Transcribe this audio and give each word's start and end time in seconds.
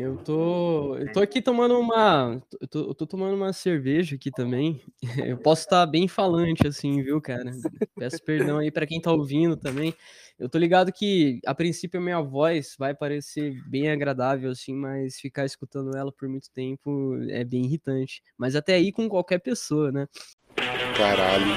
Eu 0.00 0.16
tô, 0.16 0.96
eu 0.96 1.12
tô 1.12 1.20
aqui 1.20 1.42
tomando 1.42 1.76
uma, 1.76 2.40
eu 2.60 2.68
tô, 2.68 2.78
eu 2.90 2.94
tô 2.94 3.04
tomando 3.04 3.34
uma 3.34 3.52
cerveja 3.52 4.14
aqui 4.14 4.30
também. 4.30 4.80
Eu 5.26 5.36
posso 5.38 5.62
estar 5.62 5.84
bem 5.86 6.06
falante 6.06 6.68
assim, 6.68 7.02
viu, 7.02 7.20
cara? 7.20 7.50
Peço 7.96 8.22
perdão 8.24 8.58
aí 8.58 8.70
para 8.70 8.86
quem 8.86 9.00
tá 9.00 9.10
ouvindo 9.10 9.56
também. 9.56 9.92
Eu 10.38 10.48
tô 10.48 10.56
ligado 10.56 10.92
que 10.92 11.40
a 11.44 11.52
princípio 11.52 11.98
a 11.98 12.02
minha 12.02 12.20
voz 12.20 12.76
vai 12.78 12.94
parecer 12.94 13.60
bem 13.66 13.90
agradável 13.90 14.52
assim, 14.52 14.72
mas 14.72 15.18
ficar 15.18 15.44
escutando 15.44 15.96
ela 15.96 16.12
por 16.12 16.28
muito 16.28 16.48
tempo 16.52 17.16
é 17.28 17.42
bem 17.42 17.64
irritante. 17.64 18.22
Mas 18.38 18.54
até 18.54 18.74
aí 18.74 18.92
com 18.92 19.08
qualquer 19.08 19.40
pessoa, 19.40 19.90
né? 19.90 20.06
Caralho, 20.96 21.56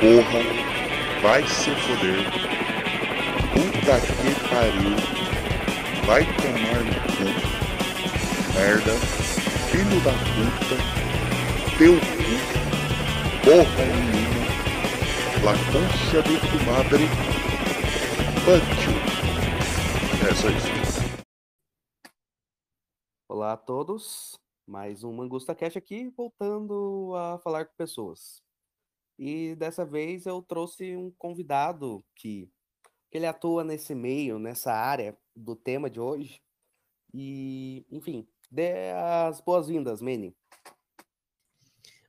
porra, 0.00 1.22
vai 1.22 1.42
se 1.48 1.70
foder. 1.70 2.26
Puta 3.54 4.00
que 4.00 4.48
pariu, 4.50 6.06
vai 6.06 6.24
tomar 6.36 6.84
no 6.84 7.40
cu 7.40 7.43
merda, 8.54 8.92
filho 9.68 9.98
da 10.04 10.12
puta, 10.30 10.78
teu 11.76 11.94
cu, 11.98 12.34
porra 13.42 13.84
menina, 13.84 14.46
la 15.42 15.54
concha 15.72 16.22
de 16.22 16.38
tu 16.38 16.58
madre, 16.64 17.04
pancho. 18.46 18.94
É 20.22 20.34
só 20.36 20.48
isso. 20.50 21.00
Olá 23.28 23.54
a 23.54 23.56
todos, 23.56 24.38
mais 24.64 25.02
um 25.02 25.12
Mangusta 25.12 25.52
Cash 25.52 25.76
aqui, 25.76 26.08
voltando 26.16 27.12
a 27.16 27.40
falar 27.40 27.64
com 27.64 27.74
pessoas. 27.74 28.40
E 29.18 29.56
dessa 29.56 29.84
vez 29.84 30.26
eu 30.26 30.40
trouxe 30.40 30.96
um 30.96 31.10
convidado 31.18 32.04
que, 32.14 32.48
que 33.10 33.18
ele 33.18 33.26
atua 33.26 33.64
nesse 33.64 33.96
meio, 33.96 34.38
nessa 34.38 34.72
área 34.72 35.18
do 35.34 35.56
tema 35.56 35.90
de 35.90 35.98
hoje. 35.98 36.40
E, 37.12 37.86
enfim, 37.90 38.26
Dê 38.54 38.92
as 38.92 39.40
boas-vindas, 39.40 40.00
Manny. 40.00 40.32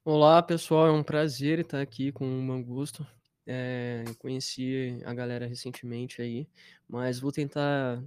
Olá, 0.04 0.44
pessoal. 0.44 0.86
É 0.86 0.92
um 0.92 1.02
prazer 1.02 1.58
estar 1.58 1.82
aqui 1.82 2.12
com 2.12 2.24
o 2.24 2.44
Mangusto. 2.44 3.04
É, 3.48 4.04
conheci 4.20 5.02
a 5.06 5.14
galera 5.16 5.48
recentemente 5.48 6.22
aí, 6.22 6.48
mas 6.88 7.20
vou 7.20 7.32
tentar 7.32 8.00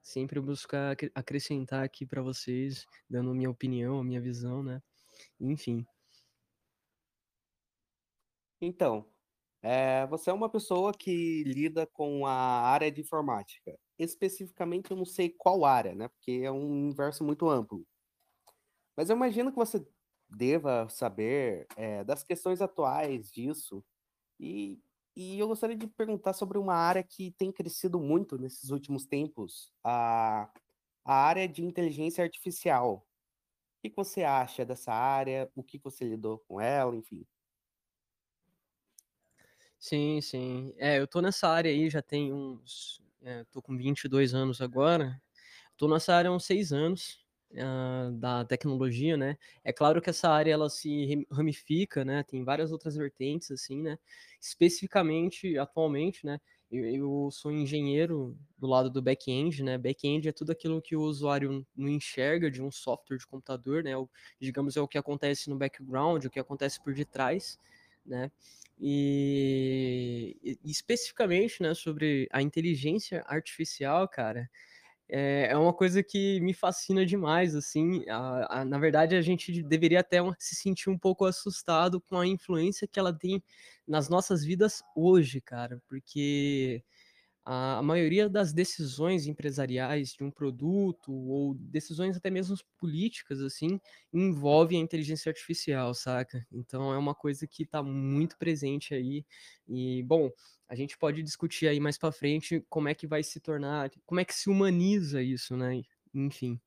sempre 0.00 0.40
buscar 0.40 0.96
acrescentar 1.16 1.82
aqui 1.82 2.06
para 2.06 2.22
vocês, 2.22 2.86
dando 3.08 3.34
minha 3.34 3.50
opinião, 3.50 4.04
minha 4.04 4.20
visão, 4.20 4.62
né? 4.62 4.80
Enfim. 5.40 5.84
Então, 8.60 9.04
é, 9.60 10.06
você 10.06 10.30
é 10.30 10.32
uma 10.32 10.48
pessoa 10.48 10.92
que 10.96 11.42
lida 11.42 11.88
com 11.88 12.24
a 12.24 12.60
área 12.68 12.88
de 12.88 13.00
informática 13.00 13.76
especificamente 14.02 14.90
eu 14.90 14.96
não 14.96 15.04
sei 15.04 15.30
qual 15.30 15.64
área, 15.64 15.94
né? 15.94 16.08
Porque 16.08 16.40
é 16.44 16.50
um 16.50 16.66
universo 16.86 17.24
muito 17.24 17.48
amplo. 17.48 17.86
Mas 18.96 19.10
eu 19.10 19.16
imagino 19.16 19.50
que 19.50 19.56
você 19.56 19.84
deva 20.28 20.88
saber 20.88 21.66
é, 21.76 22.04
das 22.04 22.22
questões 22.22 22.60
atuais 22.60 23.30
disso. 23.30 23.84
E, 24.38 24.80
e 25.16 25.38
eu 25.38 25.48
gostaria 25.48 25.76
de 25.76 25.86
perguntar 25.86 26.32
sobre 26.34 26.58
uma 26.58 26.74
área 26.74 27.02
que 27.02 27.32
tem 27.32 27.52
crescido 27.52 28.00
muito 28.00 28.38
nesses 28.38 28.70
últimos 28.70 29.06
tempos, 29.06 29.72
a, 29.84 30.50
a 31.04 31.14
área 31.14 31.48
de 31.48 31.64
inteligência 31.64 32.24
artificial. 32.24 33.06
O 33.78 33.88
que 33.88 33.94
você 33.96 34.24
acha 34.24 34.64
dessa 34.64 34.92
área? 34.92 35.50
O 35.54 35.62
que 35.62 35.78
você 35.78 36.04
lidou 36.04 36.38
com 36.40 36.60
ela, 36.60 36.94
enfim? 36.96 37.26
Sim, 39.82 40.20
sim. 40.20 40.74
É, 40.76 40.98
eu 40.98 41.06
tô 41.06 41.22
nessa 41.22 41.48
área 41.48 41.70
aí 41.70 41.88
já 41.88 42.02
tem 42.02 42.32
uns 42.34 43.00
é, 43.22 43.44
tô 43.50 43.62
com 43.62 43.74
22 43.76 44.34
anos 44.34 44.60
agora, 44.60 45.20
tô 45.76 45.88
nessa 45.88 46.14
área 46.14 46.30
há 46.30 46.34
uns 46.34 46.44
seis 46.46 46.72
anos, 46.72 47.24
uh, 47.52 48.12
da 48.18 48.44
tecnologia, 48.44 49.16
né? 49.16 49.38
É 49.64 49.72
claro 49.72 50.02
que 50.02 50.10
essa 50.10 50.28
área 50.30 50.52
ela 50.52 50.70
se 50.70 51.26
ramifica, 51.32 52.04
né? 52.04 52.22
Tem 52.24 52.44
várias 52.44 52.72
outras 52.72 52.96
vertentes, 52.96 53.50
assim, 53.52 53.82
né? 53.82 53.98
Especificamente, 54.40 55.58
atualmente, 55.58 56.26
né? 56.26 56.40
Eu, 56.70 56.84
eu 56.86 57.30
sou 57.32 57.52
engenheiro 57.52 58.36
do 58.58 58.66
lado 58.66 58.90
do 58.90 59.02
back-end, 59.02 59.62
né? 59.62 59.78
Back-end 59.78 60.28
é 60.28 60.32
tudo 60.32 60.52
aquilo 60.52 60.82
que 60.82 60.96
o 60.96 61.02
usuário 61.02 61.66
não 61.76 61.88
enxerga 61.88 62.50
de 62.50 62.62
um 62.62 62.70
software 62.70 63.18
de 63.18 63.26
computador, 63.26 63.84
né? 63.84 63.96
O, 63.96 64.08
digamos, 64.40 64.76
é 64.76 64.80
o 64.80 64.88
que 64.88 64.98
acontece 64.98 65.50
no 65.50 65.56
background, 65.58 66.24
o 66.26 66.30
que 66.30 66.40
acontece 66.40 66.82
por 66.82 66.94
detrás, 66.94 67.58
né? 68.04 68.30
E, 68.80 70.36
e, 70.42 70.58
especificamente, 70.64 71.62
né, 71.62 71.74
sobre 71.74 72.28
a 72.32 72.40
inteligência 72.40 73.22
artificial, 73.26 74.08
cara, 74.08 74.48
é, 75.08 75.48
é 75.50 75.56
uma 75.56 75.72
coisa 75.72 76.02
que 76.02 76.40
me 76.40 76.54
fascina 76.54 77.04
demais, 77.04 77.54
assim, 77.54 78.04
a, 78.08 78.60
a, 78.60 78.64
na 78.64 78.78
verdade 78.78 79.16
a 79.16 79.22
gente 79.22 79.62
deveria 79.62 80.00
até 80.00 80.18
se 80.38 80.54
sentir 80.54 80.88
um 80.88 80.98
pouco 80.98 81.24
assustado 81.24 82.00
com 82.00 82.16
a 82.16 82.26
influência 82.26 82.86
que 82.88 82.98
ela 82.98 83.12
tem 83.12 83.42
nas 83.86 84.08
nossas 84.08 84.44
vidas 84.44 84.82
hoje, 84.96 85.40
cara, 85.40 85.82
porque 85.88 86.82
a 87.44 87.82
maioria 87.82 88.28
das 88.28 88.52
decisões 88.52 89.26
empresariais 89.26 90.12
de 90.12 90.22
um 90.24 90.30
produto 90.30 91.12
ou 91.12 91.54
decisões 91.54 92.16
até 92.16 92.30
mesmo 92.30 92.56
políticas 92.78 93.40
assim 93.40 93.80
envolve 94.12 94.76
a 94.76 94.78
inteligência 94.78 95.30
artificial, 95.30 95.94
saca? 95.94 96.46
Então 96.52 96.92
é 96.92 96.98
uma 96.98 97.14
coisa 97.14 97.46
que 97.46 97.62
está 97.64 97.82
muito 97.82 98.36
presente 98.38 98.94
aí 98.94 99.24
e 99.68 100.02
bom, 100.04 100.30
a 100.68 100.74
gente 100.74 100.96
pode 100.98 101.22
discutir 101.22 101.66
aí 101.68 101.80
mais 101.80 101.98
para 101.98 102.12
frente 102.12 102.64
como 102.68 102.88
é 102.88 102.94
que 102.94 103.06
vai 103.06 103.22
se 103.22 103.40
tornar, 103.40 103.90
como 104.06 104.20
é 104.20 104.24
que 104.24 104.34
se 104.34 104.48
humaniza 104.50 105.22
isso, 105.22 105.56
né? 105.56 105.82
Enfim. 106.14 106.60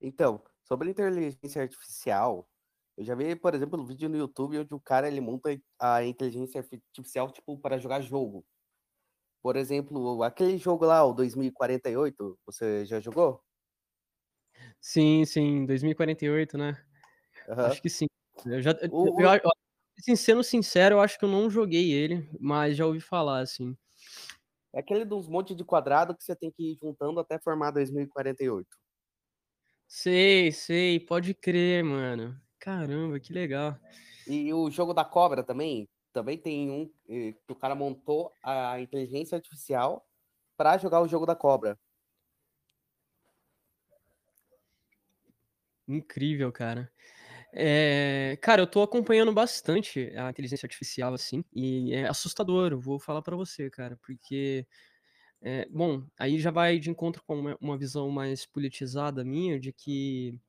Então, 0.00 0.42
sobre 0.64 0.90
inteligência 0.90 1.62
artificial, 1.62 2.48
eu 2.96 3.04
já 3.04 3.14
vi, 3.14 3.34
por 3.34 3.54
exemplo, 3.54 3.80
um 3.80 3.84
vídeo 3.84 4.08
no 4.08 4.16
YouTube 4.16 4.58
onde 4.58 4.74
o 4.74 4.80
cara 4.80 5.08
ele 5.08 5.20
monta 5.20 5.58
a 5.78 6.04
inteligência 6.04 6.60
artificial 6.60 7.30
tipo 7.30 7.58
para 7.58 7.78
jogar 7.78 8.00
jogo. 8.00 8.44
Por 9.42 9.56
exemplo, 9.56 10.22
aquele 10.22 10.56
jogo 10.56 10.84
lá, 10.84 11.04
o 11.04 11.12
2048, 11.12 12.38
você 12.46 12.86
já 12.86 13.00
jogou? 13.00 13.42
Sim, 14.80 15.24
sim, 15.24 15.66
2048, 15.66 16.56
né? 16.56 16.84
Uhum. 17.48 17.60
Acho 17.60 17.82
que 17.82 17.90
sim. 17.90 18.06
Eu 18.46 18.60
já, 18.60 18.72
o, 18.90 19.20
eu, 19.20 19.28
eu, 19.28 19.50
assim, 19.98 20.14
sendo 20.14 20.44
sincero, 20.44 20.96
eu 20.96 21.00
acho 21.00 21.18
que 21.18 21.24
eu 21.24 21.28
não 21.28 21.50
joguei 21.50 21.92
ele, 21.92 22.28
mas 22.38 22.76
já 22.76 22.86
ouvi 22.86 23.00
falar, 23.00 23.40
assim. 23.40 23.76
É 24.72 24.80
aquele 24.80 25.04
dos 25.04 25.28
montes 25.28 25.56
de 25.56 25.64
quadrado 25.64 26.16
que 26.16 26.24
você 26.24 26.34
tem 26.34 26.50
que 26.50 26.72
ir 26.72 26.78
juntando 26.80 27.20
até 27.20 27.38
formar 27.38 27.72
2048. 27.72 28.66
Sei, 29.86 30.50
sei, 30.52 30.98
pode 31.00 31.34
crer, 31.34 31.84
mano. 31.84 32.40
Caramba, 32.62 33.18
que 33.18 33.32
legal. 33.32 33.76
E 34.24 34.54
o 34.54 34.70
jogo 34.70 34.94
da 34.94 35.04
cobra 35.04 35.42
também, 35.42 35.88
também 36.12 36.38
tem 36.38 36.70
um 36.70 36.88
eh, 37.08 37.32
que 37.44 37.52
o 37.52 37.56
cara 37.56 37.74
montou 37.74 38.32
a 38.40 38.80
inteligência 38.80 39.34
artificial 39.34 40.06
para 40.56 40.78
jogar 40.78 41.00
o 41.00 41.08
jogo 41.08 41.26
da 41.26 41.34
cobra. 41.34 41.76
Incrível, 45.88 46.52
cara. 46.52 46.88
É, 47.52 48.38
cara, 48.40 48.62
eu 48.62 48.66
tô 48.68 48.80
acompanhando 48.80 49.32
bastante 49.32 50.12
a 50.16 50.30
inteligência 50.30 50.64
artificial, 50.64 51.12
assim, 51.14 51.44
e 51.52 51.92
é 51.92 52.08
assustador, 52.08 52.70
eu 52.70 52.78
vou 52.78 53.00
falar 53.00 53.22
para 53.22 53.34
você, 53.34 53.68
cara, 53.68 53.98
porque, 54.06 54.64
é, 55.42 55.68
bom, 55.68 56.06
aí 56.16 56.38
já 56.38 56.52
vai 56.52 56.78
de 56.78 56.90
encontro 56.90 57.24
com 57.26 57.40
uma, 57.40 57.58
uma 57.60 57.76
visão 57.76 58.08
mais 58.08 58.46
politizada 58.46 59.24
minha, 59.24 59.58
de 59.58 59.72
que 59.72 60.40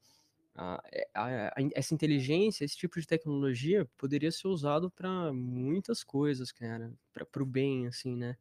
é, 0.91 1.07
a, 1.13 1.47
a, 1.49 1.53
essa 1.75 1.93
inteligência, 1.93 2.63
esse 2.65 2.77
tipo 2.77 2.99
de 2.99 3.07
tecnologia 3.07 3.89
poderia 3.97 4.31
ser 4.31 4.47
usado 4.47 4.91
para 4.91 5.33
muitas 5.33 6.03
coisas, 6.03 6.51
cara, 6.51 6.93
para 7.11 7.43
o 7.43 7.45
bem, 7.45 7.87
assim, 7.87 8.15
né? 8.15 8.37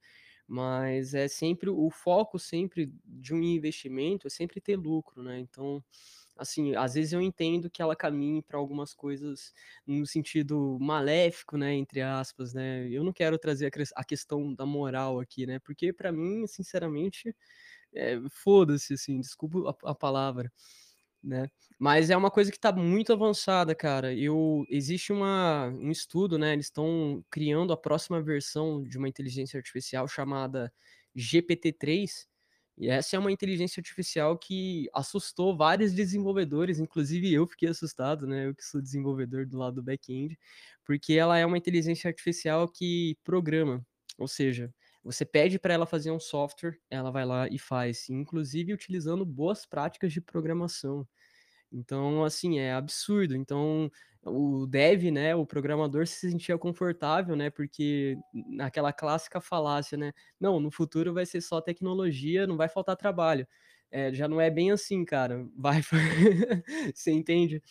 Mas 0.46 1.14
é 1.14 1.28
sempre 1.28 1.70
o 1.70 1.90
foco 1.90 2.38
sempre 2.38 2.92
de 3.04 3.32
um 3.34 3.42
investimento 3.42 4.26
é 4.26 4.30
sempre 4.30 4.60
ter 4.60 4.76
lucro, 4.76 5.22
né? 5.22 5.38
Então, 5.40 5.82
assim, 6.36 6.74
às 6.76 6.94
vezes 6.94 7.12
eu 7.12 7.20
entendo 7.22 7.70
que 7.70 7.80
ela 7.82 7.96
caminhe 7.96 8.42
para 8.42 8.58
algumas 8.58 8.92
coisas 8.94 9.52
no 9.86 10.06
sentido 10.06 10.78
maléfico, 10.80 11.56
né, 11.56 11.74
entre 11.74 12.02
aspas, 12.02 12.52
né? 12.54 12.88
Eu 12.90 13.04
não 13.04 13.12
quero 13.12 13.38
trazer 13.38 13.66
a, 13.66 14.00
a 14.00 14.04
questão 14.04 14.54
da 14.54 14.66
moral 14.66 15.20
aqui, 15.20 15.46
né? 15.46 15.58
Porque 15.60 15.92
para 15.92 16.12
mim, 16.12 16.46
sinceramente, 16.46 17.34
é, 17.94 18.18
foda-se, 18.30 18.94
assim, 18.94 19.20
desculpa 19.20 19.70
a, 19.84 19.90
a 19.92 19.94
palavra 19.94 20.52
né? 21.22 21.48
Mas 21.78 22.10
é 22.10 22.16
uma 22.16 22.30
coisa 22.30 22.50
que 22.50 22.56
está 22.56 22.72
muito 22.72 23.12
avançada, 23.12 23.74
cara. 23.74 24.14
Eu 24.14 24.64
existe 24.68 25.12
uma, 25.12 25.68
um 25.68 25.90
estudo, 25.90 26.38
né? 26.38 26.52
Eles 26.52 26.66
estão 26.66 27.24
criando 27.30 27.72
a 27.72 27.76
próxima 27.76 28.22
versão 28.22 28.82
de 28.82 28.98
uma 28.98 29.08
inteligência 29.08 29.58
artificial 29.58 30.08
chamada 30.08 30.72
GPT-3. 31.16 32.26
E 32.78 32.88
essa 32.88 33.16
é 33.16 33.18
uma 33.18 33.30
inteligência 33.30 33.80
artificial 33.80 34.38
que 34.38 34.88
assustou 34.94 35.56
vários 35.56 35.92
desenvolvedores, 35.92 36.78
inclusive 36.80 37.32
eu 37.32 37.46
fiquei 37.46 37.68
assustado, 37.68 38.26
né? 38.26 38.46
Eu 38.48 38.54
que 38.54 38.64
sou 38.64 38.80
desenvolvedor 38.80 39.46
do 39.46 39.58
lado 39.58 39.76
do 39.76 39.82
back-end, 39.82 40.38
porque 40.84 41.12
ela 41.14 41.38
é 41.38 41.44
uma 41.46 41.58
inteligência 41.58 42.08
artificial 42.08 42.68
que 42.68 43.16
programa, 43.24 43.84
ou 44.18 44.26
seja, 44.26 44.72
Você 45.04 45.24
pede 45.24 45.58
para 45.58 45.74
ela 45.74 45.86
fazer 45.86 46.10
um 46.12 46.20
software, 46.20 46.78
ela 46.90 47.10
vai 47.10 47.24
lá 47.24 47.48
e 47.48 47.58
faz, 47.58 48.08
inclusive 48.10 48.72
utilizando 48.72 49.24
boas 49.26 49.66
práticas 49.66 50.12
de 50.12 50.20
programação. 50.20 51.06
Então, 51.72 52.24
assim, 52.24 52.58
é 52.58 52.72
absurdo. 52.72 53.34
Então, 53.36 53.90
o 54.24 54.66
dev, 54.66 55.10
né, 55.10 55.34
o 55.34 55.46
programador 55.46 56.06
se 56.06 56.30
sentia 56.30 56.58
confortável, 56.58 57.34
né, 57.36 57.50
porque 57.50 58.16
naquela 58.34 58.92
clássica 58.92 59.40
falácia, 59.40 59.96
né, 59.98 60.12
não, 60.38 60.60
no 60.60 60.70
futuro 60.70 61.14
vai 61.14 61.26
ser 61.26 61.40
só 61.40 61.60
tecnologia, 61.60 62.46
não 62.46 62.56
vai 62.56 62.68
faltar 62.68 62.96
trabalho. 62.96 63.46
É, 63.90 64.12
já 64.14 64.28
não 64.28 64.40
é 64.40 64.50
bem 64.50 64.70
assim, 64.70 65.04
cara. 65.04 65.46
Vai, 65.56 65.82
você 66.94 67.10
entende? 67.12 67.62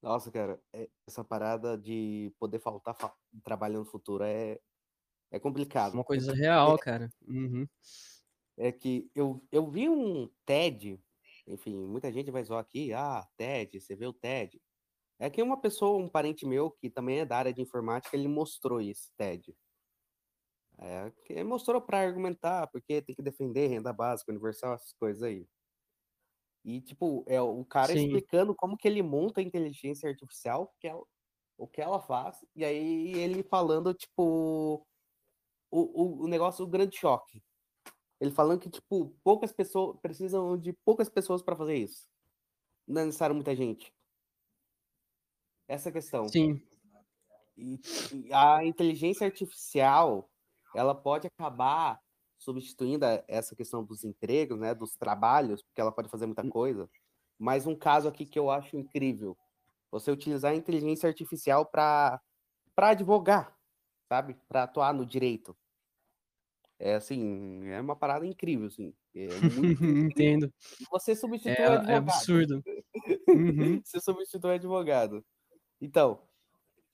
Nossa, 0.00 0.30
cara, 0.32 0.60
é- 0.72 0.90
essa 1.06 1.22
parada 1.24 1.78
de 1.78 2.32
poder 2.38 2.58
faltar 2.58 2.94
fa- 2.94 3.14
trabalho 3.44 3.78
no 3.80 3.84
futuro 3.84 4.24
é, 4.24 4.60
é 5.32 5.40
complicado. 5.40 5.94
Uma 5.94 6.04
coisa 6.04 6.34
real, 6.34 6.78
cara. 6.78 7.10
Uhum. 7.26 7.66
é 8.58 8.70
que 8.70 9.10
eu, 9.14 9.42
eu 9.50 9.68
vi 9.68 9.88
um 9.88 10.30
TED, 10.44 11.02
enfim, 11.46 11.74
muita 11.86 12.12
gente 12.12 12.30
vai 12.30 12.44
zoar 12.44 12.60
aqui, 12.60 12.92
ah, 12.92 13.26
TED, 13.36 13.80
você 13.80 13.96
vê 13.96 14.06
o 14.06 14.12
TED. 14.12 14.60
É 15.18 15.30
que 15.30 15.42
uma 15.42 15.58
pessoa, 15.58 16.02
um 16.02 16.08
parente 16.08 16.44
meu, 16.44 16.70
que 16.70 16.90
também 16.90 17.20
é 17.20 17.24
da 17.24 17.38
área 17.38 17.52
de 17.52 17.62
informática, 17.62 18.14
ele 18.14 18.28
mostrou 18.28 18.80
esse 18.80 19.10
TED. 19.16 19.56
É, 20.78 21.10
que 21.24 21.32
ele 21.32 21.44
mostrou 21.44 21.80
para 21.80 22.00
argumentar, 22.00 22.66
porque 22.66 23.00
tem 23.00 23.14
que 23.14 23.22
defender 23.22 23.68
renda 23.68 23.92
básica, 23.92 24.32
universal, 24.32 24.74
essas 24.74 24.92
coisas 24.94 25.22
aí. 25.22 25.46
E, 26.64 26.80
tipo, 26.80 27.24
é 27.26 27.40
o 27.40 27.64
cara 27.64 27.92
Sim, 27.92 28.04
explicando 28.04 28.54
como 28.54 28.76
que 28.76 28.86
ele 28.86 29.02
monta 29.02 29.40
a 29.40 29.44
inteligência 29.44 30.08
artificial, 30.08 30.74
que 30.78 30.88
ela, 30.88 31.02
o 31.56 31.66
que 31.66 31.80
ela 31.80 32.00
faz, 32.00 32.36
e 32.54 32.64
aí 32.64 33.12
ele 33.14 33.42
falando, 33.42 33.94
tipo, 33.94 34.84
o, 35.72 35.80
o, 35.80 36.24
o 36.24 36.28
negócio 36.28 36.64
do 36.64 36.70
grande 36.70 36.96
choque. 36.96 37.42
Ele 38.20 38.30
falando 38.30 38.60
que, 38.60 38.70
tipo, 38.70 39.16
poucas 39.24 39.52
pessoas 39.52 39.98
precisam 40.00 40.56
de 40.56 40.72
poucas 40.84 41.08
pessoas 41.08 41.42
para 41.42 41.56
fazer 41.56 41.76
isso. 41.76 42.06
Não 42.86 43.02
é 43.02 43.04
necessário 43.06 43.34
muita 43.34 43.56
gente. 43.56 43.92
Essa 45.66 45.88
é 45.88 45.92
questão. 45.92 46.28
sim. 46.28 46.60
E, 47.56 47.80
e 48.12 48.32
a 48.32 48.64
inteligência 48.64 49.26
artificial, 49.26 50.30
ela 50.74 50.94
pode 50.94 51.26
acabar 51.26 52.00
substituindo 52.38 53.04
essa 53.28 53.54
questão 53.54 53.84
dos 53.84 54.04
empregos, 54.04 54.58
né, 54.58 54.74
dos 54.74 54.96
trabalhos, 54.96 55.62
porque 55.62 55.80
ela 55.80 55.92
pode 55.92 56.08
fazer 56.08 56.26
muita 56.26 56.48
coisa. 56.48 56.88
Mas 57.38 57.66
um 57.66 57.76
caso 57.76 58.08
aqui 58.08 58.26
que 58.26 58.38
eu 58.38 58.50
acho 58.50 58.76
incrível, 58.76 59.36
você 59.90 60.10
utilizar 60.10 60.52
a 60.52 60.56
inteligência 60.56 61.08
artificial 61.08 61.66
para 61.66 62.20
para 62.74 62.88
advogar, 62.90 63.54
sabe? 64.08 64.34
Para 64.48 64.62
atuar 64.62 64.94
no 64.94 65.04
direito. 65.04 65.54
É 66.84 66.94
assim, 66.96 67.64
é 67.68 67.80
uma 67.80 67.94
parada 67.94 68.26
incrível, 68.26 68.66
assim. 68.66 68.92
É 69.14 69.28
muito. 69.54 69.82
Entendo. 70.16 70.52
Você 70.90 71.12
É, 71.12 71.14
substitui 71.14 71.52
o 71.52 71.62
é 71.62 71.66
advogado. 71.74 71.96
absurdo. 72.08 72.62
Uhum. 73.28 73.80
Você 73.86 74.00
substitui 74.00 74.50
o 74.50 74.54
advogado. 74.54 75.24
Então, 75.80 76.22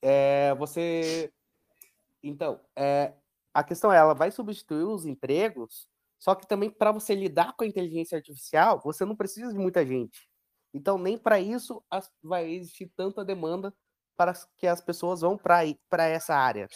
é, 0.01 0.53
você. 0.55 1.31
Então, 2.23 2.61
é, 2.75 3.13
a 3.53 3.63
questão 3.63 3.91
é, 3.93 3.97
ela 3.97 4.13
vai 4.13 4.31
substituir 4.31 4.83
os 4.85 5.05
empregos, 5.05 5.87
só 6.19 6.35
que 6.35 6.47
também 6.47 6.69
para 6.69 6.91
você 6.91 7.15
lidar 7.15 7.55
com 7.55 7.63
a 7.63 7.67
inteligência 7.67 8.17
artificial, 8.17 8.81
você 8.83 9.05
não 9.05 9.15
precisa 9.15 9.53
de 9.53 9.59
muita 9.59 9.85
gente. 9.85 10.29
Então, 10.73 10.97
nem 10.97 11.17
para 11.17 11.39
isso 11.39 11.83
as- 11.89 12.11
vai 12.23 12.49
existir 12.51 12.91
tanta 12.95 13.25
demanda 13.25 13.73
para 14.19 14.33
que 14.57 14.67
as 14.67 14.81
pessoas 14.81 15.21
vão 15.21 15.37
para 15.37 15.63
essa 16.09 16.35
área, 16.35 16.69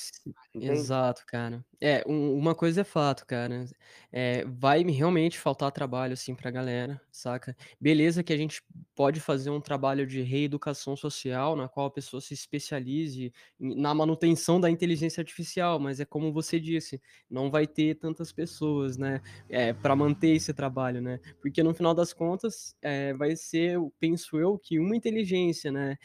entende? 0.55 0.89
exato, 0.93 1.23
cara. 1.27 1.65
É, 1.81 2.03
um 2.07 2.37
uma 2.37 2.55
coisa 2.55 2.81
é 2.81 2.83
fato, 2.83 3.25
cara, 3.25 3.65
eh, 4.11 4.45
vai 4.45 4.83
me 4.83 4.93
realmente 4.93 5.37
faltar 5.37 5.71
trabalho, 5.71 6.13
assim, 6.13 6.33
pra 6.35 6.49
galera, 6.51 7.01
saca. 7.11 7.55
Beleza 7.79 8.23
que 8.23 8.31
a 8.31 8.37
gente 8.37 8.61
pode 8.95 9.19
fazer 9.19 9.49
um 9.49 9.59
trabalho 9.59 10.07
de 10.07 10.21
reeducação 10.21 10.95
social, 10.95 11.55
na 11.55 11.67
qual 11.67 11.87
a 11.87 11.91
pessoa 11.91 12.21
se 12.21 12.33
especialize 12.33 13.33
na 13.59 13.93
manutenção 13.93 14.59
da 14.61 14.69
inteligência 14.69 15.19
artificial, 15.21 15.79
mas 15.79 15.99
é 15.99 16.05
como 16.05 16.31
você 16.31 16.59
disse, 16.59 17.01
não 17.29 17.51
vai 17.51 17.67
ter 17.67 17.95
tantas 17.95 18.31
pessoas, 18.31 18.97
né, 18.97 19.21
eh, 19.49 19.73
pra 19.73 19.95
manter 19.95 20.35
esse 20.35 20.53
trabalho, 20.53 21.01
né. 21.01 21.19
Porque 21.41 21.61
no 21.63 21.73
final 21.73 21.93
das 21.93 22.13
contas, 22.13 22.75
eh, 22.81 23.13
vai 23.15 23.35
ser, 23.35 23.77
penso 23.99 24.37
eu, 24.39 24.57
que 24.57 24.79
uma 24.79 24.95
inteligência, 24.95 25.71
né, 25.71 25.97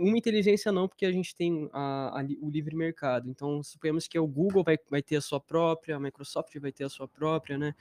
uma 0.00 0.16
inteligência 0.18 0.61
não, 0.70 0.86
porque 0.88 1.06
a 1.06 1.12
gente 1.12 1.34
tem 1.34 1.68
a 1.72 2.20
a 2.20 2.24
o 2.40 2.50
livre 2.50 2.76
mercado, 2.76 3.28
então 3.28 3.62
suponhamos 3.62 4.06
que 4.06 4.18
o 4.18 4.26
Google 4.26 4.62
vai 4.62 4.76
vai 4.90 5.02
ter 5.02 5.16
a 5.16 5.20
sua 5.20 5.40
própria, 5.40 5.96
a 5.96 6.00
Microsoft 6.00 6.56
vai 6.60 6.70
ter 6.72 6.84
a 6.84 6.88
sua 6.88 7.08
própria, 7.08 7.58
né. 7.58 7.74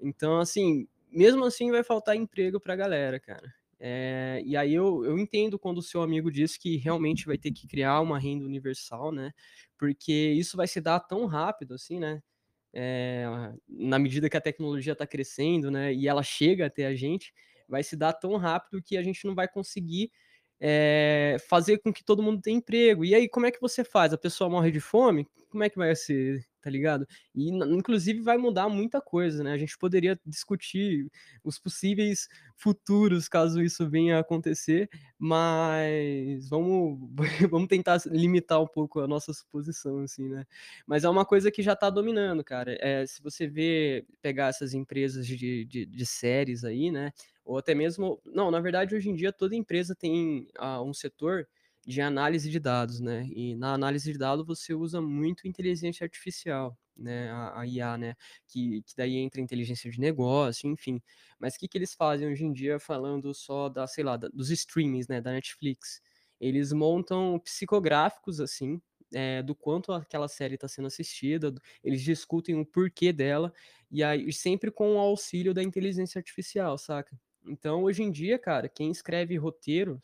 Então, 0.00 0.38
assim, 0.40 0.86
mesmo 1.10 1.44
assim 1.44 1.70
vai 1.70 1.84
faltar 1.84 2.16
emprego 2.16 2.60
pra 2.60 2.76
galera, 2.76 3.20
cara. 3.20 3.52
Eh, 3.80 4.42
e 4.44 4.56
aí 4.56 4.74
eu 4.74 5.04
eu 5.04 5.18
entendo 5.18 5.58
quando 5.58 5.78
o 5.78 5.82
seu 5.82 6.02
amigo 6.02 6.30
diz 6.30 6.56
que 6.56 6.76
realmente 6.76 7.26
vai 7.26 7.38
ter 7.38 7.50
que 7.52 7.66
criar 7.68 8.00
uma 8.00 8.18
renda 8.18 8.44
universal, 8.44 9.10
né, 9.12 9.32
porque 9.78 10.12
isso 10.12 10.56
vai 10.56 10.68
se 10.68 10.80
dar 10.82 11.00
tão 11.00 11.26
rápido 11.26 11.74
assim, 11.74 11.98
né, 11.98 12.22
eh, 12.74 13.24
na 13.68 13.98
medida 13.98 14.30
que 14.30 14.36
a 14.36 14.40
tecnologia 14.40 14.92
está 14.94 15.06
crescendo, 15.06 15.70
né, 15.70 15.94
e 15.94 16.08
ela 16.08 16.22
chega 16.22 16.66
até 16.66 16.86
a 16.86 16.94
gente, 16.94 17.32
vai 17.68 17.82
se 17.82 17.96
dar 17.96 18.12
tão 18.14 18.36
rápido 18.36 18.82
que 18.82 18.96
a 18.98 19.02
gente 19.02 19.26
não 19.26 19.34
vai 19.34 19.48
conseguir, 19.48 20.12
eh, 20.60 21.36
fazer 21.48 21.78
com 21.78 21.92
que 21.92 22.04
todo 22.04 22.22
mundo 22.22 22.40
tenha 22.42 22.56
emprego. 22.58 23.04
E 23.04 23.14
aí, 23.14 23.28
como 23.28 23.46
é 23.46 23.50
que 23.50 23.60
você 23.60 23.84
faz? 23.84 24.12
A 24.12 24.18
pessoa 24.18 24.50
morre 24.50 24.70
de 24.70 24.80
fome? 24.80 25.26
Como 25.50 25.64
é 25.64 25.68
que 25.70 25.76
vai 25.78 25.94
ser, 25.96 26.44
tá 26.62 26.70
ligado? 26.70 27.06
E 27.34 27.50
inclusive 27.50 28.20
vai 28.20 28.36
mudar 28.38 28.68
muita 28.68 29.00
coisa, 29.00 29.42
né, 29.42 29.52
a 29.52 29.58
gente 29.58 29.76
poderia 29.76 30.18
discutir 30.24 31.10
os 31.42 31.58
possíveis 31.58 32.28
futuros 32.56 33.28
caso 33.28 33.60
isso 33.62 33.88
venha 33.88 34.16
a 34.18 34.20
acontecer, 34.20 34.88
mas 35.18 36.48
vamos 36.48 36.98
vamos 37.50 37.68
tentar 37.68 37.98
limitar 38.06 38.60
um 38.62 38.66
pouco 38.66 39.00
a 39.00 39.08
nossa 39.08 39.32
suposição, 39.32 40.00
assim, 40.00 40.28
né. 40.28 40.44
Mas 40.86 41.04
é 41.04 41.08
uma 41.08 41.24
coisa 41.24 41.50
que 41.50 41.62
já 41.62 41.74
tá 41.76 41.90
dominando, 41.90 42.44
cara. 42.44 42.76
Eh, 42.80 43.06
se 43.06 43.22
você 43.22 43.46
ver 43.46 44.06
pegar 44.22 44.48
essas 44.48 44.74
empresas 44.74 45.26
de 45.26 45.64
de 45.64 45.86
de 45.86 46.06
séries 46.06 46.64
aí, 46.64 46.90
né, 46.90 47.12
ou 47.44 47.58
até 47.58 47.74
mesmo 47.74 48.20
não, 48.24 48.50
na 48.50 48.60
verdade, 48.60 48.94
hoje 48.94 49.08
em 49.10 49.14
dia 49.14 49.32
toda 49.32 49.56
empresa 49.56 49.94
tem, 49.94 50.46
ah, 50.58 50.82
um 50.82 50.92
setor 50.94 51.48
de 51.86 52.00
análise 52.02 52.50
de 52.50 52.60
dados, 52.60 53.00
né, 53.00 53.26
e 53.34 53.54
na 53.56 53.72
análise 53.74 54.12
de 54.12 54.18
dados 54.18 54.46
você 54.46 54.74
usa 54.74 55.00
muito 55.00 55.48
inteligência 55.48 56.04
artificial, 56.04 56.78
né, 56.96 57.30
a 57.30 57.60
a 57.62 57.66
IA, 57.66 57.96
né, 57.98 58.14
que 58.48 58.82
que 58.82 58.94
daí 58.96 59.16
entra 59.16 59.40
inteligência 59.40 59.90
de 59.90 59.98
negócio, 60.00 60.68
enfim. 60.70 61.00
Mas 61.38 61.54
o 61.56 61.58
que 61.58 61.68
que 61.68 61.78
eles 61.78 61.94
fazem 61.94 62.28
hoje 62.28 62.44
em 62.44 62.52
dia 62.52 62.78
falando 62.78 63.32
só 63.34 63.68
da, 63.68 63.86
sei 63.86 64.04
lá, 64.04 64.16
da 64.16 64.28
dos 64.28 64.50
streamings, 64.50 65.08
né, 65.08 65.20
da 65.20 65.32
Netflix? 65.32 66.00
Eles 66.40 66.72
montam 66.72 67.38
psicográficos, 67.40 68.40
assim, 68.40 68.80
eh, 69.12 69.42
do 69.42 69.54
quanto 69.54 69.92
aquela 69.92 70.28
série 70.28 70.54
está 70.54 70.68
sendo 70.68 70.86
assistida, 70.86 71.52
eles 71.84 72.02
discutem 72.02 72.54
o 72.56 72.64
porquê 72.66 73.12
dela, 73.12 73.52
e 73.90 74.02
aí 74.02 74.32
sempre 74.32 74.70
com 74.70 74.94
o 74.96 74.98
auxílio 74.98 75.52
da 75.54 75.62
inteligência 75.62 76.18
artificial, 76.18 76.78
saca. 76.78 77.18
Então, 77.46 77.82
hoje 77.84 78.02
em 78.02 78.10
dia, 78.10 78.38
cara, 78.38 78.68
quem 78.68 78.90
escreve 78.90 79.36
roteiro 79.36 80.02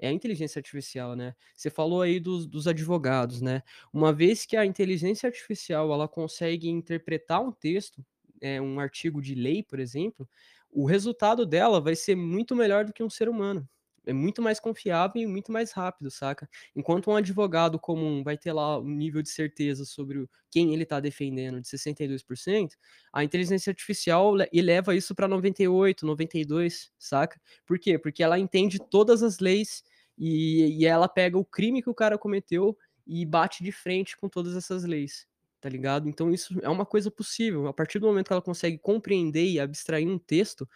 é 0.00 0.08
a 0.08 0.12
inteligência 0.12 0.58
artificial, 0.60 1.16
né. 1.16 1.34
Você 1.56 1.70
falou 1.70 2.02
aí 2.02 2.20
dos 2.20 2.46
dos 2.46 2.68
advogados, 2.68 3.40
né. 3.42 3.62
Uma 3.92 4.12
vez 4.12 4.46
que 4.46 4.56
a 4.56 4.66
inteligência 4.66 5.28
artificial, 5.28 5.92
ela 5.92 6.08
consegue 6.08 6.68
interpretar 6.68 7.42
um 7.42 7.52
texto, 7.52 8.04
eh, 8.42 8.60
um 8.60 8.80
artigo 8.80 9.22
de 9.22 9.34
lei, 9.34 9.62
por 9.62 9.80
exemplo, 9.80 10.28
o 10.70 10.86
resultado 10.86 11.46
dela 11.46 11.80
vai 11.80 11.96
ser 11.96 12.16
muito 12.16 12.56
melhor 12.56 12.84
do 12.86 12.92
que 12.94 13.02
um 13.04 13.10
ser 13.10 13.28
humano. 13.28 13.68
É 14.06 14.12
muito 14.12 14.42
mais 14.42 14.60
confiável 14.60 15.22
e 15.22 15.26
muito 15.26 15.50
mais 15.50 15.72
rápido, 15.72 16.10
saca. 16.10 16.48
Enquanto 16.76 17.10
um 17.10 17.16
advogado 17.16 17.78
comum 17.78 18.22
vai 18.22 18.36
ter 18.36 18.52
lá 18.52 18.78
um 18.78 18.88
nível 18.88 19.22
de 19.22 19.30
certeza 19.30 19.84
sobre 19.84 20.28
quem 20.50 20.72
ele 20.74 20.82
está 20.82 21.00
defendendo 21.00 21.60
de 21.60 21.66
62%, 21.68 22.70
a 23.12 23.24
inteligência 23.24 23.70
artificial 23.70 24.34
le 24.34 24.48
eleva 24.52 24.94
isso 24.94 25.14
para 25.14 25.26
98, 25.28 26.04
92, 26.06 26.90
saca. 26.98 27.40
Por 27.66 27.78
quê? 27.78 27.98
Porque 27.98 28.22
ela 28.22 28.38
entende 28.38 28.78
todas 28.78 29.22
as 29.22 29.38
leis 29.38 29.82
e 30.18 30.78
e 30.78 30.86
ela 30.86 31.08
pega 31.08 31.38
o 31.38 31.44
crime 31.44 31.82
que 31.82 31.90
o 31.90 31.94
cara 31.94 32.18
cometeu 32.18 32.76
e 33.06 33.24
bate 33.24 33.62
de 33.64 33.72
frente 33.72 34.16
com 34.16 34.28
todas 34.28 34.56
essas 34.56 34.84
leis, 34.84 35.26
tá 35.60 35.68
ligado. 35.68 36.08
Então 36.08 36.30
isso 36.32 36.58
é 36.62 36.68
uma 36.68 36.86
coisa 36.86 37.10
possível, 37.10 37.66
a 37.68 37.72
partir 37.72 37.98
do 37.98 38.06
momento 38.06 38.26
que 38.28 38.32
ela 38.32 38.42
consegue 38.42 38.78
compreender 38.78 39.44
e 39.46 39.60
abstrair 39.60 40.08
um 40.08 40.18
texto, 40.18 40.68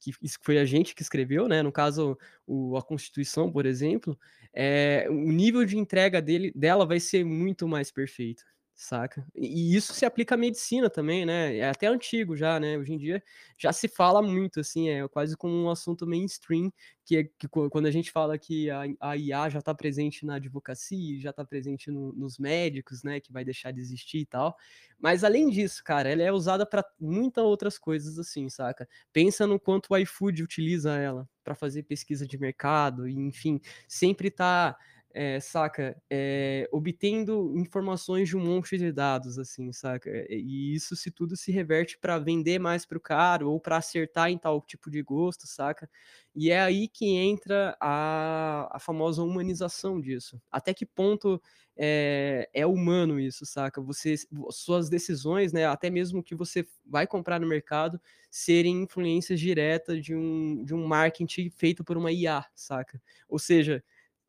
que 0.00 0.12
foi 0.42 0.58
a 0.58 0.64
gente 0.64 0.94
que 0.94 1.02
escreveu, 1.02 1.48
né, 1.48 1.62
no 1.62 1.72
caso 1.72 2.18
o 2.46 2.76
a 2.76 2.82
Constituição, 2.82 3.50
por 3.50 3.66
exemplo, 3.66 4.18
eh, 4.54 5.06
o 5.10 5.32
nível 5.32 5.64
de 5.64 5.76
entrega 5.78 6.20
dele 6.22 6.52
dela 6.54 6.86
vai 6.86 7.00
ser 7.00 7.24
muito 7.24 7.66
mais 7.68 7.90
perfeito. 7.90 8.44
Saca? 8.74 9.24
E 9.34 9.74
isso 9.76 9.94
se 9.94 10.04
aplica 10.04 10.34
à 10.34 10.38
medicina 10.38 10.90
também, 10.90 11.24
né? 11.24 11.56
É 11.56 11.68
até 11.70 11.86
antigo 11.86 12.36
já, 12.36 12.58
né? 12.58 12.76
Hoje 12.76 12.92
em 12.92 12.98
dia 12.98 13.22
já 13.56 13.72
se 13.72 13.86
fala 13.88 14.20
muito, 14.20 14.60
assim, 14.60 14.88
é 14.88 15.06
quase 15.08 15.36
como 15.36 15.54
um 15.54 15.70
assunto 15.70 16.06
mainstream, 16.06 16.72
que, 17.04 17.16
é, 17.18 17.24
que 17.24 17.46
quando 17.48 17.86
a 17.86 17.90
gente 17.90 18.10
fala 18.10 18.36
que 18.36 18.68
a, 18.70 18.82
a 19.00 19.16
IA 19.16 19.48
já 19.48 19.58
está 19.60 19.74
presente 19.74 20.26
na 20.26 20.36
advocacia, 20.36 21.20
já 21.20 21.30
está 21.30 21.44
presente 21.44 21.90
no, 21.90 22.12
nos 22.14 22.36
médicos, 22.38 23.02
né? 23.04 23.20
Que 23.20 23.32
vai 23.32 23.44
deixar 23.44 23.70
de 23.70 23.80
existir 23.80 24.18
e 24.18 24.26
tal. 24.26 24.56
Mas 24.98 25.22
além 25.22 25.50
disso, 25.50 25.82
cara, 25.84 26.08
ela 26.10 26.22
é 26.22 26.32
usada 26.32 26.66
para 26.66 26.84
muitas 26.98 27.44
outras 27.44 27.78
coisas, 27.78 28.18
assim, 28.18 28.48
saca? 28.48 28.88
Pensa 29.12 29.46
no 29.46 29.60
quanto 29.60 29.88
o 29.90 29.96
iFood 29.96 30.42
utiliza 30.42 30.96
ela 30.96 31.28
para 31.44 31.54
fazer 31.54 31.82
pesquisa 31.84 32.26
de 32.26 32.38
mercado, 32.38 33.06
e 33.06 33.12
enfim, 33.12 33.60
sempre 33.86 34.30
tá 34.30 34.76
é, 35.14 35.38
saca, 35.38 35.96
é, 36.10 36.68
obtendo 36.72 37.56
informações 37.56 38.28
de 38.28 38.36
um 38.36 38.40
monte 38.44 38.76
de 38.76 38.90
dados, 38.92 39.38
assim, 39.38 39.72
saca? 39.72 40.10
E 40.28 40.74
isso 40.74 40.96
se 40.96 41.10
tudo 41.10 41.36
se 41.36 41.52
reverte 41.52 41.96
para 41.98 42.18
vender 42.18 42.58
mais 42.58 42.84
para 42.84 42.98
o 42.98 43.00
cara 43.00 43.46
ou 43.46 43.60
para 43.60 43.76
acertar 43.76 44.28
em 44.30 44.36
tal 44.38 44.60
tipo 44.60 44.90
de 44.90 45.00
gosto, 45.02 45.46
saca? 45.46 45.88
E 46.34 46.50
é 46.50 46.60
aí 46.60 46.88
que 46.88 47.06
entra 47.16 47.76
a, 47.80 48.68
a 48.76 48.78
famosa 48.80 49.22
humanização 49.22 50.00
disso. 50.00 50.40
Até 50.50 50.74
que 50.74 50.84
ponto 50.84 51.40
é, 51.76 52.48
é 52.52 52.66
humano 52.66 53.20
isso, 53.20 53.46
saca? 53.46 53.80
Você, 53.82 54.16
suas 54.50 54.88
decisões, 54.88 55.52
né, 55.52 55.64
até 55.66 55.90
mesmo 55.90 56.22
que 56.24 56.34
você 56.34 56.66
vai 56.84 57.06
comprar 57.06 57.40
no 57.40 57.46
mercado, 57.46 58.00
serem 58.30 58.82
influências 58.82 59.38
diretas 59.40 60.04
de 60.04 60.14
um, 60.14 60.64
de 60.64 60.74
um 60.74 60.86
marketing 60.86 61.50
feito 61.50 61.84
por 61.84 61.96
uma 61.96 62.10
IA, 62.12 62.44
saca? 62.54 63.00
Ou 63.28 63.38
seja, 63.38 63.82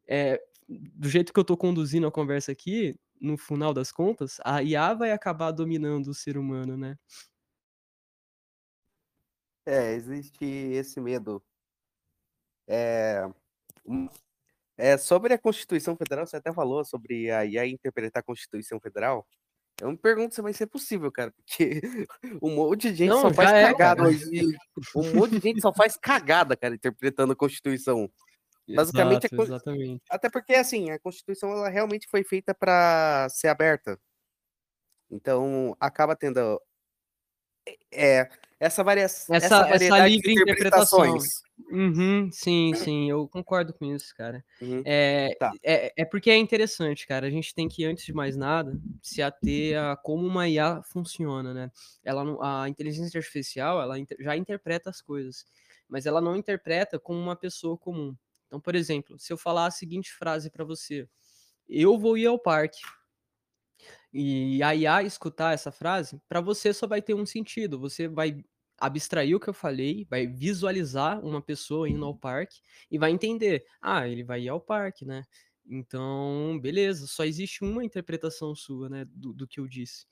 é, 0.08 0.42
do 0.68 1.10
jeito 1.10 1.32
que 1.32 1.40
eu 1.40 1.44
estou 1.44 1.58
conduzindo 1.58 2.08
a 2.08 2.12
conversa 2.12 2.52
aqui, 2.52 2.98
no 3.20 3.38
final 3.38 3.74
das 3.74 3.92
contas, 3.92 4.38
a 4.44 4.62
IA 4.62 4.94
vai 4.94 5.12
acabar 5.12 5.52
dominando 5.52 6.08
o 6.08 6.14
ser 6.14 6.38
humano, 6.38 6.76
né? 6.78 6.98
É, 9.66 9.94
existe 9.94 10.46
esse 10.46 11.00
medo. 11.00 11.44
É, 12.68 13.28
é, 14.78 14.98
sobre 14.98 15.34
a 15.34 15.38
Constituição 15.38 15.96
Federal, 15.96 16.26
você 16.26 16.38
até 16.38 16.54
falou 16.54 16.84
sobre 16.84 17.32
a 17.32 17.46
IA 17.46 17.68
interpretar 17.68 18.22
a 18.22 18.26
Constituição 18.26 18.80
Federal. 18.80 19.26
Eu 19.82 19.92
me 19.92 19.98
pergunto 19.98 20.34
se 20.34 20.42
vai 20.42 20.54
ser 20.54 20.68
possível, 20.68 21.12
cara, 21.12 21.32
porque 21.32 21.82
um 22.42 22.56
monte 22.56 22.92
de 22.92 22.96
gente 22.96 23.10
Não, 23.10 23.22
só 23.22 23.34
faz 23.34 23.52
é, 23.52 23.64
cagada 23.64 24.04
hoje. 24.04 24.58
Um 24.96 25.16
monte 25.16 25.32
de 25.32 25.40
gente 25.40 25.62
só 25.62 25.74
faz 25.74 25.98
cagada, 25.98 26.56
cara, 26.56 26.76
interpretando 26.76 27.34
a 27.34 27.36
Constituição. 27.36 28.10
Basicamente, 28.68 29.26
Exato, 29.26 29.44
exatamente. 29.44 30.04
até 30.10 30.30
porque 30.30 30.54
assim, 30.54 30.90
a 30.90 31.00
Constituição 31.00 31.52
ela 31.52 31.70
realmente 31.70 32.08
foi 32.10 32.24
feita 32.24 32.54
para 32.54 33.28
ser 33.30 33.48
aberta. 33.48 34.00
Então, 35.10 35.76
acaba 35.80 36.16
tendo 36.16 36.60
é, 37.92 38.30
essa, 38.60 38.84
varia 38.84 39.04
essa, 39.04 39.36
essa, 39.36 39.70
essa 39.70 40.08
livre 40.08 40.34
interpretação. 40.34 41.18
Uhum, 41.72 42.30
sim, 42.32 42.74
sim, 42.76 43.10
eu 43.10 43.28
concordo 43.28 43.74
com 43.74 43.86
isso, 43.86 44.14
cara. 44.16 44.44
Uhum. 44.62 44.82
É, 44.86 45.36
tá. 45.40 45.52
é, 45.64 45.94
é 45.96 46.06
porque 46.06 46.30
é 46.30 46.38
interessante, 46.38 47.08
cara. 47.08 47.28
A 47.28 47.30
gente 47.30 47.56
tem 47.56 47.68
que, 47.68 47.86
antes 47.86 48.06
de 48.06 48.14
mais 48.14 48.36
nada, 48.36 48.78
se 49.02 49.22
ater 49.22 49.80
a 49.80 49.96
como 49.96 50.26
uma 50.26 50.48
IA 50.48 50.82
funciona, 50.84 51.54
né? 51.54 51.72
Ela, 52.04 52.64
a 52.64 52.70
inteligência 52.70 53.18
artificial, 53.18 53.82
ela 53.82 53.96
já 54.20 54.36
interpreta 54.36 54.90
as 54.90 55.02
coisas, 55.02 55.46
mas 55.88 56.06
ela 56.06 56.22
não 56.22 56.36
interpreta 56.36 57.00
como 57.00 57.20
uma 57.20 57.36
pessoa 57.36 57.78
comum. 57.78 58.16
Então, 58.48 58.60
por 58.60 58.76
exemplo, 58.76 59.18
se 59.20 59.32
eu 59.34 59.38
falar 59.38 59.68
a 59.68 59.72
seguinte 59.72 60.14
frase 60.14 60.50
para 60.50 60.64
você: 60.66 61.08
Eu 61.70 61.98
vou 62.00 62.18
ir 62.18 62.28
ao 62.28 62.40
parque. 62.40 62.80
E 64.14 64.62
a 64.64 64.74
IA 64.76 65.04
escutar 65.04 65.54
essa 65.54 65.72
frase, 65.72 66.20
para 66.28 66.42
você 66.42 66.74
só 66.74 66.88
vai 66.88 67.02
ter 67.02 67.14
um 67.14 67.26
sentido. 67.26 67.80
Você 67.80 68.08
vai 68.08 68.44
abstrair 68.78 69.36
o 69.36 69.40
que 69.40 69.50
eu 69.50 69.54
falei, 69.54 70.06
vai 70.10 70.28
visualizar 70.28 71.24
uma 71.24 71.42
pessoa 71.42 71.90
indo 71.90 72.06
ao 72.06 72.16
parque 72.18 72.60
e 72.90 72.98
vai 72.98 73.12
entender: 73.12 73.66
ah, 73.82 74.08
ele 74.08 74.24
vai 74.24 74.44
ir 74.44 74.50
ao 74.50 74.62
parque, 74.62 75.06
né? 75.06 75.24
Então, 75.68 76.60
beleza, 76.62 77.08
só 77.08 77.24
existe 77.26 77.64
uma 77.64 77.84
interpretação 77.84 78.56
sua, 78.56 78.88
né, 78.90 79.06
do, 79.10 79.34
do 79.34 79.48
que 79.48 79.60
eu 79.60 79.68
disse. 79.68 80.06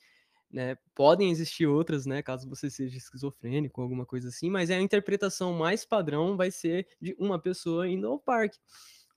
Né? 0.54 0.78
Podem 0.96 1.32
existir 1.32 1.66
outras, 1.68 2.06
né, 2.06 2.22
caso 2.22 2.48
você 2.48 2.70
seja 2.70 2.96
esquizofrênico, 2.98 3.82
alguma 3.82 4.06
coisa 4.06 4.30
assim, 4.30 4.52
mas 4.52 4.70
a 4.72 4.80
interpretação 4.80 5.54
mais 5.54 5.84
padrão 5.86 6.38
vai 6.38 6.52
ser 6.52 6.88
de 7.02 7.16
uma 7.20 7.40
pessoa 7.42 7.90
indo 7.90 8.08
ao 8.08 8.20
parque. 8.20 8.60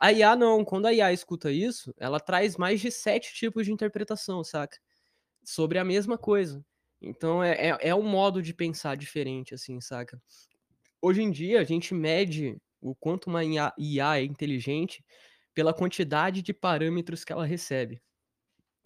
A 0.00 0.12
IA 0.12 0.34
não, 0.36 0.64
quando 0.64 0.86
a 0.86 0.94
IA 0.94 1.12
escuta 1.12 1.52
isso, 1.52 1.94
ela 1.98 2.18
traz 2.20 2.56
mais 2.56 2.80
de 2.80 2.90
sete 2.90 3.34
tipos 3.34 3.66
de 3.66 3.72
interpretação, 3.72 4.42
saca? 4.42 4.78
Sobre 5.44 5.78
a 5.78 5.84
mesma 5.84 6.18
coisa. 6.18 6.64
Então 7.02 7.42
é, 7.42 7.70
é, 7.70 7.78
é 7.90 7.94
um 7.94 8.02
modo 8.02 8.42
de 8.42 8.54
pensar 8.54 8.96
diferente, 8.96 9.54
assim, 9.54 9.80
saca? 9.80 10.20
Hoje 11.02 11.22
em 11.22 11.30
dia 11.30 11.60
a 11.60 11.64
gente 11.64 11.94
mede 11.94 12.56
o 12.80 12.94
quanto 12.94 13.28
uma 13.28 13.44
IA 13.44 14.18
é 14.18 14.24
inteligente 14.24 15.04
pela 15.54 15.74
quantidade 15.74 16.42
de 16.42 16.52
parâmetros 16.54 17.24
que 17.24 17.32
ela 17.32 17.46
recebe. 17.46 18.00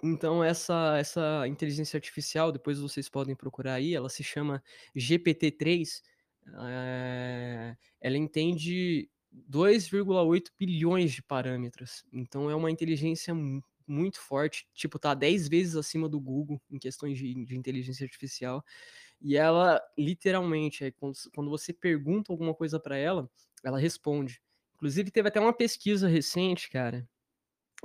Então 0.02 0.42
essa 0.42 0.97
essa 0.99 1.47
inteligência 1.47 1.97
artificial, 1.99 2.52
depois 2.52 2.78
vocês 2.78 3.09
podem 3.09 3.37
procurar 3.37 3.75
aí, 3.75 3.95
ela 3.95 4.09
se 4.09 4.23
chama 4.25 4.62
GPT-3, 4.97 6.02
eh, 6.47 7.76
ela 8.00 8.16
entende 8.16 9.11
2,8 9.33 10.50
bilhões 10.59 11.12
de 11.12 11.23
parâmetros. 11.23 12.04
Então 12.12 12.50
é 12.50 12.54
uma 12.54 12.71
inteligência 12.71 13.35
muito 13.87 14.21
forte, 14.21 14.66
tipo, 14.75 14.99
tá 14.99 15.14
10 15.14 15.49
vezes 15.49 15.76
acima 15.76 16.09
do 16.09 16.21
Google 16.21 16.61
em 16.71 16.78
questões 16.78 17.19
de, 17.19 17.35
de 17.45 17.57
inteligência 17.57 18.04
artificial. 18.04 18.64
E 19.21 19.37
ela, 19.37 19.80
literalmente, 19.99 20.85
é, 20.85 20.90
quando, 20.92 21.14
quando 21.35 21.50
você 21.50 21.73
pergunta 21.73 22.33
alguma 22.33 22.54
coisa 22.54 22.80
para 22.80 22.97
ela, 22.97 23.30
ela 23.64 23.78
responde. 23.78 24.40
Inclusive, 24.76 25.11
teve 25.11 25.28
até 25.28 25.40
uma 25.40 25.52
pesquisa 25.52 26.09
recente, 26.09 26.71
cara, 26.71 27.07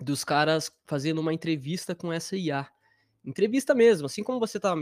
dos 0.01 0.23
caras 0.23 0.71
fazendo 0.85 1.19
uma 1.19 1.33
entrevista 1.33 1.95
com 1.95 2.11
essa 2.11 2.35
IA. 2.35 2.67
Entrevista 3.23 3.73
mesmo, 3.73 4.05
assim 4.05 4.23
como 4.23 4.39
você 4.39 4.59
tá 4.59 4.75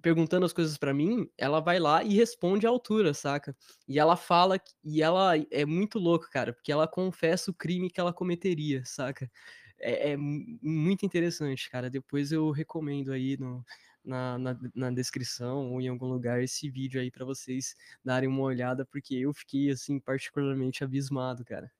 perguntando 0.00 0.46
as 0.46 0.52
coisas 0.52 0.78
para 0.78 0.94
mim, 0.94 1.28
ela 1.36 1.60
vai 1.60 1.78
lá 1.78 2.02
e 2.02 2.14
responde 2.14 2.66
à 2.66 2.70
altura, 2.70 3.12
saca? 3.12 3.54
E 3.86 3.98
ela 3.98 4.16
fala, 4.16 4.58
e 4.82 5.02
ela 5.02 5.34
é 5.50 5.66
muito 5.66 5.98
louco, 5.98 6.30
cara, 6.30 6.54
porque 6.54 6.72
ela 6.72 6.88
confessa 6.88 7.50
o 7.50 7.54
crime 7.54 7.90
que 7.90 8.00
ela 8.00 8.14
cometeria, 8.14 8.82
saca? 8.86 9.30
É, 9.78 10.12
é 10.12 10.16
muito 10.16 11.04
interessante, 11.04 11.68
cara. 11.68 11.90
Depois 11.90 12.32
eu 12.32 12.50
recomendo 12.50 13.12
aí 13.12 13.36
no, 13.38 13.62
na, 14.02 14.38
na, 14.38 14.58
na, 14.74 14.90
descrição 14.90 15.70
ou 15.72 15.80
em 15.80 15.88
algum 15.88 16.06
lugar 16.06 16.42
esse 16.42 16.70
vídeo 16.70 17.00
aí 17.00 17.10
para 17.10 17.24
vocês 17.26 17.74
darem 18.02 18.28
uma 18.28 18.42
olhada, 18.42 18.86
porque 18.86 19.16
eu 19.16 19.34
fiquei, 19.34 19.70
assim, 19.70 20.00
particularmente 20.00 20.82
abismado, 20.82 21.44
cara. 21.44 21.70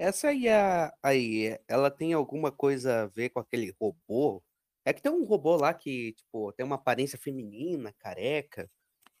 Essa 0.00 0.28
aí, 0.28 0.48
a, 0.48 0.90
aí, 1.02 1.58
ela 1.68 1.90
tem 1.90 2.14
alguma 2.14 2.50
coisa 2.50 3.02
a 3.02 3.06
ver 3.06 3.28
com 3.28 3.38
aquele 3.38 3.70
robô? 3.78 4.42
É 4.82 4.94
que 4.94 5.02
tem 5.02 5.12
um 5.12 5.24
robô 5.24 5.56
lá 5.56 5.74
que, 5.74 6.12
tipo, 6.14 6.50
tem 6.54 6.64
uma 6.64 6.76
aparência 6.76 7.18
feminina, 7.18 7.92
careca, 7.98 8.70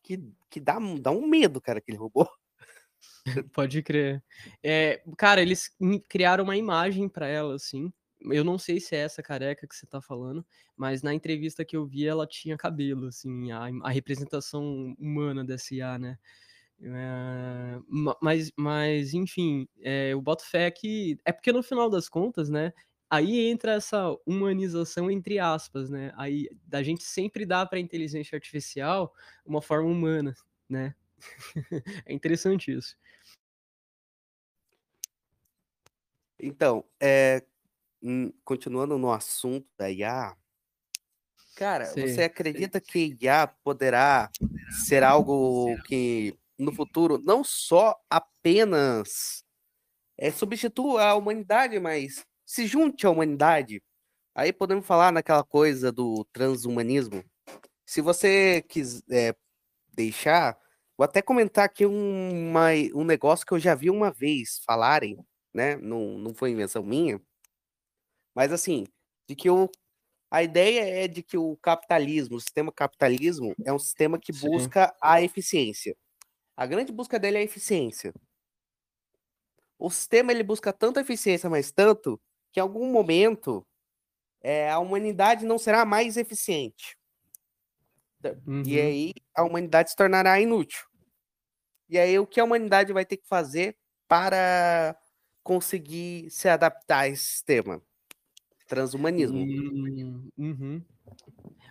que, 0.02 0.24
que 0.48 0.58
dá, 0.58 0.78
dá 0.98 1.10
um 1.10 1.26
medo, 1.26 1.60
cara, 1.60 1.80
aquele 1.80 1.98
robô. 1.98 2.26
Pode 3.52 3.82
crer. 3.82 4.24
É, 4.62 5.02
cara, 5.18 5.42
eles 5.42 5.70
criaram 6.08 6.44
uma 6.44 6.56
imagem 6.56 7.10
para 7.10 7.28
ela, 7.28 7.56
assim. 7.56 7.92
Eu 8.22 8.42
não 8.42 8.58
sei 8.58 8.80
se 8.80 8.96
é 8.96 9.00
essa 9.00 9.22
careca 9.22 9.66
que 9.66 9.76
você 9.76 9.84
tá 9.84 10.00
falando, 10.00 10.42
mas 10.74 11.02
na 11.02 11.12
entrevista 11.12 11.62
que 11.62 11.76
eu 11.76 11.84
vi, 11.86 12.06
ela 12.06 12.26
tinha 12.26 12.56
cabelo, 12.56 13.08
assim, 13.08 13.52
a, 13.52 13.68
a 13.82 13.90
representação 13.90 14.96
humana 14.98 15.44
dessa 15.44 15.74
IA, 15.74 15.98
né? 15.98 16.18
É, 16.82 17.78
mas, 18.22 18.50
mas, 18.56 19.12
enfim, 19.12 19.68
é, 19.80 20.12
eu 20.12 20.20
boto 20.20 20.44
fé 20.44 20.70
que. 20.70 21.18
É 21.24 21.32
porque 21.32 21.52
no 21.52 21.62
final 21.62 21.90
das 21.90 22.08
contas, 22.08 22.48
né? 22.48 22.72
Aí 23.10 23.48
entra 23.48 23.72
essa 23.72 24.16
humanização 24.24 25.10
entre 25.10 25.38
aspas, 25.38 25.90
né? 25.90 26.12
Aí 26.16 26.48
da 26.64 26.82
gente 26.82 27.02
sempre 27.02 27.44
dá 27.44 27.66
para 27.66 27.78
a 27.78 27.80
inteligência 27.80 28.36
artificial 28.36 29.12
uma 29.44 29.60
forma 29.60 29.90
humana, 29.90 30.34
né? 30.68 30.94
é 32.06 32.12
interessante 32.12 32.72
isso. 32.72 32.96
Então, 36.38 36.84
é, 36.98 37.44
continuando 38.42 38.96
no 38.96 39.12
assunto 39.12 39.68
da 39.76 39.90
IA, 39.90 40.34
cara, 41.54 41.84
Sim. 41.84 42.06
você 42.06 42.22
acredita 42.22 42.80
que 42.80 43.14
IA 43.20 43.46
poderá 43.46 44.30
ser 44.86 45.02
algo 45.02 45.76
que 45.84 46.39
no 46.60 46.72
futuro 46.72 47.18
não 47.18 47.42
só 47.42 47.96
apenas 48.08 49.42
é, 50.18 50.30
substitua 50.30 51.04
a 51.04 51.14
humanidade, 51.14 51.78
mas 51.80 52.24
se 52.44 52.66
junte 52.66 53.06
à 53.06 53.10
humanidade. 53.10 53.82
Aí 54.34 54.52
podemos 54.52 54.86
falar 54.86 55.12
naquela 55.12 55.42
coisa 55.42 55.90
do 55.90 56.24
transhumanismo. 56.32 57.24
Se 57.86 58.00
você 58.00 58.62
quiser 58.68 59.36
deixar, 59.92 60.58
vou 60.96 61.04
até 61.04 61.22
comentar 61.22 61.64
aqui 61.64 61.86
uma, 61.86 62.68
um 62.94 63.04
negócio 63.04 63.44
que 63.46 63.52
eu 63.52 63.58
já 63.58 63.74
vi 63.74 63.90
uma 63.90 64.10
vez 64.10 64.60
falarem, 64.64 65.18
né? 65.52 65.76
Não, 65.76 66.18
não 66.18 66.34
foi 66.34 66.50
invenção 66.50 66.82
minha. 66.82 67.20
Mas 68.34 68.52
assim, 68.52 68.86
de 69.28 69.34
que 69.34 69.50
o, 69.50 69.68
a 70.30 70.42
ideia 70.42 71.04
é 71.04 71.08
de 71.08 71.22
que 71.22 71.36
o 71.36 71.56
capitalismo, 71.56 72.36
o 72.36 72.40
sistema 72.40 72.70
capitalismo, 72.70 73.54
é 73.64 73.72
um 73.72 73.78
sistema 73.78 74.18
que 74.18 74.32
Sim. 74.32 74.48
busca 74.48 74.94
a 75.02 75.20
eficiência. 75.22 75.96
A 76.60 76.66
grande 76.66 76.92
busca 76.92 77.18
dele 77.18 77.38
é 77.38 77.40
a 77.40 77.44
eficiência. 77.44 78.12
O 79.78 79.88
sistema 79.88 80.30
ele 80.30 80.42
busca 80.42 80.74
tanta 80.74 81.00
eficiência, 81.00 81.48
mas 81.48 81.72
tanto, 81.72 82.20
que 82.52 82.60
em 82.60 82.62
algum 82.62 82.92
momento 82.92 83.66
é, 84.42 84.70
a 84.70 84.78
humanidade 84.78 85.46
não 85.46 85.56
será 85.56 85.86
mais 85.86 86.18
eficiente. 86.18 86.98
Uhum. 88.46 88.62
E 88.66 88.78
aí 88.78 89.14
a 89.34 89.42
humanidade 89.42 89.88
se 89.88 89.96
tornará 89.96 90.38
inútil. 90.38 90.84
E 91.88 91.98
aí 91.98 92.18
o 92.18 92.26
que 92.26 92.38
a 92.38 92.44
humanidade 92.44 92.92
vai 92.92 93.06
ter 93.06 93.16
que 93.16 93.26
fazer 93.26 93.74
para 94.06 94.94
conseguir 95.42 96.30
se 96.30 96.46
adaptar 96.46 97.04
a 97.04 97.08
esse 97.08 97.24
sistema? 97.24 97.80
Transhumanismo. 98.66 99.38
Hum, 99.38 100.28
uhum. 100.36 100.84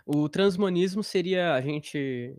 O 0.04 0.28
transhumanismo 0.28 1.04
seria 1.04 1.54
a 1.54 1.62
gente 1.62 2.36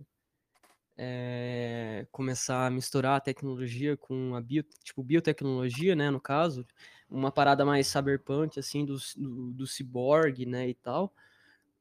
eh, 1.01 2.07
começar 2.13 2.67
a 2.67 2.71
misturar 2.71 3.17
a 3.19 3.21
tecnologia 3.21 3.97
com 3.97 4.35
a 4.37 4.43
bio, 4.43 4.65
tipo, 4.85 5.03
biotecnologia, 5.03 5.97
né, 5.97 6.11
no 6.11 6.21
caso, 6.21 6.67
uma 7.11 7.33
parada 7.33 7.65
mais 7.65 7.87
cyberpunk, 7.89 8.61
assim, 8.61 8.85
do, 8.87 8.97
do, 9.17 9.53
do 9.55 9.67
cyborg, 9.67 10.47
né, 10.47 10.69
e 10.69 10.75
tal, 10.75 11.15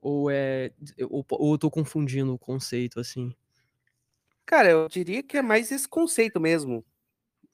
ou 0.01 0.31
é, 0.31 0.71
ou, 1.09 1.25
ou 1.31 1.53
eu 1.55 1.59
tô 1.59 1.71
confundindo 1.71 2.33
o 2.33 2.39
conceito, 2.39 2.99
assim? 2.99 3.35
Cara, 4.45 4.69
eu 4.69 4.89
diria 4.89 5.23
que 5.23 5.37
é 5.37 5.41
mais 5.41 5.71
esse 5.71 5.87
conceito 5.87 6.41
mesmo. 6.41 6.85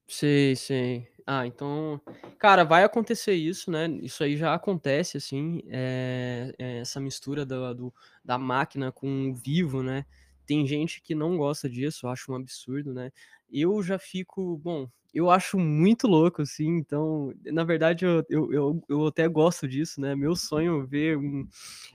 Sei, 0.08 0.56
sei. 0.56 1.08
Ah, 1.26 1.48
então, 1.48 2.00
cara, 2.38 2.64
vai 2.64 2.84
acontecer 2.84 3.34
isso, 3.34 3.72
né? 3.72 3.88
Isso 4.04 4.24
aí 4.24 4.38
já 4.38 4.54
acontece, 4.54 5.18
assim, 5.18 5.62
é, 5.68 6.54
é, 6.60 6.78
essa 6.80 7.00
mistura 7.00 7.44
da, 7.46 7.74
do- 7.74 7.94
da 8.24 8.38
máquina 8.38 8.92
com 8.92 9.32
o 9.32 9.34
vivo, 9.34 9.82
né? 9.82 10.06
Tem 10.46 10.66
gente 10.66 11.02
que 11.02 11.16
não 11.16 11.38
gosta 11.38 11.70
disso, 11.70 12.08
acho 12.08 12.32
um 12.32 12.36
absurdo, 12.36 12.94
né? 12.94 13.12
Eu 13.52 13.82
já 13.84 13.98
fico, 14.00 14.58
bom, 14.58 14.88
eu 15.14 15.30
acho 15.32 15.58
muito 15.58 16.08
louco, 16.08 16.42
assim, 16.42 16.68
então, 16.78 17.34
na 17.46 17.64
verdade, 17.64 18.06
eu, 18.06 18.24
eu, 18.30 18.54
eu, 18.54 18.84
eu 18.90 19.08
até 19.08 19.28
gosto 19.28 19.68
disso, 19.68 20.02
né? 20.02 20.16
Meu 20.16 20.36
sonho 20.36 20.84
é 20.84 20.86
ver 20.86 21.18
um, 21.18 21.48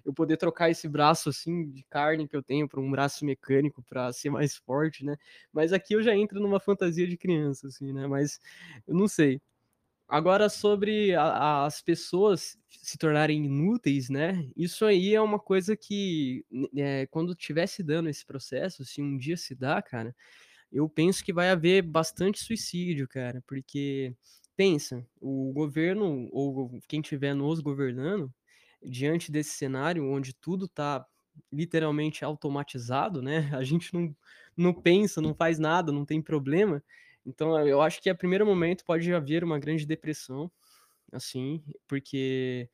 eu 0.04 0.12
poder 0.12 0.37
trocar 0.37 0.71
esse 0.71 0.88
braço, 0.88 1.28
assim, 1.28 1.71
de 1.71 1.83
carne 1.85 2.26
que 2.28 2.37
eu 2.37 2.42
tenho 2.42 2.69
para 2.69 2.80
um 2.80 2.90
braço 2.90 3.25
mecânico 3.25 3.83
para 3.83 4.12
ser 4.12 4.30
mais 4.30 4.57
forte, 4.57 5.04
né? 5.04 5.16
Mas 5.52 5.73
aqui 5.73 5.95
eu 5.95 6.02
já 6.02 6.14
entro 6.16 6.40
numa 6.40 6.61
fantasia 6.61 7.07
de 7.07 7.16
criança, 7.16 7.69
assim, 7.69 7.92
né? 7.92 8.07
Mas 8.07 8.40
eu 8.87 8.95
não 8.95 9.09
sei. 9.09 9.40
Agora, 10.11 10.49
sobre 10.49 11.14
a- 11.14 11.64
as 11.67 11.81
pessoas 11.81 12.59
se 12.69 12.99
tornarem 12.99 13.45
inúteis, 13.45 14.09
né? 14.11 14.49
Isso 14.57 14.85
aí 14.85 15.14
é 15.14 15.21
uma 15.21 15.38
coisa 15.38 15.76
que, 15.76 16.45
é, 16.76 17.07
quando 17.07 17.33
estiver 17.33 17.67
se 17.69 17.83
dando 17.83 18.09
esse 18.09 18.26
processo, 18.26 18.85
se 18.85 19.00
um 19.00 19.17
dia 19.17 19.37
se 19.37 19.55
dá, 19.55 19.81
cara, 19.81 20.14
eu 20.73 20.88
penso 20.88 21.25
que 21.25 21.33
vai 21.33 21.50
haver 21.50 21.83
bastante 21.83 22.40
suicídio, 22.40 23.09
cara, 23.09 23.43
porque 23.47 24.14
pensa, 24.57 25.07
o 25.21 25.52
governo 25.52 26.29
ou 26.33 26.81
quem 26.88 27.00
estiver 27.00 27.35
nos 27.35 27.61
governando, 27.61 28.33
diante 28.83 29.31
desse 29.33 29.50
cenário 29.52 30.05
onde 30.11 30.35
tudo 30.35 30.69
tá 30.69 31.07
literalmente 31.52 32.25
automatizado, 32.25 33.23
né? 33.23 33.50
A 33.61 33.64
gente 33.64 33.93
não, 33.95 34.14
não 34.57 34.75
pensa, 34.75 35.21
não 35.21 35.35
faz 35.35 35.59
nada, 35.59 35.93
não 35.93 36.05
tem 36.05 36.21
problema. 36.23 36.83
Então, 37.27 37.59
eu 37.67 37.81
acho 37.83 38.00
que 38.03 38.11
a 38.11 38.15
primeiro 38.15 38.47
momento 38.47 38.85
pode 38.85 39.12
haver 39.12 39.45
uma 39.45 39.59
grande 39.59 39.87
depressão, 39.87 40.50
assim, 41.12 41.62
porque 41.89 42.69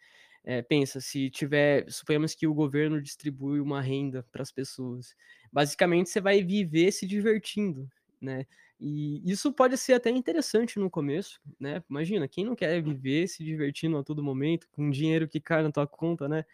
é, 0.45 0.63
pensa, 0.63 1.01
se 1.01 1.31
tiver, 1.31 1.91
suponhamos 1.91 2.35
que 2.35 2.47
o 2.47 2.55
governo 2.55 3.01
distribui 3.03 3.61
uma 3.61 3.81
renda 3.81 4.23
para 4.33 4.43
as 4.43 4.53
pessoas, 4.53 5.15
basicamente 5.53 6.11
você 6.11 6.21
vai 6.21 6.43
viver 6.43 6.93
se 6.93 7.07
divertindo, 7.07 7.91
né? 8.21 8.47
E 8.79 9.23
isso 9.31 9.53
pode 9.53 9.77
ser 9.79 9.95
até 9.95 10.11
interessante 10.11 10.79
no 10.79 10.91
começo, 10.91 11.41
né? 11.59 11.83
Imagina, 11.89 12.29
quem 12.29 12.45
não 12.45 12.55
quer 12.55 12.83
viver 12.83 13.27
se 13.27 13.43
divertindo 13.43 13.97
a 13.99 14.05
todo 14.05 14.23
momento, 14.23 14.69
com 14.71 14.91
dinheiro 14.91 15.27
que 15.29 15.41
cai 15.41 15.63
na 15.63 15.73
tua 15.73 15.87
conta, 15.87 16.29
né? 16.29 16.45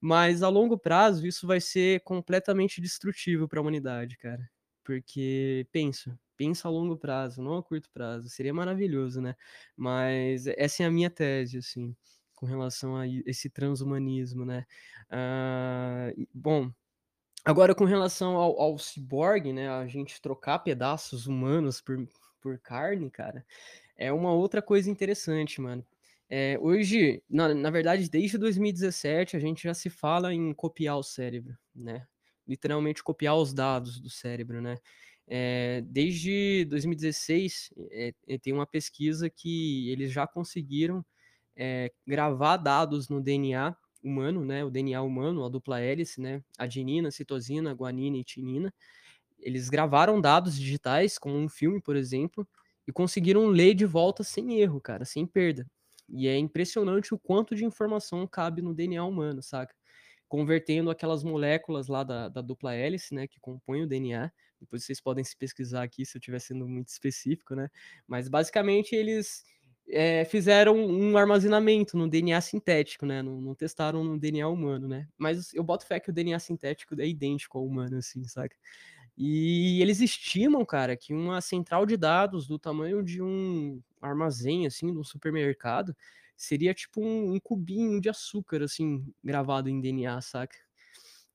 Mas 0.00 0.42
a 0.42 0.48
longo 0.48 0.78
prazo 0.78 1.26
isso 1.26 1.46
vai 1.46 1.60
ser 1.60 2.00
completamente 2.02 2.80
destrutivo 2.80 3.48
para 3.48 3.60
a 3.60 3.62
humanidade, 3.62 4.16
cara. 4.18 4.48
Porque 4.84 5.66
pensa, 5.72 6.18
pensa 6.38 6.68
a 6.68 6.72
longo 6.72 6.96
prazo, 6.98 7.42
não 7.42 7.58
a 7.58 7.64
curto 7.64 7.90
prazo. 7.92 8.30
Seria 8.30 8.54
maravilhoso, 8.54 9.20
né? 9.22 9.36
Mas 9.76 10.46
essa 10.48 10.84
é 10.84 10.86
a 10.86 10.92
minha 10.92 11.10
tese, 11.10 11.58
assim, 11.58 11.96
com 12.36 12.46
relação 12.46 12.96
a 12.96 13.06
esse 13.08 13.50
transhumanismo, 13.50 14.46
né? 14.46 14.66
E- 16.16 16.28
bom, 16.32 16.70
agora 17.44 17.74
com 17.74 17.84
relação 17.84 18.36
ao, 18.36 18.60
ao 18.60 18.78
ciborgue, 18.78 19.52
né? 19.52 19.68
A 19.70 19.86
gente 19.86 20.20
trocar 20.20 20.60
pedaços 20.60 21.26
humanos 21.26 21.80
por, 21.80 21.98
por 22.40 22.58
carne, 22.60 23.10
cara, 23.10 23.46
é 23.96 24.12
uma 24.12 24.32
outra 24.32 24.62
coisa 24.62 24.90
interessante, 24.90 25.60
mano. 25.60 25.86
É, 26.30 26.58
hoje, 26.60 27.22
na, 27.30 27.54
na 27.54 27.70
verdade, 27.70 28.10
desde 28.10 28.38
2017, 28.38 29.36
a 29.36 29.40
gente 29.40 29.64
já 29.64 29.74
se 29.74 29.90
fala 29.90 30.34
em 30.34 30.54
copiar 30.54 30.98
o 30.98 31.02
cérebro, 31.04 31.56
né? 31.74 32.06
Literalmente 32.48 33.02
copiar 33.04 33.36
os 33.36 33.54
dados 33.54 34.00
do 34.00 34.10
cérebro, 34.10 34.62
né? 34.62 34.78
É, 35.30 35.82
desde 35.86 36.64
2016, 36.70 37.70
é, 37.90 38.14
é, 38.26 38.38
tem 38.38 38.52
uma 38.52 38.66
pesquisa 38.66 39.28
que 39.28 39.90
eles 39.90 40.10
já 40.10 40.26
conseguiram 40.26 41.04
é, 41.54 41.92
gravar 42.06 42.56
dados 42.56 43.08
no 43.08 43.20
DNA 43.20 43.76
humano, 44.02 44.44
né? 44.44 44.64
O 44.64 44.70
DNA 44.70 45.02
humano, 45.02 45.44
a 45.44 45.48
dupla 45.48 45.80
hélice, 45.80 46.20
né? 46.20 46.42
Adenina, 46.56 47.10
citosina, 47.10 47.74
guanina 47.74 48.16
e 48.16 48.24
tinina. 48.24 48.72
Eles 49.38 49.68
gravaram 49.68 50.20
dados 50.20 50.58
digitais, 50.58 51.18
como 51.18 51.36
um 51.36 51.48
filme, 51.48 51.80
por 51.80 51.94
exemplo, 51.96 52.48
e 52.86 52.92
conseguiram 52.92 53.46
ler 53.48 53.74
de 53.74 53.84
volta 53.84 54.24
sem 54.24 54.60
erro, 54.60 54.80
cara, 54.80 55.04
sem 55.04 55.26
perda. 55.26 55.66
E 56.08 56.26
é 56.26 56.38
impressionante 56.38 57.14
o 57.14 57.18
quanto 57.18 57.54
de 57.54 57.64
informação 57.64 58.26
cabe 58.26 58.62
no 58.62 58.74
DNA 58.74 59.04
humano, 59.04 59.42
saca? 59.42 59.74
Convertendo 60.26 60.90
aquelas 60.90 61.22
moléculas 61.22 61.86
lá 61.88 62.02
da, 62.02 62.28
da 62.28 62.40
dupla 62.40 62.74
hélice, 62.74 63.14
né, 63.14 63.26
que 63.26 63.38
compõem 63.40 63.82
o 63.82 63.86
DNA. 63.86 64.32
Depois 64.60 64.84
vocês 64.84 65.00
podem 65.00 65.24
se 65.24 65.36
pesquisar 65.36 65.82
aqui 65.82 66.04
se 66.04 66.16
eu 66.16 66.20
estiver 66.20 66.40
sendo 66.40 66.68
muito 66.68 66.88
específico, 66.88 67.54
né? 67.54 67.70
Mas 68.06 68.28
basicamente 68.28 68.94
eles 68.94 69.44
é, 69.88 70.24
fizeram 70.24 70.76
um 70.76 71.16
armazenamento 71.16 71.96
no 71.96 72.08
DNA 72.08 72.40
sintético, 72.40 73.06
né? 73.06 73.22
Não, 73.22 73.40
não, 73.40 73.54
testaram 73.54 74.04
no 74.04 74.18
DNA 74.18 74.48
humano, 74.48 74.86
né? 74.86 75.08
Mas 75.16 75.52
eu 75.54 75.62
boto 75.64 75.86
fé 75.86 75.98
que 75.98 76.10
o 76.10 76.12
DNA 76.12 76.38
sintético 76.38 77.00
é 77.00 77.06
idêntico 77.06 77.58
ao 77.58 77.66
humano, 77.66 77.96
assim, 77.96 78.22
saca? 78.24 78.56
E 79.16 79.80
eles 79.82 80.00
estimam, 80.00 80.64
cara, 80.64 80.96
que 80.96 81.12
uma 81.12 81.40
central 81.40 81.84
de 81.86 81.96
dados 81.96 82.46
do 82.46 82.58
tamanho 82.58 83.02
de 83.02 83.20
um 83.22 83.82
armazém, 84.00 84.66
assim, 84.66 84.92
de 84.92 84.98
um 84.98 85.04
supermercado, 85.04 85.96
seria 86.36 86.72
tipo 86.72 87.02
um, 87.02 87.34
um 87.34 87.40
cubinho 87.40 88.00
de 88.00 88.08
açúcar, 88.08 88.62
assim, 88.62 89.04
gravado 89.24 89.68
em 89.68 89.80
DNA, 89.80 90.20
saca? 90.20 90.56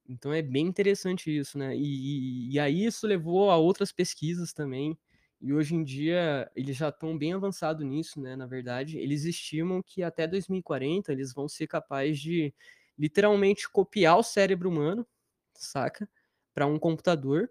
Então 0.08 0.34
é 0.34 0.42
bem 0.42 0.68
interessante 0.68 1.36
isso, 1.36 1.58
né? 1.58 1.76
E, 1.76 2.50
e, 2.50 2.54
e 2.54 2.60
aí 2.60 2.86
isso 2.86 3.08
levou 3.08 3.50
a 3.52 3.58
outras 3.58 3.92
pesquisas 3.92 4.54
também. 4.54 4.98
E 5.42 5.54
hoje 5.54 5.76
em 5.76 5.84
dia 5.84 6.50
eles 6.56 6.76
já 6.78 6.90
estão 6.90 7.18
bem 7.18 7.34
avançados 7.34 7.86
nisso, 7.86 8.20
né? 8.22 8.36
Na 8.36 8.46
verdade, 8.46 8.98
eles 8.98 9.24
estimam 9.26 9.82
que 9.84 10.04
até 10.04 10.28
2040 10.28 11.12
eles 11.12 11.34
vão 11.34 11.48
ser 11.48 11.68
capazes 11.68 12.20
de 12.20 12.54
literalmente 12.98 13.70
copiar 13.70 14.18
o 14.18 14.24
cérebro 14.24 14.70
humano, 14.70 15.06
saca? 15.56 16.10
Para 16.54 16.68
um 16.68 16.78
computador 16.80 17.50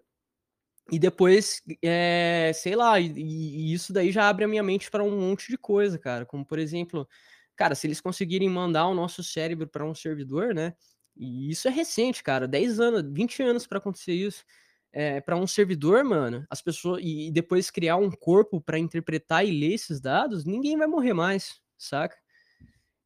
e 0.91 0.99
depois, 0.99 1.61
é, 1.81 2.51
sei 2.53 2.75
lá, 2.75 2.99
e, 2.99 3.07
e, 3.15 3.73
isso 3.73 3.93
daí 3.93 4.11
já 4.11 4.27
abre 4.29 4.45
a 4.45 4.47
minha 4.47 4.61
mente 4.63 4.91
para 4.91 5.03
um 5.03 5.17
monte 5.19 5.47
de 5.49 5.57
coisa, 5.57 5.97
cara. 5.97 6.25
Como, 6.25 6.45
por 6.45 6.59
exemplo, 6.59 7.07
cara, 7.55 7.73
se 7.75 7.87
eles 7.87 8.01
conseguirem 8.01 8.49
mandar 8.49 8.87
o 8.87 8.93
nosso 8.93 9.23
cérebro 9.23 9.67
para 9.67 9.85
um 9.85 9.95
servidor, 9.95 10.53
né? 10.53 10.75
E 11.15 11.51
isso 11.51 11.67
é 11.67 11.71
recente, 11.71 12.23
cara, 12.23 12.47
10 12.47 12.79
anos, 12.79 13.03
20 13.13 13.41
anos 13.43 13.67
para 13.67 13.77
acontecer 13.77 14.13
isso. 14.13 14.43
É, 14.91 15.19
para 15.21 15.35
um 15.35 15.47
servidor, 15.47 16.03
mano, 16.03 16.45
as 16.49 16.61
pessoas 16.61 17.01
e, 17.03 17.31
depois 17.31 17.71
criar 17.71 17.97
um 17.97 18.11
corpo 18.11 18.61
para 18.61 18.77
interpretar 18.77 19.45
e 19.45 19.51
ler 19.51 19.73
esses 19.73 19.99
dados, 19.99 20.45
ninguém 20.45 20.77
vai 20.77 20.85
morrer 20.85 21.13
mais, 21.13 21.59
saca? 21.77 22.15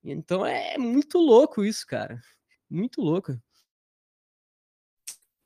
Então 0.04 0.46
é 0.46 0.78
muito 0.78 1.18
louco 1.18 1.64
isso, 1.64 1.86
cara. 1.88 2.22
Muito 2.70 3.02
louco. 3.02 3.40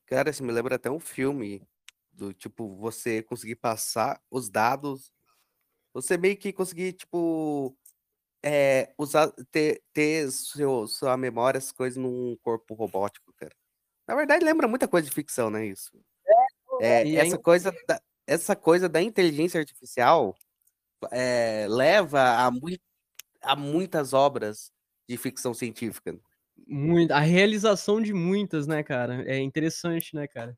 Cara, 0.05 0.29
isso 0.29 0.43
me 0.43 0.51
lembra 0.51 0.75
até 0.75 0.89
um 0.89 0.99
filme 0.99 1.65
do 2.11 2.33
tipo 2.33 2.75
você 2.75 3.21
conseguir 3.21 3.55
passar 3.55 4.21
os 4.29 4.49
dados, 4.49 5.11
você 5.93 6.17
meio 6.17 6.37
que 6.37 6.51
conseguir 6.51 6.93
tipo 6.93 7.77
é, 8.43 8.93
usar 8.97 9.31
ter, 9.51 9.81
ter 9.93 10.31
seu, 10.31 10.87
sua 10.87 11.15
memória, 11.17 11.57
as 11.57 11.71
coisas 11.71 11.97
num 11.97 12.35
corpo 12.41 12.73
robótico, 12.73 13.33
cara. 13.33 13.53
Na 14.07 14.15
verdade, 14.15 14.43
lembra 14.43 14.67
muita 14.67 14.87
coisa 14.87 15.07
de 15.07 15.13
ficção, 15.13 15.49
né? 15.49 15.65
Isso. 15.65 15.91
É, 16.81 17.05
E 17.05 17.17
essa 17.17 17.35
aí- 17.35 17.41
coisa 17.41 17.71
da, 17.87 18.01
essa 18.25 18.55
coisa 18.55 18.89
da 18.89 19.01
inteligência 19.01 19.59
artificial 19.59 20.35
é, 21.11 21.67
leva 21.69 22.21
a, 22.45 22.51
mui- 22.51 22.79
a 23.41 23.55
muitas 23.55 24.13
obras 24.13 24.71
de 25.07 25.17
ficção 25.17 25.53
científica. 25.53 26.17
Muito, 26.67 27.11
a 27.11 27.19
realização 27.19 28.01
de 28.01 28.13
muitas, 28.13 28.67
né, 28.67 28.83
cara? 28.83 29.23
É 29.29 29.39
interessante, 29.39 30.15
né, 30.15 30.27
cara? 30.27 30.57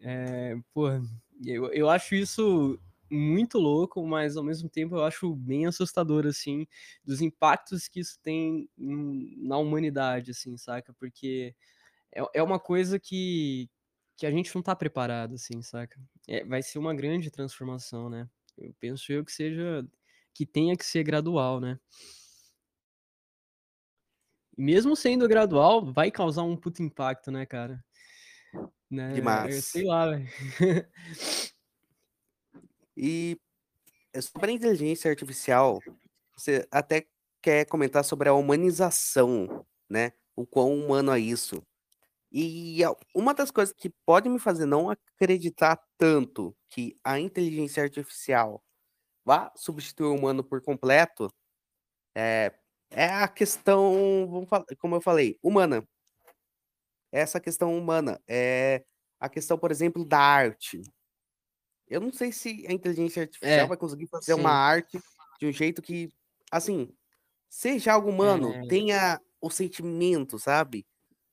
É, 0.00 0.56
porra, 0.72 1.02
eu, 1.44 1.72
eu 1.72 1.88
acho 1.88 2.14
isso 2.14 2.78
muito 3.10 3.58
louco, 3.58 4.06
mas 4.06 4.36
ao 4.36 4.44
mesmo 4.44 4.68
tempo 4.68 4.96
eu 4.96 5.04
acho 5.04 5.34
bem 5.34 5.66
assustador, 5.66 6.26
assim, 6.26 6.66
dos 7.04 7.20
impactos 7.20 7.88
que 7.88 8.00
isso 8.00 8.18
tem 8.22 8.68
na 8.76 9.58
humanidade, 9.58 10.30
assim, 10.30 10.56
saca? 10.56 10.92
Porque 10.94 11.54
é, 12.14 12.22
é 12.34 12.42
uma 12.42 12.60
coisa 12.60 12.98
que, 12.98 13.68
que 14.16 14.26
a 14.26 14.30
gente 14.30 14.54
não 14.54 14.62
tá 14.62 14.76
preparado, 14.76 15.34
assim, 15.34 15.60
saca? 15.62 16.00
É, 16.28 16.44
vai 16.44 16.62
ser 16.62 16.78
uma 16.78 16.94
grande 16.94 17.30
transformação, 17.30 18.08
né? 18.08 18.28
Eu 18.56 18.74
penso 18.78 19.12
eu 19.12 19.24
que 19.24 19.32
seja, 19.32 19.86
que 20.32 20.46
tenha 20.46 20.76
que 20.76 20.84
ser 20.84 21.02
gradual, 21.02 21.60
né? 21.60 21.78
Mesmo 24.56 24.94
sendo 24.94 25.26
gradual, 25.26 25.90
vai 25.92 26.10
causar 26.10 26.42
um 26.42 26.56
puto 26.56 26.82
impacto, 26.82 27.30
né, 27.30 27.46
cara? 27.46 27.82
Né? 28.90 29.14
Demais. 29.14 29.64
Sei 29.64 29.84
lá, 29.84 30.10
velho. 30.10 30.28
E 33.02 33.40
é 34.12 34.20
sobre 34.20 34.50
a 34.50 34.54
inteligência 34.54 35.10
artificial, 35.10 35.80
você 36.36 36.68
até 36.70 37.06
quer 37.40 37.64
comentar 37.64 38.04
sobre 38.04 38.28
a 38.28 38.34
humanização, 38.34 39.64
né? 39.88 40.12
O 40.36 40.46
quão 40.46 40.74
humano 40.74 41.10
é 41.12 41.18
isso. 41.18 41.62
E 42.30 42.80
uma 43.14 43.32
das 43.32 43.50
coisas 43.50 43.74
que 43.74 43.88
pode 44.04 44.28
me 44.28 44.38
fazer 44.38 44.66
não 44.66 44.90
acreditar 44.90 45.82
tanto 45.96 46.54
que 46.68 46.94
a 47.02 47.18
inteligência 47.18 47.82
artificial 47.82 48.62
vá 49.24 49.50
substituir 49.56 50.08
o 50.08 50.14
humano 50.14 50.44
por 50.44 50.60
completo 50.60 51.32
é, 52.14 52.54
é 52.90 53.06
a 53.06 53.28
questão, 53.28 54.46
como 54.78 54.96
eu 54.96 55.00
falei, 55.00 55.38
humana. 55.42 55.88
Essa 57.10 57.40
questão 57.40 57.76
humana 57.76 58.20
é 58.28 58.84
a 59.18 59.28
questão, 59.30 59.58
por 59.58 59.70
exemplo, 59.70 60.04
da 60.04 60.18
arte. 60.18 60.82
Eu 61.90 62.00
não 62.00 62.12
sei 62.12 62.32
se 62.32 62.66
a 62.68 62.72
inteligência 62.72 63.22
artificial 63.22 63.66
É, 63.66 63.68
vai 63.68 63.76
conseguir 63.78 64.08
fazer 64.08 64.34
uma 64.34 64.50
sim. 64.50 64.52
arte 64.52 65.02
de 65.40 65.46
um 65.46 65.52
jeito 65.52 65.82
que, 65.82 66.10
assim, 66.52 66.90
seja 67.50 67.92
algo 67.94 68.10
humano, 68.10 68.56
É, 68.56 68.64
tenha 68.68 69.20
o 69.40 69.50
sentimento, 69.50 70.38
sabe? 70.38 70.86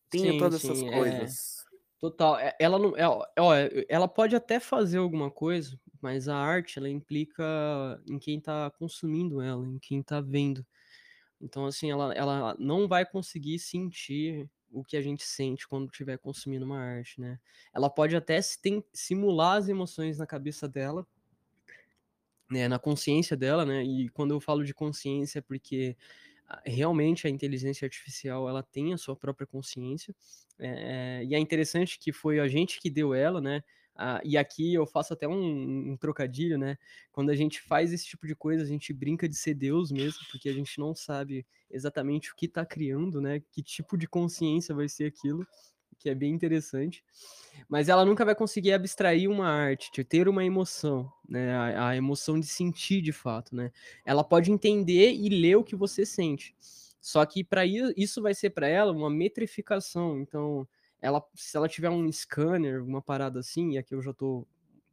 Tenha 0.10 0.34
sim, 0.36 0.36
todas 0.36 0.64
essas 0.64 0.82
sim, 0.82 0.90
é. 0.90 0.94
coisas. 0.94 1.66
Total. 2.00 2.40
É, 2.40 2.56
Ela 2.60 2.80
não, 2.80 2.96
é, 2.98 3.08
ó, 3.10 3.26
ó, 3.40 3.54
ela 3.90 4.08
pode 4.08 4.36
até 4.36 4.60
fazer 4.60 5.00
alguma 5.00 5.32
coisa, 5.32 5.80
mas 6.02 6.30
a 6.30 6.38
arte, 6.38 6.80
ela 6.80 6.90
implica 6.90 7.44
em 8.08 8.20
quem 8.20 8.42
tá 8.42 8.72
consumindo 8.80 9.42
ela, 9.42 9.66
em 9.68 9.80
quem 9.80 10.04
tá 10.04 10.22
vendo. 10.22 10.66
Então, 11.42 11.66
assim, 11.66 11.92
ela, 11.92 12.14
ela 12.14 12.56
não 12.60 12.88
vai 12.88 13.06
conseguir 13.06 13.60
sentir 13.60 14.50
o 14.72 14.84
que 14.84 14.98
a 14.98 15.02
gente 15.02 15.24
sente 15.24 15.68
quando 15.68 15.90
estiver 15.90 16.18
consumindo 16.18 16.66
uma 16.66 16.80
arte, 16.80 17.20
né? 17.20 17.40
Ela 17.74 17.90
pode 17.90 18.16
até 18.16 18.40
simular 18.94 19.58
as 19.58 19.70
emoções 19.70 20.18
na 20.18 20.28
cabeça 20.28 20.68
dela, 20.68 21.06
né, 22.50 22.68
na 22.68 22.80
consciência 22.80 23.36
dela, 23.36 23.66
né? 23.66 23.84
E 23.84 24.10
quando 24.10 24.32
eu 24.34 24.40
falo 24.40 24.64
de 24.64 24.74
consciência, 24.74 25.40
é 25.40 25.42
porque 25.42 25.98
ah, 26.48 26.62
realmente 26.66 27.28
a 27.28 27.30
inteligência 27.30 27.86
artificial 27.86 28.48
ela 28.48 28.64
tem 28.64 28.94
a 28.94 28.98
sua 28.98 29.16
própria 29.16 29.46
consciência, 29.48 30.16
é, 30.60 31.24
e 31.26 31.36
é 31.36 31.40
interessante 31.40 32.00
que 32.00 32.12
foi 32.12 32.40
a 32.40 32.48
gente 32.48 32.80
que 32.80 32.90
deu 32.90 33.14
ela, 33.14 33.42
né? 33.42 33.64
Ah, 33.98 34.22
e 34.24 34.38
aqui 34.38 34.74
eu 34.74 34.86
faço 34.86 35.14
até 35.14 35.28
um, 35.28 35.92
um 35.92 35.98
trocadilho, 35.98 36.58
né? 36.58 36.78
Quando 37.12 37.30
a 37.30 37.36
gente 37.36 37.62
faz 37.62 37.92
esse 37.92 38.06
tipo 38.06 38.28
de 38.28 38.36
coisa, 38.36 38.64
a 38.64 38.68
gente 38.68 38.94
brinca 38.94 39.28
de 39.28 39.36
ser 39.36 39.54
Deus 39.54 39.92
mesmo, 39.92 40.20
porque 40.32 40.48
a 40.48 40.54
gente 40.54 40.80
não 40.80 40.94
sabe 40.96 41.46
exatamente 41.70 42.32
o 42.32 42.36
que 42.36 42.46
está 42.46 42.66
criando, 42.66 43.20
né? 43.20 43.42
Que 43.52 43.64
tipo 43.64 43.98
de 43.98 44.08
consciência 44.08 44.76
vai 44.76 44.88
ser 44.88 45.06
aquilo, 45.06 45.46
que 45.98 46.10
é 46.10 46.16
bem 46.16 46.34
interessante 46.34 47.04
mas 47.68 47.90
ela 47.90 48.06
nunca 48.06 48.24
vai 48.26 48.36
conseguir 48.36 48.74
abstrair 48.74 49.30
uma 49.30 49.48
arte, 49.48 50.04
ter 50.04 50.28
uma 50.28 50.44
emoção, 50.46 51.12
né? 51.28 51.56
A, 51.56 51.90
a 51.90 51.96
emoção 51.96 52.40
de 52.40 52.48
sentir 52.48 53.02
de 53.02 53.12
fato, 53.12 53.56
né? 53.56 53.72
Ela 54.06 54.24
pode 54.24 54.52
entender 54.52 55.14
e 55.14 55.30
ler 55.30 55.56
o 55.56 55.64
que 55.64 55.76
você 55.76 56.06
sente. 56.06 56.56
Só 57.00 57.26
que 57.26 57.44
para 57.44 57.66
isso 57.66 58.22
vai 58.22 58.34
ser 58.34 58.50
para 58.52 58.68
ela 58.68 58.92
uma 58.92 59.10
metrificação. 59.10 60.20
Então, 60.20 60.68
ela, 61.02 61.24
se 61.36 61.56
ela 61.56 61.68
tiver 61.68 61.90
um 61.90 62.12
scanner, 62.12 62.84
uma 62.84 63.02
parada 63.02 63.40
assim, 63.40 63.74
e 63.74 63.78
aqui 63.78 63.94
eu 63.94 64.02
já 64.02 64.12
estou 64.12 64.48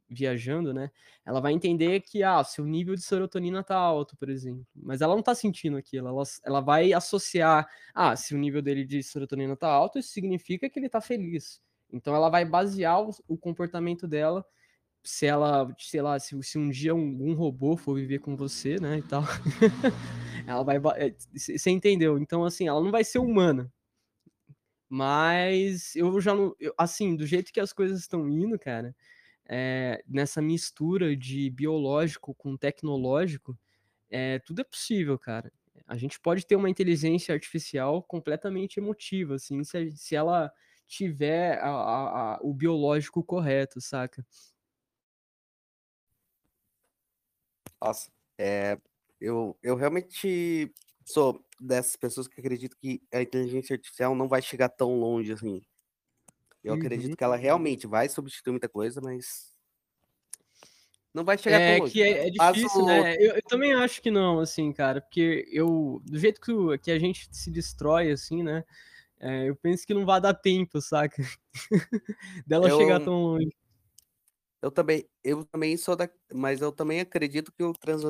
viajando, 0.09 0.73
né? 0.73 0.91
Ela 1.25 1.41
vai 1.41 1.53
entender 1.53 2.01
que 2.01 2.23
ah, 2.23 2.43
seu 2.43 2.65
nível 2.65 2.95
de 2.95 3.01
serotonina 3.01 3.63
tá 3.63 3.75
alto, 3.75 4.15
por 4.17 4.29
exemplo. 4.29 4.65
Mas 4.75 5.01
ela 5.01 5.15
não 5.15 5.23
tá 5.23 5.33
sentindo 5.33 5.77
aquilo. 5.77 6.07
Ela, 6.07 6.23
ela 6.43 6.61
vai 6.61 6.93
associar, 6.93 7.67
ah, 7.93 8.15
se 8.15 8.35
o 8.35 8.37
nível 8.37 8.61
dele 8.61 8.85
de 8.85 9.01
serotonina 9.01 9.55
tá 9.55 9.67
alto, 9.67 9.99
isso 9.99 10.09
significa 10.09 10.69
que 10.69 10.79
ele 10.79 10.89
tá 10.89 11.01
feliz. 11.01 11.61
Então 11.91 12.15
ela 12.15 12.29
vai 12.29 12.45
basear 12.45 13.01
o, 13.01 13.11
o 13.27 13.37
comportamento 13.37 14.07
dela 14.07 14.45
se 15.03 15.27
ela, 15.27 15.71
sei 15.77 16.01
lá, 16.01 16.19
se, 16.19 16.41
se 16.41 16.57
um 16.57 16.69
dia 16.69 16.95
um, 16.95 17.29
um, 17.29 17.33
robô 17.35 17.77
for 17.77 17.95
viver 17.95 18.19
com 18.19 18.35
você, 18.35 18.79
né, 18.79 18.97
e 18.97 19.03
tal, 19.03 19.21
ela 20.47 20.63
vai, 20.63 20.79
você 21.31 21.69
entendeu? 21.69 22.17
Então, 22.17 22.43
assim, 22.43 22.67
ela 22.67 22.81
não 22.81 22.91
vai 22.91 23.03
ser 23.03 23.19
humana, 23.19 23.71
mas 24.95 25.93
eu 25.93 26.21
já 26.21 26.33
não, 26.33 26.55
eu, 26.57 26.73
assim, 26.77 27.17
do 27.17 27.25
jeito 27.27 27.51
que 27.51 27.59
as 27.59 27.73
coisas 27.73 27.99
estão 27.99 28.29
indo, 28.29 28.57
cara, 28.57 28.95
é, 29.45 30.01
nessa 30.07 30.41
mistura 30.41 31.17
de 31.17 31.49
biológico 31.49 32.33
com 32.33 32.55
tecnológico, 32.55 33.59
é, 34.09 34.39
tudo 34.39 34.61
é 34.61 34.63
possível, 34.63 35.19
cara. 35.19 35.51
A 35.85 35.97
gente 35.97 36.17
pode 36.17 36.45
ter 36.47 36.55
uma 36.55 36.69
inteligência 36.69 37.33
artificial 37.35 38.01
completamente 38.03 38.79
emotiva, 38.79 39.35
assim, 39.35 39.65
se, 39.65 39.91
se 39.97 40.15
ela 40.15 40.49
tiver 40.87 41.59
a, 41.59 41.69
a, 41.69 42.35
a, 42.35 42.39
o 42.41 42.53
biológico 42.53 43.21
correto, 43.21 43.81
saca? 43.81 44.25
Nossa, 47.81 48.09
é, 48.37 48.79
eu, 49.19 49.57
eu 49.61 49.75
realmente 49.75 50.73
sou 51.05 51.39
dessas 51.61 51.95
pessoas 51.95 52.27
que 52.27 52.39
acreditam 52.39 52.77
que 52.81 53.01
a 53.13 53.21
inteligência 53.21 53.75
artificial 53.75 54.15
não 54.15 54.27
vai 54.27 54.41
chegar 54.41 54.69
tão 54.69 54.99
longe 54.99 55.31
assim. 55.31 55.61
Eu 56.63 56.73
uhum. 56.73 56.79
acredito 56.79 57.15
que 57.15 57.23
ela 57.23 57.35
realmente 57.35 57.85
vai 57.85 58.09
substituir 58.09 58.51
muita 58.51 58.67
coisa, 58.67 58.99
mas 58.99 59.53
não 61.13 61.23
vai 61.23 61.37
chegar 61.37 61.61
é 61.61 61.75
tão 61.75 61.79
longe. 61.83 61.93
Que 61.93 62.01
é, 62.01 62.27
é 62.27 62.29
difícil, 62.31 62.81
o... 62.81 62.85
né? 62.87 63.15
Eu, 63.15 63.35
eu, 63.35 63.41
também 63.43 63.73
acho 63.73 64.01
que 64.01 64.09
não, 64.09 64.39
assim, 64.39 64.73
cara, 64.73 64.99
porque 64.99 65.47
eu, 65.51 66.01
do 66.03 66.17
jeito 66.17 66.41
que, 66.41 66.77
que 66.79 66.91
a 66.91 66.99
gente 66.99 67.29
se 67.31 67.51
destrói, 67.51 68.11
assim, 68.11 68.41
né? 68.43 68.63
É, 69.19 69.47
eu 69.47 69.55
penso 69.55 69.85
que 69.85 69.93
não 69.93 70.05
vai 70.05 70.19
dar 70.19 70.33
tempo, 70.33 70.81
saca? 70.81 71.23
Dela 72.45 72.67
eu, 72.67 72.77
chegar 72.77 72.99
tão 72.99 73.13
longe. 73.21 73.55
Eu 74.65 74.71
também, 74.71 75.07
eu 75.23 75.45
também 75.45 75.77
sou 75.77 75.95
da, 75.95 76.09
mas 76.33 76.59
eu 76.59 76.71
também 76.71 76.99
acredito 76.99 77.53
que 77.53 77.63
o 77.63 77.71
trans, 77.71 78.01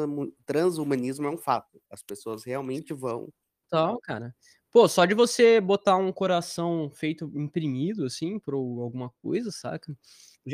transhumanismo 0.46 1.28
é 1.28 1.30
um 1.30 1.38
fato. 1.38 1.82
As 1.90 2.02
pessoas 2.02 2.46
realmente 2.46 2.94
vão. 2.94 3.28
Tal, 3.70 4.00
cara. 4.00 4.34
Pô, 4.72 4.88
só 4.88 5.04
de 5.04 5.14
você 5.14 5.60
botar 5.60 5.98
um 5.98 6.14
coração 6.14 6.90
feito 6.90 7.30
imprimido 7.36 8.06
assim 8.06 8.40
por 8.40 8.54
alguma 8.54 9.10
coisa, 9.22 9.52
saca? 9.52 9.94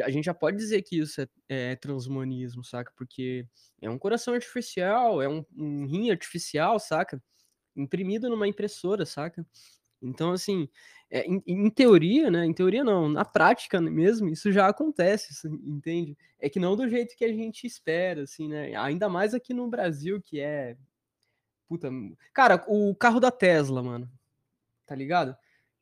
A 0.03 0.09
gente 0.09 0.25
já 0.25 0.33
pode 0.33 0.57
dizer 0.57 0.81
que 0.81 0.97
isso 0.97 1.21
é, 1.21 1.27
é 1.47 1.75
transhumanismo, 1.75 2.63
saca? 2.63 2.91
Porque 2.97 3.45
é 3.79 3.87
um 3.87 3.99
coração 3.99 4.33
artificial, 4.33 5.21
é 5.21 5.29
um, 5.29 5.45
um 5.55 5.85
rim 5.85 6.09
artificial, 6.09 6.79
saca? 6.79 7.21
Imprimido 7.75 8.27
numa 8.27 8.47
impressora, 8.47 9.05
saca? 9.05 9.45
Então, 10.01 10.31
assim, 10.31 10.67
é, 11.09 11.25
em, 11.27 11.43
em, 11.45 11.69
teoria, 11.69 12.31
né? 12.31 12.45
Em 12.45 12.53
teoria 12.53 12.83
não, 12.83 13.09
na 13.09 13.25
prática 13.25 13.79
mesmo, 13.81 14.29
isso 14.29 14.51
já 14.51 14.67
acontece, 14.67 15.47
entende? 15.47 16.17
É 16.39 16.49
que 16.49 16.59
não 16.59 16.75
do 16.75 16.87
jeito 16.89 17.15
que 17.15 17.25
a 17.25 17.33
gente 17.33 17.67
espera, 17.67 18.23
assim, 18.23 18.47
né? 18.47 18.75
Ainda 18.75 19.07
mais 19.09 19.33
aqui 19.33 19.53
no 19.53 19.67
Brasil, 19.67 20.21
que 20.21 20.39
é. 20.39 20.75
Puta. 21.67 21.89
Cara, 22.33 22.63
o 22.67 22.95
carro 22.95 23.19
da 23.19 23.31
Tesla, 23.31 23.83
mano. 23.83 24.09
Tá 24.85 24.95
ligado? 24.95 25.35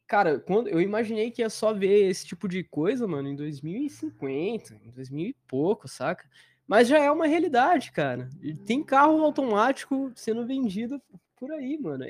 Cara, 0.08 0.40
quando 0.40 0.68
eu 0.68 0.82
imaginei 0.82 1.30
que 1.30 1.44
ia 1.44 1.50
só 1.50 1.72
ver 1.72 2.10
esse 2.10 2.26
tipo 2.26 2.48
de 2.48 2.64
coisa, 2.64 3.08
mano, 3.08 3.30
em 3.30 3.36
2050, 3.36 4.82
em 4.84 4.92
2000 4.92 5.28
e 5.28 5.36
pouco, 5.48 5.88
saca? 5.88 6.28
Mas 6.68 6.88
já 6.88 6.98
é 6.98 7.12
uma 7.12 7.28
realidade, 7.28 7.92
cara. 7.92 8.30
Tem 8.66 8.84
carro 8.84 9.24
automático 9.24 10.12
sendo 10.16 10.46
vendido 10.46 11.00
por 11.36 11.52
aí, 11.52 11.78
mano. 11.78 12.06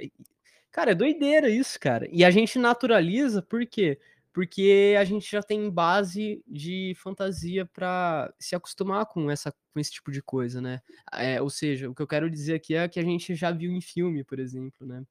Cara, 0.71 0.91
é 0.91 0.95
doideira 0.95 1.49
isso, 1.49 1.79
cara. 1.79 2.08
E 2.12 2.23
a 2.23 2.29
gente 2.32 2.60
naturaliza, 2.60 3.41
por 3.41 3.65
quê? 3.65 3.99
Porque 4.32 4.95
a 4.99 5.03
gente 5.03 5.29
já 5.29 5.41
tem 5.41 5.69
base 5.69 6.43
de 6.47 6.93
fantasia 6.97 7.65
para 7.65 8.32
se 8.39 8.55
acostumar 8.55 9.05
com, 9.08 9.29
essa, 9.32 9.51
com 9.73 9.79
esse 9.79 9.91
tipo 9.91 10.12
de 10.12 10.21
coisa, 10.21 10.62
né? 10.62 10.79
É, 11.12 11.41
ou 11.41 11.49
seja, 11.49 11.89
o 11.89 11.95
que 11.95 12.01
eu 12.01 12.08
quero 12.08 12.29
dizer 12.29 12.53
aqui 12.55 12.75
é 12.75 12.88
que 12.88 12.99
a 12.99 13.03
gente 13.03 13.34
já 13.36 13.51
viu 13.51 13.71
em 13.71 13.82
filme, 13.82 14.23
por 14.23 14.39
exemplo, 14.39 14.86
né? 14.86 15.03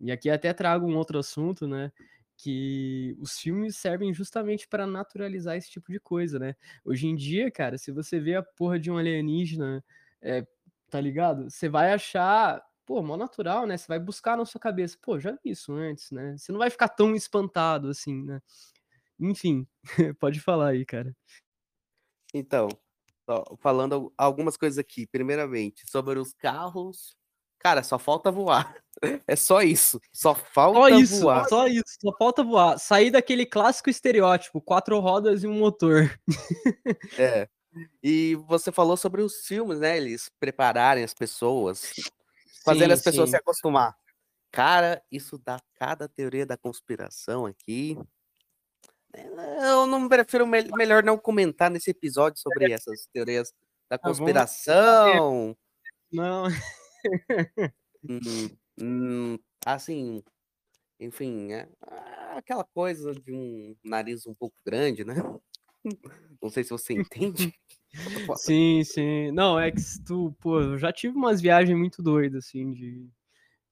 E 0.00 0.12
aqui 0.12 0.28
até 0.30 0.52
trago 0.52 0.86
um 0.86 0.96
outro 0.96 1.18
assunto, 1.18 1.66
né? 1.68 1.92
Que 2.36 3.16
os 3.20 3.38
filmes 3.38 3.76
servem 3.76 4.12
justamente 4.12 4.68
para 4.68 4.86
naturalizar 4.86 5.56
esse 5.56 5.70
tipo 5.70 5.92
de 5.92 6.00
coisa, 6.00 6.38
né? 6.38 6.56
Hoje 6.84 7.06
em 7.06 7.14
dia, 7.16 7.50
cara, 7.50 7.78
se 7.78 7.92
você 7.92 8.18
vê 8.20 8.34
a 8.36 8.42
porra 8.42 8.78
de 8.80 8.90
um 8.90 8.98
alienígena, 8.98 9.84
é, 10.20 10.46
tá 10.90 11.00
ligado? 11.00 11.48
Você 11.50 11.68
vai 11.68 11.92
achar 11.92 12.62
pô, 12.86 13.02
mó 13.02 13.16
natural, 13.16 13.66
né? 13.66 13.76
Você 13.76 13.86
vai 13.88 13.98
buscar 13.98 14.36
na 14.36 14.46
sua 14.46 14.60
cabeça, 14.60 14.96
pô, 15.02 15.18
já 15.18 15.32
vi 15.32 15.50
isso 15.50 15.72
antes, 15.74 16.10
né? 16.12 16.36
Você 16.38 16.52
não 16.52 16.58
vai 16.60 16.70
ficar 16.70 16.88
tão 16.88 17.14
espantado 17.14 17.90
assim, 17.90 18.22
né? 18.22 18.40
Enfim, 19.18 19.66
pode 20.20 20.40
falar 20.40 20.68
aí, 20.68 20.86
cara. 20.86 21.14
Então, 22.32 22.68
falando 23.58 24.12
algumas 24.16 24.56
coisas 24.56 24.78
aqui. 24.78 25.06
Primeiramente, 25.06 25.90
sobre 25.90 26.18
os 26.18 26.32
carros. 26.32 27.16
Cara, 27.58 27.82
só 27.82 27.98
falta 27.98 28.30
voar. 28.30 28.74
É 29.28 29.36
só 29.36 29.60
isso. 29.60 30.00
Só 30.10 30.34
falta 30.34 30.78
só 30.78 30.88
isso, 30.88 31.20
voar. 31.20 31.48
Só 31.50 31.66
isso, 31.66 31.84
só 32.00 32.16
falta 32.16 32.42
voar. 32.42 32.78
Sair 32.78 33.10
daquele 33.10 33.44
clássico 33.44 33.90
estereótipo, 33.90 34.58
quatro 34.58 34.98
rodas 35.00 35.44
e 35.44 35.46
um 35.46 35.58
motor. 35.58 36.18
É. 37.18 37.46
E 38.02 38.36
você 38.48 38.72
falou 38.72 38.96
sobre 38.96 39.20
os 39.20 39.46
filmes, 39.46 39.80
né? 39.80 39.98
Eles 39.98 40.30
prepararem 40.40 41.04
as 41.04 41.12
pessoas, 41.12 41.92
fazendo 42.66 42.88
sim, 42.88 42.92
as 42.94 43.02
pessoas 43.02 43.30
sim. 43.30 43.36
se 43.36 43.40
acostumar. 43.40 43.96
Cara, 44.50 45.02
isso 45.10 45.38
dá 45.38 45.60
cada 45.74 46.08
teoria 46.08 46.44
da 46.44 46.56
conspiração 46.56 47.46
aqui. 47.46 47.96
Eu 49.62 49.86
não 49.86 50.08
prefiro 50.08 50.46
melhor 50.46 51.02
não 51.02 51.16
comentar 51.16 51.70
nesse 51.70 51.90
episódio 51.90 52.38
sobre 52.40 52.72
essas 52.72 53.06
teorias 53.12 53.52
da 53.88 53.96
tá 53.96 54.08
conspiração. 54.08 55.56
Não. 56.12 56.46
hum, 58.08 58.50
hum, 58.80 59.38
assim, 59.64 60.22
enfim, 61.00 61.52
é 61.52 61.68
aquela 62.36 62.64
coisa 62.64 63.12
de 63.12 63.32
um 63.32 63.76
nariz 63.84 64.26
um 64.26 64.34
pouco 64.34 64.56
grande, 64.64 65.04
né? 65.04 65.16
Não 66.42 66.50
sei 66.50 66.64
se 66.64 66.70
você 66.70 66.94
entende. 66.94 67.52
Sim, 68.36 68.84
sim. 68.84 69.30
Não, 69.32 69.58
é 69.58 69.70
que 69.70 69.80
tu, 70.04 70.36
pô, 70.38 70.60
eu 70.60 70.76
já 70.78 70.92
tive 70.92 71.16
umas 71.16 71.40
viagens 71.40 71.78
muito 71.78 72.02
doidas, 72.02 72.44
assim, 72.46 72.72
de 72.72 73.08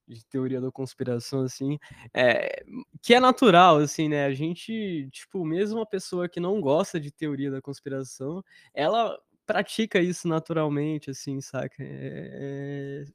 de 0.07 0.23
teoria 0.25 0.61
da 0.61 0.71
conspiração, 0.71 1.41
assim, 1.41 1.79
é, 2.13 2.63
que 3.01 3.13
é 3.13 3.19
natural, 3.19 3.77
assim, 3.77 4.07
né? 4.09 4.25
A 4.25 4.33
gente, 4.33 5.07
tipo, 5.11 5.43
mesmo 5.45 5.79
uma 5.79 5.85
pessoa 5.85 6.29
que 6.29 6.39
não 6.39 6.61
gosta 6.61 6.99
de 6.99 7.11
teoria 7.11 7.49
da 7.51 7.61
conspiração, 7.61 8.43
ela 8.73 9.17
pratica 9.45 9.99
isso 9.99 10.27
naturalmente, 10.27 11.09
assim, 11.09 11.41
saca? 11.41 11.75
É, 11.79 13.05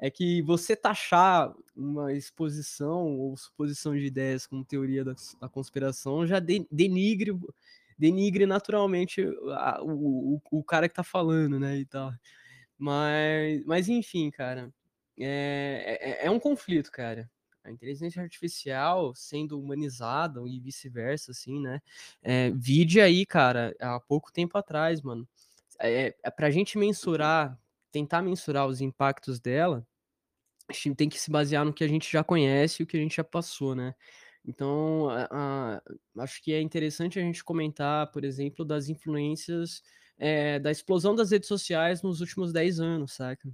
é, 0.00 0.06
é 0.06 0.10
que 0.10 0.42
você 0.42 0.74
taxar 0.76 1.52
uma 1.76 2.12
exposição 2.12 3.18
ou 3.18 3.36
suposição 3.36 3.94
de 3.96 4.04
ideias 4.06 4.46
como 4.46 4.64
teoria 4.64 5.04
da, 5.04 5.14
da 5.40 5.48
conspiração 5.48 6.26
já 6.26 6.38
de, 6.40 6.66
denigre 6.70 7.32
denigre 7.98 8.46
naturalmente 8.46 9.22
a, 9.56 9.82
o, 9.82 10.36
o, 10.36 10.58
o 10.60 10.64
cara 10.64 10.88
que 10.88 10.94
tá 10.94 11.02
falando, 11.02 11.58
né, 11.58 11.78
e 11.78 11.84
tal. 11.84 12.12
Mas, 12.78 13.64
mas 13.64 13.88
enfim, 13.88 14.30
cara, 14.30 14.72
é, 15.18 16.20
é, 16.22 16.26
é 16.26 16.30
um 16.30 16.38
conflito, 16.38 16.90
cara. 16.92 17.30
A 17.64 17.70
inteligência 17.70 18.22
artificial 18.22 19.14
sendo 19.14 19.60
humanizada 19.60 20.40
e 20.46 20.60
vice-versa, 20.60 21.32
assim, 21.32 21.60
né? 21.60 21.80
É, 22.22 22.50
vide 22.52 23.00
aí, 23.00 23.26
cara, 23.26 23.74
há 23.80 24.00
pouco 24.00 24.32
tempo 24.32 24.56
atrás, 24.56 25.02
mano. 25.02 25.28
É, 25.80 26.14
é, 26.22 26.30
pra 26.30 26.50
gente 26.50 26.78
mensurar, 26.78 27.58
tentar 27.90 28.22
mensurar 28.22 28.66
os 28.66 28.80
impactos 28.80 29.38
dela, 29.38 29.86
a 30.68 30.72
gente 30.72 30.94
tem 30.94 31.08
que 31.08 31.18
se 31.20 31.30
basear 31.30 31.64
no 31.64 31.72
que 31.72 31.84
a 31.84 31.88
gente 31.88 32.10
já 32.10 32.22
conhece 32.24 32.82
e 32.82 32.84
o 32.84 32.86
que 32.86 32.96
a 32.96 33.00
gente 33.00 33.16
já 33.16 33.24
passou, 33.24 33.74
né? 33.74 33.94
Então, 34.48 35.10
a, 35.10 35.28
a, 35.30 35.82
acho 36.22 36.42
que 36.42 36.54
é 36.54 36.60
interessante 36.62 37.18
a 37.18 37.22
gente 37.22 37.44
comentar, 37.44 38.10
por 38.10 38.24
exemplo, 38.24 38.64
das 38.64 38.88
influências 38.88 39.82
é, 40.16 40.58
da 40.58 40.70
explosão 40.70 41.14
das 41.14 41.30
redes 41.30 41.46
sociais 41.46 42.00
nos 42.00 42.22
últimos 42.22 42.50
10 42.50 42.80
anos, 42.80 43.12
saca? 43.12 43.46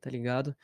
Tá 0.00 0.08
ligado? 0.08 0.54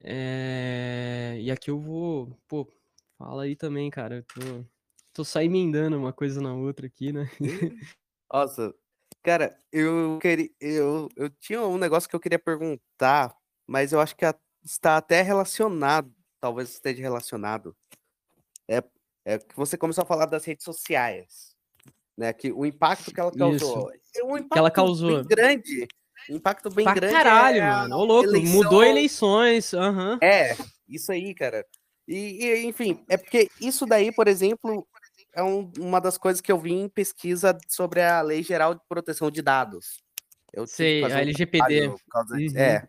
É... 0.00 1.36
E 1.40 1.50
aqui 1.50 1.68
eu 1.68 1.80
vou, 1.80 2.38
pô, 2.46 2.72
fala 3.18 3.42
aí 3.42 3.56
também, 3.56 3.90
cara. 3.90 4.18
Eu 4.18 4.22
tô, 4.22 4.64
tô 5.12 5.24
só 5.24 5.42
emendando 5.42 5.98
uma 5.98 6.12
coisa 6.12 6.40
na 6.40 6.54
outra 6.54 6.86
aqui, 6.86 7.12
né? 7.12 7.28
Nossa, 8.32 8.72
cara, 9.20 9.58
eu 9.72 10.20
queria, 10.22 10.48
eu, 10.60 11.08
eu 11.16 11.28
tinha 11.28 11.60
um 11.62 11.76
negócio 11.76 12.08
que 12.08 12.14
eu 12.14 12.20
queria 12.20 12.38
perguntar, 12.38 13.36
mas 13.66 13.92
eu 13.92 14.00
acho 14.00 14.14
que 14.14 14.24
está 14.64 14.96
até 14.96 15.22
relacionado, 15.22 16.14
talvez 16.40 16.70
esteja 16.70 17.02
relacionado. 17.02 17.76
É, 19.24 19.34
é 19.34 19.38
que 19.38 19.56
você 19.56 19.76
começou 19.76 20.02
a 20.02 20.06
falar 20.06 20.26
das 20.26 20.44
redes 20.44 20.64
sociais, 20.64 21.54
né? 22.16 22.32
Que 22.32 22.52
o 22.52 22.64
impacto 22.66 23.12
que 23.12 23.20
ela 23.20 23.32
causou, 23.32 23.90
Isso. 23.92 24.20
É 24.20 24.24
um 24.24 24.36
impacto 24.36 24.52
que 24.52 24.58
ela 24.58 24.70
causou 24.70 25.24
grande 25.24 25.86
Impacto 26.28 26.70
bem 26.70 26.84
pra 26.84 26.94
grande. 26.94 27.14
Caralho, 27.14 27.58
é 27.58 27.70
mano. 27.70 27.96
Ô, 27.96 28.04
louco, 28.04 28.28
eleição... 28.28 28.54
mudou 28.54 28.84
eleições. 28.84 29.72
Uhum. 29.72 30.18
É, 30.22 30.56
isso 30.88 31.10
aí, 31.10 31.34
cara. 31.34 31.64
E, 32.06 32.44
e, 32.44 32.66
enfim, 32.66 33.04
é 33.08 33.16
porque 33.16 33.48
isso 33.60 33.86
daí, 33.86 34.12
por 34.12 34.28
exemplo, 34.28 34.86
é 35.34 35.42
um, 35.42 35.70
uma 35.78 36.00
das 36.00 36.18
coisas 36.18 36.40
que 36.40 36.50
eu 36.50 36.58
vi 36.58 36.72
em 36.72 36.88
pesquisa 36.88 37.56
sobre 37.68 38.02
a 38.02 38.20
Lei 38.20 38.42
Geral 38.42 38.74
de 38.74 38.80
Proteção 38.88 39.30
de 39.30 39.42
Dados. 39.42 40.02
Eu 40.52 40.66
Sei, 40.66 41.02
a 41.04 41.20
LGPD. 41.20 41.88
Um 41.88 41.92
uhum. 41.92 42.56
É. 42.56 42.86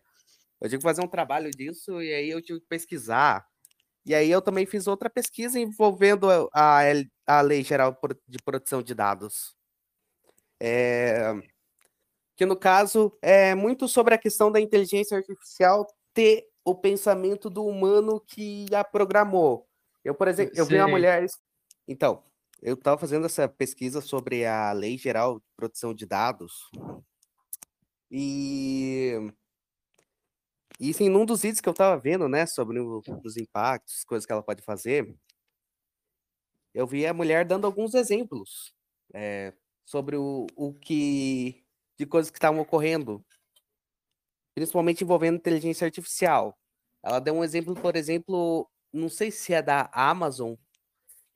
Eu 0.60 0.68
tive 0.68 0.78
que 0.78 0.88
fazer 0.88 1.02
um 1.02 1.08
trabalho 1.08 1.50
disso 1.50 2.00
e 2.02 2.12
aí 2.12 2.30
eu 2.30 2.42
tive 2.42 2.60
que 2.60 2.66
pesquisar. 2.66 3.44
E 4.06 4.14
aí 4.14 4.30
eu 4.30 4.42
também 4.42 4.66
fiz 4.66 4.86
outra 4.86 5.08
pesquisa 5.08 5.58
envolvendo 5.58 6.28
a, 6.52 6.80
a 7.26 7.40
Lei 7.40 7.62
Geral 7.62 7.98
de 8.28 8.38
Proteção 8.44 8.82
de 8.82 8.94
Dados. 8.94 9.54
É, 10.60 11.32
que 12.36 12.44
no 12.44 12.56
caso 12.56 13.16
é 13.22 13.54
muito 13.54 13.88
sobre 13.88 14.14
a 14.14 14.18
questão 14.18 14.50
da 14.50 14.60
inteligência 14.60 15.16
artificial 15.16 15.86
ter 16.12 16.46
o 16.64 16.74
pensamento 16.74 17.50
do 17.50 17.64
humano 17.64 18.20
que 18.20 18.66
a 18.74 18.84
programou. 18.84 19.66
Eu, 20.04 20.14
por 20.14 20.28
exemplo, 20.28 20.54
eu 20.56 20.64
vi 20.64 20.76
uma 20.76 20.88
mulher. 20.88 21.26
Então, 21.86 22.22
eu 22.62 22.74
estava 22.74 22.98
fazendo 22.98 23.26
essa 23.26 23.48
pesquisa 23.48 24.00
sobre 24.00 24.46
a 24.46 24.72
Lei 24.72 24.96
Geral 24.96 25.38
de 25.38 25.46
Proteção 25.56 25.94
de 25.94 26.06
Dados. 26.06 26.70
E. 28.10 29.32
E 30.78 30.92
sim, 30.92 31.08
num 31.08 31.24
dos 31.24 31.42
vídeos 31.42 31.60
que 31.60 31.68
eu 31.68 31.72
estava 31.72 31.96
vendo, 32.00 32.28
né, 32.28 32.46
sobre 32.46 32.80
o, 32.80 33.00
os 33.24 33.36
impactos, 33.36 34.04
coisas 34.04 34.26
que 34.26 34.32
ela 34.32 34.42
pode 34.42 34.62
fazer, 34.62 35.14
eu 36.74 36.86
vi 36.86 37.06
a 37.06 37.14
mulher 37.14 37.44
dando 37.44 37.66
alguns 37.66 37.94
exemplos 37.94 38.74
é, 39.14 39.52
sobre 39.84 40.16
o, 40.16 40.46
o 40.56 40.74
que 40.74 41.64
de 41.96 42.04
coisas 42.04 42.30
que 42.30 42.38
estavam 42.38 42.60
ocorrendo, 42.60 43.24
principalmente 44.54 45.04
envolvendo 45.04 45.36
inteligência 45.36 45.84
artificial. 45.84 46.58
Ela 47.02 47.20
deu 47.20 47.34
um 47.34 47.44
exemplo, 47.44 47.74
por 47.74 47.94
exemplo, 47.94 48.68
não 48.92 49.08
sei 49.08 49.30
se 49.30 49.54
é 49.54 49.62
da 49.62 49.88
Amazon. 49.92 50.54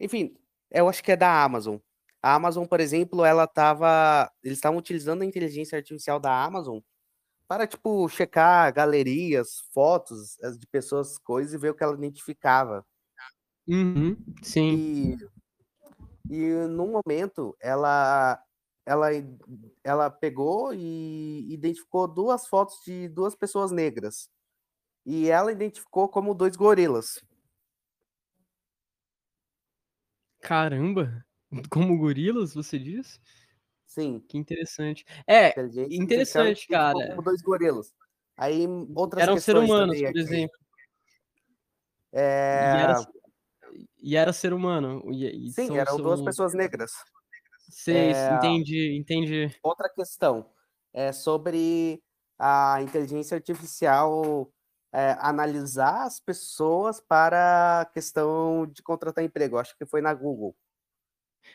Enfim, 0.01 0.35
eu 0.70 0.88
acho 0.88 1.03
que 1.03 1.12
é 1.12 1.16
da 1.16 1.44
Amazon. 1.44 1.77
A 2.20 2.35
Amazon, 2.35 2.66
por 2.66 2.81
exemplo, 2.81 3.24
ela 3.24 3.44
estava, 3.44 4.33
eles 4.42 4.59
estavam 4.59 4.79
utilizando 4.79 5.22
a 5.22 5.27
inteligência 5.27 5.77
artificial 5.79 6.18
da 6.18 6.44
Amazon 6.44 6.81
para 7.49 7.67
tipo 7.67 8.07
checar 8.11 8.73
galerias, 8.73 9.63
fotos 9.73 10.37
de 10.59 10.67
pessoas, 10.67 11.19
coisas 11.19 11.55
e 11.55 11.59
ver 11.59 11.71
o 11.71 11.75
que 11.75 11.83
ela 11.83 11.95
identificava. 11.95 12.85
Uhum, 13.67 14.17
sim. 14.43 14.75
E, 14.77 15.17
e 16.31 16.67
no 16.69 16.87
momento 16.87 17.57
ela 17.61 18.43
ela, 18.85 19.09
ela 19.85 20.11
pegou 20.11 20.73
e 20.73 21.53
identificou 21.53 22.09
duas 22.09 22.47
fotos 22.47 22.77
de 22.87 23.09
duas 23.09 23.35
pessoas 23.35 23.71
negras. 23.71 24.31
E 25.05 25.29
ela 25.29 25.53
identificou 25.53 26.09
como 26.09 26.35
dois 26.35 26.57
gorilas. 26.57 27.21
Caramba! 30.41 31.25
Como 31.71 31.97
gorilas, 31.99 32.55
você 32.55 32.79
diz? 32.79 33.21
Sim. 33.88 34.22
Que 34.29 34.37
interessante. 34.37 35.05
É, 35.27 35.55
interessante, 35.90 36.68
cara. 36.68 37.09
Como 37.09 37.22
dois 37.22 37.40
gorilas. 37.40 37.92
Aí 38.37 38.66
outras 38.94 39.22
Eram 39.22 39.40
ser 39.40 39.57
humanos, 39.57 39.98
por 40.01 40.16
exemplo. 40.16 40.59
É... 42.12 42.61
E, 42.61 42.81
era, 42.81 43.09
e 44.01 44.16
era 44.16 44.33
ser 44.33 44.53
humano. 44.53 45.03
E, 45.11 45.48
e 45.48 45.51
Sim, 45.51 45.68
são, 45.68 45.77
eram 45.77 45.94
são... 45.94 46.03
duas 46.03 46.20
pessoas 46.20 46.55
negras. 46.55 46.92
Sei, 47.70 48.12
é, 48.12 48.35
entendi, 48.35 48.96
entendi. 48.96 49.59
Outra 49.62 49.88
questão 49.88 50.51
é 50.92 51.11
sobre 51.11 52.03
a 52.38 52.81
inteligência 52.83 53.37
artificial 53.37 54.51
é, 54.92 55.16
analisar 55.18 56.05
as 56.05 56.20
pessoas 56.20 57.01
para 57.01 57.81
a 57.81 57.85
questão 57.87 58.66
de 58.66 58.83
contratar 58.83 59.24
emprego. 59.24 59.59
Acho 59.59 59.77
que 59.77 59.87
foi 59.87 60.01
na 60.01 60.12
Google. 60.14 60.55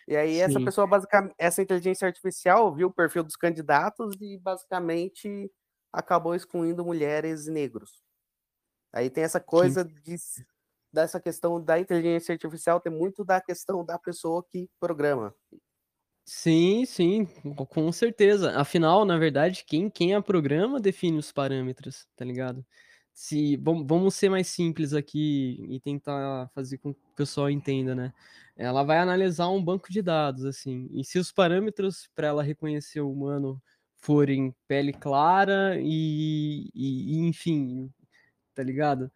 E 0.07 0.15
aí 0.15 0.39
Sim. 0.39 0.39
essa 0.39 0.59
pessoa 0.61 0.87
basicamente, 0.87 1.35
essa 1.37 1.61
inteligência 1.61 2.07
artificial 2.07 2.73
viu 2.73 2.87
o 2.89 2.93
perfil 2.93 3.23
dos 3.23 3.35
candidatos 3.35 4.15
e 4.21 4.37
basicamente 4.39 5.51
acabou 5.91 6.35
excluindo 6.35 6.83
mulheres 6.85 7.47
e 7.47 7.51
negros. 7.51 8.03
Aí 8.93 9.09
tem 9.09 9.23
essa 9.23 9.39
coisa 9.39 9.83
de, 9.85 10.15
dessa 10.93 11.19
questão 11.21 11.63
da 11.63 11.79
inteligência 11.79 12.33
artificial, 12.33 12.79
tem 12.81 12.91
muito 12.91 13.25
da 13.25 13.41
questão 13.41 13.85
da 13.85 13.99
pessoa 13.99 14.43
que 14.49 14.69
programa. 14.79 15.35
Sim, 16.25 16.85
sim, 16.85 17.25
com 17.69 17.91
certeza. 17.91 18.57
Afinal, 18.59 19.03
na 19.03 19.17
verdade, 19.17 19.63
quem 19.67 19.89
quem 19.89 20.15
a 20.15 20.21
programa 20.21 20.79
define 20.79 21.17
os 21.17 21.31
parâmetros, 21.33 22.07
tá 22.15 22.23
ligado? 22.23 22.65
Se 23.13 23.55
vamos, 23.57 24.15
ser 24.15 24.29
mais 24.29 24.47
simples 24.47 24.93
aqui 24.93 25.65
e 25.69 25.79
tentar 25.79 26.49
fazer 26.53 26.79
com 26.79 26.93
que 26.93 26.99
o 26.99 27.15
pessoal 27.15 27.49
entenda, 27.49 27.93
né? 27.93 28.13
Ela 28.55 28.83
vai 28.83 28.97
analisar 28.97 29.49
um 29.49 29.63
banco 29.63 29.91
de 29.91 30.01
dados, 30.01 30.45
assim, 30.45 30.89
e 30.91 31.03
se 31.03 31.19
os 31.19 31.31
parâmetros 31.31 32.09
para 32.15 32.27
ela 32.27 32.43
reconhecer 32.43 33.01
o 33.01 33.11
humano 33.11 33.61
forem 33.97 34.53
pele 34.67 34.93
clara 34.93 35.79
e, 35.79 36.69
e, 36.73 37.15
e 37.15 37.19
enfim, 37.19 37.91
tá 38.53 38.63
ligado? 38.63 39.11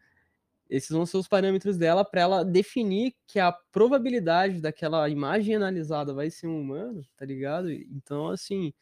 Esses 0.69 0.89
vão 0.89 1.05
ser 1.05 1.17
os 1.17 1.27
parâmetros 1.27 1.77
dela 1.77 2.03
para 2.05 2.21
ela 2.21 2.45
definir 2.45 3.15
que 3.25 3.39
a 3.39 3.51
probabilidade 3.51 4.61
daquela 4.61 5.07
imagem 5.09 5.55
analisada 5.55 6.13
vai 6.13 6.29
ser 6.29 6.47
um 6.47 6.59
humano, 6.59 7.05
tá 7.17 7.25
ligado? 7.25 7.71
Então, 7.71 8.29
assim, 8.29 8.73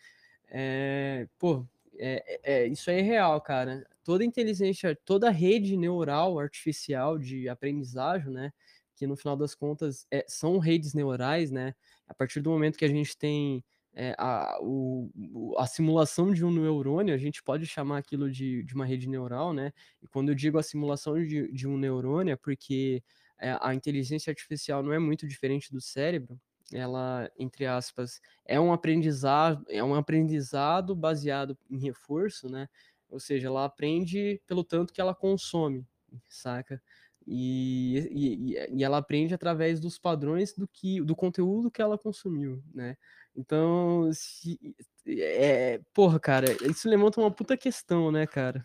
é, 0.49 1.27
pô, 1.37 1.65
é, 1.99 2.39
é, 2.43 2.67
isso 2.67 2.89
é 2.89 3.01
real, 3.01 3.39
cara. 3.41 3.85
Toda 4.03 4.23
inteligência, 4.23 4.95
toda 5.05 5.29
rede 5.29 5.77
neural 5.77 6.39
artificial 6.39 7.17
de 7.17 7.49
aprendizagem, 7.49 8.31
né? 8.31 8.51
Que 8.95 9.07
no 9.07 9.15
final 9.15 9.35
das 9.35 9.55
contas 9.55 10.05
é, 10.11 10.25
são 10.27 10.57
redes 10.59 10.93
neurais, 10.93 11.51
né? 11.51 11.73
A 12.07 12.13
partir 12.13 12.41
do 12.41 12.49
momento 12.49 12.77
que 12.77 12.85
a 12.85 12.89
gente 12.89 13.17
tem 13.17 13.63
é, 13.93 14.13
a, 14.17 14.57
o, 14.61 15.55
a 15.57 15.65
simulação 15.65 16.31
de 16.31 16.43
um 16.45 16.51
neurônio, 16.51 17.13
a 17.13 17.17
gente 17.17 17.41
pode 17.41 17.65
chamar 17.65 17.97
aquilo 17.97 18.29
de, 18.29 18.63
de 18.63 18.75
uma 18.75 18.85
rede 18.85 19.07
neural, 19.07 19.53
né? 19.53 19.71
E 20.01 20.07
quando 20.07 20.29
eu 20.29 20.35
digo 20.35 20.57
a 20.57 20.63
simulação 20.63 21.15
de, 21.23 21.51
de 21.51 21.67
um 21.67 21.77
neurônio, 21.77 22.33
é 22.33 22.35
porque 22.35 23.01
é, 23.39 23.57
a 23.61 23.73
inteligência 23.73 24.29
artificial 24.31 24.83
não 24.83 24.93
é 24.93 24.99
muito 24.99 25.27
diferente 25.27 25.71
do 25.71 25.81
cérebro. 25.81 26.39
Ela, 26.73 27.29
entre 27.37 27.65
aspas, 27.65 28.19
é 28.45 28.59
um 28.59 28.73
aprendizado, 28.73 29.63
é 29.69 29.83
um 29.83 29.93
aprendizado 29.93 30.95
baseado 30.95 31.57
em 31.69 31.77
reforço, 31.77 32.49
né? 32.49 32.67
Ou 33.09 33.19
seja, 33.19 33.47
ela 33.47 33.65
aprende 33.65 34.41
pelo 34.47 34.63
tanto 34.63 34.91
que 34.91 34.99
ela 34.99 35.13
consome, 35.13 35.85
saca? 36.27 36.81
E, 37.27 37.97
e, 38.11 38.53
e, 38.77 38.83
ela 38.83 38.97
aprende 38.97 39.33
através 39.33 39.79
dos 39.79 39.97
padrões 39.97 40.53
do 40.53 40.67
que 40.67 41.01
do 41.01 41.15
conteúdo 41.15 41.71
que 41.71 41.81
ela 41.81 41.97
consumiu, 41.97 42.63
né? 42.73 42.97
Então, 43.35 44.09
se, 44.13 44.59
é, 45.07 45.79
porra, 45.93 46.19
cara, 46.19 46.45
isso 46.69 46.87
levanta 46.87 47.19
uma 47.19 47.31
puta 47.31 47.57
questão, 47.57 48.11
né, 48.11 48.25
cara? 48.27 48.63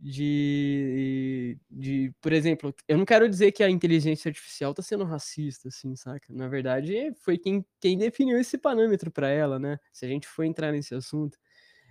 De, 0.00 1.58
de, 1.70 2.12
por 2.20 2.32
exemplo, 2.32 2.74
eu 2.86 2.98
não 2.98 3.04
quero 3.06 3.28
dizer 3.28 3.52
que 3.52 3.62
a 3.62 3.70
inteligência 3.70 4.28
artificial 4.28 4.74
tá 4.74 4.82
sendo 4.82 5.04
racista, 5.04 5.68
assim, 5.68 5.96
saca? 5.96 6.32
Na 6.32 6.48
verdade, 6.48 7.12
foi 7.22 7.38
quem, 7.38 7.64
quem 7.80 7.96
definiu 7.96 8.38
esse 8.38 8.58
parâmetro 8.58 9.10
para 9.10 9.28
ela, 9.30 9.58
né? 9.58 9.78
Se 9.92 10.04
a 10.04 10.08
gente 10.08 10.26
for 10.28 10.44
entrar 10.44 10.72
nesse 10.72 10.94
assunto. 10.94 11.38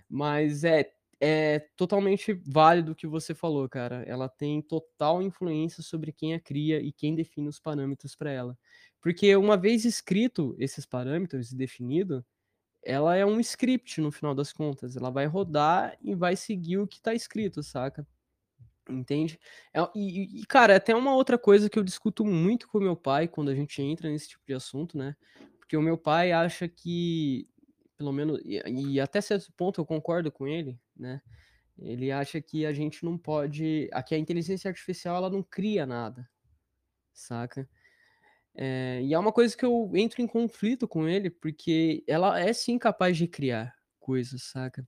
Mas 0.09 0.63
é, 0.63 0.91
é 1.21 1.59
totalmente 1.77 2.33
válido 2.45 2.91
o 2.91 2.95
que 2.95 3.07
você 3.07 3.33
falou, 3.33 3.67
cara. 3.69 4.03
Ela 4.07 4.29
tem 4.29 4.61
total 4.61 5.21
influência 5.21 5.81
sobre 5.83 6.11
quem 6.11 6.33
a 6.33 6.39
cria 6.39 6.81
e 6.81 6.91
quem 6.91 7.15
define 7.15 7.47
os 7.49 7.59
parâmetros 7.59 8.15
para 8.15 8.31
ela. 8.31 8.57
Porque 9.01 9.35
uma 9.35 9.57
vez 9.57 9.85
escrito 9.85 10.55
esses 10.59 10.85
parâmetros 10.85 11.51
e 11.51 11.55
definido, 11.57 12.25
ela 12.85 13.15
é 13.15 13.25
um 13.25 13.39
script 13.39 14.01
no 14.01 14.11
final 14.11 14.35
das 14.35 14.53
contas. 14.53 14.95
Ela 14.95 15.09
vai 15.09 15.25
rodar 15.25 15.97
e 16.01 16.13
vai 16.15 16.35
seguir 16.35 16.77
o 16.77 16.87
que 16.87 16.97
está 16.97 17.13
escrito, 17.13 17.63
saca? 17.63 18.05
Entende? 18.89 19.39
É, 19.73 19.79
e, 19.95 20.41
e, 20.41 20.45
cara, 20.45 20.75
até 20.75 20.93
uma 20.93 21.15
outra 21.15 21.37
coisa 21.37 21.69
que 21.69 21.79
eu 21.79 21.83
discuto 21.83 22.25
muito 22.25 22.67
com 22.67 22.79
meu 22.79 22.95
pai 22.95 23.27
quando 23.27 23.49
a 23.49 23.55
gente 23.55 23.81
entra 23.81 24.09
nesse 24.09 24.29
tipo 24.29 24.43
de 24.45 24.53
assunto, 24.53 24.97
né? 24.97 25.15
Porque 25.59 25.77
o 25.77 25.81
meu 25.81 25.97
pai 25.97 26.33
acha 26.33 26.67
que, 26.67 27.47
pelo 27.97 28.11
menos, 28.11 28.41
e, 28.43 28.61
e 28.67 28.99
até 28.99 29.21
certo 29.21 29.51
ponto 29.53 29.79
eu 29.79 29.85
concordo 29.85 30.31
com 30.31 30.47
ele, 30.47 30.77
né? 30.95 31.21
Ele 31.77 32.11
acha 32.11 32.41
que 32.41 32.65
a 32.65 32.73
gente 32.73 33.03
não 33.03 33.17
pode. 33.17 33.89
Aqui 33.91 34.13
a 34.13 34.17
inteligência 34.17 34.67
artificial 34.69 35.15
ela 35.15 35.29
não 35.29 35.41
cria 35.41 35.85
nada, 35.85 36.29
saca? 37.13 37.67
É, 38.55 39.01
e 39.03 39.13
é 39.13 39.19
uma 39.19 39.31
coisa 39.31 39.55
que 39.57 39.65
eu 39.65 39.91
entro 39.95 40.21
em 40.21 40.27
conflito 40.27 40.87
com 40.87 41.07
ele, 41.07 41.29
porque 41.29 42.03
ela 42.07 42.39
é 42.39 42.53
sim 42.53 42.77
capaz 42.77 43.17
de 43.17 43.27
criar 43.27 43.73
coisas, 43.99 44.43
saca? 44.43 44.87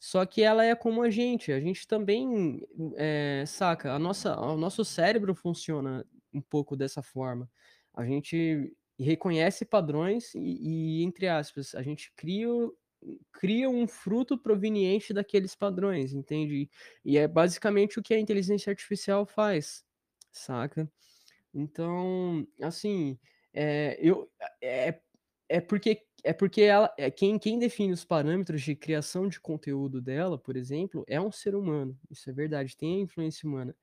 Só 0.00 0.24
que 0.24 0.42
ela 0.42 0.64
é 0.64 0.74
como 0.74 1.02
a 1.02 1.10
gente, 1.10 1.52
a 1.52 1.60
gente 1.60 1.86
também, 1.86 2.62
é, 2.96 3.44
saca? 3.46 3.92
A 3.92 3.98
nossa, 3.98 4.38
o 4.40 4.56
nosso 4.56 4.84
cérebro 4.84 5.34
funciona 5.34 6.06
um 6.32 6.40
pouco 6.40 6.76
dessa 6.76 7.02
forma. 7.02 7.50
A 7.92 8.04
gente 8.06 8.72
reconhece 8.98 9.64
padrões 9.64 10.34
e, 10.34 11.00
e 11.00 11.02
entre 11.02 11.28
aspas, 11.28 11.74
a 11.74 11.82
gente 11.82 12.12
cria, 12.16 12.48
cria 13.32 13.68
um 13.68 13.88
fruto 13.88 14.38
proveniente 14.38 15.12
daqueles 15.12 15.54
padrões, 15.54 16.12
entende? 16.12 16.70
E 17.04 17.18
é 17.18 17.26
basicamente 17.26 17.98
o 17.98 18.02
que 18.02 18.14
a 18.14 18.20
inteligência 18.20 18.70
artificial 18.70 19.26
faz, 19.26 19.84
saca? 20.30 20.90
Então, 21.58 22.46
assim, 22.62 23.18
é, 23.52 23.98
eu, 24.00 24.30
é, 24.62 25.00
é 25.48 25.60
porque 25.60 26.04
é 26.24 26.32
porque 26.32 26.62
ela, 26.62 26.92
é 26.98 27.10
quem, 27.10 27.38
quem 27.38 27.58
define 27.58 27.92
os 27.92 28.04
parâmetros 28.04 28.60
de 28.62 28.74
criação 28.74 29.28
de 29.28 29.40
conteúdo 29.40 30.00
dela, 30.00 30.36
por 30.38 30.56
exemplo, 30.56 31.04
é 31.08 31.20
um 31.20 31.30
ser 31.32 31.54
humano. 31.54 31.98
Isso 32.10 32.28
é 32.28 32.32
verdade, 32.32 32.76
tem 32.76 32.96
a 32.98 33.02
influência 33.02 33.48
humana. 33.48 33.74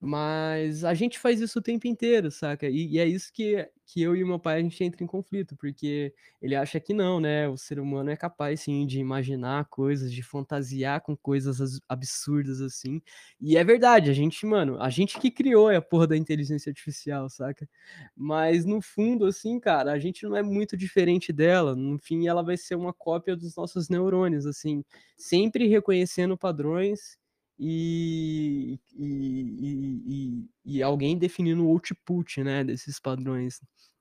Mas 0.00 0.84
a 0.84 0.94
gente 0.94 1.18
faz 1.18 1.40
isso 1.40 1.58
o 1.58 1.62
tempo 1.62 1.86
inteiro, 1.86 2.30
saca? 2.30 2.68
E, 2.68 2.94
e, 2.94 2.98
é 2.98 3.06
isso 3.06 3.32
que, 3.32 3.68
que 3.86 4.02
eu 4.02 4.14
e 4.14 4.24
meu 4.24 4.38
pai 4.38 4.58
a 4.58 4.62
gente 4.62 4.82
entra 4.84 5.02
em 5.02 5.06
conflito, 5.06 5.56
porque 5.56 6.12
ele 6.42 6.54
acha 6.54 6.78
que 6.78 6.92
não, 6.92 7.20
né? 7.20 7.48
O 7.48 7.56
ser 7.56 7.80
humano 7.80 8.10
é 8.10 8.16
capaz, 8.16 8.60
sim, 8.60 8.86
de 8.86 8.98
imaginar 8.98 9.64
coisas, 9.66 10.12
de 10.12 10.22
fantasiar 10.22 11.00
com 11.00 11.16
coisas 11.16 11.80
absurdas 11.88 12.60
assim. 12.60 13.00
E 13.40 13.56
é 13.56 13.64
verdade, 13.64 14.10
a 14.10 14.14
gente, 14.14 14.44
mano, 14.46 14.80
a 14.80 14.90
gente 14.90 15.18
que 15.18 15.30
criou 15.30 15.68
a 15.68 15.80
porra 15.80 16.08
da 16.08 16.16
inteligência 16.16 16.70
artificial, 16.70 17.28
saca? 17.28 17.68
Mas 18.16 18.64
no 18.64 18.80
fundo, 18.82 19.26
assim, 19.26 19.58
cara, 19.58 19.92
a 19.92 19.98
gente 19.98 20.24
não 20.24 20.36
é 20.36 20.42
muito 20.42 20.76
diferente 20.76 21.32
dela. 21.32 21.74
No 21.74 21.98
fim, 21.98 22.26
ela 22.26 22.42
vai 22.42 22.56
ser 22.56 22.74
uma 22.74 22.92
cópia 22.92 23.36
dos 23.36 23.56
nossos 23.56 23.88
neurônios, 23.88 24.46
assim, 24.46 24.84
sempre 25.16 25.66
reconhecendo 25.66 26.36
padrões 26.36 27.18
e, 27.58 28.78
e, 28.96 30.00
e, 30.06 30.48
e, 30.64 30.82
alguém 30.82 31.16
definindo 31.16 31.64
o 31.64 31.68
output 31.70 32.42
né, 32.42 32.64
desses 32.64 32.98
padrões. 32.98 33.60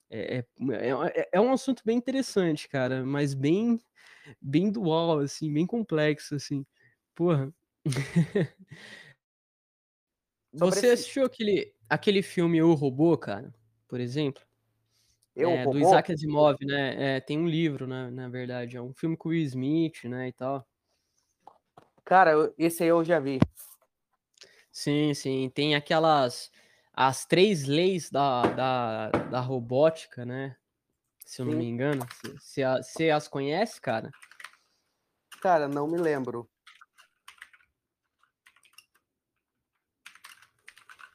É, 0.09 0.37
é, 0.37 0.45
é, 0.71 1.29
é, 1.33 1.41
um 1.41 1.51
assunto 1.51 1.81
bem 1.85 1.97
interessante, 1.97 2.67
cara, 2.67 3.05
mas 3.05 3.33
bem, 3.33 3.79
bem 4.41 4.71
dual, 4.71 5.19
assim, 5.19 5.51
bem 5.51 5.65
complexo, 5.65 6.35
assim. 6.35 6.65
Porra. 7.15 7.53
Você 10.53 10.87
assistiu 10.91 11.25
aquele, 11.25 11.73
aquele 11.89 12.21
filme 12.21 12.61
O 12.61 12.73
Robô, 12.73 13.17
cara, 13.17 13.53
por 13.87 13.99
exemplo? 13.99 14.43
Eu, 15.35 15.49
é, 15.49 15.63
do 15.63 15.79
Isaac 15.79 16.11
Asimov, 16.11 16.57
né? 16.61 17.15
É, 17.15 17.19
tem 17.19 17.39
um 17.39 17.47
livro, 17.47 17.87
né, 17.87 18.11
na 18.11 18.29
verdade. 18.29 18.77
É 18.77 18.81
um 18.81 18.93
filme 18.93 19.17
com 19.17 19.29
o 19.29 19.31
Will 19.31 19.41
Smith, 19.41 20.03
né, 20.03 20.27
e 20.27 20.33
tal. 20.33 20.67
Cara, 22.05 22.53
esse 22.57 22.83
aí 22.83 22.89
eu 22.89 23.03
já 23.03 23.19
vi. 23.19 23.39
Sim, 24.71 25.13
sim. 25.13 25.49
Tem 25.53 25.75
aquelas. 25.75 26.51
As 26.91 27.25
três 27.25 27.65
leis 27.65 28.09
da, 28.11 28.41
da, 28.43 29.09
da 29.09 29.39
robótica, 29.39 30.25
né? 30.25 30.55
Se 31.25 31.41
eu 31.41 31.45
não 31.45 31.53
me 31.53 31.65
engano. 31.65 32.05
Você 32.39 33.09
as 33.09 33.27
conhece, 33.27 33.81
cara? 33.81 34.11
Cara, 35.41 35.67
não 35.67 35.87
me 35.87 35.97
lembro. 35.97 36.47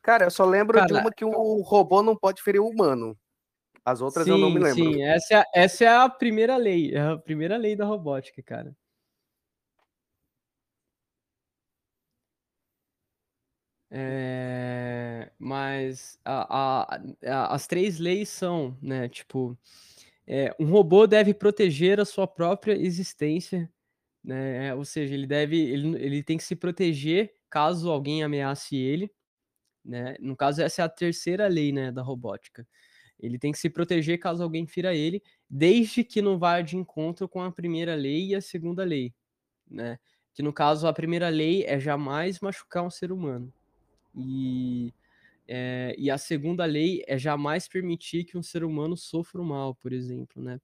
Cara, 0.02 0.24
eu 0.24 0.30
só 0.30 0.44
lembro 0.44 0.78
cara, 0.78 0.86
de 0.86 0.94
uma 0.94 1.12
que 1.12 1.24
o 1.24 1.60
robô 1.62 2.02
não 2.02 2.16
pode 2.16 2.42
ferir 2.42 2.60
o 2.60 2.68
humano. 2.68 3.16
As 3.84 4.00
outras 4.00 4.24
sim, 4.24 4.30
eu 4.32 4.38
não 4.38 4.50
me 4.50 4.58
lembro. 4.58 4.92
Sim, 4.92 5.02
essa 5.02 5.34
é, 5.34 5.44
essa 5.54 5.84
é 5.84 5.88
a 5.88 6.08
primeira 6.08 6.56
lei. 6.56 6.94
É 6.94 7.00
a 7.00 7.16
primeira 7.16 7.56
lei 7.56 7.76
da 7.76 7.84
robótica, 7.84 8.42
cara. 8.42 8.74
É, 13.90 15.30
mas 15.38 16.18
a, 16.24 16.94
a, 16.94 17.00
a, 17.26 17.54
as 17.54 17.66
três 17.66 17.98
leis 17.98 18.28
são, 18.28 18.76
né? 18.82 19.08
Tipo, 19.08 19.58
é, 20.26 20.54
um 20.60 20.66
robô 20.66 21.06
deve 21.06 21.34
proteger 21.34 22.00
a 22.00 22.04
sua 22.04 22.26
própria 22.26 22.74
existência, 22.74 23.70
né? 24.24 24.74
Ou 24.74 24.84
seja, 24.84 25.14
ele 25.14 25.26
deve, 25.26 25.58
ele, 25.58 25.96
ele 26.04 26.22
tem 26.22 26.36
que 26.38 26.44
se 26.44 26.56
proteger 26.56 27.34
caso 27.50 27.90
alguém 27.90 28.22
ameace 28.22 28.76
ele, 28.76 29.10
né? 29.84 30.16
No 30.20 30.36
caso, 30.36 30.62
essa 30.62 30.82
é 30.82 30.84
a 30.84 30.88
terceira 30.88 31.48
lei, 31.48 31.72
né, 31.72 31.92
da 31.92 32.02
robótica. 32.02 32.66
Ele 33.20 33.38
tem 33.38 33.52
que 33.52 33.58
se 33.58 33.70
proteger 33.70 34.18
caso 34.18 34.42
alguém 34.42 34.66
fira 34.66 34.94
ele, 34.94 35.22
desde 35.50 36.04
que 36.04 36.22
não 36.22 36.38
vá 36.38 36.60
de 36.62 36.76
encontro 36.76 37.28
com 37.28 37.42
a 37.42 37.52
primeira 37.52 37.94
lei 37.94 38.28
e 38.28 38.34
a 38.34 38.40
segunda 38.40 38.84
lei, 38.84 39.14
né? 39.70 39.98
Que 40.34 40.42
no 40.42 40.52
caso 40.52 40.86
a 40.88 40.92
primeira 40.92 41.28
lei 41.30 41.64
é 41.64 41.80
jamais 41.80 42.40
machucar 42.40 42.84
um 42.84 42.90
ser 42.90 43.12
humano. 43.12 43.52
E, 44.14 44.92
é, 45.48 45.94
e 45.98 46.10
a 46.10 46.18
segunda 46.18 46.64
lei 46.64 47.04
é 47.08 47.18
jamais 47.18 47.68
permitir 47.68 48.24
que 48.24 48.38
um 48.38 48.42
ser 48.42 48.64
humano 48.64 48.96
sofra 48.96 49.40
o 49.42 49.44
mal, 49.44 49.74
por 49.74 49.92
exemplo, 49.92 50.42
né? 50.42 50.60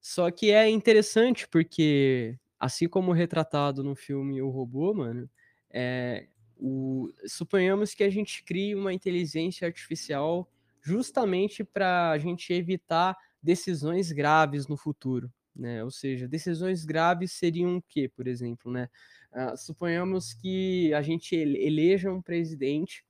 Só 0.00 0.30
que 0.30 0.50
é 0.50 0.68
interessante 0.68 1.48
porque, 1.48 2.38
assim 2.60 2.88
como 2.88 3.12
retratado 3.12 3.82
no 3.82 3.94
filme 3.96 4.40
O 4.42 4.48
Robô, 4.50 4.94
mano, 4.94 5.28
é, 5.70 6.28
O, 6.56 7.10
suponhamos 7.26 7.94
que 7.94 8.04
a 8.04 8.10
gente 8.10 8.42
crie 8.44 8.74
uma 8.74 8.92
inteligência 8.92 9.66
artificial 9.66 10.48
justamente 10.82 11.64
para 11.64 12.10
a 12.12 12.18
gente 12.18 12.52
evitar 12.52 13.16
decisões 13.42 14.12
graves 14.12 14.66
no 14.68 14.76
futuro, 14.76 15.32
né? 15.54 15.82
Ou 15.84 15.90
seja, 15.90 16.28
decisões 16.28 16.84
graves 16.84 17.32
seriam 17.32 17.76
o 17.78 17.82
quê, 17.82 18.08
por 18.08 18.26
exemplo, 18.28 18.70
né? 18.72 18.88
Uh, 19.36 19.54
suponhamos 19.54 20.32
que 20.32 20.94
a 20.94 21.02
gente 21.02 21.36
eleja 21.36 22.10
um 22.10 22.22
presidente 22.22 23.04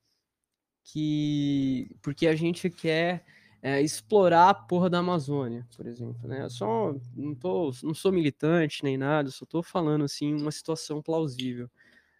que 0.83 1.89
porque 2.01 2.27
a 2.27 2.35
gente 2.35 2.69
quer 2.69 3.23
é, 3.61 3.81
explorar 3.81 4.49
a 4.49 4.53
porra 4.53 4.89
da 4.89 4.99
Amazônia, 4.99 5.65
por 5.75 5.87
exemplo, 5.87 6.27
né? 6.27 6.43
Eu 6.43 6.49
só 6.49 6.93
não 7.15 7.33
tô, 7.33 7.71
não 7.81 7.93
sou 7.93 8.11
militante 8.11 8.83
nem 8.83 8.97
nada, 8.97 9.29
só 9.31 9.45
tô 9.45 9.63
falando 9.63 10.03
assim 10.03 10.33
uma 10.33 10.51
situação 10.51 11.01
plausível, 11.01 11.69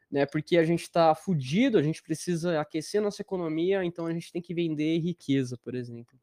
né? 0.09 0.25
Porque 0.25 0.57
a 0.57 0.63
gente 0.63 0.83
está 0.83 1.13
fudido, 1.13 1.77
a 1.77 1.83
gente 1.83 2.01
precisa 2.01 2.61
aquecer 2.61 3.01
nossa 3.01 3.21
economia, 3.21 3.83
então 3.83 4.05
a 4.05 4.13
gente 4.13 4.31
tem 4.31 4.41
que 4.41 4.53
vender 4.53 4.99
riqueza, 4.99 5.57
por 5.57 5.75
exemplo. 5.75 6.17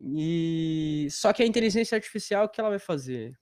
E 0.00 1.08
só 1.10 1.32
que 1.32 1.42
a 1.42 1.46
inteligência 1.46 1.96
artificial 1.96 2.46
o 2.46 2.48
que 2.48 2.60
ela 2.60 2.70
vai 2.70 2.78
fazer? 2.78 3.38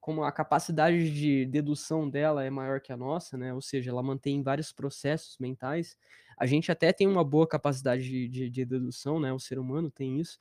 Como 0.00 0.24
a 0.24 0.32
capacidade 0.32 1.10
de 1.10 1.46
dedução 1.46 2.08
dela 2.08 2.44
é 2.44 2.50
maior 2.50 2.80
que 2.80 2.92
a 2.92 2.96
nossa, 2.96 3.36
né? 3.36 3.54
Ou 3.54 3.60
seja, 3.60 3.90
ela 3.90 4.02
mantém 4.02 4.42
vários 4.42 4.72
processos 4.72 5.36
mentais. 5.38 5.96
A 6.36 6.46
gente 6.46 6.70
até 6.72 6.92
tem 6.92 7.06
uma 7.06 7.24
boa 7.24 7.46
capacidade 7.46 8.02
de, 8.02 8.28
de, 8.28 8.50
de 8.50 8.64
dedução, 8.64 9.20
né? 9.20 9.32
O 9.32 9.38
ser 9.38 9.58
humano 9.58 9.90
tem 9.90 10.20
isso. 10.20 10.38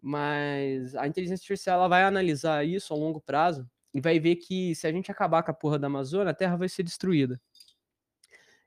Mas 0.00 0.94
a 0.96 1.06
inteligência 1.06 1.42
artificial 1.44 1.78
ela 1.78 1.88
vai 1.88 2.02
analisar 2.02 2.66
isso 2.66 2.92
a 2.92 2.96
longo 2.96 3.20
prazo 3.20 3.68
e 3.94 4.00
vai 4.00 4.18
ver 4.18 4.36
que 4.36 4.74
se 4.74 4.86
a 4.86 4.92
gente 4.92 5.10
acabar 5.10 5.42
com 5.42 5.50
a 5.50 5.54
porra 5.54 5.78
da 5.78 5.86
Amazônia, 5.86 6.30
a 6.30 6.34
Terra 6.34 6.56
vai 6.56 6.68
ser 6.68 6.82
destruída. 6.82 7.40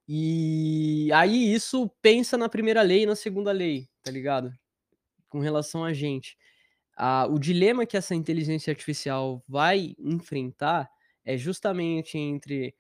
E 0.08 1.10
aí 1.14 1.54
isso 1.54 1.90
pensa 2.02 2.38
na 2.38 2.48
primeira 2.48 2.82
lei 2.82 3.04
e 3.04 3.06
na 3.06 3.16
segunda 3.16 3.52
lei, 3.52 3.90
tá 4.04 4.12
ligado? 4.12 4.54
Com 5.28 5.40
relação 5.40 5.84
a 5.84 5.94
gente. 5.94 6.38
Ah, 6.96 7.28
o 7.30 7.40
dilema 7.40 7.86
que 7.86 7.98
essa 7.98 8.16
inteligência 8.16 8.72
artificial 8.72 9.44
vai 9.48 9.96
enfrentar 10.00 10.90
é 11.26 11.38
justamente 11.38 12.18
entre 12.18 12.76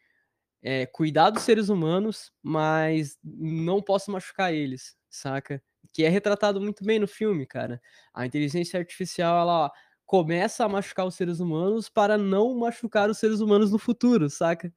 é, 0.63 0.85
cuidar 0.87 1.29
dos 1.29 1.43
seres 1.43 1.69
humanos, 1.69 2.31
mas 2.43 3.17
não 3.23 3.81
posso 3.81 4.11
machucar 4.11 4.53
eles, 4.53 4.95
saca? 5.09 5.61
Que 5.93 6.03
é 6.05 6.09
retratado 6.09 6.61
muito 6.61 6.83
bem 6.83 6.99
no 6.99 7.07
filme, 7.07 7.45
cara. 7.45 7.81
A 8.13 8.25
inteligência 8.25 8.79
artificial, 8.79 9.39
ela 9.41 9.71
começa 10.05 10.65
a 10.65 10.69
machucar 10.69 11.05
os 11.05 11.15
seres 11.15 11.39
humanos 11.39 11.89
para 11.89 12.17
não 12.17 12.57
machucar 12.57 13.09
os 13.09 13.17
seres 13.19 13.39
humanos 13.41 13.71
no 13.71 13.79
futuro, 13.79 14.29
saca? 14.29 14.73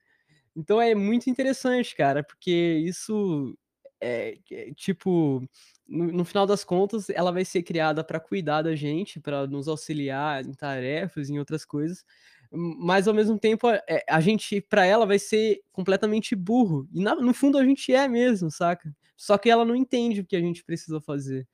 Então 0.57 0.81
é 0.81 0.95
muito 0.95 1.31
interessante, 1.31 1.95
cara, 1.97 2.23
porque 2.25 2.53
isso 2.87 3.57
é, 4.01 4.39
é 4.53 4.73
tipo, 4.75 5.43
no, 5.89 6.25
final 6.25 6.47
das 6.47 6.65
contas, 6.65 7.09
ela 7.09 7.33
vai 7.33 7.45
ser 7.45 7.63
criada 7.63 8.05
para 8.05 8.21
cuidar 8.21 8.63
da 8.63 8.75
gente, 8.77 9.19
para 9.19 9.47
nos 9.47 9.69
auxiliar 9.69 10.45
em 10.45 10.53
tarefas, 10.53 11.31
em 11.31 11.39
outras 11.39 11.65
coisas, 11.65 12.05
mas 12.53 13.09
ao 13.09 13.15
mesmo 13.15 13.39
tempo 13.39 13.69
é, 13.69 14.05
a 14.09 14.21
gente, 14.21 14.61
para 14.61 14.85
ela, 14.85 15.07
vai 15.07 15.19
ser 15.19 15.61
completamente 15.73 16.35
burro. 16.35 16.89
E 16.93 17.03
na, 17.03 17.15
no 17.15 17.35
fundo 17.35 17.59
a 17.59 17.65
gente 17.65 17.93
é 17.93 18.09
mesmo, 18.09 18.51
saca? 18.51 18.95
Só 19.17 19.37
que 19.37 19.51
ela 19.51 19.65
não 19.65 19.75
entende 19.75 20.21
o 20.21 20.27
que 20.27 20.37
a 20.37 20.41
gente 20.41 20.65
precisa 20.65 21.01
fazer. 21.01 21.47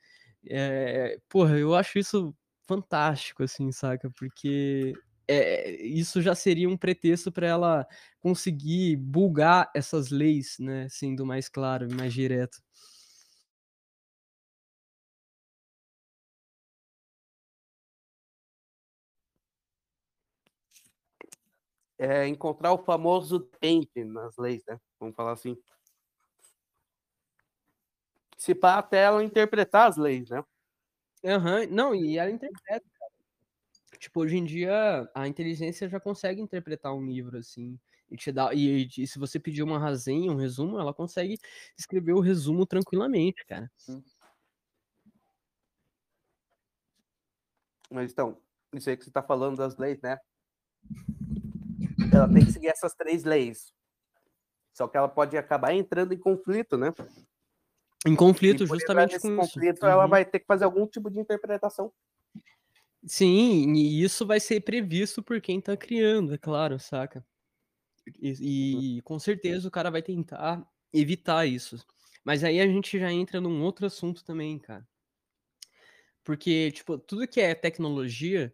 É, 0.48 1.18
porra, 1.28 1.58
eu 1.58 1.74
acho 1.74 1.98
isso 1.98 2.34
fantástico, 2.66 3.42
assim, 3.42 3.72
saca? 3.72 4.10
Porque 4.10 4.92
é, 5.28 5.82
isso 5.82 6.22
já 6.22 6.34
seria 6.34 6.68
um 6.68 6.76
pretexto 6.76 7.32
para 7.32 7.46
ela 7.46 7.86
conseguir 8.20 8.96
bulgar 8.96 9.70
essas 9.74 10.10
leis, 10.10 10.56
né? 10.60 10.86
Sendo 10.90 11.26
mais 11.26 11.48
claro 11.48 11.88
e 11.90 11.94
mais 11.94 12.12
direto. 12.12 12.58
É 21.98 22.26
encontrar 22.26 22.72
o 22.72 22.84
famoso 22.84 23.40
tempo 23.40 24.04
nas 24.04 24.36
leis, 24.36 24.64
né? 24.66 24.78
Vamos 24.98 25.14
falar 25.14 25.32
assim. 25.32 25.56
Se 28.36 28.54
pá, 28.54 28.78
até 28.78 29.04
ela 29.04 29.22
interpretar 29.22 29.88
as 29.88 29.96
leis, 29.96 30.28
né? 30.28 30.44
Uhum. 31.22 31.66
Não, 31.70 31.94
e 31.94 32.18
ela 32.18 32.30
interpreta, 32.30 32.84
Tipo, 33.98 34.20
hoje 34.20 34.36
em 34.36 34.44
dia 34.44 35.08
a 35.14 35.26
inteligência 35.26 35.88
já 35.88 35.98
consegue 35.98 36.40
interpretar 36.40 36.94
um 36.94 37.04
livro 37.04 37.38
assim 37.38 37.78
e 38.10 38.16
te 38.16 38.30
dá 38.30 38.52
e, 38.52 38.86
e, 38.98 39.06
se 39.06 39.18
você 39.18 39.38
pedir 39.38 39.62
uma 39.62 39.78
resenha, 39.78 40.30
um 40.30 40.36
resumo, 40.36 40.78
ela 40.78 40.92
consegue 40.92 41.38
escrever 41.78 42.12
o 42.12 42.20
resumo 42.20 42.66
tranquilamente, 42.66 43.44
cara. 43.46 43.70
Mas 47.90 48.12
então, 48.12 48.36
isso 48.74 48.90
aí 48.90 48.96
que 48.96 49.04
você 49.04 49.10
tá 49.10 49.22
falando 49.22 49.56
das 49.56 49.76
leis, 49.76 50.00
né? 50.02 50.18
Ela 52.14 52.32
tem 52.32 52.44
que 52.44 52.52
seguir 52.52 52.68
essas 52.68 52.94
três 52.94 53.24
leis. 53.24 53.72
Só 54.72 54.88
que 54.88 54.96
ela 54.96 55.08
pode 55.08 55.36
acabar 55.36 55.72
entrando 55.72 56.12
em 56.12 56.18
conflito, 56.18 56.76
né? 56.76 56.92
Em 58.06 58.14
conflito, 58.14 58.66
justamente 58.66 59.18
com 59.18 59.36
conflito, 59.36 59.76
isso. 59.76 59.86
ela 59.86 60.04
uhum. 60.04 60.10
vai 60.10 60.24
ter 60.24 60.40
que 60.40 60.46
fazer 60.46 60.64
algum 60.64 60.86
tipo 60.86 61.10
de 61.10 61.18
interpretação. 61.18 61.92
Sim, 63.06 63.72
e 63.74 64.02
isso 64.02 64.26
vai 64.26 64.40
ser 64.40 64.60
previsto 64.60 65.22
por 65.22 65.40
quem 65.40 65.60
tá 65.60 65.76
criando, 65.76 66.34
é 66.34 66.38
claro, 66.38 66.78
saca? 66.78 67.24
E, 68.20 68.30
uhum. 68.30 68.82
e, 68.82 69.02
com 69.02 69.18
certeza 69.18 69.68
o 69.68 69.70
cara 69.70 69.90
vai 69.90 70.02
tentar 70.02 70.66
evitar 70.92 71.46
isso. 71.46 71.84
Mas 72.24 72.42
aí 72.42 72.60
a 72.60 72.66
gente 72.66 72.98
já 72.98 73.12
entra 73.12 73.40
num 73.40 73.62
outro 73.62 73.86
assunto 73.86 74.24
também, 74.24 74.58
cara. 74.58 74.86
Porque, 76.22 76.72
tipo, 76.72 76.98
tudo 76.98 77.28
que 77.28 77.40
é 77.40 77.54
tecnologia 77.54 78.52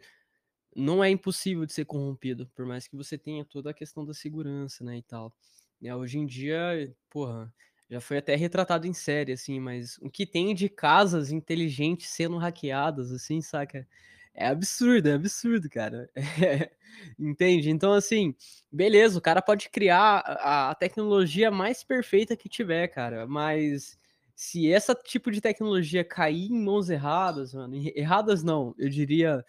não 0.75 1.03
é 1.03 1.11
impossível 1.11 1.67
de 1.67 1.73
ser 1.73 1.85
corrompido, 1.85 2.47
por 2.55 2.65
mais 2.67 2.87
que 2.87 2.97
você 2.97 3.19
tenha 3.19 3.45
toda 3.45 3.71
a 3.71 3.75
questão 3.75 4.05
da 4.05 4.15
segurança, 4.15 4.85
né, 4.85 4.99
e 4.99 5.03
tal. 5.03 5.35
E, 5.81 5.93
hoje 5.93 6.19
em 6.19 6.27
dia, 6.27 6.95
porra, 7.09 7.53
já 7.91 8.01
foi 8.01 8.19
até 8.19 8.37
retratado 8.37 8.87
em 8.87 8.93
série, 8.93 9.33
assim, 9.33 9.59
mas 9.59 9.99
o 9.99 10.09
que 10.11 10.25
tem 10.25 10.55
de 10.55 10.69
casas 10.69 11.33
inteligentes 11.33 12.11
sendo 12.11 12.37
hackeadas, 12.39 13.11
assim, 13.11 13.41
saca? 13.41 13.87
É 14.35 14.47
absurdo, 14.47 15.09
é 15.09 15.15
absurdo, 15.15 15.69
cara. 15.69 16.09
É, 16.15 16.71
entende? 17.19 17.69
Então, 17.71 17.93
assim, 17.93 18.35
beleza, 18.71 19.19
o 19.19 19.23
cara 19.23 19.43
pode 19.43 19.69
criar 19.71 20.19
a, 20.25 20.71
a, 20.71 20.75
tecnologia 20.75 21.51
mais 21.51 21.83
perfeita 21.83 22.37
que 22.37 22.49
tiver, 22.49 22.89
cara, 22.89 23.27
mas 23.27 23.99
se 24.37 24.67
esse 24.67 24.95
tipo 25.05 25.31
de 25.31 25.41
tecnologia 25.41 26.05
cair 26.05 26.51
em 26.51 26.63
mãos 26.63 26.89
erradas, 26.91 27.53
mano, 27.55 27.75
erradas 27.95 28.43
não, 28.43 28.75
eu 28.79 28.89
diria 28.89 29.45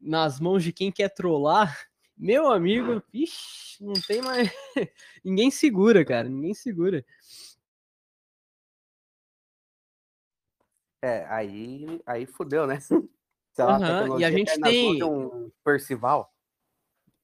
nas 0.00 0.38
mãos 0.40 0.62
de 0.62 0.72
quem 0.72 0.90
quer 0.92 1.08
trollar, 1.08 1.88
meu 2.16 2.50
amigo, 2.50 3.02
ixi, 3.12 3.84
não 3.84 3.94
tem 3.94 4.20
mais. 4.20 4.50
ninguém 5.24 5.50
segura, 5.50 6.04
cara, 6.04 6.28
ninguém 6.28 6.54
segura. 6.54 7.04
É, 11.02 11.24
aí, 11.26 12.00
aí 12.04 12.26
fudeu, 12.26 12.66
né? 12.66 12.78
Uhum, 13.60 14.20
e 14.20 14.24
a 14.24 14.30
gente 14.30 14.56
tem. 14.60 15.02
Um 15.02 15.50
Percival. 15.64 16.32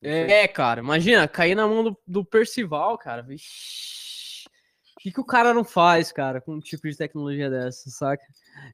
É, 0.03 0.49
cara, 0.49 0.81
imagina, 0.81 1.29
cair 1.29 1.55
na 1.55 1.67
mão 1.67 1.85
do, 1.85 1.97
do 2.05 2.25
Percival, 2.25 2.99
cara. 2.99 3.23
Vixi. 3.23 4.04
Que, 5.05 5.13
que 5.13 5.21
o 5.21 5.25
cara 5.25 5.53
não 5.53 5.65
faz, 5.65 6.11
cara, 6.11 6.41
com 6.41 6.55
um 6.55 6.61
tipo 6.61 6.89
de 6.89 6.97
tecnologia 6.97 7.51
dessa, 7.51 7.91
saca? 7.91 8.25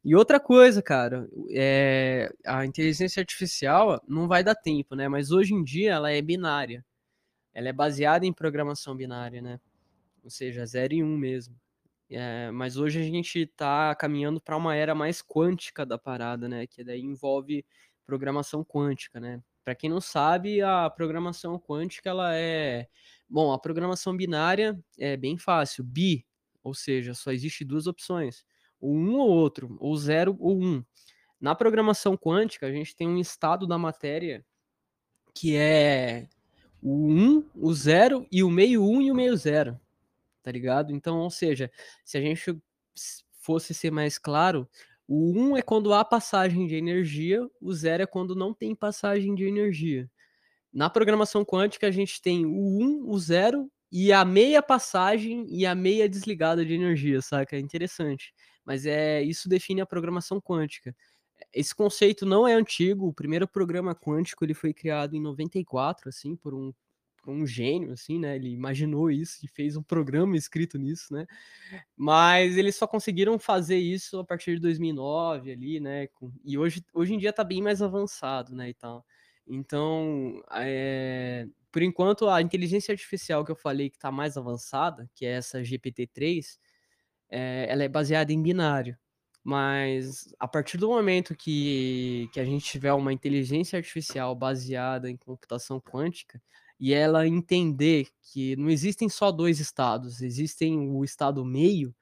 E 0.05 0.15
outra 0.15 0.39
coisa, 0.39 0.81
cara, 0.81 1.29
é, 1.51 2.33
a 2.47 2.65
inteligência 2.65 3.19
artificial 3.21 4.01
não 4.07 4.29
vai 4.29 4.45
dar 4.45 4.55
tempo, 4.55 4.95
né? 4.95 5.09
Mas 5.09 5.33
hoje 5.33 5.55
em 5.55 5.65
dia 5.65 5.91
ela 5.91 6.13
é 6.13 6.23
binária. 6.23 6.87
Ela 7.53 7.71
é 7.71 7.73
baseada 7.73 8.25
em 8.25 8.33
programação 8.33 8.95
binária, 8.95 9.43
né? 9.43 9.59
Ou 10.23 10.31
seja, 10.31 10.65
0 10.65 10.95
e 10.95 11.03
1 11.03 11.07
um 11.09 11.19
mesmo. 11.19 11.57
É, 12.09 12.53
mas 12.53 12.77
hoje 12.77 13.01
a 13.01 13.03
gente 13.03 13.41
está 13.41 13.93
caminhando 13.97 14.41
para 14.41 14.57
uma 14.57 14.77
era 14.77 14.95
mais 14.95 15.21
quântica 15.21 15.85
da 15.85 15.99
parada, 15.99 16.49
né? 16.49 16.65
Que 16.65 16.85
daí 16.85 17.01
envolve 17.03 17.67
programação 18.07 18.65
quântica, 18.65 19.19
né? 19.19 19.43
Para 19.65 19.75
quem 19.75 19.91
não 19.91 20.01
sabe, 20.01 20.63
a 20.63 20.89
programação 20.91 21.59
quântica 21.59 22.11
ela 22.11 22.35
é, 22.35 22.89
bom, 23.29 23.53
a 23.53 23.59
programação 23.59 24.17
binária 24.17 24.79
é 24.99 25.17
bem 25.17 25.37
fácil, 25.37 25.85
bi, 25.85 26.27
ou 26.63 26.75
seja, 26.75 27.15
só 27.15 27.31
existe 27.31 27.65
duas 27.65 27.87
opções, 27.87 28.45
o 28.81 28.95
um 28.95 29.19
ou 29.19 29.29
outro, 29.29 29.77
ou 29.79 29.97
zero 29.97 30.37
ou 30.41 30.61
um. 30.63 30.85
Na 31.41 31.55
programação 31.55 32.17
quântica, 32.17 32.67
a 32.67 32.73
gente 32.73 32.95
tem 32.95 33.09
um 33.09 33.19
estado 33.19 33.67
da 33.67 33.79
matéria 33.79 34.45
que 35.35 35.57
é 35.57 36.29
o 36.83 37.09
1, 37.09 37.51
o 37.55 37.73
0 37.73 38.27
e 38.31 38.43
o 38.43 38.51
meio 38.51 38.85
1 38.85 39.03
e 39.03 39.11
o 39.11 39.15
meio 39.15 39.37
0 39.37 39.81
tá 40.43 40.51
ligado? 40.51 40.93
Então, 40.93 41.19
ou 41.19 41.31
seja, 41.31 41.71
se 42.05 42.19
a 42.19 42.21
gente 42.21 42.59
fosse 43.39 43.75
ser 43.75 43.91
mais 43.91 44.19
claro, 44.19 44.69
o 45.13 45.33
1 45.33 45.57
é 45.57 45.63
quando 45.63 45.93
há 45.93 46.05
passagem 46.05 46.69
de 46.69 46.77
energia, 46.77 47.45
o 47.61 47.73
0 47.73 48.05
é 48.05 48.07
quando 48.07 48.33
não 48.37 48.55
tem 48.55 48.77
passagem 48.77 49.35
de 49.35 49.45
energia. 49.45 50.09
Na 50.73 50.89
programação 50.89 51.45
quântica, 51.45 51.89
a 51.89 51.91
gente 51.91 52.23
tem 52.23 52.47
o 52.47 52.51
1, 52.53 53.11
o 53.11 53.19
0 53.19 53.69
e 53.91 54.13
a 54.13 54.25
meia 54.25 54.63
passagem 54.63 55.45
e 55.49 55.67
a 55.67 55.75
meia 55.75 56.09
desligada 56.09 56.65
de 56.65 56.75
energia, 56.75 57.21
saca? 57.21 57.57
É 57.57 57.59
interessante. 57.59 58.33
Mas 58.65 58.87
é 58.87 59.21
isso 59.21 59.49
define 59.49 59.81
a 59.81 59.87
programação 59.87 60.41
quântica. 60.41 60.95
Esse 61.53 61.75
conceito 61.75 62.25
não 62.25 62.47
é 62.47 62.55
antigo, 62.55 63.09
o 63.09 63.13
primeiro 63.13 63.49
programa 63.49 63.97
quântico 63.97 64.45
ele 64.45 64.55
foi 64.55 64.73
criado 64.73 65.17
em 65.17 65.21
94, 65.21 66.09
assim, 66.09 66.37
por 66.37 66.55
um, 66.55 66.73
um 67.27 67.47
gênio, 67.47 67.93
assim, 67.93 68.19
né? 68.19 68.37
Ele 68.37 68.51
imaginou 68.51 69.11
isso 69.11 69.45
e 69.45 69.49
fez 69.49 69.77
um 69.77 69.83
programa 69.83 70.37
escrito 70.37 70.79
nisso, 70.79 71.13
né? 71.13 71.27
Mas 71.97 72.57
eles 72.57 72.77
só 72.77 72.87
conseguiram 72.87 73.39
fazer 73.39 73.79
isso 73.79 74.19
a 74.19 74.25
partir 74.25 74.55
de 74.55 74.61
2009 74.61 75.53
ali, 75.53 75.81
né? 75.81 76.09
E 76.45 76.59
hoje, 76.59 76.85
hoje 76.95 77.15
em 77.15 77.19
dia 77.19 77.33
tá 77.33 77.45
bem 77.45 77.63
mais 77.63 77.83
avançado, 77.83 78.55
né, 78.55 78.71
e 78.71 78.75
tal. 78.75 79.05
Então, 79.47 80.43
é, 80.53 81.47
por 81.73 81.83
enquanto, 81.83 82.29
a 82.29 82.41
inteligência 82.43 82.93
artificial 82.93 83.45
que 83.45 83.51
eu 83.53 83.57
falei 83.57 83.91
que 83.91 83.97
está 83.97 84.11
mais 84.13 84.37
avançada, 84.37 85.09
que 85.15 85.27
é 85.27 85.33
essa 85.33 85.63
GPT-3, 85.63 86.59
é, 87.31 87.67
ela 87.69 87.85
é 87.85 87.89
baseada 87.89 88.33
em 88.33 88.43
binário. 88.43 88.97
Mas 89.43 90.35
a 90.39 90.47
partir 90.47 90.77
do 90.79 90.89
momento 90.89 91.35
que, 91.35 92.29
que 92.33 92.41
a 92.41 92.45
gente 92.45 92.65
tiver 92.65 92.93
uma 92.93 93.13
inteligência 93.13 93.79
artificial 93.79 94.35
baseada 94.35 95.11
em 95.11 95.17
computação 95.17 95.81
quântica 95.81 96.43
e 96.81 96.95
ela 96.95 97.29
entender 97.29 98.09
que 98.33 98.57
não 98.57 98.71
existem 98.71 99.09
só 99.09 99.31
dois 99.31 99.61
estados, 99.61 100.23
existem 100.23 100.79
o 100.91 101.05
estado 101.05 101.45
meio, 101.45 101.95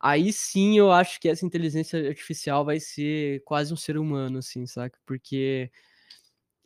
aí 0.00 0.32
sim 0.32 0.78
eu 0.78 0.92
acho 0.92 1.20
que 1.20 1.28
essa 1.28 1.46
inteligência 1.46 2.08
artificial 2.08 2.64
vai 2.64 2.80
ser 2.80 3.42
quase 3.44 3.72
um 3.72 3.76
ser 3.76 3.98
humano, 3.98 4.38
assim, 4.38 4.66
saca? 4.66 4.98
Porque 5.06 5.70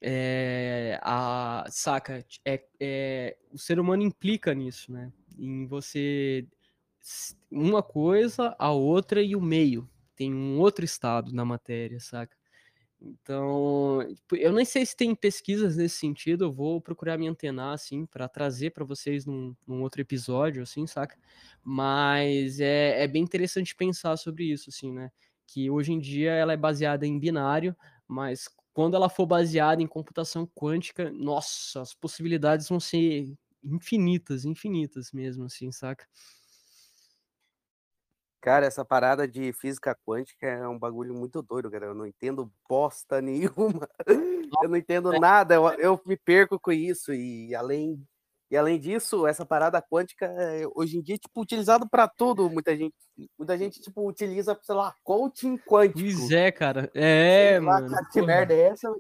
é, 0.01 0.99
a, 1.03 1.65
saca, 1.71 2.25
é, 2.45 2.65
é, 2.81 3.37
o 3.53 3.59
ser 3.59 3.79
humano 3.79 4.03
implica 4.03 4.53
nisso, 4.55 4.93
né? 4.93 5.13
Em 5.39 5.67
você 5.67 6.47
uma 7.51 7.83
coisa, 7.83 8.55
a 8.59 8.71
outra 8.73 9.23
e 9.23 9.37
o 9.37 9.41
meio. 9.41 9.89
Tem 10.17 10.33
um 10.35 10.59
outro 10.59 10.85
estado 10.85 11.33
na 11.33 11.45
matéria, 11.45 12.01
saca? 12.01 12.37
Então, 13.05 14.07
tipo, 14.15 14.37
eu 14.37 14.53
nem 14.53 14.65
sei 14.65 14.87
se 14.87 14.97
tem 14.97 15.13
pesquisas 15.15 15.77
nesse 15.77 15.97
sentido, 15.97 16.45
eu 16.45 16.53
vou 16.53 16.81
procurar 16.81 17.19
me 17.19 17.27
antenar, 17.27 17.75
assim, 17.75 18.07
para 18.07 18.29
trazer 18.29 18.71
para 18.71 18.85
vocês 18.85 19.27
num, 19.27 19.57
num, 19.67 19.83
outro 19.83 20.01
episódio, 20.01 20.63
assim, 20.63 20.87
saca? 20.87 21.19
Mas 21.65 22.61
é, 22.61 23.03
é 23.03 23.09
bem 23.09 23.23
interessante 23.23 23.75
pensar 23.75 24.17
sobre 24.17 24.45
isso, 24.45 24.71
assim, 24.71 24.93
né? 24.93 25.11
Que 25.47 25.69
hoje 25.69 25.93
em 25.93 25.99
dia 25.99 26.31
ela 26.33 26.53
é 26.53 26.57
baseada 26.57 27.05
em 27.05 27.19
binário, 27.19 27.77
mas 28.07 28.49
quando 28.73 28.95
ela 28.95 29.09
for 29.09 29.27
baseada 29.27 29.83
em 29.83 29.87
computação 29.87 30.47
quântica, 30.47 31.11
nossa, 31.11 31.81
as 31.83 31.93
possibilidades 31.95 32.69
vão 32.69 32.79
ser 32.79 33.35
infinitas, 33.65 34.45
infinitas 34.45 35.11
mesmo, 35.13 35.45
assim, 35.45 35.73
saca? 35.73 36.07
Cara, 38.43 38.67
essa 38.67 38.85
parada 38.85 39.27
de 39.27 39.53
física 39.53 39.97
quântica 40.05 40.49
é 40.49 40.67
um 40.67 40.77
bagulho 40.77 41.15
muito 41.15 41.41
doido, 41.41 41.71
cara. 41.71 41.87
Eu 41.87 41.95
não 41.95 42.05
entendo 42.05 42.53
bosta 42.69 43.23
nenhuma. 43.23 43.89
Eu 44.61 44.69
não 44.69 44.77
entendo 44.77 45.13
nada. 45.13 45.55
Eu, 45.55 45.69
eu 45.75 46.01
me 46.05 46.17
perco 46.17 46.59
com 46.59 46.73
isso. 46.73 47.15
E 47.15 47.55
além 47.55 48.05
e 48.51 48.57
além 48.57 48.79
disso, 48.79 49.27
essa 49.27 49.47
parada 49.47 49.81
quântica 49.81 50.27
é, 50.27 50.65
hoje 50.75 50.99
em 50.99 51.03
dia 51.03 51.17
tipo 51.17 51.41
utilizado 51.41 51.89
para 51.89 52.07
tudo. 52.07 52.51
Muita 52.51 52.77
gente, 52.77 52.95
muita 53.39 53.57
gente 53.57 53.81
tipo 53.81 54.07
utiliza, 54.07 54.59
sei 54.61 54.75
lá, 54.75 54.95
coaching 55.05 55.57
quântico. 55.57 56.01
Pois 56.01 56.31
é, 56.33 56.51
cara. 56.51 56.91
É, 56.95 57.53
sei 57.53 57.61
mano. 57.61 57.89
Lá, 57.89 58.05
que 58.13 58.21
merda 58.21 58.53
é 58.53 58.69
essa? 58.69 58.93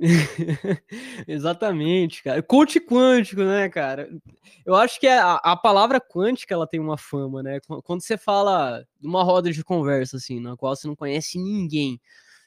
Exatamente, 1.28 2.22
cara. 2.22 2.42
Coach 2.42 2.80
quântico, 2.80 3.42
né, 3.42 3.68
cara? 3.68 4.08
Eu 4.64 4.74
acho 4.74 4.98
que 4.98 5.06
a, 5.06 5.34
a 5.34 5.56
palavra 5.56 6.00
quântica 6.00 6.54
ela 6.54 6.66
tem 6.66 6.80
uma 6.80 6.96
fama, 6.96 7.42
né? 7.42 7.60
Quando 7.84 8.02
você 8.02 8.16
fala 8.16 8.84
numa 9.00 9.22
roda 9.22 9.52
de 9.52 9.62
conversa 9.62 10.16
assim, 10.16 10.40
na 10.40 10.56
qual 10.56 10.74
você 10.74 10.86
não 10.86 10.96
conhece 10.96 11.38
ninguém, 11.38 12.00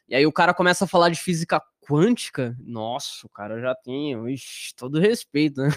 e 0.08 0.16
aí 0.16 0.26
o 0.26 0.32
cara 0.32 0.54
começa 0.54 0.86
a 0.86 0.88
falar 0.88 1.10
de 1.10 1.20
física 1.20 1.62
quântica, 1.82 2.56
nossa, 2.60 3.26
o 3.26 3.30
cara 3.30 3.60
já 3.62 3.76
tem, 3.76 4.14
ixi, 4.32 4.74
todo 4.76 5.00
respeito, 5.00 5.62
né? 5.62 5.70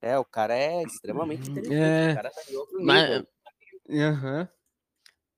É, 0.00 0.18
o 0.18 0.24
cara 0.24 0.52
é 0.52 0.82
extremamente 0.82 1.48
inteligente, 1.48 1.76
é, 1.76 2.10
o 2.10 2.14
cara 2.16 2.30
tá 2.30 2.42
em 2.50 2.56
outro 2.56 2.78
nível. 2.78 2.86
Mas, 2.86 3.24
uhum. 3.88 4.48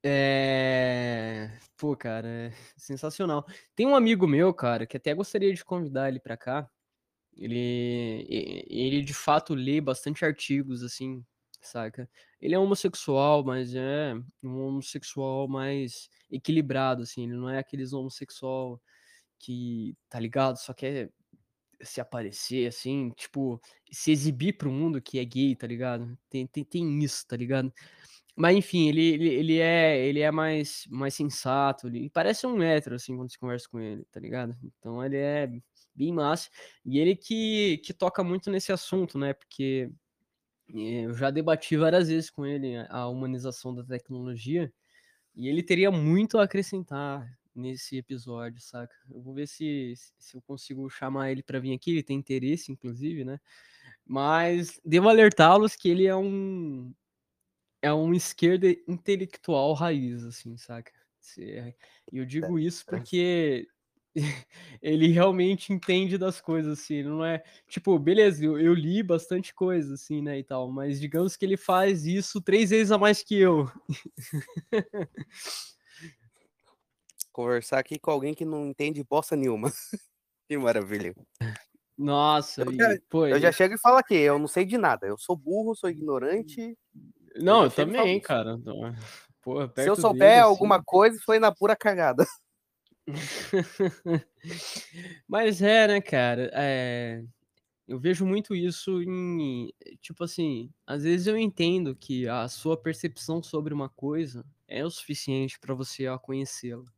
É... 0.07 1.51
Pô, 1.85 1.95
cara, 1.95 2.27
é 2.27 2.51
sensacional. 2.79 3.45
Tem 3.77 3.87
um 3.87 3.95
amigo 3.95 4.27
meu, 4.27 4.55
cara, 4.55 4.87
que 4.87 4.97
até 4.97 5.13
gostaria 5.13 5.53
de 5.53 5.63
convidar 5.63 6.09
ele 6.09 6.19
para 6.19 6.35
cá. 6.35 6.67
Ele, 7.37 8.27
ele 8.71 9.03
de 9.03 9.13
fato 9.13 9.55
lê 9.55 9.83
bastante 9.83 10.25
artigos, 10.25 10.83
assim, 10.83 11.23
saca? 11.61 12.09
Ele 12.41 12.55
é 12.55 12.59
homossexual, 12.59 13.45
mas 13.45 13.75
é 13.75 14.15
um 14.43 14.63
homossexual 14.67 15.47
mais 15.47 16.09
equilibrado, 16.31 17.03
assim. 17.03 17.25
Ele 17.25 17.35
não 17.35 17.51
é 17.51 17.59
aqueles 17.59 17.93
homossexual 17.93 18.81
que, 19.39 19.95
tá 20.09 20.19
ligado? 20.19 20.57
Só 20.57 20.73
quer 20.73 21.11
se 21.83 22.01
aparecer, 22.01 22.67
assim, 22.67 23.11
tipo, 23.11 23.61
se 23.93 24.11
exibir 24.11 24.57
pro 24.57 24.73
mundo 24.73 25.03
que 25.03 25.19
é 25.19 25.25
gay, 25.27 25.55
tá 25.55 25.67
ligado? 25.67 26.17
Tem, 26.31 26.47
tem, 26.47 26.65
tem 26.65 27.05
isso, 27.05 27.27
tá 27.29 27.37
ligado? 27.37 27.71
Mas 28.37 28.57
enfim, 28.57 28.89
ele, 28.89 29.03
ele, 29.15 29.29
ele 29.29 29.59
é 29.59 30.07
ele 30.07 30.21
é 30.21 30.31
mais, 30.31 30.87
mais 30.91 31.15
sensato, 31.15 31.87
ele 31.87 32.11
parece 32.11 32.47
um 32.47 32.61
hétero, 32.63 32.97
assim, 32.97 33.17
quando 33.17 33.31
você 33.31 33.39
conversa 33.39 33.69
com 33.69 33.81
ele, 33.81 34.05
tá 34.11 34.19
ligado? 34.21 34.57
Então 34.65 35.05
ele 35.05 35.17
é 35.17 35.49
bem 35.95 36.13
massa. 36.13 36.51
E 36.85 36.99
ele 36.99 37.15
que, 37.17 37.79
que 37.79 37.93
toca 37.95 38.25
muito 38.25 38.51
nesse 38.51 38.73
assunto, 38.73 39.19
né? 39.19 39.33
Porque 39.35 39.91
eh, 40.75 41.05
eu 41.07 41.15
já 41.15 41.31
debati 41.31 41.77
várias 41.77 42.09
vezes 42.09 42.31
com 42.31 42.45
ele 42.47 42.77
a 42.89 43.09
humanização 43.09 43.75
da 43.75 43.85
tecnologia 43.85 44.73
e 45.37 45.49
ele 45.49 45.63
teria 45.63 45.91
muito 45.91 46.39
a 46.39 46.45
acrescentar 46.45 47.29
nesse 47.55 47.97
episódio, 47.97 48.61
saca? 48.61 48.95
Eu 49.11 49.23
vou 49.23 49.35
ver 49.35 49.47
se, 49.47 49.95
se 50.19 50.37
eu 50.37 50.43
consigo 50.43 50.89
chamar 50.91 51.31
ele 51.31 51.43
para 51.43 51.61
vir 51.61 51.73
aqui, 51.73 51.93
ele 51.93 52.03
tem 52.03 52.19
interesse, 52.19 52.73
inclusive, 52.73 53.25
né? 53.25 53.39
Mas 54.07 54.81
devo 54.85 55.09
alertá-los 55.09 55.77
que 55.77 55.89
ele 55.89 56.07
é 56.07 56.17
um, 56.17 56.93
é 57.85 57.93
uma 57.93 58.17
esquerda 58.17 58.67
intelectual 58.89 59.75
raiz, 59.75 60.25
assim, 60.25 60.57
saca? 60.57 60.91
E 61.37 61.75
eu 62.11 62.25
digo 62.25 62.59
isso 62.59 62.83
porque 62.87 63.69
ele 64.81 65.09
realmente 65.09 65.71
entende 65.71 66.17
das 66.17 66.41
coisas, 66.41 66.81
assim, 66.81 67.03
não 67.03 67.23
é, 67.23 67.45
tipo, 67.69 67.99
beleza, 67.99 68.43
eu, 68.43 68.59
eu, 68.59 68.73
li 68.73 69.03
bastante 69.03 69.53
coisa, 69.53 69.93
assim, 69.95 70.23
né, 70.23 70.39
e 70.39 70.45
tal, 70.45 70.71
mas 70.71 70.99
digamos 70.99 71.37
que 71.37 71.45
ele 71.45 71.59
faz 71.59 72.07
isso 72.07 72.41
três 72.41 72.71
vezes 72.71 72.91
a 72.91 72.97
mais 72.97 73.23
que 73.23 73.39
eu. 73.39 73.71
Conversar 77.33 77.81
aqui 77.81 77.99
com 77.99 78.11
alguém 78.11 78.33
que 78.33 78.47
não 78.47 78.67
entende 78.67 79.05
bosta 79.05 79.37
nenhuma. 79.37 79.71
que 80.49 80.57
maravilha. 80.57 81.15
Nossa, 81.99 82.63
eu, 82.63 82.73
já, 82.73 82.99
pô, 83.11 83.27
eu 83.27 83.39
já 83.39 83.53
chego 83.53 83.75
e 83.75 83.79
falo 83.79 83.99
aqui, 83.99 84.15
eu 84.15 84.39
não 84.39 84.49
sei 84.49 84.65
de 84.65 84.79
nada, 84.79 85.07
eu 85.07 85.19
sou 85.19 85.37
burro, 85.37 85.77
sou 85.77 85.91
ignorante, 85.91 86.79
não, 87.37 87.65
eu, 87.65 87.71
também, 87.71 88.21
cara. 88.21 88.59
Porra, 89.43 89.71
Se 89.77 89.89
eu 89.89 89.97
souber 89.97 90.39
assim 90.39 90.41
alguma 90.41 90.77
assim... 90.77 90.85
coisa, 90.87 91.21
foi 91.25 91.39
na 91.39 91.53
pura 91.53 91.77
cagada. 91.77 92.27
Mas 95.29 95.61
é, 95.61 95.87
né, 95.87 96.01
cara? 96.01 96.51
É... 96.55 97.23
Eu 97.87 97.99
vejo 97.99 98.25
muito 98.25 98.55
isso 98.55 99.03
em. 99.03 99.71
Tipo 100.01 100.25
assim, 100.25 100.73
às 100.87 101.03
vezes 101.03 101.27
eu 101.27 101.37
entendo 101.37 101.95
que 101.95 102.27
a 102.27 102.49
sua 102.49 102.79
percepção 102.79 103.43
sobre 103.43 103.75
uma 103.75 103.91
coisa 103.91 104.43
é 104.67 104.83
o 104.83 104.91
suficiente 104.91 105.61
para 105.61 105.75
você 105.75 106.05
conhecê-la. 106.23 106.91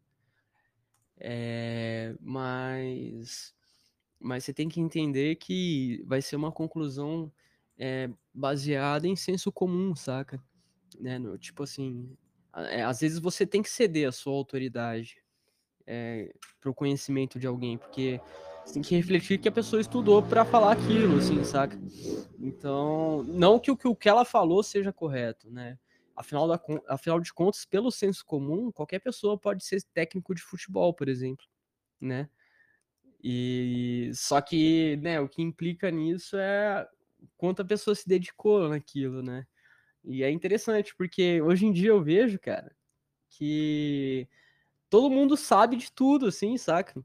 É... 1.19 2.15
Mas. 2.21 3.53
Mas 4.21 4.45
você 4.45 4.55
tem 4.55 4.69
que 4.69 4.81
entender 4.81 5.37
que 5.37 6.03
vai 6.07 6.23
ser 6.23 6.37
uma 6.37 6.53
conclusão 6.53 7.31
é, 7.79 8.09
baseada 8.33 9.07
em 9.07 9.17
senso 9.17 9.53
comum, 9.53 9.95
saca? 9.95 10.43
Né? 10.99 11.19
No, 11.19 11.37
tipo 11.39 11.63
assim, 11.63 12.17
é, 12.55 12.83
às 12.83 13.01
vezes 13.01 13.19
você 13.19 13.47
tem 13.47 13.63
que 13.63 13.69
ceder 13.69 14.09
a 14.09 14.13
sua 14.13 14.33
autoridade 14.33 15.23
é, 15.87 16.35
para 16.61 16.71
o 16.71 16.75
conhecimento 16.75 17.39
de 17.39 17.47
alguém, 17.47 17.79
porque 17.79 18.21
você 18.65 18.75
tem 18.75 18.83
que 18.83 18.97
refletir 18.97 19.39
que 19.39 19.49
a 19.49 19.53
pessoa 19.53 19.81
estudou 19.81 20.23
para 20.23 20.45
falar 20.45 20.73
aquilo, 20.73 21.19
assim, 21.19 21.45
saca? 21.45 21.79
Então, 22.39 23.23
não 23.25 23.61
que 23.61 23.71
o, 23.71 23.77
que 23.77 23.87
o 23.87 23.95
que 23.95 24.09
ela 24.09 24.25
falou 24.25 24.63
seja 24.63 24.93
correto, 24.93 25.51
né? 25.51 25.79
Afinal, 26.17 26.49
da, 26.49 26.61
afinal 26.89 27.21
de 27.21 27.33
contas, 27.33 27.65
pelo 27.65 27.91
senso 27.93 28.25
comum, 28.25 28.73
qualquer 28.73 29.01
pessoa 29.01 29.39
pode 29.39 29.65
ser 29.65 29.83
técnico 29.95 30.35
de 30.35 30.43
futebol, 30.43 30.93
por 30.95 31.09
exemplo, 31.09 31.45
né? 32.01 32.29
E 33.23 34.11
só 34.15 34.41
que, 34.41 34.97
né, 35.03 35.21
o 35.21 35.29
que 35.29 35.43
implica 35.43 35.91
nisso 35.91 36.37
é 36.37 36.87
quanto 37.37 37.63
a 37.63 37.65
pessoa 37.65 37.95
se 37.95 38.09
dedicou 38.09 38.69
naquilo, 38.69 39.23
né? 39.23 39.47
E 40.05 40.23
é 40.23 40.31
interessante, 40.31 40.95
porque 40.97 41.41
hoje 41.43 41.67
em 41.67 41.73
dia 41.73 41.91
eu 41.91 42.03
vejo, 42.03 42.39
cara, 42.39 42.75
que 43.31 44.29
todo 44.89 45.11
mundo 45.11 45.37
sabe 45.37 45.77
de 45.77 45.91
tudo, 45.93 46.27
assim, 46.27 46.57
saca? 46.57 47.03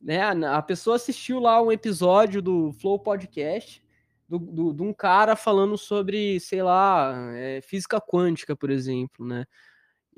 Né? 0.00 0.22
A 0.22 0.62
pessoa 0.62 0.96
assistiu 0.96 1.40
lá 1.40 1.60
um 1.60 1.72
episódio 1.72 2.40
do 2.40 2.72
Flow 2.72 2.98
Podcast 2.98 3.82
do, 4.28 4.38
do, 4.38 4.72
de 4.74 4.82
um 4.82 4.92
cara 4.92 5.34
falando 5.34 5.76
sobre, 5.78 6.38
sei 6.40 6.62
lá, 6.62 7.14
é, 7.34 7.60
física 7.62 8.00
quântica, 8.00 8.54
por 8.54 8.70
exemplo, 8.70 9.26
né? 9.26 9.46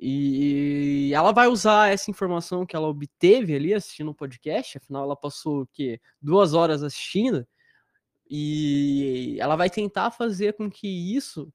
E 0.03 1.13
ela 1.15 1.31
vai 1.31 1.47
usar 1.47 1.93
essa 1.93 2.11
informação 2.11 2.65
que 2.65 2.75
ela 2.75 2.89
obteve 2.89 3.55
ali 3.55 3.75
assistindo 3.75 4.09
o 4.09 4.11
um 4.13 4.15
podcast, 4.15 4.79
afinal 4.79 5.05
ela 5.05 5.17
passou 5.17 5.63
o 5.63 5.67
quê? 5.67 6.01
Duas 6.21 6.55
horas 6.55 6.83
assistindo, 6.83 7.47
e 8.31 9.37
ela 9.41 9.57
vai 9.57 9.69
tentar 9.69 10.13
fazer 10.13 10.55
com 10.55 10.71
que 10.71 10.87
isso, 11.17 11.53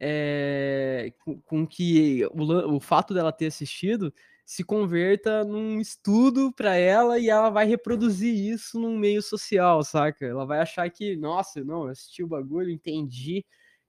é, 0.00 1.12
com, 1.44 1.66
que 1.66 2.24
o, 2.26 2.76
o 2.76 2.80
fato 2.80 3.12
dela 3.12 3.32
ter 3.32 3.46
assistido 3.46 4.12
se 4.44 4.64
converta 4.64 5.44
num 5.44 5.80
estudo 5.80 6.52
para 6.52 6.76
ela 6.76 7.18
e 7.18 7.28
ela 7.28 7.50
vai 7.50 7.66
reproduzir 7.66 8.34
isso 8.34 8.78
num 8.80 8.98
meio 8.98 9.22
social, 9.22 9.82
saca? 9.84 10.24
Ela 10.24 10.46
vai 10.46 10.60
achar 10.60 10.88
que, 10.90 11.16
nossa, 11.16 11.62
não, 11.64 11.84
eu 11.84 11.90
assisti 11.90 12.22
o 12.22 12.28
bagulho, 12.28 12.70
entendi, 12.70 13.44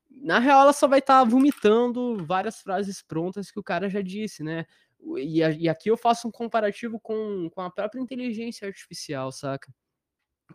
na 0.10 0.40
real, 0.40 0.62
ela 0.62 0.74
só 0.74 0.88
vai 0.88 1.00
estar 1.00 1.24
tá 1.24 1.30
vomitando 1.30 2.26
várias 2.26 2.62
frases 2.62 3.02
prontas 3.02 3.52
que 3.52 3.60
o 3.60 3.64
cara 3.64 3.90
já 3.90 4.02
disse, 4.02 4.44
né? 4.44 4.66
E, 5.18 5.40
e, 5.40 5.70
aqui 5.70 5.90
eu 5.90 5.98
faço 5.98 6.28
um 6.28 6.32
comparativo 6.32 7.00
com, 7.00 7.50
com 7.54 7.62
a 7.62 7.70
própria 7.70 8.02
inteligência 8.02 8.68
artificial, 8.68 9.32
saca? 9.32 9.74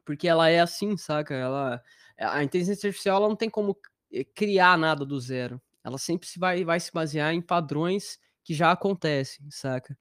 Porque 0.05 0.29
ela 0.29 0.49
é 0.49 0.61
assim, 0.61 0.97
saca? 0.97 1.35
Ela, 1.35 1.83
a 2.19 2.43
inteligência 2.45 2.89
artificial 2.89 3.19
ela 3.19 3.29
não 3.29 3.37
tem 3.37 3.51
como 3.51 3.77
eh, 4.13 4.25
criar 4.25 4.79
nada 4.79 5.05
do 5.05 5.19
zero. 5.21 5.61
Ela 5.85 5.99
sempre 5.99 6.29
se 6.29 6.39
vai, 6.39 6.65
vai 6.65 6.81
se 6.81 6.93
basear 6.93 7.33
em 7.35 7.41
padrões 7.41 8.19
que 8.45 8.55
já 8.55 8.73
acontecem, 8.73 9.49
saca? 9.51 9.97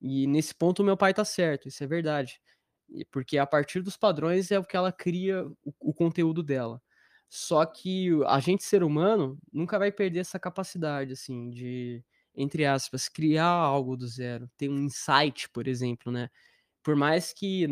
E 0.00 0.26
nesse 0.26 0.54
ponto 0.54 0.80
o 0.82 0.84
meu 0.84 0.96
pai 0.96 1.12
tá 1.14 1.24
certo, 1.24 1.68
isso 1.68 1.82
é 1.82 1.86
verdade. 1.86 2.40
Porque 3.10 3.38
a 3.38 3.46
partir 3.46 3.82
dos 3.82 3.96
padrões 3.96 4.50
é 4.50 4.58
o 4.58 4.64
que 4.64 4.76
ela 4.76 4.92
cria 4.92 5.44
o, 5.64 5.74
o 5.80 5.94
conteúdo 5.94 6.42
dela. 6.42 6.80
Só 7.28 7.66
que 7.66 8.10
a 8.26 8.40
gente, 8.40 8.64
ser 8.64 8.82
humano, 8.82 9.38
nunca 9.52 9.78
vai 9.78 9.92
perder 9.92 10.20
essa 10.20 10.38
capacidade, 10.38 11.12
assim, 11.12 11.50
de, 11.50 12.02
entre 12.34 12.64
aspas, 12.64 13.08
criar 13.08 13.44
algo 13.44 13.96
do 13.96 14.06
zero. 14.08 14.48
Ter 14.56 14.70
um 14.70 14.78
insight, 14.78 15.48
por 15.50 15.68
exemplo, 15.68 16.10
né? 16.10 16.30
Por 16.82 16.96
mais 16.96 17.32
que, 17.32 17.66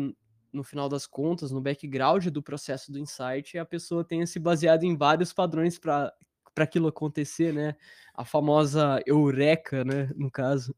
no 0.53 0.63
final 0.63 0.89
das 0.89 1.05
contas, 1.07 1.51
no 1.51 1.61
background 1.61 2.27
do 2.27 2.41
processo 2.43 2.91
do 2.91 2.99
insight, 2.99 3.57
a 3.57 3.65
pessoa 3.65 4.03
tenha 4.03 4.25
se 4.27 4.39
baseado 4.39 4.83
em 4.83 4.95
vários 4.97 5.33
padrões 5.33 5.77
para 5.79 6.13
para 6.55 6.63
aquilo 6.63 6.87
acontecer, 6.87 7.53
né? 7.53 7.75
A 8.15 8.25
famosa 8.25 8.99
eureka, 9.05 9.85
né, 9.85 10.09
no 10.15 10.31
caso. 10.31 10.75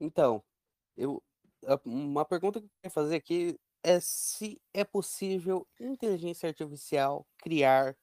então, 0.00 0.42
eu 0.96 1.22
uma 1.84 2.24
pergunta 2.26 2.60
que 2.60 2.66
eu 2.66 2.70
queria 2.82 2.90
fazer 2.92 3.16
aqui 3.16 3.58
é 3.82 4.00
se 4.00 4.60
é 4.74 4.84
possível 4.84 5.66
inteligência 5.80 6.48
artificial 6.48 7.26
criar 7.38 7.96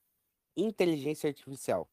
inteligência 0.57 1.29
artificial. 1.29 1.89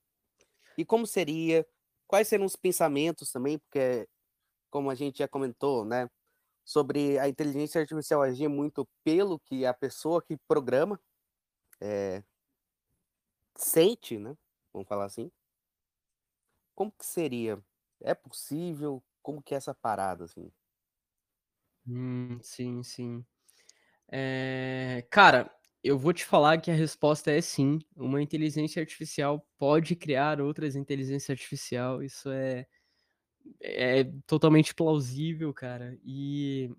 E 0.78 0.84
como 0.84 1.06
seria? 1.06 1.66
Quais 2.06 2.28
seriam 2.28 2.46
os 2.46 2.56
pensamentos 2.56 3.32
também? 3.32 3.58
Porque, 3.58 4.08
como 4.70 4.90
a 4.90 4.94
gente 4.94 5.18
já 5.18 5.28
comentou, 5.28 5.84
né? 5.84 6.08
Sobre 6.64 7.18
a 7.20 7.28
inteligência 7.28 7.80
artificial 7.80 8.22
agir 8.22 8.48
muito 8.48 8.88
pelo 9.04 9.40
que 9.40 9.66
a 9.66 9.74
pessoa 9.74 10.22
que 10.22 10.36
programa 10.48 11.00
é, 11.80 12.22
sente, 13.56 14.18
né? 14.18 14.34
Vamos 14.72 14.88
falar 14.88 15.04
assim. 15.06 15.30
Como 16.74 16.90
que 16.92 17.04
seria? 17.04 17.62
É 18.00 18.14
possível? 18.14 19.02
Como 19.22 19.42
que 19.42 19.54
é 19.54 19.58
essa 19.58 19.74
parada, 19.74 20.24
assim? 20.24 20.50
Hum, 21.86 22.38
sim, 22.42 22.82
sim. 22.82 23.24
É, 24.10 25.06
cara, 25.10 25.50
eu 25.84 25.98
vou 25.98 26.12
te 26.12 26.24
falar 26.24 26.60
que 26.60 26.70
a 26.70 26.74
resposta 26.74 27.30
é 27.32 27.40
sim. 27.40 27.80
Uma 27.96 28.22
inteligência 28.22 28.80
artificial 28.80 29.46
pode 29.58 29.96
criar 29.96 30.40
outras 30.40 30.76
inteligências 30.76 31.30
artificial. 31.30 32.02
Isso 32.02 32.30
é, 32.30 32.66
é 33.60 34.04
totalmente 34.26 34.74
plausível, 34.74 35.52
cara. 35.54 35.98
E, 36.04 36.70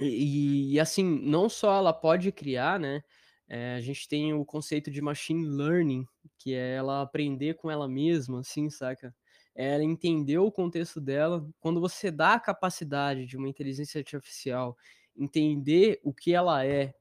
e, 0.00 0.74
e 0.74 0.80
assim, 0.80 1.04
não 1.22 1.48
só 1.48 1.76
ela 1.76 1.92
pode 1.92 2.32
criar, 2.32 2.78
né? 2.80 3.02
É, 3.48 3.74
a 3.76 3.80
gente 3.80 4.08
tem 4.08 4.32
o 4.32 4.44
conceito 4.44 4.90
de 4.90 5.02
machine 5.02 5.46
learning, 5.46 6.06
que 6.38 6.54
é 6.54 6.76
ela 6.76 7.02
aprender 7.02 7.54
com 7.54 7.70
ela 7.70 7.88
mesma, 7.88 8.40
assim, 8.40 8.70
saca? 8.70 9.14
É 9.54 9.74
ela 9.74 9.84
entender 9.84 10.38
o 10.38 10.50
contexto 10.50 11.00
dela. 11.00 11.46
Quando 11.60 11.80
você 11.80 12.10
dá 12.10 12.34
a 12.34 12.40
capacidade 12.40 13.26
de 13.26 13.36
uma 13.36 13.48
inteligência 13.48 13.98
artificial 13.98 14.76
entender 15.16 16.00
o 16.02 16.12
que 16.12 16.34
ela 16.34 16.64
é, 16.66 16.94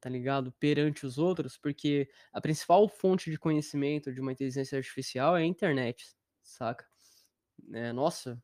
tá 0.00 0.10
ligado? 0.10 0.52
Perante 0.58 1.06
os 1.06 1.18
outros, 1.18 1.56
porque 1.58 2.08
a 2.32 2.40
principal 2.40 2.88
fonte 2.88 3.30
de 3.30 3.38
conhecimento 3.38 4.12
de 4.12 4.20
uma 4.20 4.32
inteligência 4.32 4.78
artificial 4.78 5.36
é 5.36 5.42
a 5.42 5.46
internet, 5.46 6.06
saca? 6.42 6.89
É, 7.72 7.92
nossa, 7.92 8.42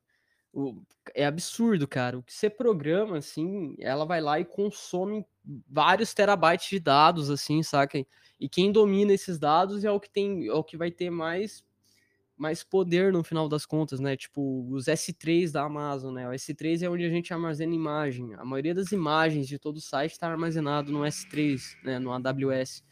o, 0.53 0.81
é 1.15 1.25
absurdo, 1.25 1.87
cara. 1.87 2.17
O 2.17 2.23
que 2.23 2.33
você 2.33 2.49
programa, 2.49 3.17
assim, 3.17 3.75
ela 3.79 4.05
vai 4.05 4.21
lá 4.21 4.39
e 4.39 4.45
consome 4.45 5.25
vários 5.69 6.13
terabytes 6.13 6.69
de 6.69 6.79
dados, 6.79 7.29
assim, 7.29 7.63
saca? 7.63 8.05
E 8.39 8.49
quem 8.49 8.71
domina 8.71 9.13
esses 9.13 9.39
dados 9.39 9.83
é 9.83 9.91
o 9.91 9.99
que 9.99 10.09
tem, 10.09 10.47
é 10.47 10.53
o 10.53 10.63
que 10.63 10.77
vai 10.77 10.91
ter 10.91 11.09
mais 11.09 11.65
mais 12.37 12.63
poder 12.63 13.11
no 13.11 13.23
final 13.23 13.49
das 13.49 13.65
contas, 13.65 13.99
né? 13.99 14.15
Tipo, 14.15 14.67
os 14.71 14.85
S3 14.87 15.51
da 15.51 15.63
Amazon, 15.63 16.13
né? 16.13 16.29
O 16.29 16.31
S3 16.31 16.83
é 16.83 16.89
onde 16.89 17.03
a 17.03 17.09
gente 17.09 17.33
armazena 17.33 17.73
imagem. 17.73 18.35
A 18.35 18.45
maioria 18.45 18.75
das 18.75 18.91
imagens 18.91 19.47
de 19.47 19.57
todo 19.57 19.77
o 19.77 19.81
site 19.81 20.11
está 20.11 20.29
armazenado 20.29 20.91
no 20.91 20.99
S3, 20.99 21.75
né? 21.83 21.97
No 21.99 22.11
AWS. 22.13 22.83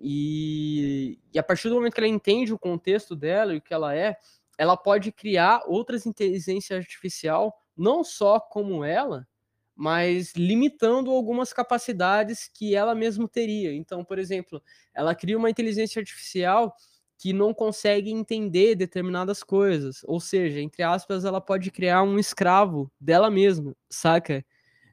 E, 0.00 1.18
e 1.34 1.38
a 1.38 1.42
partir 1.42 1.68
do 1.68 1.74
momento 1.74 1.94
que 1.94 2.00
ela 2.00 2.08
entende 2.08 2.52
o 2.52 2.58
contexto 2.58 3.16
dela 3.16 3.52
e 3.52 3.58
o 3.58 3.60
que 3.60 3.74
ela 3.74 3.96
é, 3.96 4.16
ela 4.58 4.76
pode 4.76 5.12
criar 5.12 5.62
outras 5.66 6.04
inteligências 6.04 6.80
artificial, 6.80 7.54
não 7.76 8.02
só 8.02 8.40
como 8.40 8.84
ela, 8.84 9.26
mas 9.74 10.32
limitando 10.34 11.12
algumas 11.12 11.52
capacidades 11.52 12.50
que 12.52 12.74
ela 12.74 12.96
mesma 12.96 13.28
teria. 13.28 13.72
Então, 13.72 14.04
por 14.04 14.18
exemplo, 14.18 14.60
ela 14.92 15.14
cria 15.14 15.38
uma 15.38 15.48
inteligência 15.48 16.00
artificial 16.00 16.74
que 17.16 17.32
não 17.32 17.54
consegue 17.54 18.10
entender 18.10 18.74
determinadas 18.74 19.42
coisas. 19.44 20.00
Ou 20.04 20.18
seja, 20.18 20.60
entre 20.60 20.82
aspas, 20.82 21.24
ela 21.24 21.40
pode 21.40 21.70
criar 21.70 22.02
um 22.02 22.18
escravo 22.18 22.90
dela 23.00 23.30
mesma, 23.30 23.76
saca? 23.88 24.44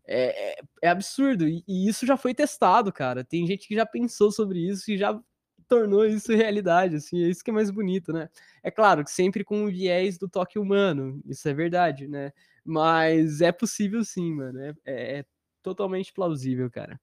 É, 0.07 0.51
é, 0.51 0.55
é 0.83 0.89
absurdo. 0.89 1.47
E, 1.47 1.63
e, 1.67 1.87
isso 1.87 2.05
já 2.05 2.15
foi 2.15 2.35
testado, 2.35 2.93
cara. 2.93 3.23
Tem 3.23 3.45
gente 3.47 3.67
que 3.67 3.75
já 3.75 3.85
pensou 3.85 4.31
sobre 4.31 4.59
isso 4.59 4.91
e 4.91 4.97
já 4.97 5.19
tornou 5.67 6.05
isso 6.05 6.33
realidade, 6.33 6.95
assim. 6.95 7.23
É 7.23 7.27
isso 7.27 7.43
que 7.43 7.49
é 7.49 7.53
mais 7.53 7.71
bonito, 7.71 8.13
né? 8.13 8.29
É 8.63 8.71
claro 8.71 9.03
que 9.03 9.11
sempre 9.11 9.43
com 9.43 9.65
o 9.65 9.69
viés 9.69 10.17
do 10.17 10.29
toque 10.29 10.59
humano, 10.59 11.21
isso 11.25 11.47
é 11.47 11.53
verdade, 11.53 12.07
né? 12.07 12.31
Mas 12.63 13.41
é 13.41 13.51
possível 13.51 14.03
sim, 14.03 14.33
mano. 14.33 14.59
é, 14.59 14.73
é, 14.85 15.19
é 15.19 15.25
totalmente 15.61 16.13
plausível, 16.13 16.69
cara. 16.69 16.99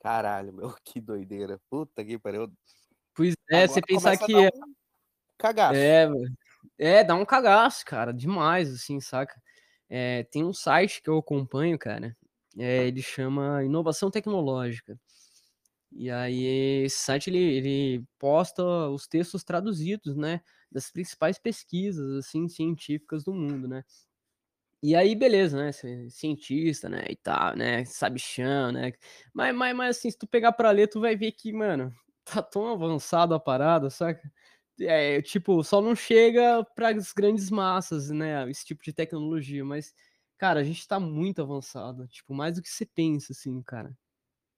Caralho, 0.00 0.52
meu, 0.52 0.74
que 0.84 1.00
doideira. 1.00 1.60
Puta 1.68 2.04
que 2.04 2.18
pariu. 2.18 2.52
Pois 3.14 3.34
é, 3.50 3.64
Agora 3.64 3.68
você 3.68 3.80
pensar 3.82 4.16
que. 4.16 4.34
Um 4.34 4.50
cagaço. 5.38 5.78
É, 5.78 6.08
é, 6.78 7.04
dá 7.04 7.14
um 7.14 7.24
cagaço, 7.24 7.84
cara, 7.84 8.12
demais, 8.12 8.72
assim, 8.72 9.00
saca? 9.00 9.40
É, 9.88 10.24
tem 10.24 10.44
um 10.44 10.52
site 10.52 11.02
que 11.02 11.10
eu 11.10 11.18
acompanho, 11.18 11.78
cara, 11.78 12.16
é, 12.56 12.86
ele 12.86 13.02
chama 13.02 13.64
Inovação 13.64 14.10
Tecnológica. 14.10 14.98
E 15.92 16.10
aí, 16.10 16.84
esse 16.84 16.98
site 16.98 17.28
ele, 17.30 17.38
ele 17.38 18.04
posta 18.18 18.62
os 18.90 19.06
textos 19.08 19.42
traduzidos, 19.44 20.16
né, 20.16 20.40
das 20.70 20.90
principais 20.90 21.38
pesquisas, 21.38 22.12
assim, 22.26 22.48
científicas 22.48 23.24
do 23.24 23.34
mundo, 23.34 23.66
né? 23.68 23.84
E 24.82 24.96
aí, 24.96 25.14
beleza, 25.14 25.58
né? 25.58 25.72
Cientista, 26.10 26.88
né? 26.88 27.04
E 27.10 27.16
tal, 27.16 27.54
né? 27.56 27.84
Sabichão, 27.84 28.72
né? 28.72 28.92
Mas, 29.34 29.54
mas, 29.54 29.76
mas 29.76 29.96
assim, 29.98 30.10
se 30.10 30.18
tu 30.18 30.26
pegar 30.26 30.52
pra 30.52 30.70
ler, 30.70 30.88
tu 30.88 31.00
vai 31.00 31.14
ver 31.16 31.32
que, 31.32 31.52
mano, 31.52 31.92
tá 32.24 32.42
tão 32.42 32.66
avançado 32.72 33.34
a 33.34 33.40
parada, 33.40 33.90
saca? 33.90 34.30
É, 34.80 35.20
tipo, 35.22 35.62
só 35.62 35.82
não 35.82 35.94
chega 35.94 36.64
para 36.74 36.88
as 36.90 37.12
grandes 37.12 37.50
massas, 37.50 38.08
né? 38.10 38.48
Esse 38.50 38.64
tipo 38.64 38.82
de 38.82 38.92
tecnologia, 38.94 39.62
mas, 39.64 39.92
cara, 40.38 40.60
a 40.60 40.64
gente 40.64 40.86
tá 40.88 40.98
muito 40.98 41.42
avançado. 41.42 42.06
Tipo, 42.08 42.32
mais 42.34 42.54
do 42.56 42.62
que 42.62 42.68
você 42.70 42.86
pensa, 42.86 43.32
assim, 43.32 43.62
cara, 43.62 43.94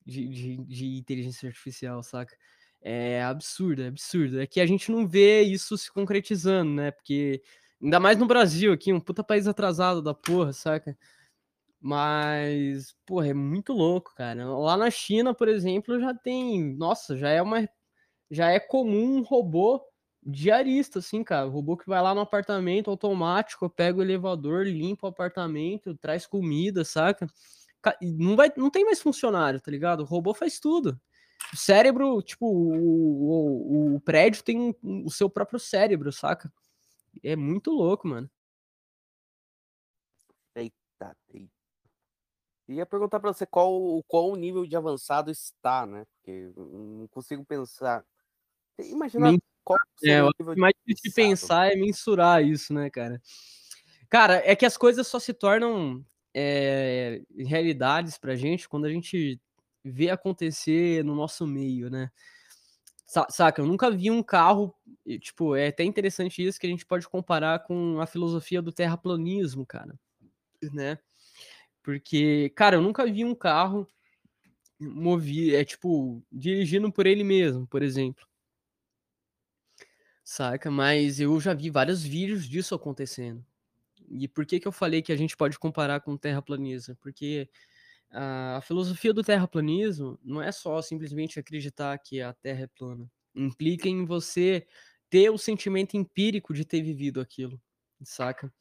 de, 0.04 0.28
de, 0.28 0.56
de 0.64 0.96
inteligência 0.98 1.48
artificial, 1.48 2.02
saca? 2.02 2.36
É 2.80 3.22
absurdo, 3.22 3.82
é 3.82 3.88
absurdo. 3.88 4.40
É 4.40 4.46
que 4.46 4.60
a 4.60 4.66
gente 4.66 4.90
não 4.90 5.06
vê 5.06 5.42
isso 5.42 5.78
se 5.78 5.90
concretizando, 5.92 6.72
né? 6.72 6.90
Porque 6.90 7.42
Ainda 7.82 7.98
mais 7.98 8.16
no 8.16 8.26
Brasil 8.26 8.72
aqui, 8.72 8.92
um 8.92 9.00
puta 9.00 9.24
país 9.24 9.48
atrasado 9.48 10.00
da 10.00 10.14
porra, 10.14 10.52
saca? 10.52 10.96
Mas, 11.80 12.94
porra, 13.06 13.28
é 13.30 13.34
muito 13.34 13.72
louco, 13.72 14.14
cara. 14.14 14.46
Lá 14.46 14.76
na 14.76 14.90
China, 14.90 15.34
por 15.34 15.48
exemplo, 15.48 16.00
já 16.00 16.14
tem. 16.14 16.76
Nossa, 16.76 17.16
já 17.16 17.30
é 17.30 17.42
uma. 17.42 17.68
Já 18.30 18.50
é 18.50 18.60
comum 18.60 19.18
um 19.18 19.22
robô 19.22 19.82
diarista, 20.22 21.00
assim, 21.00 21.24
cara. 21.24 21.46
O 21.48 21.50
robô 21.50 21.76
que 21.76 21.88
vai 21.88 22.00
lá 22.02 22.14
no 22.14 22.20
apartamento 22.20 22.90
automático, 22.90 23.68
pega 23.68 23.98
o 23.98 24.02
elevador, 24.02 24.64
limpa 24.66 25.08
o 25.08 25.10
apartamento, 25.10 25.96
traz 25.96 26.26
comida, 26.26 26.84
saca? 26.84 27.26
Não, 28.00 28.36
vai, 28.36 28.52
não 28.56 28.70
tem 28.70 28.84
mais 28.84 29.00
funcionário, 29.00 29.60
tá 29.60 29.70
ligado? 29.70 30.00
O 30.00 30.06
robô 30.06 30.34
faz 30.34 30.60
tudo. 30.60 31.00
O 31.52 31.56
cérebro, 31.56 32.22
tipo, 32.22 32.46
o, 32.46 33.92
o, 33.92 33.96
o 33.96 34.00
prédio 34.00 34.42
tem 34.44 34.76
o 34.82 35.10
seu 35.10 35.28
próprio 35.28 35.58
cérebro, 35.58 36.12
saca? 36.12 36.52
É 37.22 37.36
muito 37.36 37.70
louco, 37.70 38.06
mano. 38.06 38.30
Eita, 40.54 41.16
eita. 41.34 41.62
Ia 42.68 42.86
perguntar 42.86 43.20
para 43.20 43.32
você 43.32 43.44
qual, 43.44 44.02
qual 44.06 44.30
o 44.30 44.36
nível 44.36 44.66
de 44.66 44.76
avançado 44.76 45.30
está, 45.30 45.84
né? 45.84 46.04
Porque 46.06 46.52
não 46.56 47.06
consigo 47.08 47.44
pensar. 47.44 48.04
Imagina 48.78 49.36
qual 49.64 49.78
é, 50.04 50.22
o 50.22 50.30
nível 50.38 50.56
mais 50.56 50.74
difícil 50.86 51.10
de 51.10 51.14
pensar 51.14 51.72
é 51.72 51.76
mensurar 51.76 52.42
isso, 52.42 52.72
né, 52.72 52.88
cara? 52.88 53.20
Cara, 54.08 54.42
é 54.44 54.54
que 54.56 54.66
as 54.66 54.76
coisas 54.76 55.06
só 55.06 55.18
se 55.18 55.34
tornam 55.34 56.04
é, 56.34 57.22
realidades 57.36 58.18
pra 58.18 58.36
gente 58.36 58.68
quando 58.68 58.86
a 58.86 58.90
gente 58.90 59.40
vê 59.84 60.10
acontecer 60.10 61.04
no 61.04 61.14
nosso 61.14 61.46
meio, 61.46 61.90
né? 61.90 62.10
Saca, 63.28 63.60
eu 63.60 63.66
nunca 63.66 63.90
vi 63.90 64.10
um 64.10 64.22
carro, 64.22 64.74
tipo, 65.20 65.54
é 65.54 65.68
até 65.68 65.84
interessante 65.84 66.42
isso 66.42 66.58
que 66.58 66.66
a 66.66 66.70
gente 66.70 66.86
pode 66.86 67.06
comparar 67.06 67.58
com 67.58 68.00
a 68.00 68.06
filosofia 68.06 68.62
do 68.62 68.72
terraplanismo, 68.72 69.66
cara, 69.66 69.94
né? 70.72 70.98
Porque, 71.82 72.50
cara, 72.56 72.76
eu 72.76 72.80
nunca 72.80 73.04
vi 73.04 73.22
um 73.24 73.34
carro 73.34 73.86
movido, 74.80 75.56
é 75.56 75.64
tipo, 75.64 76.22
dirigindo 76.32 76.90
por 76.90 77.06
ele 77.06 77.22
mesmo, 77.22 77.66
por 77.66 77.82
exemplo. 77.82 78.26
Saca? 80.24 80.70
Mas 80.70 81.20
eu 81.20 81.38
já 81.40 81.52
vi 81.52 81.68
vários 81.68 82.02
vídeos 82.02 82.48
disso 82.48 82.74
acontecendo. 82.74 83.44
E 84.12 84.28
por 84.28 84.44
que 84.44 84.60
que 84.60 84.68
eu 84.68 84.72
falei 84.72 85.00
que 85.00 85.12
a 85.12 85.16
gente 85.16 85.36
pode 85.36 85.58
comparar 85.58 86.00
com 86.00 86.12
o 86.12 86.18
terraplanismo? 86.18 86.94
Porque 86.96 87.48
a 88.10 88.60
filosofia 88.62 89.12
do 89.12 89.22
terraplanismo 89.22 90.18
não 90.22 90.42
é 90.42 90.52
só 90.52 90.82
simplesmente 90.82 91.38
acreditar 91.38 91.96
que 91.98 92.20
a 92.20 92.32
Terra 92.34 92.64
é 92.64 92.66
plana. 92.66 93.10
Implica 93.34 93.88
em 93.88 94.04
você 94.04 94.66
ter 95.08 95.30
o 95.30 95.38
sentimento 95.38 95.96
empírico 95.96 96.52
de 96.52 96.64
ter 96.64 96.82
vivido 96.82 97.20
aquilo, 97.20 97.60
saca? 98.02 98.52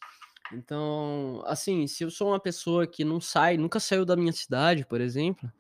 Então, 0.54 1.42
assim, 1.46 1.86
se 1.88 2.04
eu 2.04 2.12
sou 2.12 2.30
uma 2.30 2.40
pessoa 2.40 2.88
que 2.88 3.04
não 3.04 3.20
sai, 3.20 3.58
nunca 3.58 3.80
saiu 3.80 4.06
da 4.06 4.16
minha 4.16 4.34
cidade, 4.34 4.86
por 4.86 5.02
exemplo, 5.02 5.52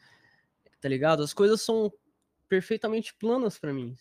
tá 0.79 0.87
ligado? 0.87 1.23
As 1.23 1.33
coisas 1.33 1.61
são 1.61 1.91
perfeitamente 2.47 3.13
planas 3.15 3.59
para 3.59 3.73
mim. 3.73 3.95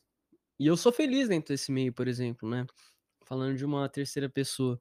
E 0.58 0.66
eu 0.66 0.76
sou 0.76 0.92
feliz 0.92 1.28
dentro 1.28 1.54
desse 1.54 1.72
meio, 1.72 1.92
por 1.92 2.06
exemplo, 2.06 2.48
né? 2.48 2.66
Falando 3.24 3.56
de 3.56 3.64
uma 3.64 3.88
terceira 3.88 4.28
pessoa. 4.28 4.80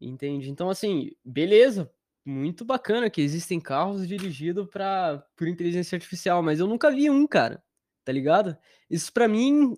Entende? 0.00 0.50
Então, 0.50 0.68
assim, 0.68 1.12
beleza, 1.24 1.90
muito 2.24 2.64
bacana 2.64 3.10
que 3.10 3.20
existem 3.20 3.60
carros 3.60 4.06
dirigidos 4.06 4.68
para 4.68 5.24
por 5.36 5.46
inteligência 5.48 5.96
artificial, 5.96 6.42
mas 6.42 6.60
eu 6.60 6.66
nunca 6.66 6.90
vi 6.90 7.10
um, 7.10 7.26
cara. 7.26 7.62
Tá 8.04 8.12
ligado? 8.12 8.56
Isso 8.90 9.12
para 9.12 9.28
mim, 9.28 9.74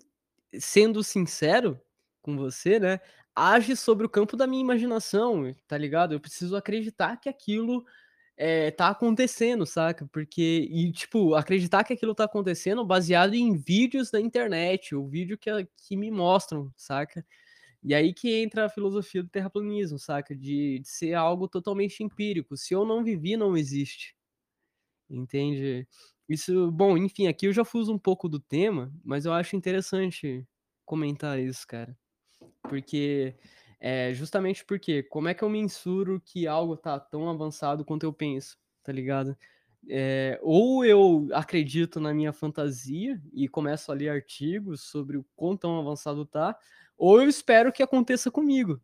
sendo 0.59 1.03
sincero 1.03 1.79
com 2.21 2.35
você, 2.35 2.79
né, 2.79 2.99
age 3.35 3.75
sobre 3.75 4.05
o 4.05 4.09
campo 4.09 4.35
da 4.35 4.47
minha 4.47 4.61
imaginação, 4.61 5.53
tá 5.67 5.77
ligado? 5.77 6.13
Eu 6.13 6.19
preciso 6.19 6.55
acreditar 6.55 7.17
que 7.17 7.29
aquilo 7.29 7.85
é, 8.35 8.71
tá 8.71 8.89
acontecendo, 8.89 9.65
saca? 9.65 10.07
Porque, 10.11 10.67
e 10.71 10.91
tipo, 10.91 11.35
acreditar 11.35 11.83
que 11.83 11.93
aquilo 11.93 12.15
tá 12.15 12.25
acontecendo 12.25 12.85
baseado 12.85 13.33
em 13.33 13.55
vídeos 13.55 14.11
da 14.11 14.19
internet, 14.19 14.95
o 14.95 15.07
vídeo 15.07 15.37
que, 15.37 15.49
que 15.87 15.95
me 15.95 16.11
mostram, 16.11 16.71
saca? 16.75 17.25
E 17.87 17.95
aí 17.95 18.13
que 18.13 18.35
entra 18.35 18.65
a 18.65 18.69
filosofia 18.69 19.23
do 19.23 19.29
terraplanismo, 19.29 19.97
saca? 19.97 20.35
De, 20.35 20.79
de 20.79 20.87
ser 20.89 21.13
algo 21.13 21.47
totalmente 21.47 22.03
empírico. 22.03 22.57
Se 22.57 22.73
eu 22.73 22.83
não 22.83 23.01
vivi, 23.01 23.37
não 23.37 23.55
existe. 23.55 24.13
Entende? 25.09 25.87
Isso, 26.27 26.69
bom, 26.69 26.97
enfim, 26.97 27.27
aqui 27.27 27.45
eu 27.47 27.53
já 27.53 27.63
fuso 27.63 27.93
um 27.93 27.97
pouco 27.97 28.27
do 28.27 28.41
tema, 28.41 28.93
mas 29.05 29.25
eu 29.25 29.31
acho 29.31 29.55
interessante 29.55 30.45
comentar 30.83 31.39
isso, 31.39 31.65
cara. 31.65 31.97
Porque, 32.63 33.37
é, 33.79 34.13
justamente 34.13 34.65
porque, 34.65 35.03
como 35.03 35.29
é 35.29 35.33
que 35.33 35.43
eu 35.45 35.49
mensuro 35.49 36.21
que 36.25 36.45
algo 36.45 36.75
tá 36.75 36.99
tão 36.99 37.29
avançado 37.29 37.85
quanto 37.85 38.03
eu 38.03 38.11
penso, 38.11 38.57
tá 38.83 38.91
ligado? 38.91 39.37
É, 39.89 40.37
ou 40.43 40.83
eu 40.83 41.29
acredito 41.31 42.01
na 42.01 42.13
minha 42.13 42.33
fantasia 42.33 43.21
e 43.31 43.47
começo 43.47 43.89
a 43.93 43.95
ler 43.95 44.09
artigos 44.09 44.81
sobre 44.81 45.15
o 45.15 45.25
quão 45.37 45.55
tão 45.55 45.79
avançado 45.79 46.25
tá, 46.25 46.57
ou 46.97 47.21
eu 47.21 47.29
espero 47.29 47.71
que 47.71 47.83
aconteça 47.83 48.31
comigo, 48.31 48.81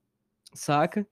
saca? 0.53 1.05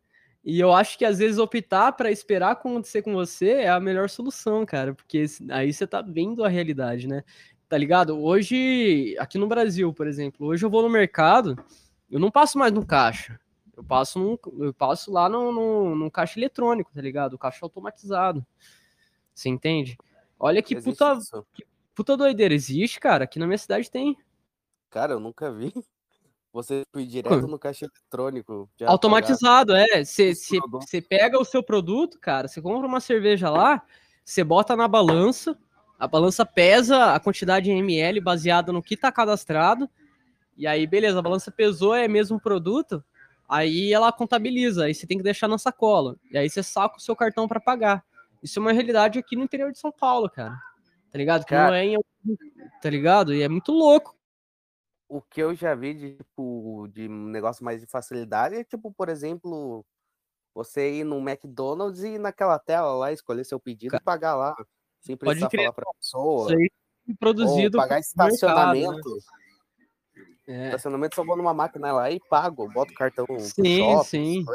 E 0.44 0.60
eu 0.60 0.74
acho 0.74 0.98
que 0.98 1.06
às 1.06 1.20
vezes 1.20 1.38
optar 1.38 1.92
para 1.92 2.12
esperar 2.12 2.52
acontecer 2.52 3.02
com 3.02 3.14
você 3.14 3.52
é 3.52 3.70
a 3.70 3.80
melhor 3.80 4.10
solução, 4.10 4.66
cara, 4.66 4.94
porque 4.94 5.26
aí 5.50 5.72
você 5.72 5.86
tá 5.86 6.02
vendo 6.02 6.44
a 6.44 6.50
realidade, 6.50 7.08
né? 7.08 7.24
Tá 7.70 7.78
ligado? 7.78 8.20
Hoje, 8.20 9.16
aqui 9.20 9.38
no 9.38 9.48
Brasil, 9.48 9.94
por 9.94 10.08
exemplo, 10.08 10.48
hoje 10.48 10.66
eu 10.66 10.70
vou 10.70 10.82
no 10.82 10.90
mercado, 10.90 11.56
eu 12.10 12.20
não 12.20 12.30
passo 12.30 12.58
mais 12.58 12.74
no 12.74 12.86
caixa. 12.86 13.40
Eu 13.76 13.84
passo, 13.84 14.20
num, 14.20 14.38
eu 14.64 14.74
passo 14.74 15.12
lá 15.12 15.30
no, 15.30 15.52
no, 15.52 15.96
no 15.96 16.12
caixa 16.12 16.38
eletrônico, 16.38 16.92
tá 16.94 17.02
ligado? 17.02 17.34
O 17.34 17.38
caixa 17.38 17.60
automatizado. 17.64 18.46
Você 19.34 19.50
entende? 19.50 19.98
Olha 20.38 20.62
que 20.62 20.80
puta, 20.80 21.18
que 21.54 21.66
puta 21.96 22.18
doideira. 22.18 22.54
Existe, 22.54 23.00
cara. 23.00 23.24
Aqui 23.24 23.40
na 23.40 23.48
minha 23.48 23.58
cidade 23.58 23.90
tem. 23.90 24.18
Cara, 24.90 25.14
eu 25.14 25.20
nunca 25.20 25.52
vi. 25.52 25.74
Você 26.54 26.84
ir 26.98 27.06
direto 27.06 27.48
no 27.48 27.58
caixa 27.58 27.86
eletrônico. 27.86 28.70
Automatizado, 28.86 29.72
pagar. 29.72 30.00
é. 30.00 30.04
Você 30.04 31.02
pega 31.02 31.40
o 31.40 31.46
seu 31.46 31.64
produto, 31.64 32.20
cara, 32.20 32.48
você 32.48 32.62
compra 32.62 32.86
uma 32.86 33.00
cerveja 33.00 33.50
lá, 33.50 33.82
você 34.24 34.44
bota 34.44 34.76
na 34.76 34.88
balança, 34.88 35.58
a 35.98 36.08
balança 36.08 36.46
pesa 36.46 37.14
a 37.14 37.20
quantidade 37.20 37.72
em 37.72 37.80
ml 37.80 38.20
baseada 38.20 38.74
no 38.74 38.84
que 38.84 38.98
tá 38.98 39.12
cadastrado, 39.12 39.90
e 40.58 40.68
aí, 40.68 40.86
beleza, 40.86 41.20
a 41.20 41.22
balança 41.22 41.50
pesou, 41.50 41.96
é 41.96 42.08
mesmo 42.08 42.40
produto, 42.40 43.02
aí 43.48 43.94
ela 43.94 44.12
contabiliza, 44.12 44.86
aí 44.86 44.94
você 44.94 45.08
tem 45.08 45.18
que 45.18 45.24
deixar 45.24 45.48
na 45.48 45.58
sacola, 45.58 46.18
e 46.30 46.38
aí 46.38 46.50
você 46.50 46.62
saca 46.62 46.98
o 46.98 47.02
seu 47.02 47.16
cartão 47.16 47.48
para 47.48 47.62
pagar. 47.62 48.04
Isso 48.44 48.60
é 48.60 48.62
uma 48.62 48.74
realidade 48.74 49.18
aqui 49.18 49.38
no 49.38 49.44
interior 49.44 49.72
de 49.72 49.80
São 49.80 49.92
Paulo, 49.92 50.30
cara. 50.30 50.56
Tá 51.12 51.18
ligado? 51.18 51.44
Que 51.44 51.52
cara, 51.52 51.68
não 51.68 51.76
é 51.76 51.86
em... 51.86 51.98
Tá 52.82 52.90
ligado? 52.90 53.34
E 53.34 53.42
é 53.42 53.48
muito 53.48 53.72
louco 53.72 54.16
o 55.12 55.22
que 55.22 55.42
eu 55.42 55.54
já 55.54 55.76
vi 55.76 55.94
de, 55.94 56.16
tipo, 56.16 56.88
de 56.94 57.10
negócio 57.10 57.66
mais 57.66 57.82
de 57.82 57.86
facilidade 57.86 58.56
é, 58.56 58.64
tipo, 58.64 58.94
por 58.94 59.10
exemplo, 59.10 59.86
você 60.56 61.00
ir 61.00 61.04
no 61.04 61.18
McDonald's 61.18 62.02
e 62.02 62.18
naquela 62.18 62.58
tela 62.58 62.96
lá, 62.96 63.12
escolher 63.12 63.44
seu 63.44 63.60
pedido 63.60 63.98
e 63.98 64.00
pagar 64.00 64.36
lá, 64.36 64.56
sem 65.02 65.18
precisar 65.18 65.50
Pode 65.50 65.58
falar 65.58 65.74
pra 65.74 65.94
pessoa. 66.00 66.54
Isso 66.54 66.58
aí 66.58 67.16
produzido. 67.20 67.78
Ou 67.78 67.84
pagar 67.84 68.00
estacionamento. 68.00 68.88
Mercado, 68.88 69.16
né? 70.16 70.24
é. 70.48 70.66
Estacionamento 70.68 71.16
só 71.16 71.26
vou 71.26 71.36
numa 71.36 71.54
máquina 71.54 71.92
lá 71.92 72.10
e 72.10 72.18
pago, 72.30 72.72
boto 72.72 72.94
o 72.94 72.96
cartão 72.96 73.26
sim, 73.38 73.80
shopping, 73.80 74.06
sim. 74.06 74.46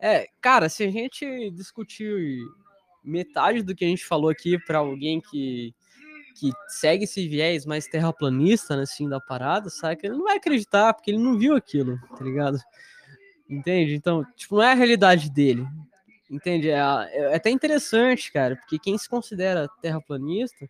É, 0.00 0.26
cara, 0.40 0.68
se 0.68 0.82
a 0.82 0.90
gente 0.90 1.50
discutir 1.52 2.40
metade 3.04 3.62
do 3.62 3.72
que 3.72 3.84
a 3.84 3.88
gente 3.88 4.04
falou 4.04 4.30
aqui 4.30 4.58
para 4.64 4.78
alguém 4.78 5.20
que 5.20 5.72
que 6.38 6.52
segue 6.68 7.04
esse 7.04 7.26
viés 7.26 7.66
mais 7.66 7.86
terraplanista, 7.86 8.76
né, 8.76 8.82
assim, 8.82 9.08
da 9.08 9.20
parada, 9.20 9.68
sabe? 9.68 10.00
Ele 10.04 10.16
não 10.16 10.24
vai 10.24 10.36
acreditar, 10.36 10.94
porque 10.94 11.10
ele 11.10 11.18
não 11.18 11.36
viu 11.36 11.56
aquilo, 11.56 11.98
tá 12.16 12.24
ligado? 12.24 12.58
Entende? 13.50 13.94
Então, 13.94 14.24
tipo, 14.36 14.56
não 14.56 14.62
é 14.62 14.72
a 14.72 14.74
realidade 14.74 15.30
dele. 15.30 15.66
Entende? 16.30 16.70
É, 16.70 16.76
é 16.76 17.34
até 17.34 17.50
interessante, 17.50 18.30
cara, 18.30 18.56
porque 18.56 18.78
quem 18.78 18.96
se 18.96 19.08
considera 19.08 19.68
terraplanista 19.82 20.68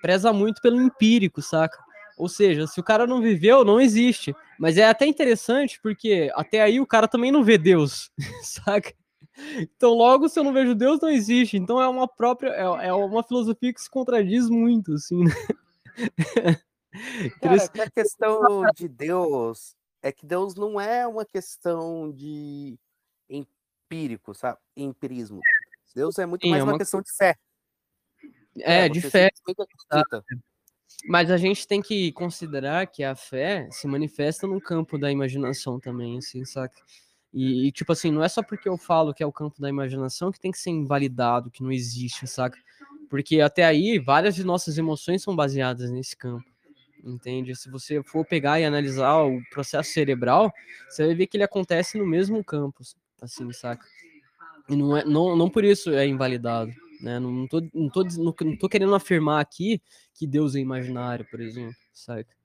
preza 0.00 0.32
muito 0.32 0.62
pelo 0.62 0.80
empírico, 0.80 1.42
saca? 1.42 1.78
Ou 2.16 2.28
seja, 2.28 2.66
se 2.66 2.78
o 2.78 2.82
cara 2.82 3.06
não 3.06 3.20
viveu, 3.20 3.64
não 3.64 3.80
existe. 3.80 4.34
Mas 4.58 4.76
é 4.76 4.86
até 4.86 5.06
interessante 5.06 5.80
porque 5.82 6.30
até 6.34 6.60
aí 6.62 6.80
o 6.80 6.86
cara 6.86 7.08
também 7.08 7.32
não 7.32 7.42
vê 7.42 7.58
Deus, 7.58 8.10
saca? 8.42 8.92
Então, 9.58 9.92
logo, 9.94 10.28
se 10.28 10.38
eu 10.38 10.44
não 10.44 10.52
vejo 10.52 10.74
Deus, 10.74 11.00
não 11.00 11.08
existe. 11.08 11.56
Então, 11.56 11.80
é 11.80 11.88
uma 11.88 12.06
própria, 12.08 12.50
é, 12.50 12.88
é 12.88 12.92
uma 12.92 13.22
filosofia 13.22 13.72
que 13.72 13.80
se 13.80 13.90
contradiz 13.90 14.48
muito, 14.48 14.94
assim, 14.94 15.24
né? 15.24 15.30
Cara, 17.40 17.56
é 17.56 17.82
a 17.82 17.90
questão 17.90 18.64
de 18.74 18.88
Deus 18.88 19.76
é 20.02 20.10
que 20.10 20.26
Deus 20.26 20.54
não 20.54 20.80
é 20.80 21.06
uma 21.06 21.24
questão 21.24 22.10
de 22.10 22.78
empírico, 23.28 24.34
sabe? 24.34 24.58
Empirismo. 24.76 25.40
Deus 25.94 26.18
é 26.18 26.26
muito 26.26 26.42
Sim, 26.42 26.50
mais 26.50 26.60
é 26.60 26.64
uma... 26.64 26.72
uma 26.72 26.78
questão 26.78 27.02
de 27.02 27.12
fé. 27.12 27.36
É, 28.58 28.86
é 28.86 28.88
de 28.88 29.00
fé. 29.00 29.30
Mas 31.06 31.30
a 31.30 31.36
gente 31.36 31.66
tem 31.66 31.80
que 31.80 32.12
considerar 32.12 32.86
que 32.86 33.02
a 33.02 33.14
fé 33.14 33.68
se 33.70 33.86
manifesta 33.86 34.46
no 34.46 34.60
campo 34.60 34.98
da 34.98 35.10
imaginação 35.10 35.78
também, 35.78 36.18
assim, 36.18 36.44
saca? 36.44 36.76
E, 37.32 37.68
e, 37.68 37.72
tipo 37.72 37.92
assim, 37.92 38.10
não 38.10 38.22
é 38.22 38.28
só 38.28 38.42
porque 38.42 38.68
eu 38.68 38.76
falo 38.76 39.14
que 39.14 39.22
é 39.22 39.26
o 39.26 39.32
campo 39.32 39.60
da 39.60 39.68
imaginação 39.68 40.32
que 40.32 40.40
tem 40.40 40.50
que 40.50 40.58
ser 40.58 40.70
invalidado, 40.70 41.50
que 41.50 41.62
não 41.62 41.70
existe, 41.70 42.26
saca? 42.26 42.58
Porque 43.08 43.40
até 43.40 43.64
aí, 43.64 43.98
várias 43.98 44.34
de 44.34 44.44
nossas 44.44 44.78
emoções 44.78 45.22
são 45.22 45.34
baseadas 45.34 45.90
nesse 45.90 46.16
campo, 46.16 46.44
entende? 47.04 47.54
Se 47.54 47.70
você 47.70 48.02
for 48.02 48.24
pegar 48.24 48.60
e 48.60 48.64
analisar 48.64 49.22
o 49.22 49.40
processo 49.50 49.92
cerebral, 49.92 50.52
você 50.88 51.06
vai 51.06 51.14
ver 51.14 51.26
que 51.26 51.36
ele 51.36 51.44
acontece 51.44 51.98
no 51.98 52.06
mesmo 52.06 52.42
campo, 52.44 52.82
assim, 53.20 53.52
saca? 53.52 53.84
E 54.68 54.76
não, 54.76 54.96
é, 54.96 55.04
não, 55.04 55.36
não 55.36 55.48
por 55.50 55.64
isso 55.64 55.90
é 55.90 56.06
invalidado, 56.06 56.72
né? 57.00 57.18
Não 57.18 57.46
tô, 57.46 57.60
não, 57.72 57.88
tô, 57.88 58.04
não, 58.04 58.34
não 58.40 58.56
tô 58.56 58.68
querendo 58.68 58.94
afirmar 58.94 59.40
aqui 59.40 59.80
que 60.14 60.26
Deus 60.26 60.54
é 60.56 60.58
imaginário, 60.58 61.26
por 61.30 61.40
exemplo, 61.40 61.76
saca? 61.92 62.39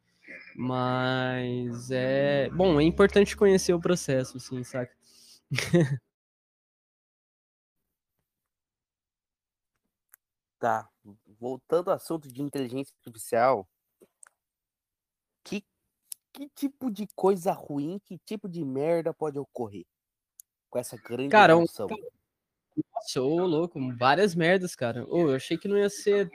Mas 0.57 1.91
é. 1.91 2.49
Bom, 2.49 2.79
é 2.79 2.83
importante 2.83 3.35
conhecer 3.35 3.73
o 3.73 3.79
processo, 3.79 4.37
assim, 4.37 4.63
saca? 4.63 4.95
tá. 10.57 10.89
Voltando 11.39 11.89
ao 11.89 11.97
assunto 11.97 12.31
de 12.31 12.41
inteligência 12.41 12.93
artificial, 12.97 13.67
que, 15.43 15.61
que 16.31 16.49
tipo 16.55 16.89
de 16.89 17.05
coisa 17.13 17.51
ruim, 17.51 17.99
que 18.05 18.17
tipo 18.19 18.47
de 18.47 18.63
merda 18.63 19.13
pode 19.13 19.37
ocorrer 19.37 19.85
com 20.69 20.79
essa 20.79 20.95
grande 20.95 21.29
cara, 21.29 21.51
evolução? 21.51 21.87
Um, 21.91 22.81
nossa, 22.93 23.21
ô 23.21 23.45
louco, 23.45 23.79
várias 23.97 24.33
merdas, 24.33 24.73
cara. 24.73 25.05
Ô, 25.09 25.29
eu 25.29 25.35
achei 25.35 25.57
que 25.57 25.67
não 25.67 25.77
ia 25.77 25.89
ser 25.89 26.31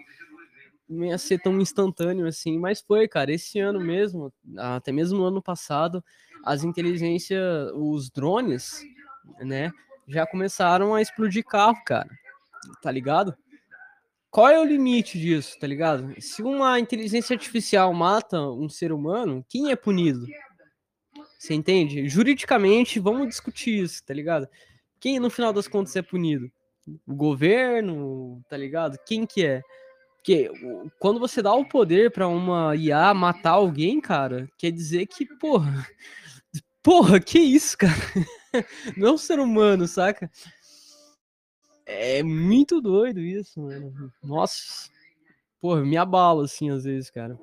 não 0.91 1.07
ia 1.07 1.16
ser 1.16 1.38
tão 1.38 1.59
instantâneo 1.61 2.26
assim, 2.26 2.59
mas 2.59 2.80
foi, 2.80 3.07
cara. 3.07 3.32
Esse 3.32 3.61
ano 3.61 3.80
mesmo, 3.80 4.32
até 4.59 4.91
mesmo 4.91 5.18
no 5.18 5.24
ano 5.24 5.41
passado, 5.41 6.05
as 6.45 6.64
inteligências, 6.64 7.70
os 7.74 8.11
drones, 8.11 8.82
né, 9.41 9.70
já 10.09 10.26
começaram 10.26 10.95
a 10.95 11.01
explodir 11.01 11.45
carro, 11.45 11.82
cara. 11.84 12.11
Tá 12.82 12.91
ligado? 12.91 13.34
Qual 14.30 14.49
é 14.49 14.61
o 14.61 14.64
limite 14.64 15.18
disso, 15.18 15.59
tá 15.59 15.66
ligado? 15.66 16.14
Se 16.20 16.43
uma 16.43 16.78
inteligência 16.78 17.34
artificial 17.34 17.93
mata 17.95 18.41
um 18.41 18.68
ser 18.68 18.93
humano, 18.93 19.45
quem 19.49 19.70
é 19.70 19.76
punido? 19.76 20.26
Você 21.38 21.55
entende? 21.55 22.09
Juridicamente, 22.09 23.01
vamos 23.01 23.28
discutir 23.28 23.82
isso, 23.82 24.05
tá 24.05 24.12
ligado? 24.12 24.49
Quem 25.01 25.18
no 25.18 25.30
final 25.30 25.53
das 25.53 25.66
contas 25.66 25.97
é 25.97 26.03
punido? 26.03 26.51
O 27.07 27.14
governo, 27.14 28.43
tá 28.49 28.57
ligado? 28.57 28.99
Quem 29.07 29.24
que 29.24 29.45
é? 29.45 29.62
Porque 30.21 30.51
quando 30.99 31.18
você 31.18 31.41
dá 31.41 31.53
o 31.55 31.64
poder 31.66 32.11
para 32.11 32.29
uma 32.29 32.77
IA 32.77 33.14
matar 33.14 33.53
alguém, 33.53 34.01
cara, 34.01 34.47
quer 34.59 34.71
dizer 34.71 35.07
que, 35.07 35.25
porra, 35.25 35.87
porra, 36.83 37.18
que 37.18 37.39
isso, 37.39 37.77
cara? 37.79 37.95
Não 38.99 39.09
é 39.09 39.12
um 39.12 39.18
ser 39.18 39.41
humano, 39.41 39.89
saca? 39.89 40.31
É 41.87 42.23
muito 42.23 42.83
doido 42.83 43.18
isso, 43.18 43.62
mano. 43.62 44.12
Nossa, 44.23 44.91
porra, 45.59 45.83
me 45.83 45.97
abala 45.97 46.45
assim 46.45 46.71
às 46.71 46.85
vezes, 46.85 47.11
cara. 47.11 47.39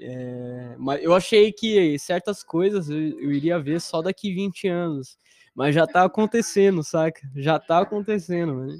É, 0.00 0.74
mas 0.76 1.02
eu 1.04 1.14
achei 1.14 1.52
que 1.52 1.96
certas 2.00 2.42
coisas 2.42 2.90
eu, 2.90 3.32
iria 3.32 3.60
ver 3.60 3.80
só 3.80 4.02
daqui 4.02 4.34
20 4.34 4.66
anos. 4.66 5.16
Mas 5.54 5.74
já 5.74 5.86
tá 5.86 6.04
acontecendo, 6.04 6.82
saca? 6.82 7.20
Já 7.36 7.60
tá 7.60 7.80
acontecendo, 7.80 8.54
mano. 8.54 8.76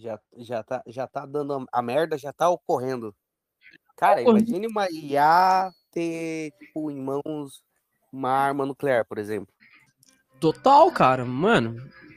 Já, 0.00 0.18
já, 0.38 0.62
tá, 0.62 0.82
já 0.86 1.06
tá 1.06 1.26
dando 1.26 1.66
a 1.70 1.82
merda, 1.82 2.16
já 2.16 2.32
tá 2.32 2.48
ocorrendo. 2.48 3.14
Cara, 3.94 4.22
imagine 4.22 4.66
uma 4.66 4.90
IA 4.90 5.70
ter, 5.92 6.52
tipo, 6.58 6.90
em 6.90 6.98
mãos 6.98 7.62
uma 8.10 8.30
arma 8.30 8.64
nuclear, 8.64 9.04
por 9.04 9.18
exemplo. 9.18 9.52
Total, 10.40 10.90
cara, 10.90 11.24
mano, 11.24 11.76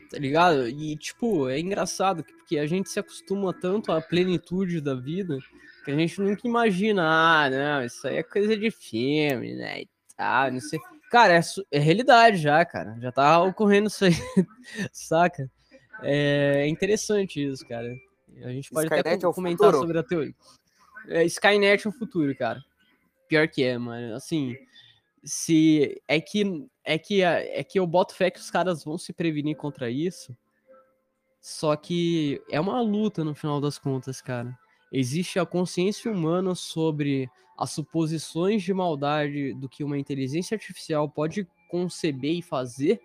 tá 0.09 0.17
ligado? 0.17 0.69
E, 0.69 0.95
tipo, 0.95 1.49
é 1.49 1.59
engraçado 1.59 2.23
porque 2.23 2.57
a 2.57 2.65
gente 2.65 2.89
se 2.89 2.99
acostuma 2.99 3.53
tanto 3.53 3.91
à 3.91 4.01
plenitude 4.01 4.79
da 4.79 4.95
vida 4.95 5.37
que 5.83 5.91
a 5.91 5.95
gente 5.95 6.21
nunca 6.21 6.47
imagina, 6.47 7.03
ah, 7.03 7.49
não, 7.49 7.83
isso 7.83 8.07
aí 8.07 8.15
é 8.15 8.23
coisa 8.23 8.55
de 8.55 8.71
filme, 8.71 9.55
né? 9.55 9.81
E 9.81 9.89
tal, 10.15 10.51
não 10.53 10.61
sei. 10.61 10.79
Cara, 11.11 11.33
é, 11.33 11.41
é 11.69 11.79
realidade 11.79 12.37
já, 12.37 12.63
cara. 12.63 12.97
Já 13.01 13.11
tá 13.11 13.43
ocorrendo 13.43 13.87
isso 13.87 14.05
aí, 14.05 14.13
saca? 14.93 15.51
É 16.03 16.67
interessante 16.67 17.43
isso, 17.43 17.65
cara. 17.67 17.95
A 18.43 18.49
gente 18.49 18.69
pode 18.71 18.87
Skynet 18.87 19.15
até 19.15 19.27
é 19.27 19.33
comentar 19.33 19.67
futuro. 19.67 19.77
sobre 19.79 19.99
a 19.99 20.03
teoria. 20.03 20.35
É, 21.07 21.23
Skynet 21.25 21.85
é 21.85 21.89
o 21.89 21.93
futuro, 21.93 22.35
cara. 22.35 22.63
Pior 23.27 23.47
que 23.47 23.63
é, 23.63 23.77
mano. 23.77 24.15
Assim, 24.15 24.55
se 25.23 26.01
é 26.07 26.19
que 26.19 26.67
é 26.83 26.97
que 26.97 27.21
é 27.21 27.63
que 27.63 27.79
eu 27.79 27.87
boto 27.87 28.15
fé 28.15 28.29
que 28.29 28.39
os 28.39 28.51
caras 28.51 28.83
vão 28.83 28.97
se 28.97 29.13
prevenir 29.13 29.55
contra 29.55 29.89
isso. 29.89 30.35
Só 31.39 31.75
que 31.75 32.41
é 32.49 32.59
uma 32.59 32.81
luta 32.81 33.23
no 33.23 33.35
final 33.35 33.59
das 33.59 33.77
contas, 33.77 34.21
cara. 34.21 34.57
Existe 34.91 35.39
a 35.39 35.45
consciência 35.45 36.11
humana 36.11 36.55
sobre 36.55 37.29
as 37.57 37.71
suposições 37.71 38.63
de 38.63 38.73
maldade 38.73 39.53
do 39.53 39.67
que 39.67 39.83
uma 39.83 39.97
inteligência 39.97 40.55
artificial 40.55 41.09
pode 41.09 41.47
conceber 41.69 42.37
e 42.37 42.41
fazer 42.41 43.01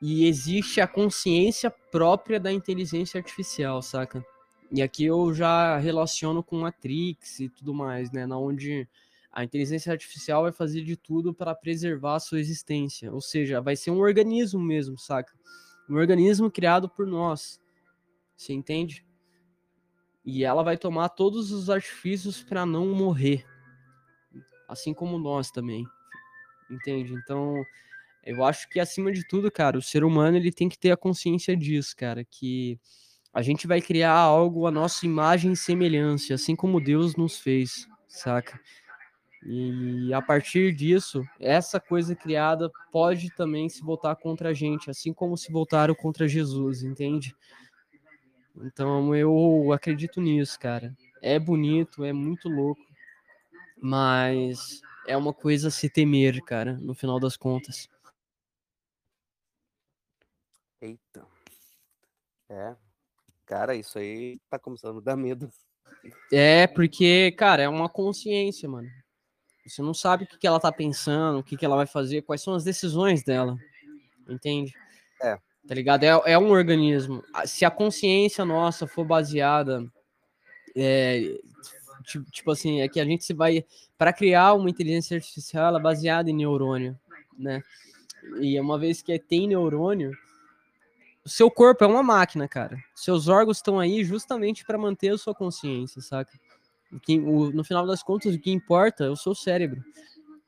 e 0.00 0.26
existe 0.26 0.80
a 0.80 0.86
consciência 0.86 1.70
própria 1.70 2.38
da 2.38 2.52
inteligência 2.52 3.18
artificial, 3.18 3.80
saca? 3.80 4.24
E 4.70 4.82
aqui 4.82 5.04
eu 5.04 5.32
já 5.32 5.78
relaciono 5.78 6.42
com 6.42 6.58
Matrix 6.58 7.40
e 7.40 7.48
tudo 7.48 7.72
mais, 7.72 8.10
né? 8.10 8.26
Na 8.26 8.38
onde 8.38 8.88
a 9.32 9.44
inteligência 9.44 9.92
artificial 9.92 10.42
vai 10.42 10.52
fazer 10.52 10.82
de 10.82 10.96
tudo 10.96 11.32
para 11.32 11.54
preservar 11.54 12.16
a 12.16 12.20
sua 12.20 12.40
existência. 12.40 13.12
Ou 13.12 13.20
seja, 13.20 13.60
vai 13.60 13.76
ser 13.76 13.90
um 13.90 13.98
organismo 13.98 14.60
mesmo, 14.60 14.98
saca? 14.98 15.32
Um 15.88 15.96
organismo 15.96 16.50
criado 16.50 16.88
por 16.88 17.06
nós. 17.06 17.60
Você 18.36 18.52
entende? 18.52 19.06
E 20.24 20.44
ela 20.44 20.62
vai 20.62 20.76
tomar 20.76 21.10
todos 21.10 21.52
os 21.52 21.70
artifícios 21.70 22.42
para 22.42 22.66
não 22.66 22.88
morrer. 22.88 23.46
Assim 24.68 24.92
como 24.92 25.18
nós 25.18 25.50
também. 25.50 25.86
Entende? 26.68 27.14
Então, 27.14 27.62
eu 28.26 28.44
acho 28.44 28.68
que 28.68 28.80
acima 28.80 29.12
de 29.12 29.26
tudo, 29.26 29.50
cara, 29.52 29.78
o 29.78 29.82
ser 29.82 30.02
humano 30.02 30.36
ele 30.36 30.50
tem 30.50 30.68
que 30.68 30.76
ter 30.76 30.90
a 30.90 30.96
consciência 30.96 31.56
disso, 31.56 31.94
cara, 31.96 32.24
que 32.24 32.76
a 33.32 33.40
gente 33.40 33.66
vai 33.68 33.80
criar 33.80 34.12
algo 34.12 34.66
a 34.66 34.70
nossa 34.70 35.06
imagem 35.06 35.52
e 35.52 35.56
semelhança, 35.56 36.34
assim 36.34 36.56
como 36.56 36.80
Deus 36.80 37.14
nos 37.14 37.38
fez, 37.38 37.86
saca? 38.08 38.58
E 39.44 40.12
a 40.12 40.20
partir 40.20 40.74
disso, 40.74 41.22
essa 41.38 41.78
coisa 41.78 42.16
criada 42.16 42.68
pode 42.90 43.30
também 43.30 43.68
se 43.68 43.80
voltar 43.80 44.16
contra 44.16 44.48
a 44.48 44.52
gente, 44.52 44.90
assim 44.90 45.12
como 45.12 45.36
se 45.36 45.52
voltaram 45.52 45.94
contra 45.94 46.26
Jesus, 46.26 46.82
entende? 46.82 47.32
Então 48.56 49.14
eu 49.14 49.70
acredito 49.72 50.20
nisso, 50.20 50.58
cara. 50.58 50.92
É 51.22 51.38
bonito, 51.38 52.04
é 52.04 52.12
muito 52.12 52.48
louco, 52.48 52.82
mas 53.80 54.80
é 55.06 55.16
uma 55.16 55.32
coisa 55.32 55.68
a 55.68 55.70
se 55.70 55.88
temer, 55.88 56.42
cara, 56.42 56.76
no 56.80 56.94
final 56.94 57.20
das 57.20 57.36
contas. 57.36 57.88
Eita. 60.86 61.26
É. 62.48 62.76
Cara, 63.44 63.74
isso 63.74 63.98
aí 63.98 64.38
tá 64.48 64.56
começando 64.56 64.98
a 64.98 65.02
dar 65.02 65.16
medo. 65.16 65.50
É, 66.32 66.66
porque, 66.68 67.32
cara, 67.32 67.62
é 67.62 67.68
uma 67.68 67.88
consciência, 67.88 68.68
mano. 68.68 68.88
Você 69.66 69.82
não 69.82 69.92
sabe 69.92 70.24
o 70.24 70.26
que, 70.28 70.38
que 70.38 70.46
ela 70.46 70.60
tá 70.60 70.70
pensando, 70.70 71.40
o 71.40 71.42
que, 71.42 71.56
que 71.56 71.64
ela 71.64 71.74
vai 71.74 71.86
fazer, 71.86 72.22
quais 72.22 72.40
são 72.40 72.54
as 72.54 72.62
decisões 72.62 73.24
dela. 73.24 73.58
Entende? 74.28 74.72
É. 75.20 75.36
Tá 75.66 75.74
ligado? 75.74 76.04
É, 76.04 76.32
é 76.32 76.38
um 76.38 76.50
organismo. 76.50 77.24
Se 77.44 77.64
a 77.64 77.70
consciência 77.70 78.44
nossa 78.44 78.86
for 78.86 79.04
baseada. 79.04 79.84
É, 80.76 81.20
tipo, 82.04 82.30
tipo 82.30 82.50
assim, 82.52 82.80
é 82.80 82.88
que 82.88 83.00
a 83.00 83.04
gente 83.04 83.24
se 83.24 83.34
vai. 83.34 83.64
Para 83.98 84.12
criar 84.12 84.54
uma 84.54 84.70
inteligência 84.70 85.16
artificial, 85.16 85.66
ela 85.66 85.80
é 85.80 85.82
baseada 85.82 86.30
em 86.30 86.36
neurônio, 86.36 86.96
né? 87.36 87.60
E 88.40 88.58
uma 88.60 88.78
vez 88.78 89.02
que 89.02 89.18
tem 89.18 89.48
neurônio, 89.48 90.12
seu 91.26 91.50
corpo 91.50 91.84
é 91.84 91.86
uma 91.86 92.02
máquina, 92.02 92.46
cara. 92.48 92.78
Seus 92.94 93.28
órgãos 93.28 93.58
estão 93.58 93.78
aí 93.78 94.04
justamente 94.04 94.64
para 94.64 94.78
manter 94.78 95.10
a 95.10 95.18
sua 95.18 95.34
consciência, 95.34 96.00
saca? 96.00 96.38
Que, 97.02 97.18
o, 97.18 97.50
no 97.50 97.64
final 97.64 97.86
das 97.86 98.02
contas, 98.02 98.34
o 98.34 98.38
que 98.38 98.50
importa 98.50 99.04
é 99.04 99.10
o 99.10 99.16
seu 99.16 99.34
cérebro, 99.34 99.82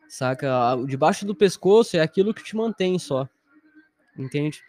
saca? 0.09 0.77
Debaixo 0.87 1.27
do 1.27 1.35
pescoço 1.35 1.97
é 1.97 2.01
aquilo 2.01 2.33
que 2.33 2.45
te 2.45 2.57
mantém 2.57 2.99
só, 2.99 3.29
entende? 4.17 4.63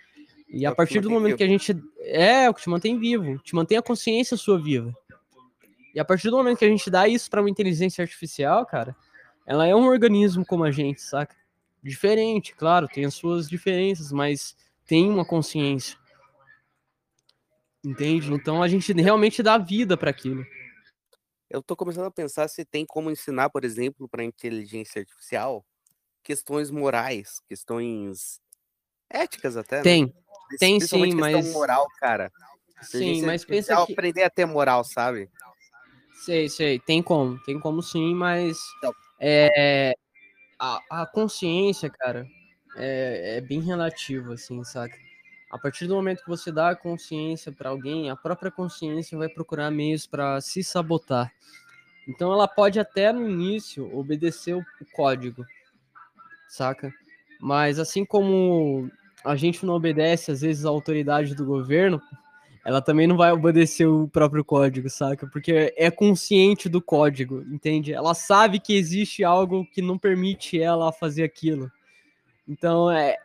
E 0.50 0.66
a 0.66 0.72
é 0.72 0.74
partir 0.74 1.00
do 1.00 1.10
momento 1.10 1.26
vivo. 1.28 1.38
que 1.38 1.44
a 1.44 1.48
gente. 1.48 1.84
É, 2.00 2.50
o 2.50 2.54
que 2.54 2.62
te 2.62 2.70
mantém 2.70 2.98
vivo, 2.98 3.38
te 3.40 3.54
mantém 3.54 3.78
a 3.78 3.82
consciência 3.84 4.36
sua 4.36 4.60
viva. 4.60 4.92
E 5.94 6.00
a 6.00 6.06
partir 6.06 6.30
do 6.30 6.38
momento 6.38 6.58
que 6.58 6.66
a 6.66 6.70
gente 6.70 6.90
dá 6.90 7.08
isso 7.08 7.30
para 7.30 7.42
uma 7.42 7.50
inteligência 7.50 8.02
artificial, 8.02 8.66
cara, 8.66 8.96
ela 9.46 9.68
é 9.68 9.76
um 9.76 9.86
organismo 9.86 10.46
como 10.46 10.64
a 10.64 10.72
gente, 10.72 11.02
saca? 11.02 11.36
Diferente, 11.84 12.56
claro, 12.56 12.88
tem 12.88 13.06
as 13.06 13.14
suas 13.14 13.48
diferenças, 13.48 14.12
mas 14.12 14.56
tem 14.90 15.08
uma 15.08 15.24
consciência. 15.24 15.96
Entende? 17.86 18.34
Então 18.34 18.62
a 18.64 18.68
gente 18.68 18.92
realmente 18.92 19.44
dá 19.44 19.56
vida 19.58 19.96
para 19.96 20.10
aquilo. 20.10 20.44
Eu 21.48 21.62
tô 21.62 21.76
começando 21.76 22.08
a 22.08 22.12
pensar 22.12 22.48
se 22.48 22.66
tem 22.66 22.86
como 22.86 23.12
ensinar, 23.12 23.52
por 23.52 23.64
exemplo, 23.64 24.10
para 24.10 24.24
inteligência 24.24 25.00
artificial 25.00 25.64
questões 26.24 26.70
morais, 26.70 27.40
questões 27.48 28.42
éticas 29.10 29.56
até. 29.56 29.82
Tem, 29.82 30.06
né? 30.06 30.12
tem 30.60 30.80
sim, 30.80 31.14
mas 31.14 31.54
moral, 31.54 31.88
cara. 32.00 32.32
Sim, 32.82 33.22
mas 33.22 33.46
pensa 33.46 33.86
que 33.86 33.94
aprender 33.94 34.24
a 34.24 34.30
ter 34.30 34.46
moral, 34.46 34.84
sabe? 34.84 35.30
Sei, 36.26 36.50
sei, 36.50 36.80
tem 36.80 37.02
como, 37.02 37.42
tem 37.44 37.60
como 37.60 37.82
sim, 37.82 38.14
mas 38.14 38.58
Então. 38.78 38.94
é, 39.20 39.94
a, 40.60 41.02
a 41.02 41.06
consciência, 41.06 41.90
cara, 41.90 42.28
é, 42.80 43.38
é 43.38 43.42
bem 43.42 43.62
relativo, 43.62 44.34
assim, 44.34 44.64
saca? 44.64 44.98
A 45.52 45.58
partir 45.58 45.88
do 45.88 45.96
momento 45.96 46.24
que 46.24 46.30
você 46.30 46.52
dá 46.52 46.70
a 46.70 46.76
consciência 46.76 47.52
para 47.52 47.70
alguém, 47.70 48.10
a 48.10 48.16
própria 48.16 48.52
consciência 48.52 49.18
vai 49.18 49.28
procurar 49.28 49.72
meios 49.72 50.06
para 50.06 50.40
se 50.42 50.64
sabotar. 50.64 51.32
Então 52.08 52.32
ela 52.32 52.48
pode 52.48 52.80
até 52.80 53.12
no 53.12 53.30
início 53.30 53.96
obedecer 53.96 54.56
o, 54.56 54.60
o 54.60 54.86
código, 54.94 55.46
saca? 56.48 56.94
Mas 57.40 57.80
assim 57.80 58.06
como 58.06 58.90
a 59.26 59.36
gente 59.36 59.66
não 59.66 59.74
obedece 59.74 60.32
às 60.32 60.42
vezes 60.42 60.66
à 60.66 60.70
autoridade 60.70 61.36
do 61.36 61.46
governo, 61.46 62.02
ela 62.66 62.82
também 62.82 63.08
não 63.08 63.18
vai 63.18 63.32
obedecer 63.32 63.88
o 63.88 64.08
próprio 64.08 64.44
código, 64.46 64.90
saca? 64.90 65.28
Porque 65.28 65.74
é 65.76 65.90
consciente 65.90 66.70
do 66.70 66.82
código, 66.82 67.42
entende? 67.52 67.94
Ela 67.94 68.14
sabe 68.14 68.60
que 68.60 68.76
existe 68.76 69.24
algo 69.24 69.66
que 69.74 69.82
não 69.82 69.98
permite 69.98 70.62
ela 70.62 70.92
fazer 70.92 71.24
aquilo. 71.24 71.72
Então, 72.50 72.90
é 72.90 73.16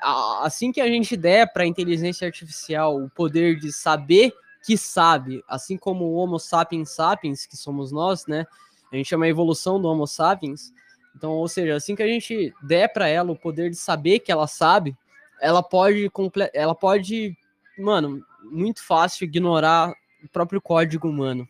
assim 0.43 0.71
que 0.71 0.83
a 0.83 0.87
gente 0.87 1.17
der 1.17 1.51
para 1.51 1.63
a 1.63 1.67
inteligência 1.67 2.27
artificial 2.27 3.03
o 3.03 3.09
poder 3.09 3.59
de 3.59 3.73
saber 3.73 4.35
que 4.63 4.77
sabe, 4.77 5.43
assim 5.49 5.79
como 5.79 6.05
o 6.05 6.15
Homo 6.17 6.39
sapiens 6.39 6.91
sapiens, 6.91 7.47
que 7.47 7.57
somos 7.57 7.91
nós, 7.91 8.27
né? 8.27 8.47
A 8.93 8.97
gente 8.97 9.09
chama 9.09 9.25
a 9.25 9.29
evolução 9.29 9.81
do 9.81 9.89
Homo 9.89 10.07
sapiens. 10.07 10.75
Então, 11.17 11.33
ou 11.33 11.49
seja, 11.49 11.75
assim 11.75 11.97
que 11.97 12.03
a 12.03 12.07
gente 12.07 12.53
der 12.63 12.93
para 12.93 13.09
ela 13.09 13.33
o 13.33 13.39
poder 13.39 13.71
de 13.71 13.77
saber 13.77 14.19
que 14.19 14.31
ela 14.31 14.47
sabe, 14.47 14.95
ela 15.41 15.63
pode, 15.63 16.11
ela 16.53 16.75
pode, 16.75 17.35
mano, 17.79 18.23
muito 18.43 18.85
fácil 18.85 19.25
ignorar 19.25 19.91
o 20.23 20.29
próprio 20.29 20.61
código 20.61 21.09
humano, 21.09 21.49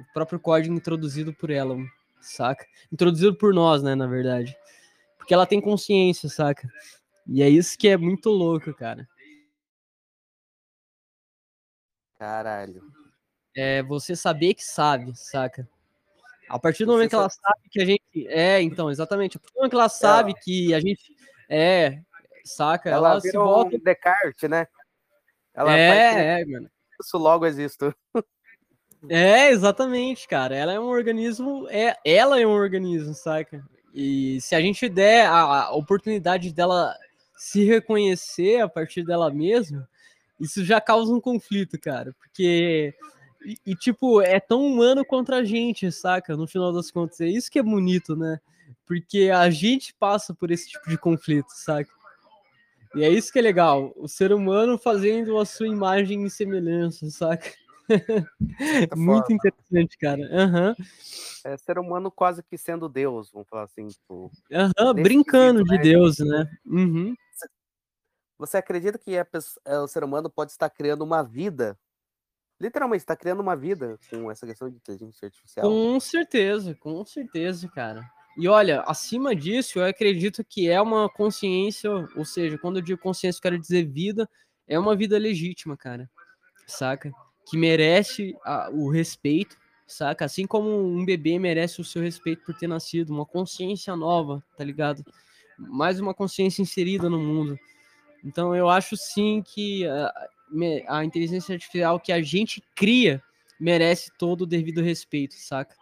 o 0.00 0.12
próprio 0.12 0.40
código 0.40 0.74
introduzido 0.74 1.32
por 1.32 1.50
ela, 1.50 1.76
saca? 2.20 2.66
Introduzido 2.92 3.36
por 3.36 3.54
nós, 3.54 3.84
né, 3.84 3.94
na 3.94 4.08
verdade. 4.08 4.56
Porque 5.16 5.32
ela 5.32 5.46
tem 5.46 5.60
consciência, 5.60 6.28
saca? 6.28 6.68
E 7.26 7.42
é 7.42 7.48
isso 7.48 7.78
que 7.78 7.88
é 7.88 7.96
muito 7.96 8.30
louco, 8.30 8.72
cara. 8.74 9.08
Caralho. 12.18 12.82
É 13.56 13.82
você 13.82 14.16
saber 14.16 14.54
que 14.54 14.64
sabe, 14.64 15.16
saca? 15.16 15.68
A 16.48 16.58
partir 16.58 16.84
do 16.84 16.92
você 16.92 16.96
momento 16.96 17.10
que 17.10 17.16
ela 17.16 17.30
sabe 17.30 17.68
que 17.70 17.80
a 17.80 17.84
gente. 17.84 18.28
É, 18.28 18.60
então, 18.60 18.90
exatamente. 18.90 19.36
A 19.36 19.40
partir 19.40 19.54
do 19.54 19.56
momento 19.56 19.70
que 19.70 19.76
ela 19.76 19.88
sabe 19.88 20.32
ela... 20.32 20.40
que 20.40 20.74
a 20.74 20.80
gente. 20.80 21.16
É, 21.48 22.00
saca? 22.44 22.90
Ela, 22.90 23.12
ela 23.12 23.20
se 23.20 23.32
volta. 23.32 23.76
Um 23.76 23.80
Descartes, 23.80 24.48
né? 24.48 24.66
Ela 25.54 25.78
é, 25.78 26.40
é, 26.40 26.44
mano. 26.44 26.70
Isso 27.00 27.16
logo 27.16 27.46
existo. 27.46 27.94
É, 29.08 29.50
exatamente, 29.50 30.26
cara. 30.26 30.56
Ela 30.56 30.72
é 30.72 30.80
um 30.80 30.88
organismo. 30.88 31.68
É, 31.68 31.96
ela 32.04 32.40
é 32.40 32.46
um 32.46 32.52
organismo, 32.52 33.14
saca? 33.14 33.62
E 33.92 34.40
se 34.40 34.54
a 34.54 34.60
gente 34.60 34.88
der 34.88 35.26
a, 35.26 35.64
a 35.64 35.74
oportunidade 35.74 36.52
dela 36.52 36.96
se 37.36 37.64
reconhecer 37.64 38.60
a 38.60 38.68
partir 38.68 39.04
dela 39.04 39.30
mesma, 39.30 39.88
isso 40.40 40.64
já 40.64 40.80
causa 40.80 41.12
um 41.12 41.20
conflito, 41.20 41.78
cara. 41.78 42.14
Porque. 42.18 42.94
E, 43.44 43.58
e, 43.66 43.76
tipo, 43.76 44.22
é 44.22 44.40
tão 44.40 44.64
humano 44.64 45.04
contra 45.04 45.36
a 45.38 45.44
gente, 45.44 45.90
saca? 45.92 46.36
No 46.36 46.46
final 46.46 46.72
das 46.72 46.90
contas. 46.90 47.20
É 47.20 47.26
isso 47.26 47.50
que 47.50 47.58
é 47.58 47.62
bonito, 47.62 48.16
né? 48.16 48.40
Porque 48.86 49.30
a 49.30 49.50
gente 49.50 49.94
passa 49.94 50.34
por 50.34 50.50
esse 50.50 50.68
tipo 50.68 50.88
de 50.88 50.96
conflito, 50.96 51.50
saca? 51.50 51.90
E 52.94 53.02
é 53.02 53.10
isso 53.10 53.32
que 53.32 53.38
é 53.40 53.42
legal, 53.42 53.92
o 53.96 54.06
ser 54.06 54.32
humano 54.32 54.78
fazendo 54.78 55.36
a 55.38 55.44
sua 55.44 55.66
imagem 55.66 56.24
e 56.24 56.30
semelhança, 56.30 57.10
saca? 57.10 57.50
Muito 58.96 59.32
interessante, 59.32 59.98
cara. 59.98 60.22
Uhum. 60.22 60.74
É 61.44 61.56
ser 61.56 61.78
humano 61.78 62.10
quase 62.10 62.42
que 62.42 62.56
sendo 62.56 62.88
Deus, 62.88 63.30
vamos 63.32 63.48
falar 63.48 63.64
assim. 63.64 63.88
Tipo, 63.88 64.30
uhum, 64.50 64.94
brincando 64.94 65.58
sentido, 65.58 65.70
de 65.70 65.76
né? 65.76 65.82
Deus, 65.82 66.18
né? 66.18 66.50
Uhum. 66.64 67.14
Você 68.38 68.56
acredita 68.56 68.98
que 68.98 69.22
pessoa, 69.24 69.62
é, 69.64 69.78
o 69.78 69.86
ser 69.86 70.02
humano 70.02 70.28
pode 70.28 70.50
estar 70.50 70.68
criando 70.68 71.02
uma 71.02 71.22
vida? 71.22 71.78
Literalmente, 72.60 73.02
está 73.02 73.16
criando 73.16 73.40
uma 73.40 73.56
vida 73.56 73.98
com 74.10 74.30
essa 74.30 74.46
questão 74.46 74.68
de 74.68 74.76
inteligência 74.76 75.26
artificial? 75.26 75.68
Com 75.68 76.00
certeza, 76.00 76.74
com 76.74 77.04
certeza, 77.04 77.68
cara. 77.68 78.08
E 78.36 78.48
olha, 78.48 78.82
acima 78.82 79.34
disso, 79.34 79.78
eu 79.78 79.84
acredito 79.84 80.44
que 80.44 80.68
é 80.68 80.80
uma 80.80 81.08
consciência, 81.08 81.90
ou 82.16 82.24
seja, 82.24 82.58
quando 82.58 82.76
eu 82.76 82.82
digo 82.82 83.00
consciência, 83.00 83.38
eu 83.38 83.42
quero 83.42 83.58
dizer 83.58 83.86
vida, 83.86 84.28
é 84.66 84.78
uma 84.78 84.96
vida 84.96 85.16
legítima, 85.18 85.76
cara. 85.76 86.10
Saca? 86.66 87.12
Que 87.46 87.56
merece 87.56 88.36
a, 88.44 88.70
o 88.72 88.90
respeito, 88.90 89.56
saca? 89.86 90.24
Assim 90.24 90.46
como 90.46 90.68
um 90.68 91.04
bebê 91.04 91.38
merece 91.38 91.80
o 91.80 91.84
seu 91.84 92.02
respeito 92.02 92.44
por 92.44 92.56
ter 92.56 92.66
nascido, 92.66 93.10
uma 93.10 93.26
consciência 93.26 93.94
nova, 93.94 94.42
tá 94.56 94.64
ligado? 94.64 95.04
Mais 95.56 96.00
uma 96.00 96.14
consciência 96.14 96.62
inserida 96.62 97.08
no 97.08 97.20
mundo. 97.20 97.56
Então 98.24 98.54
eu 98.54 98.68
acho 98.68 98.96
sim 98.96 99.42
que 99.42 99.86
a, 99.86 100.28
a 100.88 101.04
inteligência 101.04 101.54
artificial 101.54 102.00
que 102.00 102.12
a 102.12 102.22
gente 102.22 102.62
cria 102.74 103.22
merece 103.60 104.10
todo 104.18 104.42
o 104.42 104.46
devido 104.46 104.82
respeito, 104.82 105.34
saca? 105.34 105.76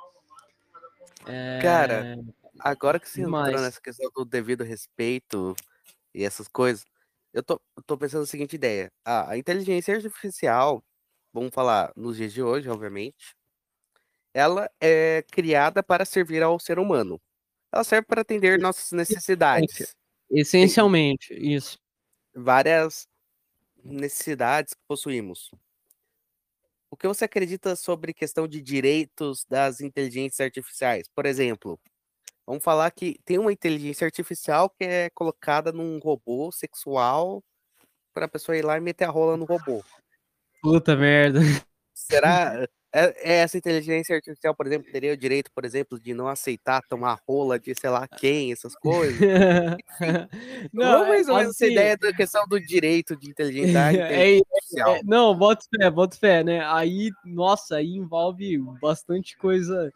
É... 1.26 1.60
Cara, 1.62 2.18
agora 2.58 2.98
que 2.98 3.08
você 3.08 3.22
entrou 3.22 3.60
nessa 3.60 3.80
questão 3.80 4.10
do 4.14 4.24
devido 4.24 4.64
respeito 4.64 5.54
e 6.14 6.24
essas 6.24 6.48
coisas, 6.48 6.84
eu 7.32 7.42
tô, 7.42 7.60
eu 7.76 7.82
tô 7.82 7.96
pensando 7.96 8.20
na 8.20 8.26
seguinte 8.26 8.56
ideia. 8.56 8.92
Ah, 9.04 9.30
a 9.30 9.38
inteligência 9.38 9.94
artificial, 9.94 10.82
vamos 11.32 11.54
falar 11.54 11.92
nos 11.96 12.16
dias 12.16 12.32
de 12.32 12.42
hoje, 12.42 12.68
obviamente, 12.68 13.34
ela 14.34 14.70
é 14.80 15.24
criada 15.30 15.82
para 15.82 16.04
servir 16.04 16.42
ao 16.42 16.58
ser 16.58 16.78
humano. 16.78 17.20
Ela 17.72 17.84
serve 17.84 18.06
para 18.06 18.22
atender 18.22 18.58
nossas 18.58 18.92
necessidades. 18.92 19.94
Essencialmente, 20.30 21.34
isso. 21.34 21.81
Várias 22.34 23.06
necessidades 23.84 24.74
que 24.74 24.80
possuímos. 24.86 25.50
O 26.90 26.96
que 26.96 27.08
você 27.08 27.24
acredita 27.24 27.74
sobre 27.74 28.12
questão 28.12 28.46
de 28.46 28.60
direitos 28.60 29.44
das 29.48 29.80
inteligências 29.80 30.40
artificiais? 30.44 31.08
Por 31.08 31.26
exemplo, 31.26 31.80
Vamos 32.46 32.64
falar 32.64 32.90
que 32.90 33.20
tem 33.24 33.38
uma 33.38 33.52
inteligência 33.52 34.04
artificial 34.04 34.68
que 34.68 34.84
é 34.84 35.10
colocada 35.10 35.70
num 35.70 35.98
robô 35.98 36.50
sexual 36.50 37.42
para 38.12 38.26
a 38.26 38.28
pessoa 38.28 38.56
ir 38.56 38.64
lá 38.64 38.76
e 38.76 38.80
meter 38.80 39.04
a 39.04 39.10
rola 39.10 39.36
no 39.36 39.44
robô. 39.44 39.82
Puta 40.60 40.96
merda. 40.96 41.40
Será? 41.94 42.68
É, 42.94 43.32
é, 43.32 43.36
essa 43.38 43.56
inteligência 43.56 44.14
artificial, 44.14 44.54
por 44.54 44.66
exemplo, 44.66 44.92
teria 44.92 45.14
o 45.14 45.16
direito, 45.16 45.50
por 45.54 45.64
exemplo, 45.64 45.98
de 45.98 46.12
não 46.12 46.28
aceitar 46.28 46.82
tomar 46.82 47.18
rola 47.26 47.58
de 47.58 47.74
sei 47.74 47.88
lá 47.88 48.06
quem, 48.06 48.52
essas 48.52 48.74
coisas? 48.76 49.18
não, 50.72 51.00
ou 51.00 51.08
menos 51.08 51.28
assim, 51.28 51.48
essa 51.48 51.66
ideia 51.66 51.96
da 51.96 52.12
questão 52.12 52.46
do 52.46 52.60
direito 52.60 53.16
de 53.16 53.30
inteligência, 53.30 53.78
é, 53.96 54.36
artificial. 54.38 54.96
É, 54.96 55.00
não, 55.04 55.34
bota 55.34 55.64
fé, 55.74 55.90
bota 55.90 56.16
fé, 56.16 56.44
né? 56.44 56.60
Aí, 56.66 57.10
nossa, 57.24 57.76
aí 57.76 57.94
envolve 57.96 58.58
bastante 58.80 59.38
coisa 59.38 59.90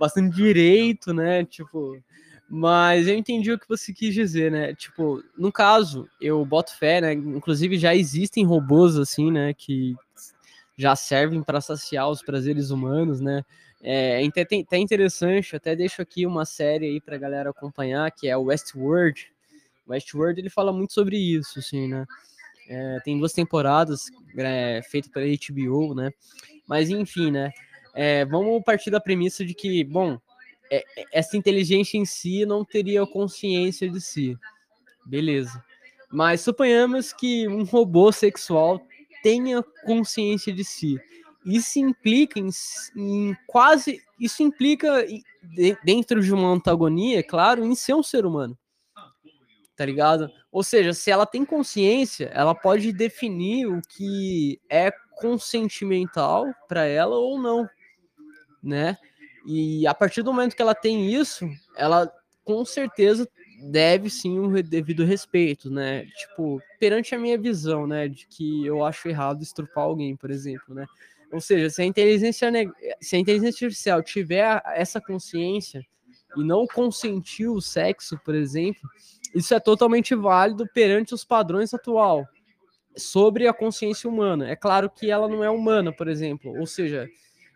bastante 0.00 0.34
direito, 0.34 1.12
né? 1.12 1.44
Tipo, 1.44 2.02
mas 2.48 3.06
eu 3.06 3.14
entendi 3.14 3.52
o 3.52 3.58
que 3.58 3.68
você 3.68 3.92
quis 3.92 4.12
dizer, 4.12 4.50
né? 4.50 4.74
Tipo, 4.74 5.22
no 5.38 5.52
caso, 5.52 6.08
eu 6.20 6.44
boto 6.44 6.76
fé, 6.76 7.00
né? 7.00 7.12
Inclusive 7.12 7.78
já 7.78 7.94
existem 7.94 8.44
robôs 8.44 8.96
assim, 8.96 9.30
né? 9.30 9.54
Que 9.54 9.94
já 10.80 10.96
servem 10.96 11.42
para 11.42 11.60
saciar 11.60 12.08
os 12.08 12.22
prazeres 12.22 12.70
humanos, 12.70 13.20
né? 13.20 13.44
É, 13.82 14.24
é 14.24 14.42
até 14.62 14.78
interessante, 14.78 15.54
até 15.54 15.76
deixo 15.76 16.00
aqui 16.00 16.24
uma 16.24 16.46
série 16.46 16.86
aí 16.86 17.00
pra 17.00 17.18
galera 17.18 17.50
acompanhar, 17.50 18.10
que 18.10 18.26
é 18.26 18.36
o 18.36 18.44
Westworld. 18.44 19.30
Westworld, 19.86 20.40
ele 20.40 20.48
fala 20.48 20.72
muito 20.72 20.94
sobre 20.94 21.18
isso, 21.18 21.58
assim, 21.58 21.86
né? 21.86 22.06
É, 22.66 22.98
tem 23.04 23.18
duas 23.18 23.34
temporadas 23.34 24.06
é, 24.38 24.80
feitas 24.88 25.10
pela 25.10 25.26
HBO, 25.26 25.94
né? 25.94 26.10
Mas 26.66 26.88
enfim, 26.88 27.30
né? 27.30 27.52
É, 27.94 28.24
vamos 28.24 28.62
partir 28.64 28.90
da 28.90 29.00
premissa 29.00 29.44
de 29.44 29.52
que, 29.52 29.84
bom, 29.84 30.18
é, 30.70 30.78
é, 30.96 31.04
essa 31.12 31.36
inteligência 31.36 31.98
em 31.98 32.06
si 32.06 32.46
não 32.46 32.64
teria 32.64 33.06
consciência 33.06 33.90
de 33.90 34.00
si. 34.00 34.34
Beleza. 35.04 35.62
Mas 36.10 36.40
suponhamos 36.40 37.12
que 37.12 37.46
um 37.48 37.64
robô 37.64 38.10
sexual 38.12 38.80
tenha 39.22 39.62
consciência 39.84 40.52
de 40.52 40.64
si. 40.64 41.00
Isso 41.44 41.78
implica 41.78 42.38
em, 42.38 42.50
em 42.96 43.36
quase. 43.46 44.02
Isso 44.18 44.42
implica 44.42 45.06
dentro 45.84 46.22
de 46.22 46.32
uma 46.32 46.48
antagonia, 46.48 47.18
é 47.18 47.22
claro, 47.22 47.64
em 47.64 47.74
ser 47.74 47.94
um 47.94 48.02
ser 48.02 48.26
humano. 48.26 48.58
Tá 49.76 49.86
ligado? 49.86 50.30
Ou 50.52 50.62
seja, 50.62 50.92
se 50.92 51.10
ela 51.10 51.24
tem 51.24 51.44
consciência, 51.44 52.30
ela 52.34 52.54
pode 52.54 52.92
definir 52.92 53.66
o 53.66 53.80
que 53.80 54.60
é 54.68 54.92
consentimental 55.16 56.46
para 56.68 56.84
ela 56.84 57.16
ou 57.16 57.38
não 57.38 57.68
né? 58.62 58.96
E 59.46 59.86
a 59.86 59.94
partir 59.94 60.22
do 60.22 60.32
momento 60.32 60.54
que 60.54 60.62
ela 60.62 60.74
tem 60.74 61.12
isso, 61.12 61.48
ela 61.76 62.12
com 62.44 62.64
certeza 62.64 63.28
deve 63.60 64.08
sim 64.08 64.38
um 64.38 64.52
devido 64.62 65.04
respeito, 65.04 65.70
né? 65.70 66.06
Tipo, 66.06 66.60
perante 66.78 67.14
a 67.14 67.18
minha 67.18 67.38
visão, 67.38 67.86
né, 67.86 68.08
de 68.08 68.26
que 68.26 68.64
eu 68.64 68.84
acho 68.84 69.08
errado 69.08 69.42
estrupar 69.42 69.84
alguém, 69.84 70.16
por 70.16 70.30
exemplo, 70.30 70.74
né? 70.74 70.86
Ou 71.32 71.40
seja, 71.40 71.70
se 71.70 71.82
a 71.82 71.84
inteligência, 71.84 72.50
se 73.00 73.16
a 73.16 73.18
inteligência 73.18 73.66
artificial 73.66 74.02
tiver 74.02 74.60
essa 74.74 75.00
consciência 75.00 75.84
e 76.36 76.42
não 76.42 76.66
consentir 76.66 77.48
o 77.48 77.60
sexo, 77.60 78.18
por 78.24 78.34
exemplo, 78.34 78.88
isso 79.34 79.54
é 79.54 79.60
totalmente 79.60 80.14
válido 80.14 80.66
perante 80.74 81.14
os 81.14 81.24
padrões 81.24 81.72
atual 81.72 82.26
sobre 82.96 83.46
a 83.46 83.52
consciência 83.52 84.10
humana. 84.10 84.48
É 84.50 84.56
claro 84.56 84.90
que 84.90 85.10
ela 85.10 85.28
não 85.28 85.44
é 85.44 85.50
humana, 85.50 85.92
por 85.92 86.08
exemplo, 86.08 86.52
ou 86.58 86.66
seja, 86.66 87.08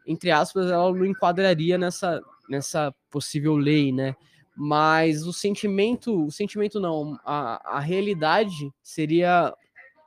entre 0.07 0.31
aspas, 0.31 0.71
ela 0.71 0.93
não 0.93 1.05
enquadraria 1.05 1.77
nessa, 1.77 2.21
nessa 2.49 2.95
possível 3.11 3.57
lei, 3.57 3.91
né? 3.91 4.15
Mas 4.57 5.27
o 5.27 5.33
sentimento, 5.33 6.27
o 6.27 6.31
sentimento 6.31 6.79
não, 6.79 7.19
a, 7.25 7.77
a 7.77 7.81
realidade 7.81 8.71
seria 8.83 9.53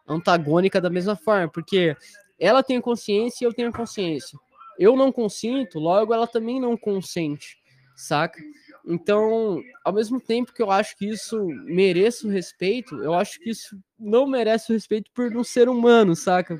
antagônica 0.07 0.79
da 0.79 0.89
mesma 0.89 1.15
forma, 1.15 1.49
porque 1.49 1.95
ela 2.39 2.63
tem 2.63 2.79
consciência 2.79 3.43
e 3.43 3.47
eu 3.47 3.53
tenho 3.53 3.71
consciência. 3.71 4.39
Eu 4.79 4.95
não 4.95 5.11
consinto, 5.11 5.79
logo 5.79 6.13
ela 6.13 6.27
também 6.27 6.61
não 6.61 6.77
consente, 6.77 7.57
saca? 7.95 8.39
Então, 8.85 9.61
ao 9.83 9.91
mesmo 9.91 10.21
tempo 10.21 10.53
que 10.53 10.61
eu 10.61 10.71
acho 10.71 10.95
que 10.95 11.09
isso 11.09 11.43
merece 11.65 12.25
o 12.25 12.29
respeito, 12.29 12.95
eu 13.03 13.13
acho 13.13 13.39
que 13.39 13.49
isso 13.49 13.77
não 13.99 14.25
merece 14.25 14.71
o 14.71 14.73
respeito 14.73 15.11
por 15.13 15.35
um 15.35 15.43
ser 15.43 15.67
humano, 15.67 16.15
saca? 16.15 16.57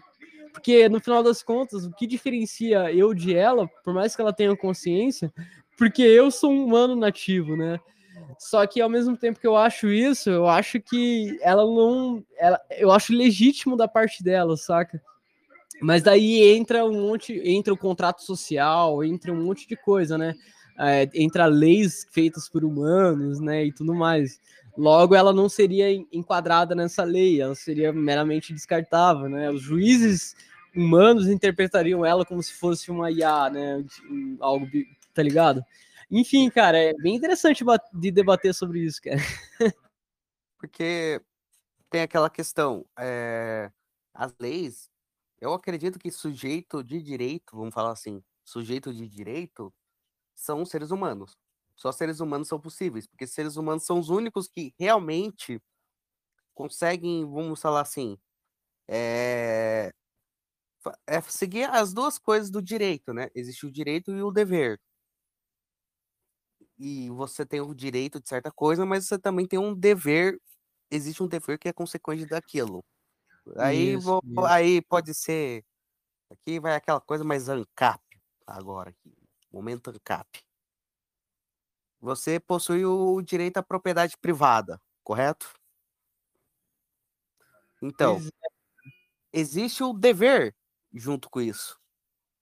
Porque 0.51 0.89
no 0.89 0.99
final 0.99 1.21
das 1.21 1.43
contas, 1.43 1.85
o 1.85 1.91
que 1.91 2.07
diferencia 2.07 2.91
eu 2.91 3.13
de 3.13 3.33
ela, 3.33 3.67
por 3.83 3.93
mais 3.93 4.15
que 4.15 4.21
ela 4.21 4.33
tenha 4.33 4.57
consciência, 4.57 5.31
porque 5.77 6.01
eu 6.01 6.31
sou 6.31 6.51
um 6.51 6.65
humano 6.65 6.95
nativo, 6.95 7.55
né? 7.55 7.79
Só 8.39 8.65
que 8.67 8.81
ao 8.81 8.89
mesmo 8.89 9.15
tempo 9.15 9.39
que 9.39 9.47
eu 9.47 9.55
acho 9.55 9.87
isso, 9.87 10.29
eu 10.29 10.47
acho 10.47 10.79
que 10.79 11.37
ela 11.41 11.63
não. 11.63 12.23
Ela, 12.37 12.59
eu 12.71 12.91
acho 12.91 13.13
legítimo 13.13 13.77
da 13.77 13.87
parte 13.87 14.23
dela, 14.23 14.57
saca? 14.57 15.01
Mas 15.81 16.01
daí 16.01 16.43
entra 16.43 16.83
um 16.85 17.01
monte, 17.07 17.39
entra 17.45 17.73
o 17.73 17.77
contrato 17.77 18.23
social, 18.23 19.03
entra 19.03 19.31
um 19.31 19.43
monte 19.43 19.67
de 19.67 19.75
coisa, 19.75 20.17
né? 20.17 20.35
é, 20.77 21.09
entra 21.13 21.45
leis 21.45 22.07
feitas 22.11 22.47
por 22.47 22.63
humanos, 22.63 23.39
né, 23.39 23.65
e 23.65 23.71
tudo 23.73 23.93
mais. 23.95 24.39
Logo, 24.77 25.15
ela 25.15 25.33
não 25.33 25.49
seria 25.49 25.91
enquadrada 26.13 26.75
nessa 26.75 27.03
lei, 27.03 27.41
ela 27.41 27.55
seria 27.55 27.91
meramente 27.91 28.53
descartável, 28.53 29.27
né? 29.27 29.49
Os 29.49 29.59
juízes 29.59 30.35
humanos 30.75 31.27
interpretariam 31.27 32.05
ela 32.05 32.23
como 32.23 32.43
se 32.43 32.53
fosse 32.53 32.91
uma 32.91 33.09
IA, 33.09 33.49
né? 33.49 33.83
Algo, 34.39 34.67
tá 35.17 35.23
ligado? 35.23 35.65
Enfim, 36.11 36.47
cara, 36.47 36.77
é 36.77 36.93
bem 36.93 37.15
interessante 37.15 37.65
de 37.91 38.11
debater 38.11 38.53
sobre 38.53 38.81
isso, 38.81 39.01
cara. 39.01 39.17
Porque 40.59 41.19
tem 41.89 42.01
aquela 42.01 42.29
questão, 42.29 42.85
é, 42.99 43.71
as 44.13 44.35
leis, 44.39 44.91
eu 45.41 45.53
acredito 45.53 45.97
que 45.97 46.11
sujeito 46.11 46.83
de 46.83 47.01
direito, 47.01 47.57
vamos 47.57 47.73
falar 47.73 47.91
assim, 47.93 48.23
sujeito 48.45 48.93
de 48.93 49.07
direito, 49.07 49.73
são 50.35 50.63
seres 50.65 50.91
humanos. 50.91 51.35
Só 51.75 51.91
seres 51.91 52.19
humanos 52.19 52.47
são 52.47 52.59
possíveis, 52.59 53.07
porque 53.07 53.25
seres 53.25 53.57
humanos 53.57 53.85
são 53.85 53.99
os 53.99 54.09
únicos 54.09 54.47
que 54.47 54.75
realmente 54.79 55.59
conseguem, 56.53 57.25
vamos 57.25 57.59
falar 57.59 57.81
assim, 57.81 58.19
é, 58.87 59.91
é 61.07 61.21
seguir 61.21 61.67
as 61.71 61.91
duas 61.91 62.19
coisas 62.19 62.51
do 62.51 62.61
direito, 62.61 63.13
né? 63.13 63.29
Existe 63.33 63.65
o 63.65 63.71
direito 63.71 64.11
e 64.11 64.21
o 64.21 64.31
dever. 64.31 64.79
E 66.77 67.09
você 67.09 67.45
tem 67.45 67.59
o 67.59 67.73
direito 67.73 68.19
de 68.21 68.29
certa 68.29 68.51
coisa, 68.51 68.85
mas 68.85 69.07
você 69.07 69.17
também 69.17 69.47
tem 69.47 69.57
um 69.57 69.73
dever. 69.73 70.39
Existe 70.91 71.23
um 71.23 71.27
dever 71.27 71.57
que 71.57 71.67
é 71.67 71.73
consequência 71.73 72.27
daquilo. 72.27 72.83
Aí, 73.55 73.93
isso, 73.93 74.01
vou, 74.01 74.21
isso. 74.23 74.45
aí 74.45 74.81
pode 74.81 75.13
ser. 75.13 75.63
Aqui 76.29 76.59
vai 76.59 76.75
aquela 76.75 76.99
coisa 76.99 77.23
mais 77.23 77.49
ANCAP 77.49 78.01
agora 78.45 78.89
aqui. 78.89 79.13
Momento 79.51 79.89
ANCAP. 79.89 80.43
Você 81.99 82.39
possui 82.39 82.85
o 82.85 83.21
direito 83.21 83.57
à 83.57 83.63
propriedade 83.63 84.15
privada, 84.17 84.79
correto? 85.03 85.51
Então, 87.81 88.19
existe 89.33 89.83
o 89.83 89.93
dever 89.93 90.55
junto 90.93 91.29
com 91.29 91.41
isso. 91.41 91.79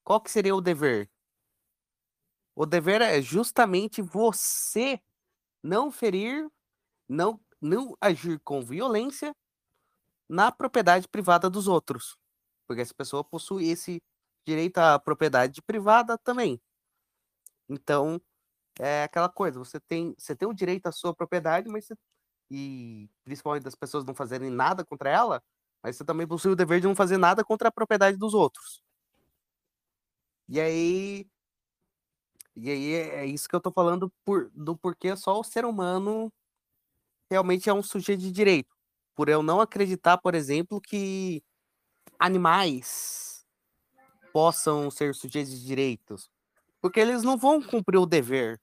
Qual 0.03 0.21
que 0.21 0.29
seria 0.29 0.55
o 0.55 0.61
dever? 0.61 1.09
O 2.56 2.66
dever 2.66 3.01
é 3.01 3.22
justamente 3.22 4.01
você 4.01 4.99
não 5.62 5.91
ferir, 5.91 6.47
não, 7.08 7.39
não 7.62 7.97
agir 7.99 8.39
com 8.41 8.62
violência 8.62 9.36
na 10.30 10.51
propriedade 10.51 11.08
privada 11.08 11.49
dos 11.49 11.68
outros. 11.68 12.18
Porque 12.68 12.82
essa 12.82 12.93
pessoa 12.93 13.24
possui 13.24 13.70
esse 13.70 14.01
direito 14.47 14.78
à 14.78 14.99
propriedade 14.99 15.62
privada 15.62 16.18
também. 16.18 16.62
Então, 17.68 18.22
é 18.80 19.03
aquela 19.03 19.30
coisa, 19.30 19.60
você 19.60 19.80
tem, 19.80 20.16
você 20.18 20.36
tem 20.36 20.47
o 20.47 20.53
direito 20.53 20.88
à 20.88 20.91
sua 20.91 21.16
propriedade, 21.16 21.70
mas 21.70 21.86
você, 21.88 21.95
e 22.51 23.10
principalmente 23.24 23.64
das 23.64 23.76
pessoas 23.76 24.06
não 24.06 24.16
fazerem 24.16 24.49
nada 24.49 24.86
contra 24.86 25.10
ela, 25.10 25.43
mas 25.84 25.97
você 25.97 26.06
também 26.06 26.28
possui 26.28 26.51
o 26.51 26.56
dever 26.56 26.82
de 26.82 26.88
não 26.88 26.95
fazer 26.95 27.18
nada 27.18 27.43
contra 27.43 27.70
a 27.70 27.72
propriedade 27.72 28.18
dos 28.18 28.34
outros. 28.34 28.84
E 30.47 30.60
aí 30.60 31.28
e 32.56 32.70
aí 32.70 32.93
é, 32.93 33.16
é 33.18 33.26
isso 33.26 33.47
que 33.49 33.56
eu 33.56 33.60
tô 33.60 33.72
falando 33.72 34.12
por, 34.24 34.49
do 34.53 34.76
porquê 34.76 35.16
só 35.16 35.39
o 35.39 35.43
ser 35.43 35.66
humano 35.66 36.32
realmente 37.30 37.70
é 37.70 37.74
um 37.74 37.84
sujeito 37.84 38.22
de 38.22 38.32
direito. 38.32 38.76
Por 39.16 39.30
eu 39.30 39.41
não 39.41 39.60
acreditar, 39.62 40.18
por 40.18 40.36
exemplo, 40.36 40.80
que 40.80 41.43
animais 42.20 43.45
possam 44.32 44.89
ser 44.91 45.14
sujeitos 45.16 45.51
de 45.51 45.66
direitos. 45.66 46.30
Porque 46.82 46.99
eles 46.99 47.24
não 47.24 47.38
vão 47.38 47.62
cumprir 47.62 47.97
o 47.97 48.06
dever. 48.06 48.60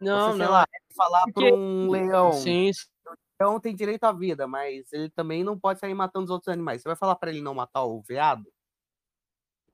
Não, 0.00 0.32
Você, 0.32 0.38
não. 0.38 0.50
Lá, 0.50 0.66
falar 0.94 1.24
para 1.32 1.54
um 1.54 1.90
leão. 1.90 2.32
Sim. 2.32 2.70
O 3.06 3.44
leão 3.44 3.60
tem 3.60 3.74
direito 3.74 4.04
à 4.04 4.12
vida, 4.12 4.46
mas 4.46 4.92
ele 4.92 5.08
também 5.10 5.42
não 5.42 5.58
pode 5.58 5.80
sair 5.80 5.94
matando 5.94 6.24
os 6.24 6.30
outros 6.30 6.52
animais. 6.52 6.82
Você 6.82 6.88
vai 6.88 6.96
falar 6.96 7.16
para 7.16 7.30
ele 7.30 7.40
não 7.40 7.54
matar 7.54 7.84
o 7.84 8.02
veado? 8.02 8.52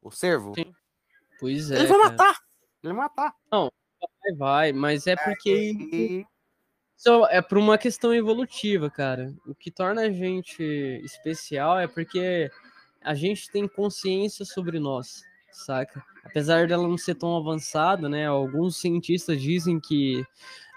O 0.02 0.10
cervo? 0.10 0.54
Sim. 0.54 0.72
Pois 1.38 1.70
é. 1.70 1.78
Ele 1.78 1.86
vai 1.86 1.98
cara. 1.98 2.10
matar. 2.10 2.49
Ele 2.82 2.92
matar. 2.92 3.34
Não, 3.50 3.70
vai, 4.22 4.34
vai, 4.34 4.72
mas 4.72 5.06
é 5.06 5.16
porque. 5.16 6.24
Isso 6.96 7.26
é 7.30 7.40
por 7.40 7.56
uma 7.56 7.78
questão 7.78 8.14
evolutiva, 8.14 8.90
cara. 8.90 9.34
O 9.46 9.54
que 9.54 9.70
torna 9.70 10.02
a 10.02 10.10
gente 10.10 10.62
especial 11.02 11.78
é 11.78 11.86
porque 11.86 12.50
a 13.02 13.14
gente 13.14 13.50
tem 13.50 13.66
consciência 13.66 14.44
sobre 14.44 14.78
nós, 14.78 15.24
saca? 15.50 16.04
apesar 16.24 16.66
dela 16.66 16.86
não 16.86 16.98
ser 16.98 17.14
tão 17.14 17.36
avançada, 17.36 18.08
né? 18.08 18.26
Alguns 18.26 18.76
cientistas 18.76 19.40
dizem 19.40 19.80
que 19.80 20.24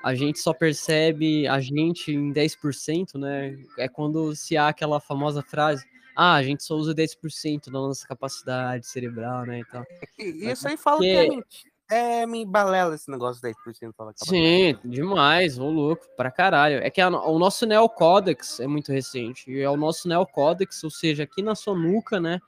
a 0.04 0.14
gente 0.14 0.40
só 0.40 0.54
percebe 0.54 1.48
a 1.48 1.60
gente 1.60 2.12
em 2.12 2.34
10%, 2.34 3.18
né? 3.18 3.58
É 3.78 3.88
quando 3.88 4.36
se 4.36 4.58
há 4.58 4.68
aquela 4.68 5.00
famosa 5.00 5.42
frase, 5.42 5.86
ah, 6.16 6.36
a 6.36 6.44
gente 6.44 6.64
só 6.64 6.76
usa 6.76 6.94
10% 6.94 7.66
da 7.66 7.80
nossa 7.80 8.08
capacidade 8.08 8.86
cerebral, 8.86 9.46
né? 9.46 9.60
Então, 9.60 9.84
Isso 10.18 10.68
aí 10.68 10.78
fala 10.78 10.98
porque... 10.98 11.14
que 11.14 11.20
a 11.20 11.24
gente 11.24 11.73
é, 11.90 12.26
me 12.26 12.46
balela 12.46 12.96
esse 12.96 13.10
negócio 13.10 13.42
10%. 13.42 13.94
Fala 13.96 14.14
Sim, 14.16 14.78
demais, 14.84 15.60
ô 15.60 15.70
louco, 15.70 16.06
pra 16.16 16.32
caralho. 16.32 16.78
É 16.78 16.90
que 16.90 17.02
a, 17.02 17.10
o 17.10 17.38
nosso 17.38 17.66
neocódex 17.66 18.60
é 18.60 18.68
muito 18.68 18.92
recente, 18.92 19.52
e 19.52 19.60
é 19.62 19.70
o 19.70 19.78
nosso 19.78 20.08
neocódex, 20.08 20.84
ou 20.84 20.90
seja, 20.90 21.24
aqui 21.24 21.42
na 21.42 21.56
sua 21.56 21.76
nuca, 21.76 22.20
né? 22.20 22.40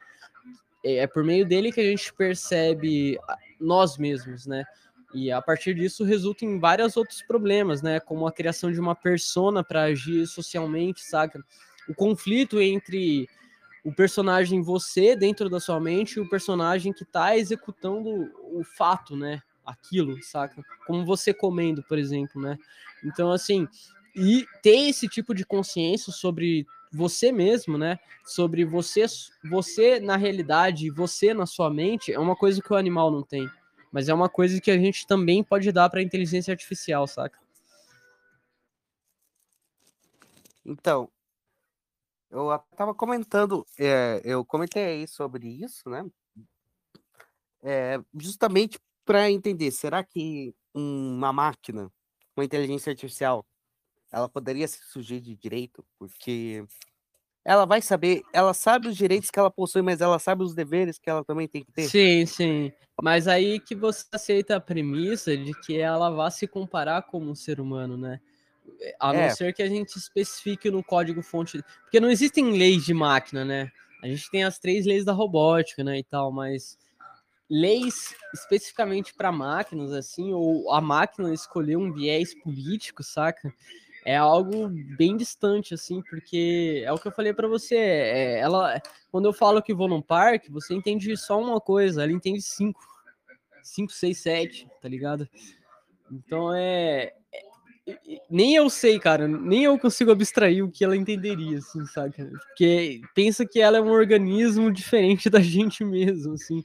É, 0.84 0.98
é 0.98 1.07
por 1.07 1.24
meio 1.24 1.45
dele 1.45 1.72
que 1.72 1.82
a 1.82 1.84
gente 1.84 2.14
percebe 2.14 3.20
nós 3.60 3.98
mesmos, 3.98 4.45
né? 4.45 4.64
E 5.14 5.32
a 5.32 5.41
partir 5.41 5.74
disso 5.74 6.03
resulta 6.03 6.44
em 6.44 6.60
vários 6.60 6.98
outros 6.98 7.22
problemas, 7.22 7.82
né? 7.82 7.99
Como 7.99 8.28
a 8.28 8.32
criação 8.32 8.72
de 8.72 8.80
uma 8.80 8.95
persona 8.95 9.64
para 9.64 9.84
agir 9.84 10.26
socialmente, 10.28 11.02
saca? 11.02 11.44
O 11.88 11.94
conflito 11.94 12.60
entre 12.60 13.28
o 13.86 13.94
personagem 13.94 14.64
você 14.64 15.16
dentro 15.16 15.48
da 15.48 15.60
sua 15.60 15.80
mente 15.80 16.16
e 16.16 16.20
o 16.20 16.28
personagem 16.28 16.91
que 16.91 17.03
está 17.03 17.38
executando 17.38 18.10
o 18.52 18.64
fato, 18.64 19.16
né? 19.16 19.44
Aquilo, 19.64 20.22
saca? 20.24 20.64
Como 20.88 21.06
você 21.06 21.32
comendo, 21.32 21.84
por 21.84 21.99
exemplo, 21.99 22.41
né? 22.41 22.57
Então, 23.03 23.32
assim, 23.32 23.68
e 24.16 24.48
ter 24.64 24.90
esse 24.90 25.07
tipo 25.07 25.36
de 25.36 25.45
consciência 25.45 26.12
sobre 26.12 26.66
você 26.91 27.32
mesmo, 27.32 27.78
né? 27.78 27.99
Sobre 28.26 28.66
você, 28.66 29.06
você 29.48 29.99
na 29.99 30.16
realidade, 30.18 30.90
você 30.90 31.32
na 31.32 31.45
sua 31.45 31.70
mente, 31.70 32.12
é 32.12 32.20
uma 32.20 32.36
coisa 32.36 32.64
que 32.64 32.74
o 32.74 32.76
animal 32.76 33.12
não 33.12 33.22
tem. 33.22 33.48
Mas 33.91 34.10
é 34.10 34.14
uma 34.16 34.28
coisa 34.28 34.60
que 34.60 34.72
a 34.72 34.80
gente 34.80 35.06
também 35.06 35.44
pode 35.44 35.72
dar 35.72 35.91
para 35.91 35.99
a 35.99 36.03
inteligência 36.03 36.52
artificial, 36.52 37.06
saca? 37.06 37.38
Então, 40.66 41.07
eu 42.30 42.53
estava 42.53 42.93
comentando, 42.93 43.65
é, 43.80 44.22
eu 44.23 44.45
comentei 44.45 45.07
sobre 45.07 45.47
isso, 45.47 45.89
né? 45.89 46.06
É, 47.64 47.99
justamente 48.14 48.80
para 49.03 49.30
entender, 49.31 49.72
será 49.72 50.03
que 50.03 50.53
uma 50.73 51.31
máquina, 51.31 51.91
uma 52.35 52.43
inteligência 52.43 52.91
artificial, 52.91 53.45
ela 54.11 54.30
poderia 54.30 54.68
ser 54.68 54.84
sujeita 54.84 55.26
de 55.26 55.35
direito? 55.35 55.85
Porque 55.97 56.65
ela 57.43 57.65
vai 57.65 57.81
saber, 57.81 58.23
ela 58.34 58.53
sabe 58.53 58.88
os 58.88 58.97
direitos 58.97 59.30
que 59.30 59.39
ela 59.39 59.52
possui, 59.52 59.84
mas 59.84 60.02
ela 60.02 60.18
sabe 60.18 60.43
os 60.43 60.56
deveres 60.56 60.97
que 60.97 61.10
ela 61.10 61.23
também 61.23 61.47
tem 61.47 61.64
que 61.64 61.72
ter. 61.72 61.88
Sim, 61.88 62.26
sim. 62.26 62.73
Mas 63.02 63.27
aí 63.27 63.60
que 63.60 63.76
você 63.76 64.06
aceita 64.11 64.56
a 64.56 64.60
premissa 64.60 65.38
de 65.38 65.53
que 65.61 65.77
ela 65.77 66.10
vá 66.10 66.31
se 66.31 66.47
comparar 66.47 67.03
como 67.03 67.30
um 67.30 67.35
ser 67.35 67.60
humano, 67.60 67.97
né? 67.97 68.19
A 69.00 69.14
não 69.14 69.22
É. 69.22 69.30
ser 69.30 69.54
que 69.54 69.64
a 69.64 69.70
gente 69.70 69.98
especifique 69.98 70.70
no 70.70 70.84
código-fonte. 70.84 71.64
Porque 71.84 72.00
não 72.00 72.10
existem 72.10 72.58
leis 72.58 72.86
de 72.86 72.94
máquina, 72.94 73.44
né? 73.44 73.72
A 74.04 74.08
gente 74.08 74.30
tem 74.30 74.44
as 74.44 74.60
três 74.60 74.86
leis 74.86 75.04
da 75.04 75.14
robótica, 75.14 75.84
né? 75.84 76.00
E 76.00 76.04
tal, 76.04 76.32
mas 76.32 76.78
leis 77.50 78.16
especificamente 78.34 79.14
para 79.14 79.32
máquinas, 79.32 79.92
assim, 79.92 80.34
ou 80.34 80.72
a 80.72 80.82
máquina 80.82 81.34
escolher 81.34 81.78
um 81.78 81.92
viés 81.92 82.34
político, 82.34 83.04
saca? 83.04 83.54
É 84.04 84.16
algo 84.16 84.70
bem 84.98 85.18
distante, 85.18 85.74
assim, 85.74 86.02
porque 86.08 86.84
é 86.86 86.92
o 86.92 86.98
que 86.98 87.08
eu 87.08 87.12
falei 87.12 87.34
para 87.34 87.48
você. 87.48 87.76
é, 87.76 88.40
ela, 88.40 88.80
quando 89.12 89.26
eu 89.26 89.34
falo 89.34 89.64
que 89.64 89.74
vou 89.74 89.88
num 89.88 90.02
parque, 90.02 90.52
você 90.52 90.76
entende 90.76 91.16
só 91.18 91.40
uma 91.40 91.60
coisa, 91.60 92.04
ela 92.04 92.12
entende 92.12 92.42
cinco. 92.42 92.82
Cinco, 93.64 93.92
seis, 93.92 94.20
sete, 94.20 94.68
tá 94.80 94.88
ligado? 94.88 95.28
Então 96.12 96.54
é. 96.54 97.16
Nem 98.30 98.56
eu 98.56 98.68
sei, 98.68 98.99
cara, 98.99 99.28
nem 99.28 99.66
eu 99.66 99.78
consigo 99.78 100.12
abstrair 100.12 100.64
o 100.64 100.72
que 100.72 100.84
ela 100.84 100.98
entenderia, 100.98 101.60
assim, 101.60 101.86
saca? 101.86 102.26
Porque 102.48 103.02
pensa 103.14 103.45
que 103.45 103.60
ela 103.60 103.78
é 103.78 103.82
um 103.82 103.91
organismo 103.91 104.72
diferente 104.72 105.30
da 105.30 105.40
gente 105.40 105.86
mesmo, 105.86 106.34
assim. 106.34 106.64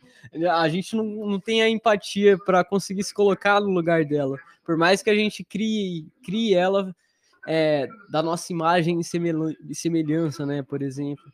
A 0.50 0.68
gente 0.68 0.96
não, 0.96 1.04
não 1.04 1.38
tem 1.38 1.62
a 1.62 1.68
empatia 1.68 2.38
para 2.38 2.64
conseguir 2.64 3.04
se 3.04 3.12
colocar 3.12 3.60
no 3.60 3.68
lugar 3.68 4.04
dela. 4.04 4.38
Por 4.64 4.78
mais 4.78 5.02
que 5.02 5.10
a 5.10 5.14
gente 5.14 5.44
crie, 5.44 6.06
crie 6.24 6.54
ela 6.54 6.94
é, 7.46 7.86
da 8.10 8.22
nossa 8.22 8.52
imagem 8.52 9.00
e 9.00 9.74
semelhança, 9.74 10.46
né, 10.46 10.62
por 10.62 10.80
exemplo. 10.80 11.24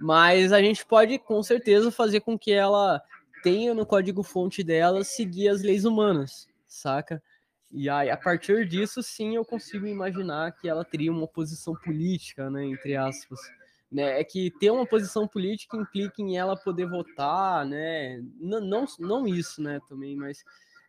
Mas 0.00 0.52
a 0.52 0.62
gente 0.62 0.86
pode, 0.86 1.18
com 1.18 1.42
certeza, 1.42 1.90
fazer 1.90 2.20
com 2.20 2.38
que 2.38 2.52
ela 2.52 3.02
tenha 3.42 3.74
no 3.74 3.84
código-fonte 3.84 4.62
dela 4.62 5.04
seguir 5.04 5.48
as 5.48 5.62
leis 5.62 5.84
humanas, 5.84 6.48
saca? 6.66 7.22
E 7.70 7.88
aí, 7.88 8.10
a 8.10 8.16
partir 8.16 8.66
disso, 8.66 9.02
sim, 9.02 9.36
eu 9.36 9.44
consigo 9.44 9.86
imaginar 9.86 10.52
que 10.52 10.68
ela 10.68 10.84
teria 10.84 11.12
uma 11.12 11.28
posição 11.28 11.74
política, 11.74 12.48
né, 12.50 12.64
entre 12.64 12.96
aspas. 12.96 13.38
Né, 13.90 14.20
é 14.20 14.24
que 14.24 14.50
ter 14.50 14.70
uma 14.70 14.86
posição 14.86 15.26
política 15.26 15.76
implica 15.76 16.20
em 16.20 16.36
ela 16.36 16.56
poder 16.56 16.86
votar, 16.86 17.64
né? 17.66 18.22
Não, 18.38 18.60
não, 18.60 18.84
não 18.98 19.26
isso, 19.26 19.62
né, 19.62 19.80
também, 19.88 20.16
mas 20.16 20.44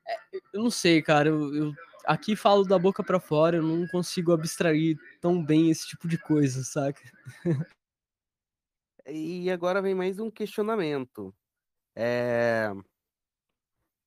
é, 0.08 0.38
eu 0.54 0.64
não 0.64 0.70
sei, 0.70 1.02
cara. 1.02 1.30
Eu, 1.30 1.56
eu 1.56 1.74
aqui 2.06 2.36
falo 2.36 2.64
da 2.64 2.80
boca 2.80 3.04
para 3.04 3.20
fora, 3.20 3.58
eu 3.58 3.64
não 3.64 3.88
consigo 3.88 4.32
abstrair 4.34 4.98
tão 5.22 5.44
bem 5.44 5.70
esse 5.70 5.88
tipo 5.88 6.08
de 6.08 6.18
coisa, 6.18 6.64
saca? 6.64 7.02
E 9.12 9.50
agora 9.50 9.82
vem 9.82 9.96
mais 9.96 10.20
um 10.20 10.30
questionamento. 10.30 11.34
É... 11.96 12.72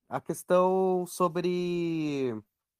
A 0.08 0.20
questão 0.20 1.04
sobre. 1.06 2.34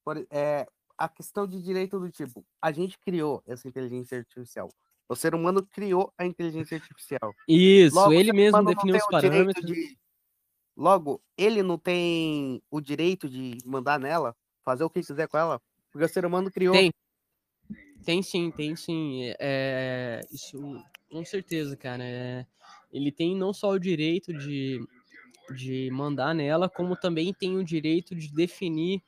Por- 0.05 0.27
é, 0.31 0.66
A 0.99 1.09
questão 1.09 1.47
de 1.49 1.61
direito 1.61 1.99
do 1.99 2.11
tipo. 2.11 2.45
A 2.61 2.70
gente 2.70 2.97
criou 2.99 3.43
essa 3.47 3.66
inteligência 3.66 4.19
artificial. 4.19 4.69
O 5.09 5.16
ser 5.16 5.35
humano 5.35 5.66
criou 5.66 6.12
a 6.16 6.24
inteligência 6.24 6.77
artificial. 6.77 7.35
Isso, 7.49 7.97
Logo, 7.97 8.12
ele 8.12 8.33
mesmo 8.33 8.62
definiu 8.65 8.97
os 8.97 9.07
parâmetros. 9.07 9.66
de- 9.66 9.97
Logo, 10.77 11.20
ele 11.37 11.62
não 11.62 11.77
tem 11.77 12.62
o 12.70 12.81
direito 12.81 13.29
de 13.29 13.59
mandar 13.65 13.99
nela, 13.99 14.37
fazer 14.65 14.85
o 14.85 14.91
que 14.91 15.01
quiser 15.03 15.27
com 15.29 15.37
ela, 15.37 15.61
porque 15.91 16.05
o 16.05 16.09
ser 16.09 16.24
humano 16.24 16.51
criou. 16.53 16.74
Tem. 16.74 16.93
Tem 18.05 18.23
sim, 18.23 18.51
tem 18.51 18.77
sim. 18.77 19.33
É, 19.41 20.20
isso, 20.31 20.59
com 21.11 21.24
certeza, 21.24 21.77
cara. 21.77 22.05
É, 22.05 22.47
ele 22.93 23.11
tem 23.11 23.37
não 23.37 23.53
só 23.53 23.70
o 23.70 23.79
direito 23.79 24.33
de, 24.33 24.81
de 25.57 25.91
mandar 25.91 26.35
nela, 26.35 26.69
como 26.69 26.97
também 26.97 27.33
tem 27.35 27.57
o 27.57 27.65
direito 27.65 28.15
de 28.15 28.33
definir 28.33 29.03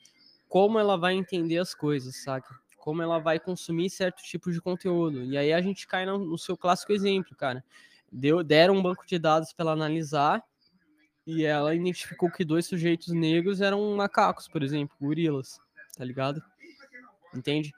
como 0.54 0.78
ela 0.78 0.96
vai 0.96 1.14
entender 1.14 1.58
as 1.58 1.74
coisas, 1.74 2.22
saca? 2.22 2.54
Como 2.78 3.02
ela 3.02 3.18
vai 3.18 3.40
consumir 3.40 3.90
certo 3.90 4.22
tipo 4.22 4.52
de 4.52 4.60
conteúdo. 4.60 5.24
E 5.24 5.36
aí 5.36 5.52
a 5.52 5.60
gente 5.60 5.84
cai 5.84 6.06
no, 6.06 6.16
no 6.16 6.38
seu 6.38 6.56
clássico 6.56 6.92
exemplo, 6.92 7.34
cara. 7.34 7.64
Deu, 8.12 8.40
deram 8.44 8.76
um 8.76 8.82
banco 8.82 9.04
de 9.04 9.18
dados 9.18 9.52
para 9.52 9.64
ela 9.64 9.72
analisar 9.72 10.40
e 11.26 11.42
ela 11.44 11.74
identificou 11.74 12.30
que 12.30 12.44
dois 12.44 12.66
sujeitos 12.66 13.08
negros 13.12 13.60
eram 13.60 13.96
macacos, 13.96 14.46
por 14.46 14.62
exemplo, 14.62 14.96
gorilas, 15.00 15.58
tá 15.98 16.04
ligado? 16.04 16.40
Entende? 17.34 17.72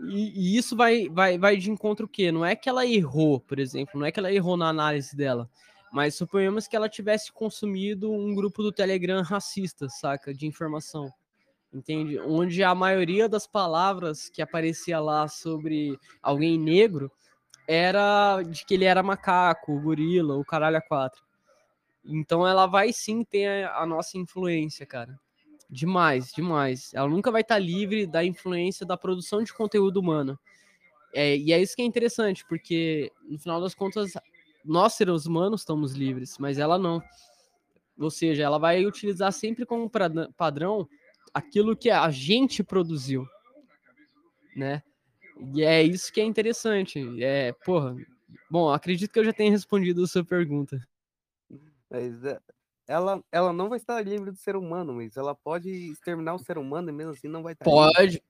E, 0.00 0.54
e 0.54 0.56
isso 0.56 0.74
vai, 0.74 1.10
vai, 1.10 1.36
vai 1.36 1.58
de 1.58 1.70
encontro 1.70 2.06
o 2.06 2.08
quê? 2.08 2.32
Não 2.32 2.46
é 2.46 2.56
que 2.56 2.66
ela 2.66 2.86
errou, 2.86 3.40
por 3.40 3.58
exemplo, 3.58 4.00
não 4.00 4.06
é 4.06 4.10
que 4.10 4.18
ela 4.18 4.32
errou 4.32 4.56
na 4.56 4.70
análise 4.70 5.14
dela, 5.14 5.50
mas 5.92 6.14
suponhamos 6.14 6.66
que 6.66 6.74
ela 6.74 6.88
tivesse 6.88 7.30
consumido 7.30 8.10
um 8.10 8.34
grupo 8.34 8.62
do 8.62 8.72
Telegram 8.72 9.20
racista, 9.20 9.86
saca? 9.90 10.32
De 10.32 10.46
informação. 10.46 11.12
Entende? 11.72 12.18
Onde 12.20 12.62
a 12.62 12.74
maioria 12.74 13.28
das 13.28 13.46
palavras 13.46 14.28
que 14.28 14.42
aparecia 14.42 15.00
lá 15.00 15.26
sobre 15.26 15.98
alguém 16.22 16.58
negro 16.58 17.10
era 17.66 18.42
de 18.42 18.66
que 18.66 18.74
ele 18.74 18.84
era 18.84 19.02
macaco, 19.02 19.80
gorila, 19.80 20.36
o 20.36 20.44
caralho 20.44 20.76
a 20.76 20.82
quatro. 20.82 21.22
Então 22.04 22.46
ela 22.46 22.66
vai 22.66 22.92
sim 22.92 23.24
ter 23.24 23.66
a, 23.68 23.86
nossa 23.86 24.18
influência, 24.18 24.84
cara. 24.84 25.18
Demais, 25.70 26.32
demais. 26.32 26.92
Ela 26.92 27.08
nunca 27.08 27.30
vai 27.30 27.40
estar 27.40 27.58
livre 27.58 28.06
da 28.06 28.22
influência 28.22 28.84
da 28.84 28.96
produção 28.96 29.42
de 29.42 29.54
conteúdo 29.54 29.98
humano. 29.98 30.38
É, 31.14 31.36
e 31.36 31.52
é 31.52 31.60
isso 31.60 31.76
que 31.76 31.82
é 31.82 31.84
interessante, 31.84 32.44
porque 32.46 33.10
no 33.22 33.38
final 33.38 33.60
das 33.60 33.74
contas, 33.74 34.12
nós 34.64 34.94
seres 34.94 35.24
humanos 35.24 35.62
estamos 35.62 35.92
livres, 35.92 36.36
mas 36.38 36.58
ela 36.58 36.78
não. 36.78 37.02
Ou 37.98 38.10
seja, 38.10 38.42
ela 38.42 38.58
vai 38.58 38.84
utilizar 38.84 39.32
sempre 39.32 39.64
como 39.64 39.90
padrão 40.36 40.88
aquilo 41.32 41.76
que 41.76 41.90
a 41.90 42.10
gente 42.10 42.62
produziu, 42.62 43.26
né? 44.56 44.82
E 45.54 45.62
é 45.62 45.82
isso 45.82 46.12
que 46.12 46.20
é 46.20 46.24
interessante. 46.24 47.00
É, 47.22 47.52
porra. 47.64 47.96
Bom, 48.50 48.70
acredito 48.70 49.10
que 49.10 49.18
eu 49.18 49.24
já 49.24 49.32
tenha 49.32 49.50
respondido 49.50 50.02
a 50.02 50.06
sua 50.06 50.24
pergunta. 50.24 50.78
Mas 51.90 52.24
é, 52.24 52.38
ela, 52.86 53.22
ela 53.30 53.52
não 53.52 53.68
vai 53.68 53.78
estar 53.78 54.00
livre 54.02 54.30
do 54.30 54.36
ser 54.36 54.56
humano, 54.56 54.94
mas 54.94 55.16
ela 55.16 55.34
pode 55.34 55.70
exterminar 55.90 56.34
o 56.34 56.38
ser 56.38 56.58
humano 56.58 56.90
e 56.90 56.92
mesmo 56.92 57.12
assim 57.12 57.28
não 57.28 57.42
vai 57.42 57.54
estar 57.54 57.64
livre. 57.64 57.92
Pode, 57.94 58.22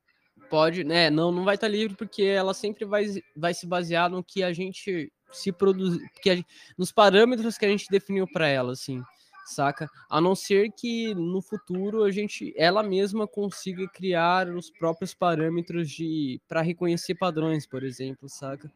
pode, 0.49 0.85
né? 0.85 1.11
Não, 1.11 1.31
não 1.31 1.45
vai 1.45 1.55
estar 1.55 1.69
livre 1.69 1.97
porque 1.97 2.23
ela 2.23 2.55
sempre 2.55 2.85
vai, 2.85 3.07
vai 3.37 3.55
se 3.55 3.67
basear 3.67 4.11
no 4.11 4.23
que 4.23 4.43
a 4.43 4.53
gente 4.53 5.13
se 5.33 5.51
produz, 5.51 5.99
que 6.21 6.31
a 6.31 6.45
nos 6.77 6.93
parâmetros 6.93 7.57
que 7.57 7.65
a 7.65 7.69
gente 7.69 7.89
definiu 7.91 8.27
para 8.27 8.47
ela, 8.47 8.73
assim, 8.73 9.03
saca? 9.45 9.91
A 10.09 10.21
não 10.21 10.35
ser 10.35 10.71
que 10.73 11.15
no 11.15 11.41
futuro 11.41 12.05
a 12.05 12.11
gente, 12.11 12.53
ela 12.57 12.83
mesma 12.83 13.27
consiga 13.27 13.87
criar 13.89 14.49
os 14.49 14.71
próprios 14.71 15.15
parâmetros 15.15 15.91
de 15.91 16.41
para 16.49 16.63
reconhecer 16.63 17.15
padrões, 17.15 17.67
por 17.67 17.83
exemplo, 17.83 18.29
saca? 18.29 18.71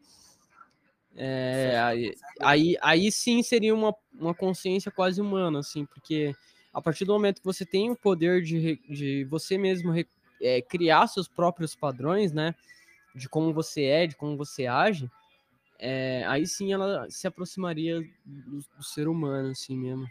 É, 1.15 1.79
aí, 1.79 2.15
aí, 2.41 2.77
aí 2.83 3.13
sim 3.13 3.43
seria 3.43 3.75
uma, 3.75 3.95
uma 4.13 4.35
consciência 4.35 4.91
quase 4.91 5.21
humana, 5.21 5.61
assim, 5.61 5.87
porque 5.87 6.35
a 6.73 6.83
partir 6.83 7.07
do 7.07 7.13
momento 7.15 7.41
que 7.41 7.47
você 7.47 7.65
tem 7.65 7.91
o 7.91 7.97
poder 7.97 8.43
de, 8.43 8.77
de 8.87 9.25
você 9.25 9.57
mesmo 9.57 9.95
é, 10.43 10.61
criar 10.61 11.07
seus 11.07 11.27
próprios 11.27 11.75
padrões, 11.75 12.33
né? 12.33 12.55
De 13.15 13.31
como 13.31 13.53
você 13.55 13.85
é, 13.85 14.07
de 14.07 14.15
como 14.15 14.37
você 14.37 14.67
age, 14.67 15.11
é, 15.79 16.23
aí 16.27 16.47
sim 16.47 16.73
ela 16.73 17.07
se 17.09 17.27
aproximaria 17.27 18.01
do, 18.25 18.59
do 18.77 18.83
ser 18.83 19.09
humano, 19.09 19.51
assim 19.51 19.77
mesmo. 19.77 20.07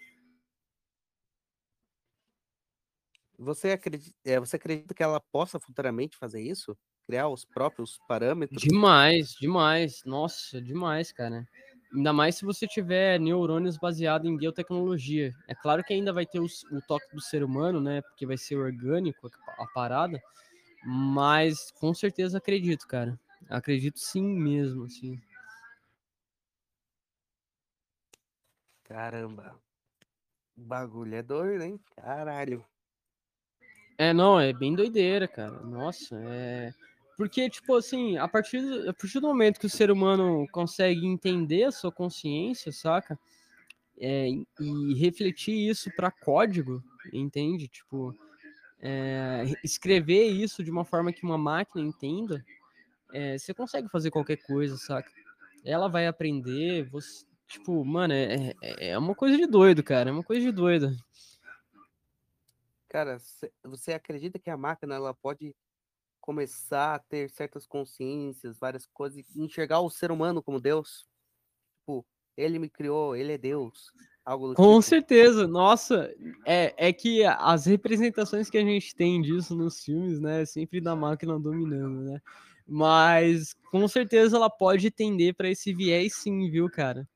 Você 3.37 3.71
acredita, 3.71 4.15
é, 4.23 4.39
você 4.39 4.55
acredita 4.55 4.93
que 4.93 5.03
ela 5.03 5.19
possa 5.19 5.59
futuramente 5.59 6.17
fazer 6.17 6.41
isso? 6.41 6.77
Criar 7.05 7.27
os 7.27 7.45
próprios 7.45 7.99
parâmetros? 8.07 8.61
Demais, 8.61 9.35
demais. 9.39 10.01
Nossa, 10.05 10.61
demais, 10.61 11.11
cara. 11.11 11.45
Ainda 11.93 12.11
mais 12.11 12.35
se 12.35 12.45
você 12.45 12.67
tiver 12.67 13.19
neurônios 13.19 13.77
baseados 13.77 14.29
em 14.29 14.35
biotecnologia. 14.35 15.33
É 15.47 15.53
claro 15.55 15.83
que 15.83 15.93
ainda 15.93 16.11
vai 16.11 16.25
ter 16.25 16.39
os- 16.39 16.63
o 16.71 16.81
toque 16.87 17.13
do 17.13 17.21
ser 17.21 17.43
humano, 17.43 17.79
né? 17.79 18.01
Porque 18.01 18.25
vai 18.25 18.37
ser 18.37 18.55
orgânico 18.57 19.29
a, 19.47 19.63
a 19.63 19.67
parada. 19.67 20.21
Mas 20.85 21.71
com 21.71 21.93
certeza 21.93 22.37
acredito, 22.37 22.87
cara. 22.87 23.19
Acredito 23.49 23.99
sim 23.99 24.23
mesmo, 24.23 24.85
assim. 24.85 25.19
Caramba. 28.85 29.59
O 30.57 30.61
bagulho 30.63 31.15
é 31.15 31.23
doido, 31.23 31.63
hein? 31.63 31.79
Caralho. 31.95 32.65
É, 33.97 34.13
não, 34.13 34.39
é 34.39 34.51
bem 34.51 34.75
doideira, 34.75 35.27
cara. 35.27 35.59
Nossa, 35.61 36.15
é. 36.21 36.73
Porque, 37.17 37.49
tipo 37.49 37.75
assim, 37.75 38.17
a 38.17 38.27
partir, 38.27 38.61
do- 38.61 38.89
a 38.89 38.93
partir 38.93 39.19
do 39.21 39.27
momento 39.27 39.59
que 39.59 39.65
o 39.65 39.69
ser 39.69 39.89
humano 39.89 40.45
consegue 40.51 41.05
entender 41.05 41.63
a 41.63 41.71
sua 41.71 41.91
consciência, 41.91 42.71
saca? 42.71 43.17
É, 43.97 44.27
e 44.59 44.93
refletir 44.95 45.69
isso 45.69 45.89
para 45.95 46.11
código, 46.11 46.83
entende? 47.13 47.69
Tipo, 47.69 48.13
é, 48.81 49.45
escrever 49.63 50.25
isso 50.27 50.61
de 50.63 50.69
uma 50.69 50.83
forma 50.83 51.13
que 51.13 51.23
uma 51.23 51.37
máquina 51.37 51.81
entenda, 51.85 52.43
é, 53.13 53.37
você 53.37 53.53
consegue 53.53 53.87
fazer 53.89 54.11
qualquer 54.11 54.37
coisa, 54.37 54.77
saca? 54.77 55.09
ela 55.65 55.87
vai 55.87 56.05
aprender, 56.05 56.83
você, 56.91 57.25
tipo, 57.47 57.83
mano, 57.83 58.13
é, 58.13 58.53
é, 58.61 58.89
é 58.89 58.97
uma 58.97 59.15
coisa 59.15 59.35
de 59.35 59.47
doido, 59.47 59.81
cara, 59.81 60.09
é 60.09 60.13
uma 60.13 60.23
coisa 60.23 60.41
de 60.45 60.51
doido. 60.51 60.95
Cara, 62.89 63.17
você 63.63 63.93
acredita 63.93 64.39
que 64.39 64.49
a 64.49 64.57
máquina 64.57 64.95
ela 64.95 65.13
pode 65.13 65.55
começar 66.21 66.95
a 66.95 66.99
ter 66.99 67.29
certas 67.29 67.67
consciências, 67.67 68.57
várias 68.57 68.87
coisas, 68.87 69.35
enxergar 69.35 69.81
o 69.81 69.89
ser 69.89 70.11
humano 70.11 70.41
como 70.41 70.59
Deus? 70.59 71.05
Tipo, 71.79 72.05
ele 72.35 72.57
me 72.57 72.69
criou, 72.69 73.15
ele 73.15 73.33
é 73.33 73.37
Deus. 73.37 73.91
Com 74.25 74.51
tipo. 74.53 74.81
certeza, 74.81 75.47
nossa, 75.47 76.11
é, 76.45 76.73
é 76.77 76.91
que 76.91 77.23
as 77.23 77.67
representações 77.67 78.49
que 78.49 78.57
a 78.57 78.61
gente 78.61 78.95
tem 78.95 79.21
disso 79.21 79.55
nos 79.55 79.83
filmes, 79.83 80.19
né, 80.19 80.41
é 80.41 80.45
sempre 80.45 80.81
da 80.81 80.95
máquina 80.95 81.39
dominando, 81.39 82.01
né? 82.01 82.19
Mas 82.67 83.53
com 83.69 83.87
certeza 83.87 84.37
ela 84.37 84.49
pode 84.49 84.89
tender 84.89 85.35
para 85.35 85.49
esse 85.49 85.75
viés 85.75 86.15
sim, 86.15 86.49
viu, 86.49 86.67
cara? 86.71 87.07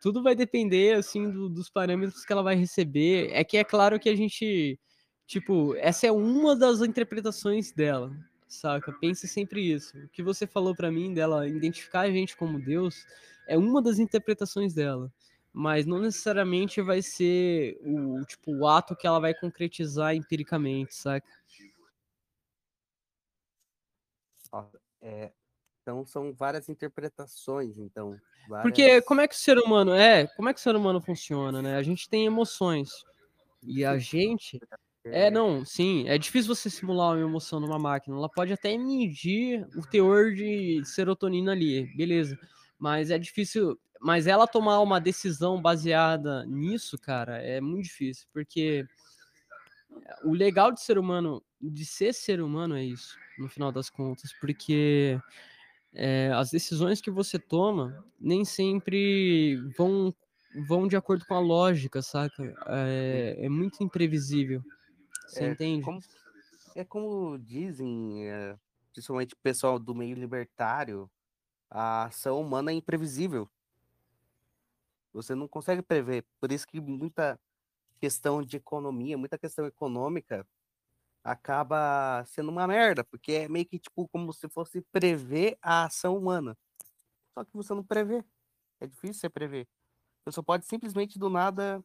Tudo 0.00 0.22
vai 0.22 0.34
depender, 0.34 0.96
assim, 0.96 1.30
do, 1.30 1.48
dos 1.48 1.68
parâmetros 1.68 2.24
que 2.24 2.32
ela 2.32 2.42
vai 2.42 2.56
receber. 2.56 3.30
É 3.32 3.44
que 3.44 3.56
é 3.56 3.64
claro 3.64 4.00
que 4.00 4.08
a 4.08 4.16
gente, 4.16 4.78
tipo, 5.26 5.74
essa 5.76 6.06
é 6.06 6.12
uma 6.12 6.56
das 6.56 6.80
interpretações 6.80 7.70
dela, 7.72 8.10
saca? 8.48 8.92
Pense 8.92 9.28
sempre 9.28 9.72
isso. 9.72 9.96
O 9.98 10.08
que 10.08 10.22
você 10.22 10.46
falou 10.46 10.74
para 10.74 10.90
mim 10.90 11.12
dela 11.12 11.46
identificar 11.46 12.00
a 12.00 12.10
gente 12.10 12.36
como 12.36 12.58
Deus 12.58 13.04
é 13.46 13.58
uma 13.58 13.82
das 13.82 13.98
interpretações 13.98 14.74
dela. 14.74 15.12
Mas 15.52 15.84
não 15.84 15.98
necessariamente 16.00 16.80
vai 16.80 17.02
ser 17.02 17.78
o, 17.82 18.24
tipo, 18.24 18.56
o 18.56 18.66
ato 18.68 18.96
que 18.96 19.06
ela 19.06 19.18
vai 19.20 19.34
concretizar 19.34 20.14
empiricamente, 20.14 20.94
saca? 20.94 21.28
É, 25.02 25.32
então 25.82 26.04
são 26.06 26.32
várias 26.32 26.68
interpretações, 26.68 27.78
então. 27.78 28.16
Várias... 28.48 28.62
Porque 28.62 29.02
como 29.02 29.20
é 29.20 29.28
que 29.28 29.34
o 29.34 29.38
ser 29.38 29.58
humano 29.58 29.92
é? 29.92 30.26
Como 30.36 30.48
é 30.48 30.54
que 30.54 30.60
o 30.60 30.62
ser 30.62 30.76
humano 30.76 31.00
funciona, 31.00 31.60
né? 31.62 31.76
A 31.76 31.82
gente 31.82 32.08
tem 32.08 32.26
emoções. 32.26 32.90
E 33.62 33.84
a 33.84 33.98
gente. 33.98 34.60
É, 35.04 35.30
não, 35.30 35.64
sim. 35.64 36.06
É 36.08 36.18
difícil 36.18 36.54
você 36.54 36.68
simular 36.68 37.16
uma 37.16 37.20
emoção 37.20 37.60
numa 37.60 37.78
máquina. 37.78 38.16
Ela 38.16 38.28
pode 38.28 38.52
até 38.52 38.76
medir 38.76 39.66
o 39.76 39.82
teor 39.82 40.32
de 40.34 40.82
serotonina 40.84 41.52
ali, 41.52 41.86
beleza. 41.96 42.38
Mas 42.78 43.10
é 43.10 43.18
difícil. 43.18 43.78
Mas 44.00 44.26
ela 44.26 44.46
tomar 44.46 44.80
uma 44.80 44.98
decisão 44.98 45.60
baseada 45.60 46.44
nisso, 46.46 46.98
cara, 46.98 47.38
é 47.38 47.60
muito 47.60 47.84
difícil. 47.84 48.26
Porque 48.32 48.86
o 50.24 50.32
legal 50.32 50.72
de 50.72 50.80
ser 50.80 50.98
humano, 50.98 51.42
de 51.60 51.84
ser 51.84 52.14
ser 52.14 52.40
humano, 52.40 52.76
é 52.76 52.84
isso, 52.84 53.16
no 53.38 53.48
final 53.48 53.70
das 53.70 53.90
contas. 53.90 54.32
Porque 54.40 55.18
é, 55.92 56.30
as 56.34 56.50
decisões 56.50 57.00
que 57.00 57.10
você 57.10 57.38
toma 57.38 58.04
nem 58.18 58.44
sempre 58.44 59.56
vão, 59.76 60.14
vão 60.66 60.86
de 60.86 60.96
acordo 60.96 61.24
com 61.26 61.34
a 61.34 61.40
lógica, 61.40 62.00
saca? 62.02 62.54
É, 62.66 63.36
é 63.38 63.48
muito 63.48 63.82
imprevisível. 63.82 64.62
Você 65.26 65.44
é, 65.44 65.50
entende? 65.50 65.84
Como, 65.84 66.00
é 66.74 66.84
como 66.84 67.38
dizem, 67.38 68.28
é, 68.28 68.56
principalmente 68.92 69.34
o 69.34 69.38
pessoal 69.38 69.78
do 69.78 69.94
meio 69.94 70.16
libertário, 70.16 71.10
a 71.68 72.04
ação 72.04 72.40
humana 72.40 72.70
é 72.70 72.74
imprevisível. 72.74 73.48
Você 75.12 75.34
não 75.34 75.48
consegue 75.48 75.82
prever. 75.82 76.24
Por 76.40 76.52
isso 76.52 76.66
que 76.66 76.80
muita 76.80 77.38
questão 78.00 78.42
de 78.42 78.56
economia, 78.56 79.18
muita 79.18 79.36
questão 79.36 79.66
econômica 79.66 80.46
acaba 81.22 82.24
sendo 82.26 82.50
uma 82.50 82.66
merda, 82.66 83.04
porque 83.04 83.32
é 83.32 83.48
meio 83.48 83.66
que 83.66 83.78
tipo 83.78 84.08
como 84.08 84.32
se 84.32 84.48
fosse 84.48 84.80
prever 84.92 85.56
a 85.62 85.84
ação 85.84 86.16
humana. 86.16 86.56
Só 87.34 87.44
que 87.44 87.50
você 87.54 87.74
não 87.74 87.84
prevê. 87.84 88.24
É 88.80 88.86
difícil 88.86 89.14
você 89.14 89.28
prever. 89.28 89.68
Você 90.24 90.32
só 90.34 90.42
pode 90.42 90.66
simplesmente 90.66 91.18
do 91.18 91.28
nada 91.28 91.82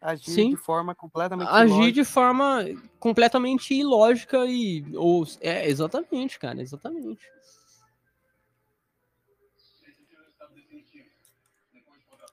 agir 0.00 0.30
Sim. 0.30 0.50
de 0.50 0.56
forma 0.56 0.94
completamente 0.94 1.48
agir 1.48 1.74
ilógica. 1.74 1.92
de 1.92 2.04
forma 2.04 2.64
completamente 3.00 3.74
ilógica 3.74 4.44
e 4.46 4.84
ou 4.96 5.24
é 5.40 5.68
exatamente, 5.68 6.38
cara, 6.38 6.60
exatamente. 6.60 7.26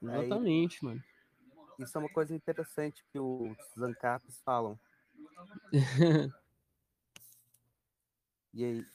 Exatamente, 0.01 0.85
mano. 0.85 1.03
Isso 1.79 1.97
é 1.97 1.99
uma 1.99 2.09
coisa 2.09 2.33
interessante 2.35 3.03
que 3.11 3.19
os 3.19 3.57
Zancaps 3.77 4.39
falam 4.45 4.79
e 8.53 8.63
aí, 8.63 8.85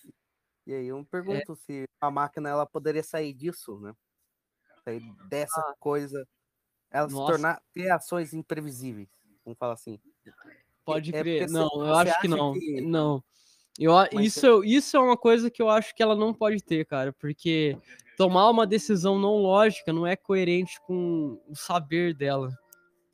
e 0.67 0.75
aí 0.75 0.87
eu 0.87 0.97
me 0.97 1.03
é. 1.03 1.07
pergunto 1.07 1.53
é. 1.53 1.57
se 1.57 1.89
a 2.01 2.11
máquina 2.11 2.49
ela 2.49 2.67
poderia 2.67 3.03
sair 3.03 3.33
disso, 3.33 3.79
né? 3.81 3.95
Sair 4.85 5.03
dessa 5.29 5.61
ah. 5.61 5.75
coisa, 5.79 6.27
ela 6.91 7.09
Nossa. 7.09 7.27
se 7.27 7.33
tornar 7.33 7.63
ter 7.73 7.91
ações 7.91 8.33
imprevisíveis, 8.33 9.09
vamos 9.45 9.59
falar 9.59 9.75
assim. 9.75 10.01
Pode 10.85 11.15
é 11.15 11.21
crer. 11.21 11.49
não, 11.49 11.69
eu 11.75 11.95
acho 11.95 12.21
que 12.21 12.29
não. 12.29 12.53
Que... 12.53 12.81
Não. 12.81 13.23
Eu, 13.79 13.93
isso, 14.21 14.41
você... 14.41 14.67
isso 14.67 14.97
é 14.97 15.01
uma 15.01 15.17
coisa 15.17 15.51
que 15.51 15.63
eu 15.63 15.69
acho 15.69 15.95
que 15.95 16.03
ela 16.03 16.17
não 16.17 16.35
pode 16.35 16.63
ter, 16.63 16.85
cara, 16.85 17.13
porque 17.13 17.79
tomar 18.17 18.51
uma 18.51 18.67
decisão 18.67 19.19
não 19.19 19.37
lógica 19.37 19.93
não 19.93 20.07
é 20.07 20.17
coerente 20.17 20.81
com 20.83 21.41
o 21.49 21.55
saber 21.55 22.15
dela. 22.15 22.57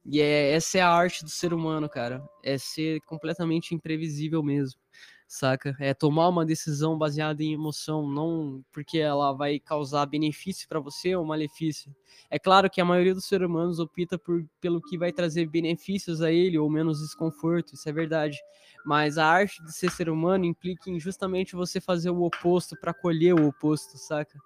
E 0.08 0.20
é, 0.20 0.52
essa 0.52 0.78
é 0.78 0.80
a 0.80 0.90
arte 0.90 1.24
do 1.24 1.30
ser 1.30 1.52
humano, 1.52 1.88
cara. 1.88 2.22
É 2.42 2.56
ser 2.56 3.00
completamente 3.02 3.74
imprevisível 3.74 4.40
mesmo, 4.40 4.80
saca? 5.26 5.76
É 5.80 5.92
tomar 5.92 6.28
uma 6.28 6.46
decisão 6.46 6.96
baseada 6.96 7.42
em 7.42 7.52
emoção, 7.52 8.08
não 8.08 8.64
porque 8.72 8.98
ela 8.98 9.32
vai 9.32 9.58
causar 9.58 10.06
benefício 10.06 10.68
para 10.68 10.78
você 10.78 11.16
ou 11.16 11.24
malefício. 11.24 11.92
É 12.30 12.38
claro 12.38 12.70
que 12.70 12.80
a 12.80 12.84
maioria 12.84 13.14
dos 13.14 13.24
seres 13.24 13.48
humanos 13.48 13.80
opta 13.80 14.16
por, 14.16 14.46
pelo 14.60 14.80
que 14.80 14.96
vai 14.96 15.10
trazer 15.12 15.46
benefícios 15.48 16.22
a 16.22 16.30
ele 16.30 16.56
ou 16.56 16.70
menos 16.70 17.00
desconforto, 17.00 17.74
isso 17.74 17.88
é 17.88 17.92
verdade. 17.92 18.38
Mas 18.84 19.18
a 19.18 19.26
arte 19.26 19.60
de 19.64 19.72
ser 19.72 19.90
ser 19.90 20.08
humano 20.08 20.44
implica 20.44 20.88
em 20.88 21.00
justamente 21.00 21.56
você 21.56 21.80
fazer 21.80 22.10
o 22.10 22.22
oposto 22.22 22.76
para 22.80 22.94
colher 22.94 23.34
o 23.34 23.48
oposto, 23.48 23.98
saca? 23.98 24.38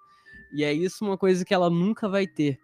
E 0.51 0.63
é 0.63 0.73
isso 0.73 1.05
uma 1.05 1.19
coisa 1.19 1.45
que 1.45 1.53
ela 1.53 1.69
nunca 1.69 2.09
vai 2.09 2.25
ter 2.25 2.59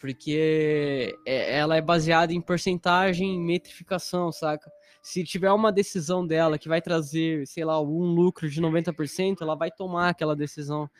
porque 0.00 1.16
é, 1.26 1.58
ela 1.58 1.76
é 1.76 1.80
baseada 1.82 2.32
em 2.32 2.40
porcentagem, 2.40 3.36
em 3.36 3.40
metrificação, 3.40 4.32
saca? 4.32 4.72
Se 5.02 5.22
tiver 5.22 5.52
uma 5.52 5.70
decisão 5.70 6.26
dela 6.26 6.58
que 6.58 6.68
vai 6.68 6.80
trazer, 6.80 7.46
sei 7.46 7.64
lá, 7.64 7.80
um 7.80 8.14
lucro 8.14 8.48
de 8.48 8.60
90%, 8.60 9.42
ela 9.42 9.54
vai 9.54 9.70
tomar 9.70 10.08
aquela 10.08 10.34
decisão. 10.34 10.90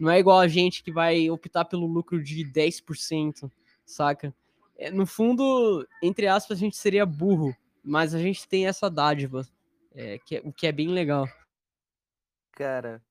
Não 0.00 0.10
é 0.10 0.18
igual 0.18 0.40
a 0.40 0.48
gente 0.48 0.82
que 0.82 0.90
vai 0.90 1.30
optar 1.30 1.66
pelo 1.66 1.86
lucro 1.86 2.22
de 2.22 2.44
10%, 2.50 3.50
saca? 3.84 4.34
É, 4.78 4.90
no 4.90 5.06
fundo, 5.06 5.86
entre 6.02 6.26
aspas, 6.26 6.56
a 6.56 6.60
gente 6.60 6.76
seria 6.76 7.04
burro, 7.04 7.54
mas 7.84 8.14
a 8.14 8.18
gente 8.18 8.48
tem 8.48 8.66
essa 8.66 8.90
dádiva, 8.90 9.46
é, 9.94 10.18
que 10.18 10.36
é, 10.36 10.42
o 10.44 10.52
que 10.52 10.66
é 10.66 10.72
bem 10.72 10.88
legal. 10.88 11.26
Cara, 12.52 13.02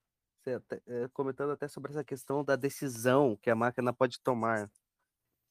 comentando 1.14 1.52
até 1.52 1.68
sobre 1.68 1.92
essa 1.92 2.04
questão 2.04 2.44
da 2.44 2.56
decisão 2.56 3.38
que 3.40 3.50
a 3.50 3.56
máquina 3.56 3.94
pode 3.94 4.20
tomar. 4.20 4.70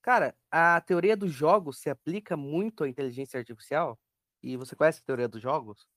Cara, 0.05 0.37
a 0.51 0.79
teoria 0.83 1.17
dos 1.17 1.33
jogos 1.33 1.79
se 1.79 1.89
aplica 1.89 2.37
muito 2.37 2.85
à 2.85 2.89
inteligência 2.89 3.39
artificial? 3.39 3.99
E 4.43 4.55
você 4.55 4.77
conhece 4.77 5.01
a 5.01 5.07
teoria 5.07 5.27
dos 5.27 5.41
jogos? 5.41 5.89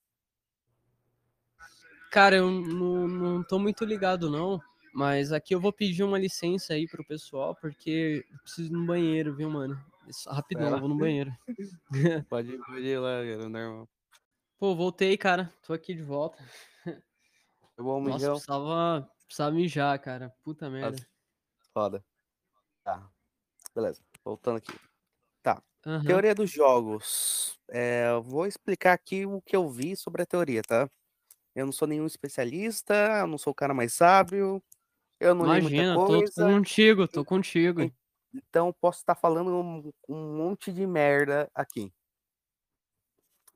Cara, 2.10 2.36
eu 2.36 2.50
não, 2.50 3.06
não 3.06 3.44
tô 3.44 3.58
muito 3.58 3.84
ligado, 3.84 4.30
não. 4.30 4.58
Mas 4.94 5.30
aqui 5.30 5.54
eu 5.54 5.60
vou 5.60 5.74
pedir 5.74 6.04
uma 6.04 6.18
licença 6.18 6.72
aí 6.72 6.88
pro 6.88 7.04
pessoal, 7.04 7.54
porque 7.54 8.24
eu 8.30 8.38
preciso 8.38 8.70
ir 8.70 8.72
no 8.72 8.86
banheiro, 8.86 9.36
viu, 9.36 9.50
mano? 9.50 9.78
Isso, 10.08 10.26
rapidão, 10.30 10.70
eu 10.70 10.80
vou 10.80 10.88
no 10.88 10.96
banheiro. 10.96 11.30
pode, 12.30 12.56
pode 12.64 12.86
ir 12.86 12.98
lá, 12.98 13.22
cara, 13.22 13.46
normal. 13.50 13.88
Pô, 14.58 14.74
voltei, 14.74 15.18
cara. 15.18 15.52
Tô 15.62 15.74
aqui 15.74 15.94
de 15.94 16.02
volta. 16.02 16.42
Foi 16.82 17.84
bom, 17.84 18.00
Nossa, 18.08 18.30
precisava, 18.30 19.12
precisava 19.26 19.54
mijar, 19.54 19.98
cara. 20.00 20.34
Puta 20.42 20.70
merda. 20.70 21.06
Foda. 21.74 22.02
Tá. 22.82 23.06
Beleza, 23.78 24.02
voltando 24.24 24.56
aqui. 24.56 24.76
Tá. 25.40 25.62
Uhum. 25.86 26.02
Teoria 26.02 26.34
dos 26.34 26.50
jogos. 26.50 27.56
É, 27.68 28.10
vou 28.24 28.44
explicar 28.44 28.92
aqui 28.92 29.24
o 29.24 29.40
que 29.40 29.54
eu 29.54 29.70
vi 29.70 29.94
sobre 29.94 30.20
a 30.20 30.26
teoria, 30.26 30.62
tá? 30.62 30.90
Eu 31.54 31.64
não 31.64 31.72
sou 31.72 31.86
nenhum 31.86 32.04
especialista, 32.04 32.92
eu 33.20 33.28
não 33.28 33.38
sou 33.38 33.52
o 33.52 33.54
cara 33.54 33.72
mais 33.72 33.94
sábio, 33.94 34.60
eu 35.20 35.32
não 35.32 35.44
Imagina, 35.44 35.92
li 35.92 35.98
muita 35.98 36.06
coisa. 36.08 36.34
tô 36.34 36.52
contigo, 36.56 37.06
tô 37.06 37.24
contigo. 37.24 37.92
Então 38.34 38.74
posso 38.80 38.98
estar 38.98 39.14
falando 39.14 39.54
um, 39.54 39.92
um 40.08 40.36
monte 40.36 40.72
de 40.72 40.84
merda 40.84 41.48
aqui. 41.54 41.92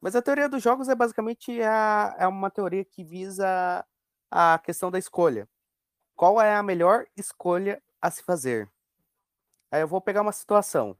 Mas 0.00 0.14
a 0.14 0.22
teoria 0.22 0.48
dos 0.48 0.62
jogos 0.62 0.88
é 0.88 0.94
basicamente 0.94 1.60
a, 1.62 2.14
é 2.16 2.28
uma 2.28 2.48
teoria 2.48 2.84
que 2.84 3.02
visa 3.02 3.84
a 4.30 4.60
questão 4.60 4.88
da 4.88 5.00
escolha. 5.00 5.48
Qual 6.14 6.40
é 6.40 6.54
a 6.54 6.62
melhor 6.62 7.06
escolha 7.16 7.82
a 8.00 8.08
se 8.08 8.22
fazer? 8.22 8.71
Aí 9.72 9.80
eu 9.80 9.88
vou 9.88 10.02
pegar 10.02 10.20
uma 10.20 10.32
situação. 10.32 10.96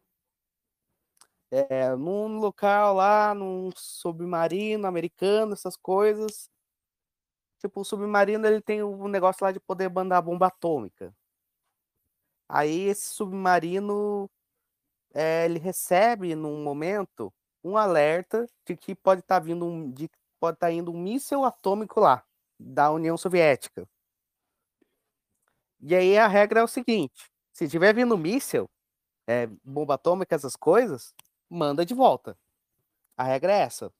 É, 1.50 1.94
num 1.94 2.38
local 2.38 2.94
lá, 2.94 3.34
num 3.34 3.70
submarino 3.76 4.86
americano, 4.86 5.52
essas 5.52 5.76
coisas. 5.76 6.50
Tipo, 7.58 7.82
o 7.82 7.84
submarino 7.84 8.46
ele 8.46 8.62
tem 8.62 8.82
um 8.82 9.08
negócio 9.08 9.44
lá 9.44 9.52
de 9.52 9.60
poder 9.60 9.90
mandar 9.90 10.22
bomba 10.22 10.46
atômica. 10.46 11.14
Aí 12.48 12.88
esse 12.88 13.14
submarino 13.14 14.30
é, 15.14 15.44
ele 15.46 15.58
recebe 15.58 16.34
num 16.34 16.62
momento 16.64 17.32
um 17.64 17.76
alerta 17.76 18.46
de 18.66 18.76
que 18.76 18.94
pode 18.94 19.20
estar 19.20 19.40
tá 19.40 19.44
vindo 19.46 19.66
um, 19.66 19.90
de, 19.92 20.08
pode 20.40 20.56
estar 20.56 20.68
tá 20.68 20.72
indo 20.72 20.90
um 20.92 20.98
míssil 20.98 21.44
atômico 21.44 22.00
lá 22.00 22.24
da 22.58 22.90
União 22.90 23.16
Soviética. 23.18 23.86
E 25.80 25.94
aí 25.94 26.16
a 26.16 26.26
regra 26.28 26.60
é 26.60 26.62
o 26.62 26.68
seguinte: 26.68 27.31
se 27.52 27.68
tiver 27.68 27.94
vindo 27.94 28.16
míssil, 28.18 28.68
é, 29.26 29.46
bomba 29.64 29.94
atômica, 29.94 30.34
essas 30.34 30.56
coisas, 30.56 31.14
manda 31.48 31.84
de 31.84 31.94
volta. 31.94 32.36
A 33.16 33.24
regra 33.24 33.52
é 33.52 33.60
essa. 33.60 33.92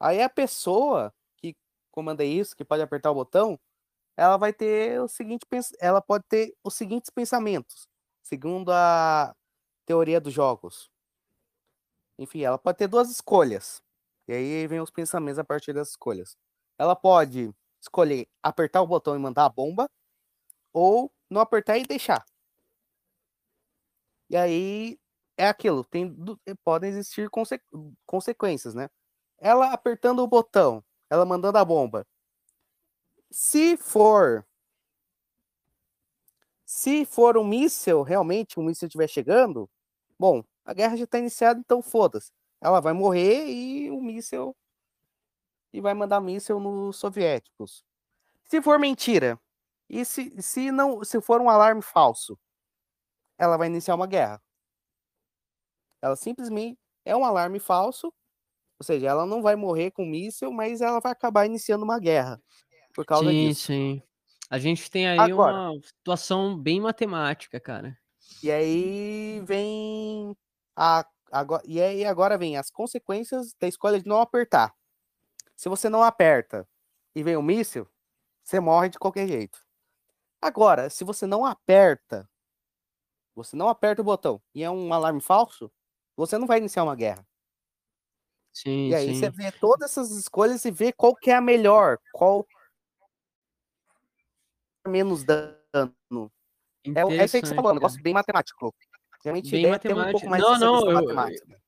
Aí 0.00 0.22
a 0.22 0.28
pessoa 0.28 1.12
que 1.36 1.56
comanda 1.90 2.24
isso, 2.24 2.56
que 2.56 2.64
pode 2.64 2.82
apertar 2.82 3.10
o 3.10 3.14
botão, 3.14 3.58
ela 4.16 4.36
vai 4.36 4.52
ter 4.52 5.00
o 5.00 5.08
seguinte, 5.08 5.46
ela 5.80 6.00
pode 6.00 6.24
ter 6.28 6.56
os 6.64 6.74
seguintes 6.74 7.10
pensamentos, 7.10 7.88
segundo 8.22 8.72
a 8.72 9.34
teoria 9.86 10.20
dos 10.20 10.32
jogos. 10.32 10.90
Enfim, 12.18 12.42
ela 12.42 12.58
pode 12.58 12.78
ter 12.78 12.88
duas 12.88 13.10
escolhas. 13.10 13.82
E 14.26 14.32
aí 14.32 14.66
vem 14.66 14.80
os 14.80 14.90
pensamentos 14.90 15.38
a 15.38 15.44
partir 15.44 15.72
das 15.72 15.90
escolhas. 15.90 16.36
Ela 16.78 16.96
pode 16.96 17.54
escolher 17.80 18.28
apertar 18.42 18.82
o 18.82 18.86
botão 18.86 19.14
e 19.14 19.18
mandar 19.18 19.44
a 19.46 19.48
bomba, 19.48 19.88
ou 20.72 21.10
não 21.30 21.40
apertar 21.40 21.78
e 21.78 21.84
deixar. 21.86 22.24
E 24.30 24.36
aí 24.36 24.98
é 25.36 25.48
aquilo, 25.48 25.84
tem, 25.84 26.14
podem 26.64 26.90
existir 26.90 27.30
conse, 27.30 27.60
consequências, 28.06 28.74
né? 28.74 28.88
Ela 29.38 29.72
apertando 29.72 30.20
o 30.20 30.26
botão, 30.26 30.84
ela 31.10 31.24
mandando 31.24 31.58
a 31.58 31.64
bomba. 31.64 32.06
Se 33.30 33.76
for 33.76 34.44
se 36.64 37.06
for 37.06 37.38
um 37.38 37.44
míssil, 37.44 38.02
realmente 38.02 38.60
um 38.60 38.62
míssil 38.62 38.88
estiver 38.88 39.08
chegando, 39.08 39.70
bom, 40.18 40.44
a 40.64 40.74
guerra 40.74 40.96
já 40.98 41.04
está 41.04 41.18
iniciada, 41.18 41.58
então 41.58 41.80
foda-se. 41.80 42.30
Ela 42.60 42.80
vai 42.80 42.92
morrer 42.92 43.46
e 43.48 43.90
o 43.90 44.00
míssil 44.02 44.54
e 45.72 45.80
vai 45.80 45.94
mandar 45.94 46.20
míssil 46.20 46.60
nos 46.60 46.96
soviéticos. 46.96 47.84
Se 48.44 48.60
for 48.62 48.78
mentira, 48.78 49.40
e 49.88 50.04
se, 50.04 50.34
se 50.42 50.70
não, 50.70 51.02
se 51.04 51.20
for 51.20 51.40
um 51.40 51.48
alarme 51.48 51.82
falso, 51.82 52.38
ela 53.38 53.56
vai 53.56 53.68
iniciar 53.68 53.94
uma 53.94 54.06
guerra. 54.06 54.42
Ela 56.02 56.16
simplesmente 56.16 56.78
é 57.04 57.16
um 57.16 57.24
alarme 57.24 57.58
falso, 57.58 58.12
ou 58.78 58.84
seja, 58.84 59.08
ela 59.08 59.24
não 59.24 59.42
vai 59.42 59.56
morrer 59.56 59.90
com 59.90 60.04
míssil, 60.04 60.52
mas 60.52 60.80
ela 60.80 61.00
vai 61.00 61.12
acabar 61.12 61.46
iniciando 61.46 61.84
uma 61.84 61.98
guerra 61.98 62.40
por 62.94 63.04
causa 63.04 63.30
sim, 63.30 63.48
disso. 63.48 63.66
Sim, 63.66 64.00
sim. 64.00 64.02
A 64.50 64.58
gente 64.58 64.90
tem 64.90 65.08
aí 65.08 65.18
agora, 65.18 65.70
uma 65.70 65.80
situação 65.82 66.56
bem 66.56 66.80
matemática, 66.80 67.60
cara. 67.60 67.96
E 68.42 68.50
aí 68.50 69.40
vem 69.44 70.36
a 70.76 71.04
agora, 71.30 71.62
e 71.66 71.80
aí 71.80 72.04
agora 72.04 72.38
vem 72.38 72.56
as 72.56 72.70
consequências 72.70 73.54
da 73.60 73.68
escolha 73.68 74.00
de 74.00 74.08
não 74.08 74.20
apertar. 74.20 74.74
Se 75.54 75.68
você 75.68 75.88
não 75.88 76.02
aperta 76.02 76.66
e 77.14 77.22
vem 77.22 77.36
o 77.36 77.40
um 77.40 77.42
míssil, 77.42 77.86
você 78.42 78.60
morre 78.60 78.88
de 78.88 78.98
qualquer 78.98 79.26
jeito. 79.26 79.62
Agora, 80.40 80.88
se 80.88 81.04
você 81.04 81.26
não 81.26 81.44
aperta, 81.44 82.28
você 83.38 83.56
não 83.56 83.68
aperta 83.68 84.02
o 84.02 84.04
botão 84.04 84.40
e 84.54 84.62
é 84.62 84.70
um 84.70 84.92
alarme 84.92 85.20
falso, 85.20 85.70
você 86.16 86.36
não 86.36 86.46
vai 86.46 86.58
iniciar 86.58 86.84
uma 86.84 86.96
guerra. 86.96 87.26
Sim, 88.52 88.88
e 88.88 88.94
aí 88.94 89.14
sim. 89.14 89.20
você 89.20 89.30
vê 89.30 89.52
todas 89.52 89.90
essas 89.90 90.10
escolhas 90.10 90.64
e 90.64 90.70
vê 90.70 90.92
qual 90.92 91.14
que 91.14 91.30
é 91.30 91.36
a 91.36 91.40
melhor, 91.40 91.98
qual 92.12 92.46
menos 94.86 95.22
dano. 95.22 96.32
É, 96.84 97.00
é 97.00 97.24
isso 97.24 97.36
aí 97.36 97.42
que 97.42 97.48
você 97.48 97.54
falou, 97.54 97.70
é 97.70 97.72
um 97.72 97.76
negócio 97.76 98.02
bem 98.02 98.12
matemático. 98.12 98.74
Realmente 99.22 99.50
bem 99.50 99.70
matemático. 99.70 100.08
Um 100.08 100.12
pouco 100.12 100.28
mais 100.28 100.42
não, 100.42 100.58
não, 100.58 100.90
eu, 100.90 100.94
matemática. 100.94 101.60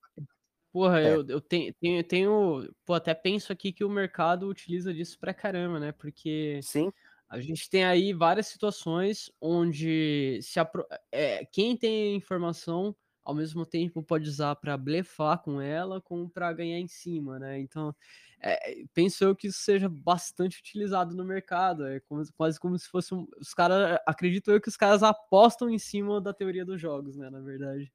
Porra, 0.72 1.00
é. 1.00 1.14
eu, 1.14 1.26
eu 1.28 1.40
tenho, 1.40 1.74
tenho, 1.74 2.04
tenho. 2.04 2.74
Pô, 2.84 2.94
até 2.94 3.12
penso 3.12 3.52
aqui 3.52 3.72
que 3.72 3.84
o 3.84 3.90
mercado 3.90 4.48
utiliza 4.48 4.94
disso 4.94 5.18
pra 5.18 5.34
caramba, 5.34 5.80
né? 5.80 5.92
Porque 5.92 6.60
Sim. 6.62 6.92
A 7.30 7.40
gente 7.40 7.70
tem 7.70 7.84
aí 7.84 8.12
várias 8.12 8.48
situações 8.48 9.30
onde 9.40 10.40
se 10.42 10.58
apro... 10.58 10.84
é, 11.12 11.44
quem 11.44 11.76
tem 11.76 12.16
informação 12.16 12.94
ao 13.24 13.32
mesmo 13.34 13.64
tempo 13.64 14.02
pode 14.02 14.28
usar 14.28 14.56
para 14.56 14.76
blefar 14.76 15.40
com 15.40 15.60
ela, 15.60 16.00
como 16.00 16.28
para 16.28 16.52
ganhar 16.52 16.80
em 16.80 16.88
cima, 16.88 17.38
né? 17.38 17.60
Então, 17.60 17.94
é, 18.40 18.82
penso 18.92 19.22
eu 19.22 19.36
que 19.36 19.46
isso 19.46 19.60
seja 19.60 19.88
bastante 19.88 20.58
utilizado 20.58 21.14
no 21.14 21.24
mercado. 21.24 21.86
É 21.86 22.00
como, 22.00 22.20
quase 22.32 22.58
como 22.58 22.76
se 22.76 22.88
fosse 22.88 23.14
um, 23.14 23.28
os 23.38 23.54
caras. 23.54 24.00
Acredito 24.04 24.50
eu 24.50 24.60
que 24.60 24.68
os 24.68 24.76
caras 24.76 25.04
apostam 25.04 25.70
em 25.70 25.78
cima 25.78 26.20
da 26.20 26.34
teoria 26.34 26.64
dos 26.64 26.80
jogos, 26.80 27.16
né? 27.16 27.30
Na 27.30 27.40
verdade. 27.40 27.92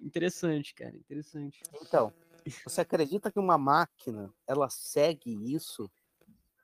Interessante, 0.00 0.72
cara. 0.72 0.94
Interessante. 0.94 1.60
Então, 1.82 2.12
você 2.64 2.82
acredita 2.82 3.32
que 3.32 3.40
uma 3.40 3.58
máquina 3.58 4.32
ela 4.46 4.68
segue 4.68 5.52
isso? 5.52 5.90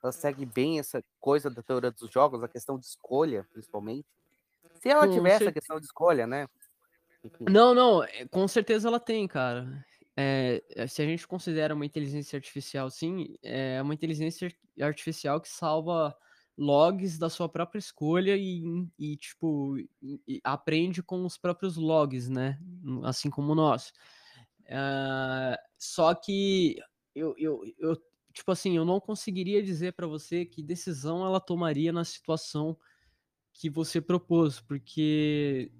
Ela 0.05 0.11
segue 0.11 0.45
bem 0.45 0.77
essa 0.77 1.03
coisa 1.19 1.49
da 1.49 1.63
teoria 1.63 1.89
dos 1.89 2.11
jogos, 2.11 2.43
a 2.43 2.47
questão 2.47 2.77
de 2.77 2.85
escolha, 2.85 3.43
principalmente? 3.51 4.05
Se 4.79 4.89
ela 4.89 5.09
tiver 5.09 5.31
essa 5.31 5.51
questão 5.51 5.79
de 5.79 5.87
escolha, 5.87 6.27
né? 6.27 6.47
Enfim. 7.23 7.45
Não, 7.49 7.73
não, 7.73 8.03
é, 8.03 8.27
com 8.27 8.47
certeza 8.47 8.87
ela 8.87 8.99
tem, 8.99 9.27
cara. 9.27 9.83
É, 10.15 10.61
se 10.87 11.01
a 11.01 11.05
gente 11.05 11.27
considera 11.27 11.73
uma 11.73 11.87
inteligência 11.87 12.37
artificial, 12.37 12.87
sim, 12.91 13.35
é 13.41 13.81
uma 13.81 13.95
inteligência 13.95 14.55
artificial 14.79 15.41
que 15.41 15.49
salva 15.49 16.15
logs 16.55 17.17
da 17.17 17.27
sua 17.27 17.49
própria 17.49 17.79
escolha 17.79 18.37
e, 18.37 18.63
e 18.99 19.17
tipo, 19.17 19.75
e 19.99 20.39
aprende 20.43 21.01
com 21.01 21.25
os 21.25 21.35
próprios 21.35 21.77
logs, 21.77 22.29
né? 22.29 22.59
Assim 23.03 23.31
como 23.31 23.55
nós. 23.55 23.91
Uh, 24.65 25.57
só 25.79 26.13
que 26.13 26.79
eu, 27.15 27.33
eu, 27.39 27.63
eu, 27.79 27.97
tipo 28.35 28.51
assim, 28.51 28.75
eu 28.75 28.85
não 28.85 28.99
conseguiria 28.99 29.63
dizer 29.63 29.93
para 29.93 30.05
você 30.05 30.45
que 30.45 30.61
decisão 30.61 31.25
ela 31.25 31.39
tomaria 31.39 31.93
na 31.93 32.03
situação 32.03 32.77
que 33.53 33.69
você 33.69 34.01
propôs, 34.01 34.59
porque, 34.59 35.71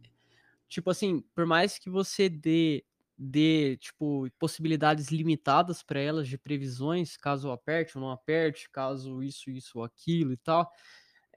tipo 0.69 0.89
assim, 0.89 1.21
por 1.35 1.45
mais 1.45 1.77
que 1.77 1.89
você 1.89 2.29
dê 2.29 2.85
dê, 3.17 3.77
tipo, 3.77 4.29
possibilidades 4.37 5.07
limitadas 5.09 5.81
para 5.81 6.01
elas 6.01 6.27
de 6.27 6.37
previsões, 6.37 7.15
caso 7.15 7.49
aperte 7.49 7.97
ou 7.97 8.03
não 8.03 8.11
aperte, 8.11 8.69
caso 8.69 9.23
isso, 9.23 9.49
isso 9.49 9.81
aquilo 9.81 10.33
e 10.33 10.37
tal, 10.37 10.69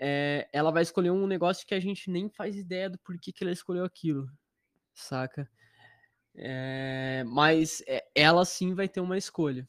é, 0.00 0.48
ela 0.52 0.72
vai 0.72 0.82
escolher 0.82 1.10
um 1.12 1.26
negócio 1.26 1.66
que 1.66 1.74
a 1.74 1.80
gente 1.80 2.10
nem 2.10 2.28
faz 2.30 2.56
ideia 2.56 2.90
do 2.90 2.98
porquê 2.98 3.32
que 3.32 3.44
ela 3.44 3.52
escolheu 3.52 3.84
aquilo, 3.84 4.28
saca? 4.94 5.48
É, 6.36 7.24
mas 7.26 7.82
é, 7.86 8.04
ela 8.14 8.44
sim 8.44 8.74
vai 8.74 8.88
ter 8.88 9.00
uma 9.00 9.18
escolha 9.18 9.68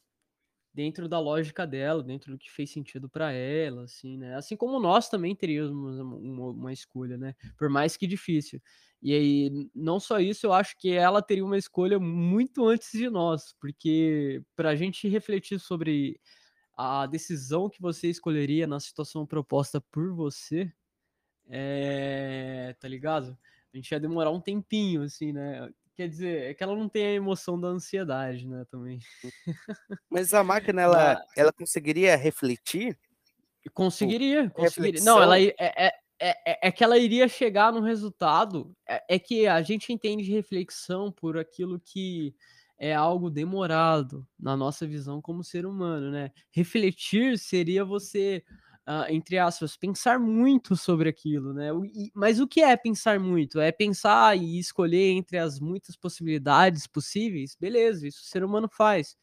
dentro 0.80 1.10
da 1.10 1.20
lógica 1.20 1.68
dela, 1.68 2.02
dentro 2.02 2.32
do 2.32 2.38
que 2.38 2.50
fez 2.50 2.72
sentido 2.72 3.10
para 3.10 3.34
ela, 3.34 3.84
assim, 3.84 4.18
né? 4.18 4.34
Assim 4.36 4.56
como 4.56 4.80
nós 4.80 5.10
também 5.10 5.36
teríamos 5.36 6.00
uma, 6.00 6.52
uma, 6.52 6.72
escolha, 6.72 7.18
né? 7.18 7.36
Por 7.58 7.68
mais 7.68 7.98
que 7.98 8.08
difícil. 8.08 8.62
E 9.02 9.14
aí, 9.14 9.70
não 9.76 10.00
só 10.00 10.22
isso, 10.22 10.46
eu 10.48 10.54
acho 10.54 10.78
que 10.78 10.94
ela 10.94 11.22
teria 11.22 11.44
uma 11.44 11.58
escolha 11.58 12.00
muito 12.00 12.66
antes 12.66 12.94
de 12.94 13.10
nós, 13.10 13.54
porque 13.60 14.42
para 14.56 14.70
a 14.70 14.76
gente 14.78 15.06
refletir 15.10 15.60
sobre 15.60 16.18
a 16.78 17.06
decisão 17.08 17.70
que 17.70 17.82
você 17.82 18.08
escolheria 18.08 18.66
na 18.66 18.80
situação 18.80 19.26
proposta 19.26 19.82
por 19.92 20.14
você, 20.14 20.72
é, 21.50 22.74
tá 22.80 22.88
ligado? 22.88 23.38
A 23.74 23.76
gente 23.76 23.92
ia 23.92 24.00
demorar 24.00 24.32
um 24.32 24.40
tempinho, 24.40 25.02
assim, 25.02 25.34
né? 25.34 25.70
Quer 26.00 26.08
dizer, 26.08 26.44
é 26.44 26.54
que 26.54 26.64
ela 26.64 26.78
não 26.78 26.88
tem 26.88 27.06
a 27.08 27.12
emoção 27.12 27.60
da 27.60 27.68
ansiedade, 27.68 28.48
né, 28.48 28.64
também. 28.72 29.00
Mas 30.10 30.34
a 30.34 30.42
máquina, 30.42 30.82
ela, 30.82 31.22
ela 31.36 31.52
conseguiria 31.52 32.16
refletir? 32.16 32.98
Conseguiria, 33.74 34.50
conseguiria. 34.50 35.04
Não, 35.04 35.22
ela 35.22 35.38
é, 35.38 35.54
é, 35.60 35.94
é, 36.22 36.68
é, 36.70 36.72
que 36.72 36.86
ela 36.86 36.98
iria 36.98 37.28
chegar 37.28 37.74
no 37.74 37.82
resultado. 37.82 38.74
É, 38.88 39.16
é 39.16 39.20
que 39.20 39.46
a 39.46 39.62
gente 39.62 39.92
entende 39.92 40.32
reflexão 40.32 41.12
por 41.12 41.38
aquilo 41.38 41.82
que 41.82 42.34
é 42.78 42.96
algo 42.96 43.30
demorado 43.30 44.26
na 44.40 44.56
nossa 44.56 44.88
visão 44.88 45.22
como 45.22 45.44
ser 45.44 45.66
humano, 45.66 46.12
né? 46.12 46.32
Refletir 46.50 47.38
seria 47.38 47.84
você 47.84 48.42
uh, 48.90 49.06
entre 49.10 49.38
aspas, 49.38 49.78
pensar 49.78 50.20
muito 50.20 50.76
sobre 50.76 51.10
aquilo, 51.10 51.54
né? 51.54 51.70
E, 51.94 52.12
mas 52.16 52.40
o 52.40 52.48
que 52.48 52.62
é 52.62 52.76
pensar 52.76 53.20
muito? 53.20 53.60
É 53.60 53.72
pensar 53.72 54.36
e 54.36 54.58
escolher 54.58 55.12
entre 55.12 55.38
as 55.38 55.60
muitas 55.60 55.96
possibilidades 55.96 56.88
possíveis? 56.88 57.56
Beleza, 57.60 58.08
isso 58.08 58.22
o 58.24 58.26
ser 58.26 58.44
humano 58.44 58.68
faz, 58.68 59.16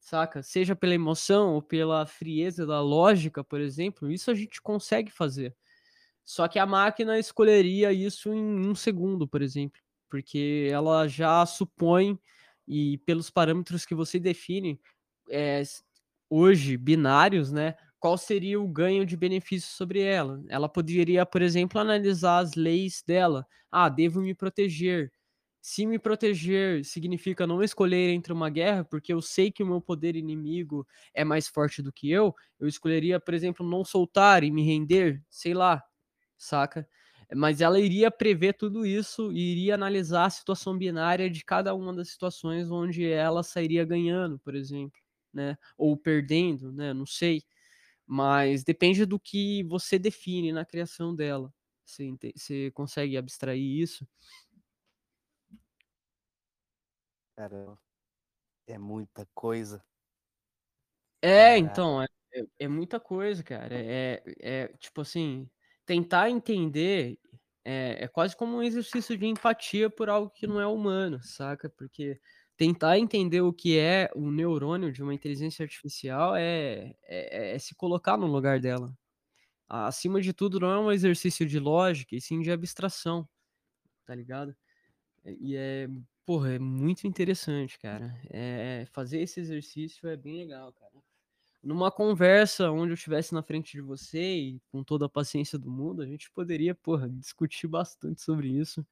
saca? 0.00 0.42
Seja 0.42 0.76
pela 0.76 0.94
emoção 0.94 1.54
ou 1.54 1.62
pela 1.62 2.06
frieza 2.06 2.66
da 2.66 2.80
lógica, 2.80 3.44
por 3.44 3.60
exemplo, 3.60 4.10
isso 4.10 4.30
a 4.30 4.34
gente 4.34 4.62
consegue 4.62 5.10
fazer. 5.10 5.54
Só 6.24 6.48
que 6.48 6.58
a 6.58 6.66
máquina 6.66 7.18
escolheria 7.18 7.92
isso 7.92 8.32
em 8.32 8.68
um 8.68 8.74
segundo, 8.74 9.28
por 9.28 9.42
exemplo, 9.42 9.80
porque 10.08 10.68
ela 10.72 11.08
já 11.08 11.44
supõe, 11.46 12.18
e 12.68 12.98
pelos 12.98 13.30
parâmetros 13.30 13.84
que 13.84 13.94
você 13.94 14.18
define, 14.20 14.80
é, 15.28 15.62
hoje 16.30 16.76
binários, 16.76 17.50
né? 17.52 17.76
Qual 18.00 18.18
seria 18.18 18.60
o 18.60 18.68
ganho 18.68 19.06
de 19.06 19.16
benefício 19.16 19.70
sobre 19.70 20.00
ela? 20.02 20.42
Ela 20.48 20.68
poderia, 20.68 21.26
por 21.26 21.42
exemplo, 21.42 21.80
analisar 21.80 22.38
as 22.40 22.54
leis 22.54 23.02
dela. 23.06 23.46
Ah, 23.70 23.88
devo 23.88 24.20
me 24.22 24.34
proteger. 24.34 25.12
Se 25.62 25.86
me 25.86 25.98
proteger 25.98 26.84
significa 26.84 27.46
não 27.46 27.62
escolher 27.62 28.10
entre 28.10 28.32
uma 28.32 28.48
guerra, 28.50 28.82
porque 28.84 29.12
eu 29.12 29.20
sei 29.20 29.52
que 29.52 29.62
o 29.62 29.66
meu 29.66 29.80
poder 29.80 30.16
inimigo 30.16 30.86
é 31.14 31.22
mais 31.24 31.48
forte 31.48 31.82
do 31.82 31.92
que 31.92 32.10
eu, 32.10 32.34
eu 32.58 32.66
escolheria, 32.66 33.20
por 33.20 33.34
exemplo, 33.34 33.66
não 33.68 33.84
soltar 33.84 34.42
e 34.42 34.50
me 34.50 34.62
render, 34.64 35.22
sei 35.30 35.52
lá, 35.54 35.82
saca? 36.38 36.88
Mas 37.34 37.60
ela 37.60 37.78
iria 37.78 38.10
prever 38.10 38.54
tudo 38.54 38.84
isso 38.86 39.30
e 39.32 39.52
iria 39.52 39.74
analisar 39.74 40.24
a 40.26 40.30
situação 40.30 40.76
binária 40.76 41.30
de 41.30 41.44
cada 41.44 41.74
uma 41.74 41.94
das 41.94 42.08
situações 42.10 42.70
onde 42.70 43.04
ela 43.06 43.42
sairia 43.42 43.84
ganhando, 43.84 44.38
por 44.40 44.54
exemplo, 44.54 44.98
né? 45.32 45.56
Ou 45.78 45.96
perdendo, 45.96 46.72
né? 46.72 46.92
Não 46.94 47.06
sei. 47.06 47.42
Mas 48.12 48.64
depende 48.64 49.06
do 49.06 49.20
que 49.20 49.62
você 49.62 49.96
define 49.96 50.50
na 50.50 50.64
criação 50.64 51.14
dela. 51.14 51.54
Você, 51.84 52.12
você 52.34 52.68
consegue 52.72 53.16
abstrair 53.16 53.62
isso? 53.62 54.04
Caramba. 57.36 57.78
É 58.66 58.76
muita 58.76 59.24
coisa. 59.32 59.80
É, 61.22 61.56
então, 61.56 62.02
é, 62.02 62.06
é, 62.34 62.46
é 62.58 62.68
muita 62.68 62.98
coisa, 62.98 63.44
cara. 63.44 63.76
É, 63.76 64.20
é, 64.40 64.68
tipo 64.78 65.02
assim, 65.02 65.48
tentar 65.86 66.30
entender 66.30 67.16
é, 67.64 68.02
é 68.02 68.08
quase 68.08 68.36
como 68.36 68.56
um 68.56 68.62
exercício 68.64 69.16
de 69.16 69.26
empatia 69.26 69.88
por 69.88 70.10
algo 70.10 70.30
que 70.30 70.48
não 70.48 70.60
é 70.60 70.66
humano, 70.66 71.22
saca? 71.22 71.70
Porque 71.70 72.20
tentar 72.60 72.98
entender 72.98 73.40
o 73.40 73.54
que 73.54 73.78
é 73.78 74.10
o 74.14 74.30
neurônio 74.30 74.92
de 74.92 75.02
uma 75.02 75.14
inteligência 75.14 75.62
artificial 75.62 76.36
é, 76.36 76.94
é, 77.04 77.54
é 77.54 77.58
se 77.58 77.74
colocar 77.74 78.18
no 78.18 78.26
lugar 78.26 78.60
dela. 78.60 78.94
Acima 79.66 80.20
de 80.20 80.34
tudo, 80.34 80.60
não 80.60 80.70
é 80.70 80.78
um 80.78 80.92
exercício 80.92 81.46
de 81.46 81.58
lógica, 81.58 82.14
e 82.14 82.20
sim 82.20 82.42
de 82.42 82.52
abstração, 82.52 83.26
tá 84.04 84.14
ligado? 84.14 84.54
E 85.24 85.56
é 85.56 85.88
Porra, 86.26 86.52
é 86.52 86.58
muito 86.58 87.06
interessante, 87.06 87.78
cara. 87.78 88.14
É, 88.28 88.84
fazer 88.92 89.20
esse 89.20 89.40
exercício 89.40 90.06
é 90.06 90.16
bem 90.18 90.36
legal, 90.36 90.70
cara. 90.74 90.92
Numa 91.62 91.90
conversa 91.90 92.70
onde 92.70 92.90
eu 92.92 92.94
estivesse 92.94 93.32
na 93.32 93.42
frente 93.42 93.72
de 93.72 93.80
você 93.80 94.20
e 94.20 94.60
com 94.70 94.84
toda 94.84 95.06
a 95.06 95.08
paciência 95.08 95.58
do 95.58 95.70
mundo, 95.70 96.02
a 96.02 96.06
gente 96.06 96.30
poderia, 96.30 96.74
porra, 96.74 97.08
discutir 97.08 97.68
bastante 97.68 98.20
sobre 98.20 98.48
isso. 98.48 98.86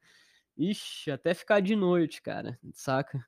Ixi, 0.57 1.11
até 1.11 1.35
ficar 1.35 1.59
de 1.61 1.75
noite, 1.75 2.21
cara, 2.21 2.59
saca? 2.73 3.23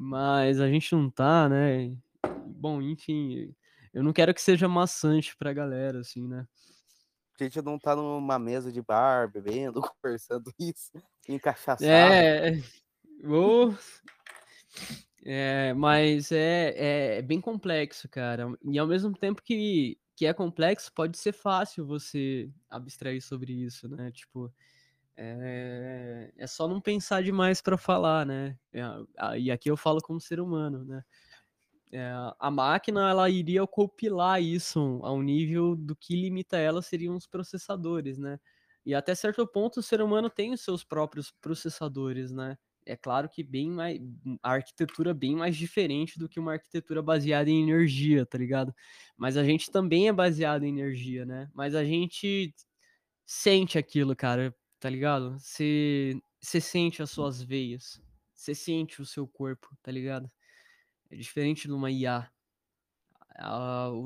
Mas 0.00 0.60
a 0.60 0.68
gente 0.68 0.94
não 0.94 1.10
tá, 1.10 1.48
né? 1.48 1.96
Bom, 2.46 2.80
enfim, 2.80 3.52
eu 3.92 4.02
não 4.02 4.12
quero 4.12 4.32
que 4.32 4.40
seja 4.40 4.68
maçante 4.68 5.36
pra 5.36 5.52
galera, 5.52 6.00
assim, 6.00 6.26
né? 6.28 6.46
A 7.40 7.44
gente 7.44 7.60
não 7.62 7.78
tá 7.78 7.96
numa 7.96 8.38
mesa 8.38 8.70
de 8.70 8.80
bar, 8.80 9.30
bebendo, 9.30 9.80
conversando 10.02 10.52
isso, 10.58 10.92
encaixaçado. 11.28 11.84
É, 11.86 12.62
Oh. 13.24 13.74
É, 15.24 15.74
mas 15.74 16.30
é, 16.30 16.70
é, 16.76 17.18
é, 17.18 17.22
bem 17.22 17.40
complexo, 17.40 18.08
cara. 18.08 18.46
E 18.64 18.78
ao 18.78 18.86
mesmo 18.86 19.12
tempo 19.12 19.42
que, 19.42 19.98
que 20.16 20.26
é 20.26 20.32
complexo, 20.32 20.92
pode 20.94 21.18
ser 21.18 21.32
fácil 21.32 21.86
você 21.86 22.50
abstrair 22.70 23.20
sobre 23.20 23.52
isso, 23.52 23.88
né? 23.88 24.10
Tipo, 24.12 24.52
é, 25.18 26.32
é 26.36 26.46
só 26.46 26.68
não 26.68 26.80
pensar 26.80 27.22
demais 27.22 27.60
para 27.60 27.76
falar, 27.76 28.24
né? 28.26 28.56
É, 28.72 28.82
e 29.38 29.50
aqui 29.50 29.70
eu 29.70 29.76
falo 29.76 30.00
como 30.00 30.20
ser 30.20 30.40
humano, 30.40 30.84
né? 30.84 31.02
É, 31.92 32.12
a 32.38 32.50
máquina 32.50 33.08
ela 33.10 33.30
iria 33.30 33.66
compilar 33.66 34.42
isso 34.42 35.00
a 35.02 35.12
um 35.12 35.22
nível 35.22 35.74
do 35.74 35.96
que 35.96 36.14
limita 36.14 36.58
ela 36.58 36.82
seriam 36.82 37.16
os 37.16 37.26
processadores, 37.26 38.18
né? 38.18 38.38
E 38.84 38.94
até 38.94 39.14
certo 39.14 39.46
ponto 39.46 39.80
o 39.80 39.82
ser 39.82 40.02
humano 40.02 40.30
tem 40.30 40.52
os 40.52 40.60
seus 40.62 40.84
próprios 40.84 41.30
processadores, 41.40 42.32
né? 42.32 42.56
é 42.86 42.96
claro 42.96 43.28
que 43.28 43.42
bem 43.44 43.70
mais 43.70 44.00
a 44.42 44.52
arquitetura 44.52 45.12
bem 45.14 45.36
mais 45.36 45.56
diferente 45.56 46.18
do 46.18 46.28
que 46.28 46.40
uma 46.40 46.52
arquitetura 46.54 47.02
baseada 47.02 47.50
em 47.50 47.62
energia, 47.62 48.24
tá 48.26 48.38
ligado? 48.38 48.74
Mas 49.16 49.36
a 49.36 49.44
gente 49.44 49.70
também 49.70 50.08
é 50.08 50.12
baseado 50.12 50.64
em 50.64 50.68
energia, 50.70 51.26
né? 51.26 51.50
Mas 51.54 51.74
a 51.74 51.84
gente 51.84 52.54
sente 53.26 53.78
aquilo, 53.78 54.16
cara, 54.16 54.54
tá 54.80 54.90
ligado? 54.90 55.38
Você 55.38 56.20
sente 56.60 57.02
as 57.02 57.10
suas 57.10 57.42
veias, 57.42 58.00
você 58.34 58.54
sente 58.54 59.02
o 59.02 59.06
seu 59.06 59.26
corpo, 59.28 59.76
tá 59.82 59.90
ligado? 59.92 60.30
É 61.10 61.16
diferente 61.16 61.68
de 61.68 61.74
uma 61.74 61.90
IA. 61.90 62.30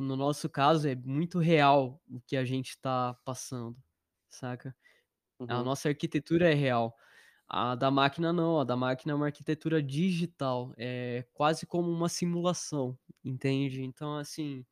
no 0.02 0.16
nosso 0.16 0.48
caso 0.50 0.88
é 0.88 0.94
muito 0.96 1.38
real 1.38 2.00
o 2.10 2.20
que 2.20 2.36
a 2.36 2.44
gente 2.44 2.78
tá 2.80 3.14
passando, 3.24 3.76
saca? 4.30 4.76
Uhum. 5.38 5.46
A 5.48 5.62
nossa 5.64 5.88
arquitetura 5.90 6.50
é 6.50 6.54
real. 6.54 6.96
A 7.48 7.74
da 7.76 7.90
máquina 7.90 8.32
não, 8.32 8.60
a 8.60 8.64
da 8.64 8.76
máquina 8.76 9.12
é 9.12 9.16
uma 9.16 9.26
arquitetura 9.26 9.82
digital, 9.82 10.74
é 10.78 11.26
quase 11.34 11.66
como 11.66 11.90
uma 11.90 12.08
simulação, 12.08 12.98
entende? 13.24 13.82
Então, 13.84 14.16
assim, 14.18 14.66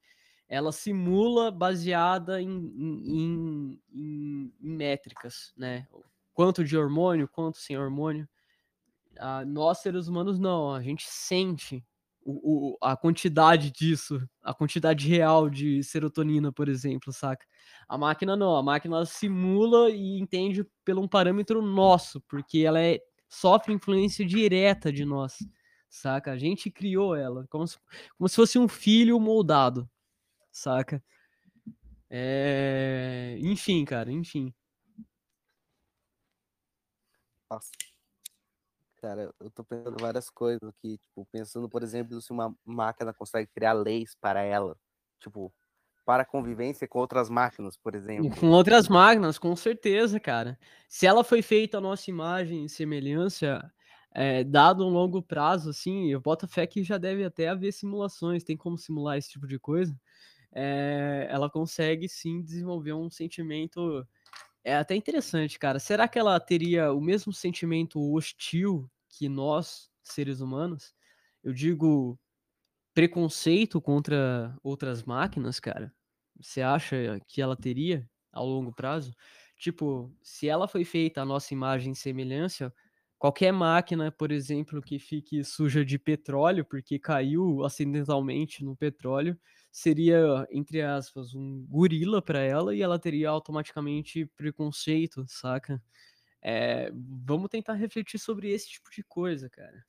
ela 0.51 0.73
simula 0.73 1.49
baseada 1.49 2.43
em, 2.43 2.51
em, 2.51 3.81
em, 3.95 4.53
em 4.61 4.69
métricas, 4.69 5.53
né? 5.57 5.87
Quanto 6.35 6.65
de 6.65 6.77
hormônio, 6.77 7.29
quanto 7.29 7.59
sem 7.59 7.79
hormônio. 7.79 8.29
Ah, 9.17 9.45
nós, 9.45 9.79
seres 9.79 10.09
humanos, 10.09 10.41
não, 10.41 10.75
a 10.75 10.83
gente 10.83 11.05
sente 11.07 11.85
o, 12.23 12.73
o, 12.73 12.79
a 12.81 12.97
quantidade 12.97 13.71
disso, 13.71 14.21
a 14.43 14.53
quantidade 14.53 15.09
real 15.09 15.49
de 15.49 15.85
serotonina, 15.85 16.51
por 16.51 16.69
exemplo, 16.69 17.13
saca? 17.13 17.47
A 17.89 17.97
máquina 17.97 18.37
não, 18.37 18.57
a 18.57 18.63
máquina 18.63 19.05
simula 19.07 19.89
e 19.89 20.19
entende 20.19 20.67
pelo 20.85 21.01
um 21.01 21.09
parâmetro 21.09 21.63
nosso, 21.63 22.21
porque 22.23 22.59
ela 22.59 22.81
é, 22.81 22.99
sofre 23.29 23.73
influência 23.73 24.27
direta 24.27 24.93
de 24.93 25.05
nós, 25.05 25.39
saca? 25.89 26.33
A 26.33 26.39
gente 26.39 26.73
criou 26.73 27.15
ela, 27.15 27.47
como 27.49 27.69
se, 27.69 27.79
como 28.19 28.29
se 28.29 28.35
fosse 28.35 28.59
um 28.59 28.67
filho 28.67 29.21
moldado, 29.21 29.89
saca? 30.51 31.03
É... 32.09 33.37
Enfim, 33.41 33.85
cara, 33.85 34.11
enfim. 34.11 34.53
Nossa. 37.51 37.71
Cara, 39.01 39.33
eu 39.41 39.51
tô 39.51 39.65
pensando 39.65 39.97
várias 39.99 40.29
coisas 40.29 40.63
aqui, 40.63 40.99
tipo, 40.99 41.27
pensando, 41.33 41.69
por 41.69 41.83
exemplo, 41.83 42.21
se 42.21 42.31
uma 42.31 42.55
máquina 42.65 43.15
consegue 43.15 43.49
criar 43.55 43.73
leis 43.73 44.15
para 44.21 44.43
ela, 44.43 44.77
tipo, 45.19 45.53
para 46.05 46.25
convivência 46.25 46.87
com 46.87 46.99
outras 46.99 47.31
máquinas, 47.31 47.79
por 47.79 47.95
exemplo. 47.95 48.31
Com 48.39 48.49
outras 48.49 48.89
máquinas, 48.89 49.39
com 49.39 49.57
certeza, 49.57 50.21
cara. 50.21 50.59
Se 50.89 51.07
ela 51.07 51.25
foi 51.25 51.41
feita 51.41 51.79
a 51.79 51.81
nossa 51.81 52.11
imagem 52.11 52.65
e 52.67 52.69
semelhança, 52.69 53.73
é, 54.13 54.45
dado 54.45 54.85
um 54.85 54.91
longo 54.91 55.23
prazo, 55.23 55.71
assim, 55.71 56.11
eu 56.11 56.21
boto 56.21 56.47
fé 56.47 56.67
que 56.67 56.83
já 56.83 56.99
deve 56.99 57.25
até 57.25 57.49
haver 57.49 57.73
simulações, 57.73 58.45
tem 58.45 58.57
como 58.57 58.77
simular 58.77 59.17
esse 59.17 59.31
tipo 59.31 59.47
de 59.47 59.59
coisa. 59.59 59.97
É, 60.53 61.29
ela 61.31 61.51
consegue 61.51 62.09
sim 62.09 62.43
desenvolver 62.43 62.93
um 62.93 63.11
sentimento 63.11 64.07
é 64.65 64.77
até 64.77 64.95
interessante, 64.97 65.59
cara. 65.59 65.79
Será 65.79 66.09
que 66.09 66.19
ela 66.19 66.39
teria 66.41 66.93
o 66.93 67.01
mesmo 67.01 67.33
sentimento 67.33 68.01
hostil 68.15 68.91
que 69.09 69.29
nós, 69.29 69.91
seres 70.03 70.41
humanos? 70.41 70.95
Eu 71.43 71.53
digo 71.53 72.19
preconceito 72.95 73.81
contra 73.81 74.57
outras 74.63 75.03
máquinas, 75.05 75.61
cara. 75.61 75.95
Você 76.41 76.63
acha 76.63 77.21
que 77.29 77.41
ela 77.43 77.57
teria 77.57 78.09
ao 78.33 78.47
longo 78.47 78.73
prazo? 78.73 79.13
Tipo, 79.57 80.15
se 80.23 80.49
ela 80.49 80.67
foi 80.69 80.85
feita 80.85 81.23
a 81.23 81.25
nossa 81.25 81.53
imagem 81.55 81.93
e 81.93 81.97
semelhança, 81.97 82.75
qualquer 83.19 83.53
máquina, 83.53 84.11
por 84.11 84.33
exemplo, 84.33 84.81
que 84.83 84.99
fique 84.99 85.45
suja 85.45 85.85
de 85.85 85.99
petróleo, 85.99 86.65
porque 86.65 86.99
caiu 86.99 87.65
acidentalmente 87.65 88.65
no 88.65 88.77
petróleo, 88.77 89.39
seria, 89.71 90.47
entre 90.51 90.83
aspas, 90.83 91.35
um 91.35 91.65
gorila 91.67 92.21
para 92.21 92.41
ela 92.41 92.75
e 92.75 92.83
ela 92.83 92.99
teria 92.99 93.31
automaticamente 93.31 94.27
preconceito, 94.37 95.25
saca? 95.29 95.83
É, 96.43 96.91
vamos 96.93 97.49
tentar 97.51 97.75
refletir 97.75 98.19
sobre 98.19 98.51
esse 98.51 98.69
tipo 98.69 98.91
de 98.91 99.03
coisa, 99.03 99.49
cara. 99.49 99.85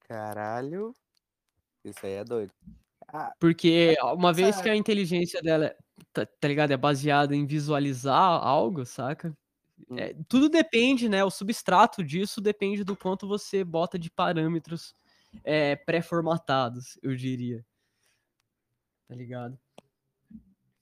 Caralho, 0.00 0.94
isso 1.84 2.04
aí 2.04 2.12
é 2.12 2.24
doido. 2.24 2.52
Ah, 3.06 3.32
porque 3.38 3.96
uma 4.14 4.32
vez 4.32 4.60
que 4.60 4.68
a 4.68 4.76
inteligência 4.76 5.40
dela, 5.40 5.74
tá, 6.12 6.26
tá 6.26 6.48
ligado, 6.48 6.72
é 6.72 6.76
baseada 6.76 7.34
em 7.34 7.46
visualizar 7.46 8.14
algo, 8.14 8.84
saca? 8.84 9.36
É, 9.96 10.14
hum. 10.14 10.24
tudo 10.28 10.48
depende, 10.48 11.08
né? 11.08 11.22
O 11.24 11.30
substrato 11.30 12.02
disso 12.02 12.40
depende 12.40 12.84
do 12.84 12.96
quanto 12.96 13.28
você 13.28 13.62
bota 13.62 13.98
de 13.98 14.10
parâmetros 14.10 14.94
é, 15.44 15.76
pré-formatados, 15.76 16.98
eu 17.02 17.14
diria. 17.14 17.64
Tá 19.08 19.14
ligado? 19.16 19.58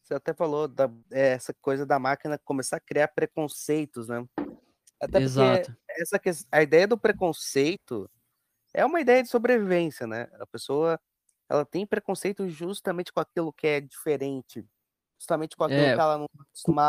Você 0.03 0.15
até 0.15 0.32
falou 0.35 0.69
da, 0.69 0.89
é, 1.11 1.31
essa 1.32 1.53
coisa 1.55 1.85
da 1.85 1.98
máquina 1.98 2.39
começar 2.44 2.77
a 2.77 2.81
criar 2.81 3.09
preconceitos, 3.09 4.09
né? 4.09 4.24
Até 5.01 5.20
Exato. 5.23 5.77
Essa, 5.90 6.20
a 6.53 6.62
ideia 6.62 6.89
do 6.89 6.98
preconceito 6.98 8.11
é 8.74 8.85
uma 8.86 9.01
ideia 9.01 9.23
de 9.23 9.31
sobrevivência, 9.31 10.07
né? 10.07 10.28
A 10.40 10.47
pessoa 10.47 11.01
ela 11.51 11.66
tem 11.66 11.86
preconceito 11.86 12.48
justamente 12.48 13.12
com 13.12 13.20
aquilo 13.20 13.53
que 13.53 13.66
é 13.69 13.81
diferente, 13.82 14.66
justamente 15.20 15.57
com 15.57 15.65
aquilo 15.65 15.90
É, 15.90 15.93
que 15.93 16.01
ela 16.01 16.19
não 16.19 16.28
tá 16.28 16.43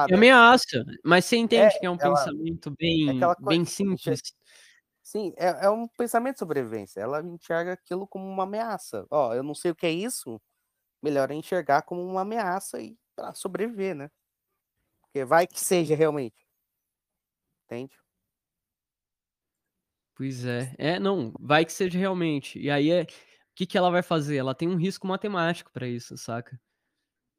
e 0.07 0.13
acostumada. 0.13 0.15
ameaça, 0.15 0.83
mas 1.05 1.25
você 1.25 1.37
É, 1.53 1.67
entende 1.67 1.79
que 1.79 1.85
é 1.85 1.89
um 1.89 1.99
ela 1.99 2.29
pensamento 2.37 2.71
é 3.07 3.11
bem 3.11 3.13
aquela 3.13 3.35
bem 3.39 3.65
simples? 3.65 4.21
sim, 5.03 5.33
é 5.37 5.65
é 5.65 5.69
um 5.69 5.87
pensamento 5.87 6.35
de 6.35 6.39
sobrevivência, 6.39 6.99
ela 7.01 7.21
enxerga 7.21 7.73
aquilo 7.73 8.07
como 8.07 8.25
uma 8.27 8.43
ameaça. 8.43 9.05
"Ó, 9.09 9.33
eu 9.33 9.43
não 9.43 9.55
sei 9.55 9.71
o 9.71 9.75
que 9.75 9.85
é 9.85 9.91
isso", 9.91 10.41
melhor 11.01 11.31
é 11.31 11.35
enxergar 11.35 11.83
como 11.83 12.03
uma 12.03 12.21
ameaça 12.21 12.81
e 12.81 12.97
pra 13.15 13.33
sobreviver, 13.33 13.95
né. 13.95 14.09
Porque 15.13 15.25
vai 15.25 15.47
que 15.47 15.59
seja 15.59 15.95
realmente. 15.95 16.43
Entende? 17.69 17.97
Pois 20.15 20.45
é. 20.45 20.73
É, 20.77 20.99
não, 20.99 21.31
vai 21.39 21.63
que 21.65 21.71
seja 21.71 21.97
realmente. 21.97 22.59
E 22.59 22.69
aí 22.69 22.89
é 22.91 23.05
que 23.55 23.65
que 23.65 23.77
ela 23.77 23.89
vai 23.89 24.01
fazer? 24.03 24.37
Ela 24.37 24.53
tem 24.55 24.67
um 24.67 24.75
risco 24.75 25.07
matemático 25.07 25.71
pra 25.71 25.87
isso, 25.87 26.17
saca. 26.17 26.59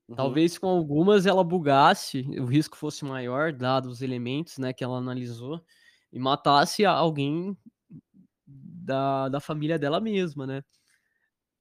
Uhum. 0.08 0.40
Talvez 0.40 0.58
com 0.58 0.68
algumas 0.68 1.26
ela 1.26 1.44
bugasse, 1.44 2.22
o 2.40 2.46
risco 2.46 2.76
fosse 2.76 3.04
maior, 3.04 3.52
dado 3.52 3.88
os 3.88 4.02
elementos, 4.02 4.58
né, 4.58 4.72
que 4.72 4.84
ela 4.84 4.98
analisou, 4.98 5.64
e 6.12 6.18
matasse 6.18 6.84
alguém 6.84 7.56
da 8.46 9.28
da 9.30 9.40
família 9.40 9.78
dela 9.78 10.00
mesma, 10.00 10.46
né, 10.46 10.62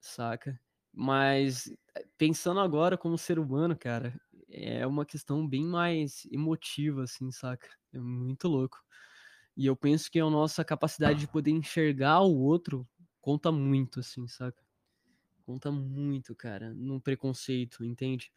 saca. 0.00 0.60
Mas, 1.00 1.68
eh, 1.96 2.06
pensando 2.18 2.58
agora 2.60 2.98
como 2.98 3.16
ser 3.16 3.38
humano, 3.38 3.78
cara, 3.78 4.20
é 4.50 4.84
uma 4.86 5.06
questão 5.06 5.46
bem 5.48 5.64
mais 5.64 6.26
emotiva, 6.32 7.04
assim, 7.04 7.30
saca. 7.30 7.68
É 7.92 8.00
muito 8.00 8.48
louco. 8.48 8.78
E 9.56 9.66
eu 9.66 9.76
penso 9.76 10.10
que 10.10 10.20
a 10.20 10.30
nossa 10.30 10.64
capacidade 10.64 11.20
de 11.20 11.28
poder 11.28 11.52
enxergar 11.52 12.22
o 12.22 12.36
outro 12.40 12.88
conta 13.20 13.52
muito, 13.52 14.00
assim, 14.00 14.26
saca. 14.28 14.62
Conta 15.46 15.70
muito, 15.72 16.34
cara, 16.36 16.74
no 16.74 17.00
preconceito, 17.00 17.84
entende. 17.84 18.30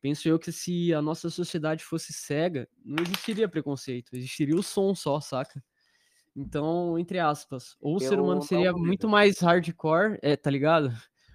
Penso 0.00 0.28
eu 0.28 0.38
que 0.38 0.52
se 0.52 0.94
a 0.94 1.02
nossa 1.02 1.30
sociedade 1.30 1.84
fosse 1.84 2.12
cega, 2.12 2.68
não 2.84 3.02
existiria 3.04 3.48
preconceito, 3.48 4.14
existiria 4.16 4.56
o 4.56 4.62
som 4.62 4.94
só, 4.94 5.20
saca. 5.20 5.64
Então, 6.36 6.98
entre 6.98 7.18
aspas, 7.20 7.76
ou 7.80 7.96
o 7.96 8.00
ser 8.00 8.20
humano 8.20 8.42
seria 8.42 8.72
muito 8.74 9.08
mais 9.08 9.40
hardcore 9.40 10.18
é, 10.22 10.36
tá 10.36 10.50
ligado? 10.50 10.90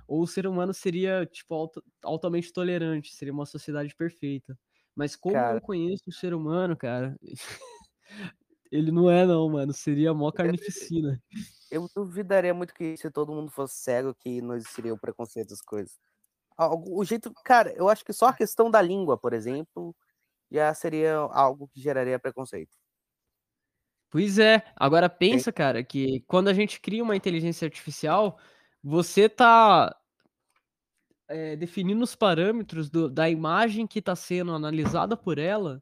Ou 0.07 0.21
o 0.21 0.27
ser 0.27 0.47
humano 0.47 0.73
seria, 0.73 1.25
tipo, 1.25 1.53
alta 1.53 1.81
altamente 2.03 2.53
tolerante, 2.53 3.13
seria 3.13 3.33
uma 3.33 3.45
sociedade 3.45 3.93
perfeita. 3.95 4.57
Mas 4.95 5.15
como 5.15 5.35
eu 5.35 5.41
Cara 5.41 5.61
conheço 5.61 6.03
o 6.07 6.13
ser 6.13 6.33
humano, 6.33 6.75
cara, 6.75 7.15
ele 8.71 8.91
não 8.91 9.09
é 9.09 9.25
não, 9.25 9.47
mano, 9.49 9.73
seria 9.73 10.13
mó 10.13 10.31
carnificina. 10.31 11.21
Eu 11.69 11.87
duvidaria 11.93 12.53
muito 12.53 12.73
que 12.73 12.95
se 12.97 13.11
todo 13.11 13.33
mundo 13.33 13.51
fosse 13.51 13.75
cego 13.75 14.15
que 14.15 14.41
não 14.41 14.55
existiria 14.55 14.93
o 14.93 14.99
preconceito, 14.99 15.47
essas 15.47 15.61
coisas. 15.61 15.99
O 16.57 17.03
jeito 17.03 17.31
cara, 17.45 17.71
eu 17.73 17.87
acho 17.87 18.03
que 18.03 18.13
só 18.13 18.27
a 18.27 18.33
questão 18.33 18.71
da 18.71 18.81
língua, 18.81 19.17
por 19.17 19.33
exemplo, 19.33 19.95
já 20.49 20.73
seria 20.73 21.15
algo 21.15 21.67
que 21.67 21.79
geraria 21.79 22.17
preconceito. 22.17 22.71
Pois 24.09 24.39
é. 24.39 24.63
Agora 24.75 25.09
pensa, 25.09 25.51
cara, 25.51 25.83
que 25.83 26.21
quando 26.21 26.47
a 26.47 26.53
gente 26.53 26.79
cria 26.79 27.03
uma 27.03 27.15
inteligência 27.15 27.65
artificial, 27.65 28.39
você 28.83 29.29
tá 29.29 29.95
eh, 31.29 31.55
definindo 31.57 32.03
os 32.03 32.15
parâmetros 32.15 32.89
do 32.89 33.09
da 33.09 33.29
imagem 33.29 33.85
que 33.87 34.01
tá 34.01 34.15
sendo 34.15 34.51
analisada 34.53 35.17
por 35.17 35.37
ela, 35.37 35.81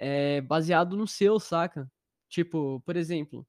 eh, 0.00 0.40
baseado 0.42 0.96
no 0.96 1.06
seu, 1.08 1.40
saca. 1.40 1.90
Tipo, 2.30 2.80
por 2.86 2.96
exemplo, 2.96 3.46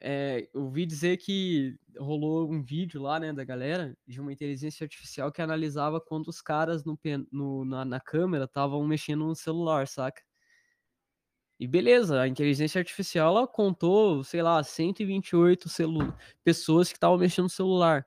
eh, 0.00 0.48
eu 0.54 0.62
ouvi 0.64 0.86
dizer 0.86 1.18
que 1.18 1.76
rolou 1.98 2.50
um 2.52 2.62
vídeo 2.62 3.02
lá, 3.02 3.20
né, 3.20 3.32
da 3.32 3.44
galera, 3.44 3.96
de 4.06 4.20
uma 4.20 4.32
inteligência 4.32 4.84
artificial 4.84 5.32
que 5.32 5.42
analisava 5.42 6.00
quando 6.00 6.28
os 6.28 6.42
caras 6.42 6.84
no 6.84 6.98
no 7.32 7.64
na 7.66 7.84
na 7.84 8.00
câmera 8.00 8.44
estavam 8.46 8.86
mexendo 8.86 9.26
no 9.26 9.36
celular, 9.36 9.88
saca. 9.88 10.22
E 11.64 11.66
beleza, 11.66 12.20
a 12.20 12.28
inteligência 12.28 12.78
artificial 12.78 13.38
ela 13.38 13.46
contou, 13.48 14.22
sei 14.22 14.42
lá, 14.42 14.62
128 14.62 15.66
celu 15.66 16.14
pessoas 16.44 16.90
que 16.90 16.96
estavam 16.98 17.16
mexendo 17.16 17.44
no 17.44 17.48
celular. 17.48 18.06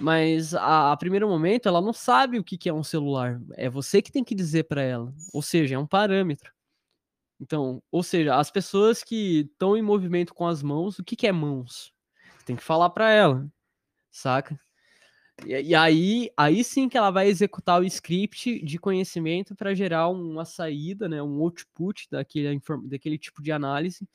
Mas 0.00 0.54
a 0.54 0.92
a 0.92 0.96
primeiro 0.96 1.28
momento 1.28 1.68
ela 1.68 1.82
não 1.82 1.92
sabe 1.92 2.38
o 2.38 2.44
que 2.44 2.58
que 2.58 2.70
é 2.70 2.72
um 2.72 2.82
celular, 2.82 3.40
é 3.56 3.68
você 3.68 4.00
que 4.02 4.10
tem 4.12 4.24
que 4.24 4.34
dizer 4.34 4.64
pra 4.64 4.82
ela, 4.82 5.12
ou 5.34 5.42
seja, 5.42 5.74
é 5.74 5.78
um 5.78 5.86
parâmetro. 5.86 6.50
Então, 7.40 7.82
ou 7.90 8.02
seja, 8.02 8.36
as 8.36 8.50
pessoas 8.50 9.04
que 9.04 9.50
estão 9.52 9.76
em 9.76 9.82
movimento 9.82 10.34
com 10.34 10.46
as 10.46 10.62
mãos, 10.62 10.98
o 10.98 11.04
que 11.04 11.16
que 11.16 11.26
é 11.26 11.32
mãos? 11.32 11.92
Tem 12.46 12.56
que 12.56 12.62
falar 12.62 12.90
pra 12.90 13.10
ela, 13.10 13.46
saca. 14.10 14.58
E 15.40 15.60
e 15.70 15.74
aí 15.74 16.30
aí 16.36 16.62
sim 16.62 16.88
que 16.88 16.96
ela 16.98 17.10
vai 17.10 17.26
executar 17.28 17.80
o 17.80 17.84
script 17.84 18.62
de 18.64 18.78
conhecimento 18.78 19.54
pra 19.56 19.74
gerar 19.74 20.08
uma 20.08 20.44
saída, 20.44 21.08
né, 21.08 21.22
um 21.22 21.40
output 21.42 22.06
daquele 22.10 22.60
daquele 22.86 23.18
tipo 23.18 23.42
de 23.42 23.50
análise, 23.50 24.06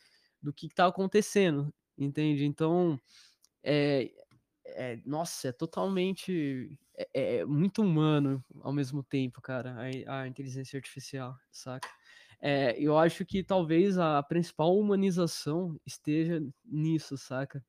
do 0.41 0.53
que 0.53 0.68
que 0.69 0.76
tá 0.76 0.85
acontecendo, 0.88 1.73
entende. 1.98 2.45
Então, 2.45 2.99
eh 3.64 4.11
eh, 4.68 5.02
nossa, 5.06 5.49
é 5.49 5.52
totalmente 5.53 6.72
é 6.98 7.39
é 7.39 7.45
muito 7.45 7.81
humano 7.84 8.44
ao 8.61 8.73
mesmo 8.73 9.03
tempo, 9.03 9.41
cara, 9.41 9.76
a 10.07 10.22
a 10.23 10.27
inteligência 10.27 10.77
artificial, 10.77 11.35
saca. 11.52 11.89
Eh, 12.41 12.76
eu 12.80 12.98
acho 12.98 13.26
que 13.26 13.44
talvez 13.44 13.98
a 13.99 14.23
principal 14.23 14.77
humanização 14.80 15.80
esteja 15.85 16.41
nisso, 16.65 17.18
saca. 17.18 17.64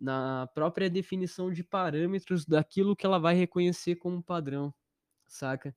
Na 0.00 0.46
própria 0.54 0.90
definição 0.90 1.52
de 1.52 1.62
parâmetros 1.64 2.46
daquilo 2.46 2.96
que 2.96 3.06
ela 3.06 3.18
vai 3.18 3.34
reconhecer 3.34 3.96
como 3.96 4.22
padrão, 4.22 4.74
saca. 5.26 5.76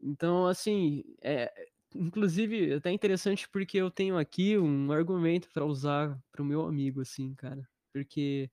Então, 0.00 0.46
assim, 0.46 1.04
eh, 1.22 1.52
inclusive 1.94 2.72
é 2.72 2.76
até 2.76 2.90
interessante, 2.92 3.48
porque 3.50 3.78
eu 3.78 3.90
tenho 3.90 4.18
aqui 4.18 4.58
um 4.58 4.92
argumento 4.92 5.48
pra 5.52 5.64
usar 5.66 6.18
para 6.32 6.42
o 6.42 6.46
meu 6.46 6.66
amigo, 6.66 7.00
assim, 7.02 7.34
cara, 7.34 7.68
porque 7.92 8.50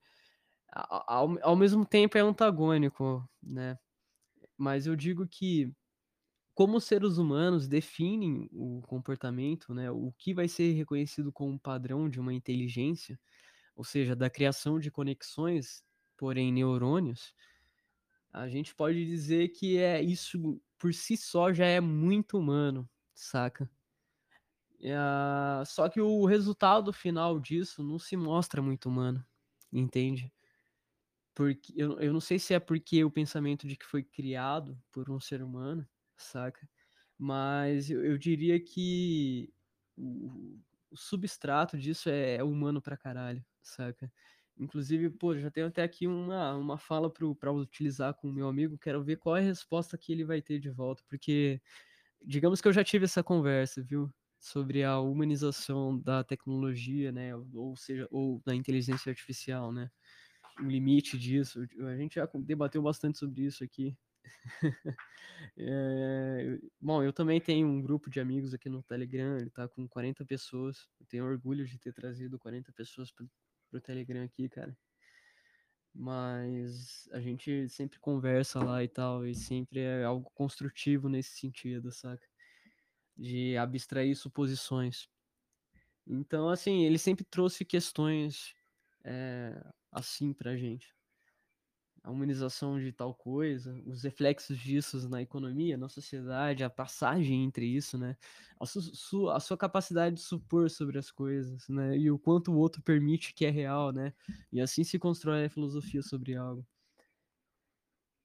ao 0.71 1.37
ao 1.43 1.55
mesmo 1.57 1.85
tempo 1.85 2.17
é 2.17 2.21
antagônico, 2.21 3.27
né. 3.43 3.77
Mas 4.57 4.87
eu 4.87 4.95
digo 4.95 5.27
que, 5.27 5.71
como 6.55 6.77
os 6.77 6.85
seres 6.85 7.17
humanos 7.17 7.67
definem 7.67 8.49
o 8.53 8.81
comportamento, 8.87 9.73
né, 9.73 9.91
o 9.91 10.13
que 10.17 10.33
vai 10.33 10.47
ser 10.49 10.73
reconhecido 10.73 11.31
como 11.33 11.59
padrão 11.59 12.09
de 12.09 12.19
uma 12.19 12.33
inteligência, 12.33 13.19
ou 13.79 13.85
seja, 13.85 14.13
da 14.13 14.29
criação 14.29 14.77
de 14.77 14.91
conexões, 14.91 15.85
porém 16.17 16.51
neurônios, 16.51 17.33
a 18.33 18.47
gente 18.49 18.75
pode 18.75 19.05
dizer 19.05 19.49
que 19.49 19.77
é 19.77 20.01
isso 20.01 20.61
por 20.77 20.93
si 20.93 21.17
só 21.17 21.53
já 21.53 21.65
é 21.65 21.79
muito 21.81 22.37
humano, 22.37 22.89
saca. 23.13 23.69
A 24.95 25.63
só 25.65 25.89
que 25.89 25.99
o 26.01 26.25
resultado 26.25 26.93
final 26.93 27.39
disso 27.39 27.83
não 27.83 27.99
se 27.99 28.15
mostra 28.15 28.61
muito 28.61 28.87
humano, 28.87 29.25
entende. 29.71 30.31
Porque 31.35 31.73
eu 31.75 31.99
eu 31.99 32.13
não 32.13 32.19
sei 32.21 32.37
se 32.39 32.53
é 32.53 32.59
porque 32.59 33.03
o 33.03 33.11
pensamento 33.11 33.67
de 33.67 33.75
que 33.77 33.85
foi 33.85 34.03
criado 34.03 34.81
por 34.91 35.09
um 35.09 35.19
ser 35.19 35.41
humano, 35.43 35.87
saca, 36.17 36.67
mas 37.17 37.89
eu 37.89 38.03
eu 38.05 38.17
diria 38.17 38.59
que 38.63 39.53
o 39.97 40.59
o 40.91 40.97
substrato 40.97 41.77
disso 41.77 42.09
é 42.09 42.37
é 42.37 42.43
humano 42.43 42.81
pra 42.81 42.97
caralho, 42.97 43.45
saca. 43.67 44.11
Inclusive, 44.57 45.09
pô, 45.11 45.37
já 45.37 45.49
tenho 45.51 45.67
até 45.67 45.83
aqui 45.83 46.07
uma 46.07 46.55
uma 46.55 46.77
fala 46.77 47.11
para 47.11 47.51
utilizar 47.51 48.13
com 48.15 48.29
o 48.29 48.33
meu 48.33 48.47
amigo, 48.47 48.77
quero 48.77 49.03
ver 49.03 49.17
qual 49.17 49.37
é 49.37 49.41
a 49.41 49.43
resposta 49.43 49.97
que 49.97 50.11
ele 50.11 50.25
vai 50.25 50.41
ter 50.41 50.59
de 50.59 50.69
volta, 50.69 51.03
porque 51.07 51.61
digamos 52.25 52.61
que 52.61 52.67
eu 52.67 52.73
já 52.73 52.83
tive 52.83 53.05
essa 53.05 53.23
conversa, 53.23 53.81
viu, 53.83 54.11
sobre 54.39 54.83
a 54.83 54.99
humanização 54.99 55.99
da 55.99 56.23
tecnologia, 56.23 57.11
né, 57.11 57.35
ou 57.53 57.75
seja, 57.77 58.07
ou 58.11 58.41
da 58.45 58.55
inteligência 58.55 59.09
artificial, 59.11 59.71
né, 59.73 59.89
o 60.61 60.65
limite 60.65 61.17
disso, 61.17 61.61
a 61.81 61.97
gente 61.97 62.15
já 62.15 62.29
debateu 62.35 62.81
bastante 62.81 63.19
sobre 63.19 63.43
isso 63.45 63.63
aqui. 63.63 63.97
Eh, 65.57 66.59
bom, 66.81 67.03
eu 67.03 67.13
também 67.13 67.41
tenho 67.41 67.67
um 67.67 67.81
grupo 67.81 68.09
de 68.09 68.19
amigos 68.19 68.53
aqui 68.53 68.69
no 68.69 68.83
Telegram, 68.83 69.37
ele 69.37 69.49
tá 69.49 69.67
com 69.67 69.87
40 69.89 70.25
pessoas, 70.25 70.87
eu 70.99 71.05
tenho 71.07 71.25
orgulho 71.25 71.65
de 71.65 71.79
ter 71.79 71.93
trazido 71.93 72.39
40 72.39 72.71
pessoas 72.73 73.11
para 73.69 73.77
o 73.77 73.79
para 73.79 73.79
o 73.79 73.81
Telegram 73.81 74.23
aqui, 74.23 74.49
cara. 74.49 74.77
Mas 75.93 77.07
a 77.11 77.19
gente 77.19 77.67
sempre 77.69 77.99
conversa 77.99 78.63
lá 78.63 78.83
e 78.83 78.87
tal, 78.87 79.25
e 79.25 79.35
sempre 79.35 79.79
é 79.81 80.03
algo 80.03 80.29
construtivo 80.33 81.09
nesse 81.09 81.37
sentido, 81.39 81.91
saca, 81.91 82.27
de 83.17 83.57
abstrair 83.57 84.15
suposições. 84.15 85.09
Então, 86.07 86.49
assim, 86.49 86.85
ele 86.85 86.97
sempre 86.97 87.25
trouxe 87.25 87.65
questões, 87.65 88.53
eh, 89.05 89.61
assim 89.91 90.33
pra 90.33 90.57
gente. 90.57 90.95
A 92.03 92.11
humanização 92.11 92.79
de 92.79 92.91
tal 92.93 93.13
coisa, 93.13 93.73
os 93.85 94.03
reflexos 94.03 94.57
disso 94.57 95.09
na 95.09 95.21
economia, 95.21 95.77
na 95.77 95.89
sociedade, 95.89 96.63
a 96.63 96.69
passagem 96.69 97.43
entre 97.43 97.65
isso, 97.65 97.97
né, 97.97 98.15
a 98.59 98.65
su 98.65 99.29
a 99.29 99.39
sua 99.39 99.57
capacidade 99.57 100.15
de 100.15 100.21
supor 100.21 100.69
sobre 100.69 100.97
as 100.97 101.11
coisas, 101.11 101.67
né, 101.69 101.97
e 101.97 102.09
o 102.09 102.17
quanto 102.17 102.51
o 102.53 102.57
outro 102.57 102.81
permite 102.81 103.33
que 103.33 103.45
é 103.45 103.49
real, 103.49 103.91
né, 103.91 104.13
e 104.51 104.61
assim 104.61 104.83
se 104.83 104.97
constrói 104.97 105.45
a 105.45 105.49
filosofia 105.49 106.01
sobre 106.01 106.35
algo. 106.35 106.65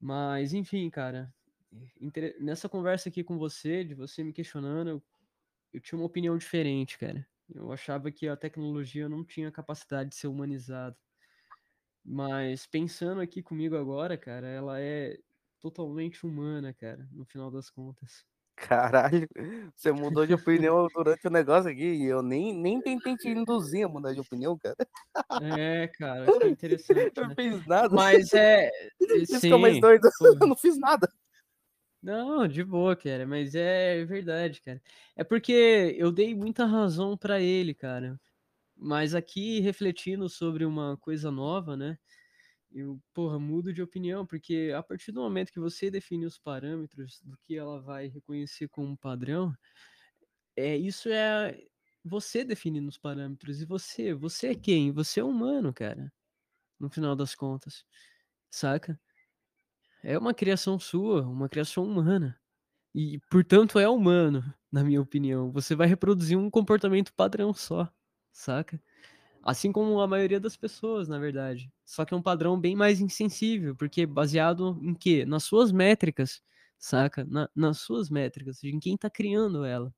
Mas, 0.00 0.52
enfim, 0.52 0.90
cara, 0.90 1.32
nessa 2.40 2.68
conversa 2.68 3.08
aqui 3.08 3.24
com 3.24 3.38
você, 3.38 3.84
de 3.84 3.94
você 3.94 4.22
me 4.22 4.32
questionando, 4.32 4.88
eu, 4.90 5.04
eu 5.74 5.80
tinha 5.80 5.98
uma 5.98 6.06
opinião 6.06 6.38
diferente, 6.38 6.98
cara. 6.98 7.26
Eu 7.54 7.72
achava 7.72 8.10
que 8.12 8.28
a 8.28 8.36
tecnologia 8.36 9.08
não 9.08 9.24
tinha 9.24 9.52
capacidade 9.52 10.10
de 10.10 10.16
ser 10.16 10.28
humanizada. 10.28 10.98
Mas 12.04 12.66
pensando 12.66 13.20
aqui 13.20 13.42
comigo 13.42 13.76
agora, 13.76 14.18
cara, 14.18 14.46
ela 14.46 14.80
é 14.80 15.18
totalmente 15.58 16.26
humana, 16.26 16.74
cara, 16.74 17.08
no 17.10 17.24
final 17.24 17.50
das 17.50 17.70
contas. 17.70 18.24
Caralho, 18.56 19.26
você 19.74 19.90
mudou 19.90 20.26
de 20.26 20.34
opinião 20.34 20.86
durante 20.94 21.26
o 21.26 21.30
negócio 21.30 21.70
aqui 21.70 21.82
e 21.82 22.04
eu 22.04 22.22
nem, 22.22 22.54
nem 22.54 22.80
tentei 22.80 23.16
te 23.16 23.28
induzir 23.28 23.84
a 23.84 23.88
mudar 23.88 24.12
de 24.12 24.20
opinião, 24.20 24.56
cara. 24.58 24.76
É, 25.42 25.88
cara, 25.88 26.26
foi 26.26 26.50
interessante. 26.50 27.12
Eu 27.16 27.22
né? 27.22 27.28
não 27.28 27.34
fiz 27.34 27.66
nada. 27.66 27.94
Mas 27.94 28.32
é. 28.34 28.70
Isso 29.00 29.40
sim, 29.40 29.52
é 29.52 29.56
mais 29.56 29.80
doido. 29.80 30.08
pô. 30.18 30.26
Eu 30.26 30.46
não 30.46 30.56
fiz 30.56 30.78
nada. 30.78 31.10
Não, 32.02 32.46
de 32.46 32.62
boa, 32.62 32.94
cara, 32.94 33.26
mas 33.26 33.54
é 33.54 34.04
verdade, 34.04 34.60
cara. 34.60 34.80
É 35.16 35.24
porque 35.24 35.96
eu 35.98 36.12
dei 36.12 36.34
muita 36.34 36.66
razão 36.66 37.16
pra 37.16 37.40
ele, 37.40 37.72
cara. 37.72 38.20
Mas 38.76 39.14
aqui, 39.14 39.60
refletindo 39.60 40.28
sobre 40.28 40.64
uma 40.64 40.96
coisa 40.98 41.30
nova, 41.30 41.76
né? 41.76 41.98
Eu, 42.72 43.00
porra, 43.14 43.38
mudo 43.38 43.72
de 43.72 43.82
opinião, 43.82 44.26
porque 44.26 44.72
a 44.76 44.82
partir 44.82 45.12
do 45.12 45.20
momento 45.20 45.52
que 45.52 45.60
você 45.60 45.90
define 45.90 46.26
os 46.26 46.38
parâmetros 46.38 47.20
do 47.22 47.38
que 47.38 47.56
ela 47.56 47.80
vai 47.80 48.08
reconhecer 48.08 48.68
como 48.68 48.96
padrão, 48.98 49.54
é 50.56 50.76
isso 50.76 51.08
é 51.08 51.58
você 52.04 52.44
definindo 52.44 52.88
os 52.88 52.98
parâmetros. 52.98 53.60
E 53.62 53.64
você, 53.64 54.14
você 54.14 54.48
é 54.48 54.54
quem? 54.54 54.92
Você 54.92 55.20
é 55.20 55.24
humano, 55.24 55.72
cara. 55.72 56.12
No 56.80 56.90
final 56.90 57.16
das 57.16 57.34
contas, 57.34 57.84
saca? 58.50 59.00
É 60.02 60.18
uma 60.18 60.34
criação 60.34 60.78
sua, 60.78 61.22
uma 61.22 61.48
criação 61.48 61.84
humana. 61.84 62.38
E, 62.94 63.20
portanto, 63.30 63.78
é 63.78 63.88
humano, 63.88 64.44
na 64.72 64.84
minha 64.84 65.00
opinião. 65.00 65.50
Você 65.52 65.74
vai 65.74 65.86
reproduzir 65.88 66.38
um 66.38 66.50
comportamento 66.50 67.14
padrão 67.14 67.54
só, 67.54 67.92
saca? 68.34 68.82
Assim 69.42 69.72
como 69.72 70.00
a 70.00 70.08
maioria 70.08 70.40
das 70.40 70.56
pessoas, 70.56 71.08
na 71.08 71.18
verdade. 71.18 71.72
Só 71.84 72.04
que 72.04 72.14
é 72.14 72.16
um 72.16 72.22
padrão 72.22 72.60
bem 72.60 72.76
mais 72.76 73.00
insensível, 73.00 73.76
porque 73.76 74.06
baseado 74.06 74.78
em 74.82 74.94
quê? 74.94 75.24
Nas 75.26 75.44
suas 75.44 75.72
métricas, 75.72 76.42
saca? 76.78 77.24
Na, 77.26 77.48
nas 77.54 77.80
suas 77.80 78.10
métricas, 78.10 78.62
em 78.64 78.80
quem 78.80 78.96
tá 78.96 79.10
criando 79.10 79.64
ela. 79.64 79.94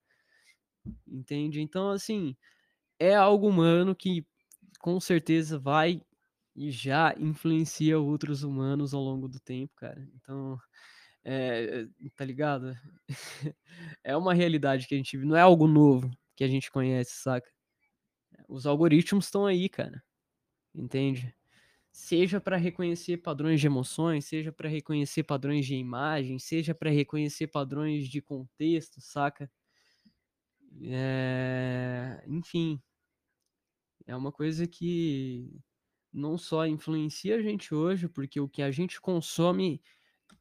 Entende? 1.06 1.60
Então, 1.60 1.90
assim, 1.90 2.36
é 2.98 3.14
algo 3.14 3.48
humano 3.48 3.94
que 3.96 4.26
com 4.80 5.00
certeza 5.00 5.58
vai 5.58 6.02
e 6.56 6.70
já 6.70 7.14
influencia 7.18 7.98
outros 7.98 8.42
humanos 8.42 8.94
ao 8.94 9.02
longo 9.02 9.28
do 9.28 9.40
tempo, 9.40 9.72
cara. 9.76 10.08
Então, 10.16 10.58
é, 11.24 11.86
tá 12.16 12.24
ligado? 12.24 12.74
é 14.04 14.16
uma 14.16 14.34
realidade 14.34 14.86
que 14.88 14.94
a 14.94 14.98
gente 14.98 15.16
vive, 15.16 15.28
não 15.28 15.36
é 15.36 15.42
algo 15.42 15.66
novo 15.66 16.10
que 16.36 16.44
a 16.44 16.48
gente 16.48 16.70
conhece, 16.70 17.12
saca? 17.22 17.55
Os 18.48 18.66
algoritmos 18.66 19.26
estão 19.26 19.46
aí, 19.46 19.68
cara. 19.68 20.02
Entende? 20.74 21.34
Seja 21.92 22.40
para 22.40 22.56
reconhecer 22.56 23.18
padrões 23.18 23.60
de 23.60 23.66
emoções, 23.66 24.26
seja 24.26 24.52
para 24.52 24.68
reconhecer 24.68 25.24
padrões 25.24 25.66
de 25.66 25.76
imagem, 25.76 26.38
seja 26.38 26.74
para 26.74 26.90
reconhecer 26.90 27.48
padrões 27.48 28.08
de 28.08 28.22
contexto, 28.22 29.00
saca? 29.00 29.50
É... 30.82 32.22
Enfim, 32.26 32.80
é 34.06 34.14
uma 34.16 34.32
coisa 34.32 34.66
que 34.66 35.50
não 36.12 36.38
só 36.38 36.66
influencia 36.66 37.36
a 37.36 37.42
gente 37.42 37.74
hoje, 37.74 38.08
porque 38.08 38.40
o 38.40 38.48
que 38.48 38.62
a 38.62 38.70
gente 38.70 39.00
consome 39.00 39.82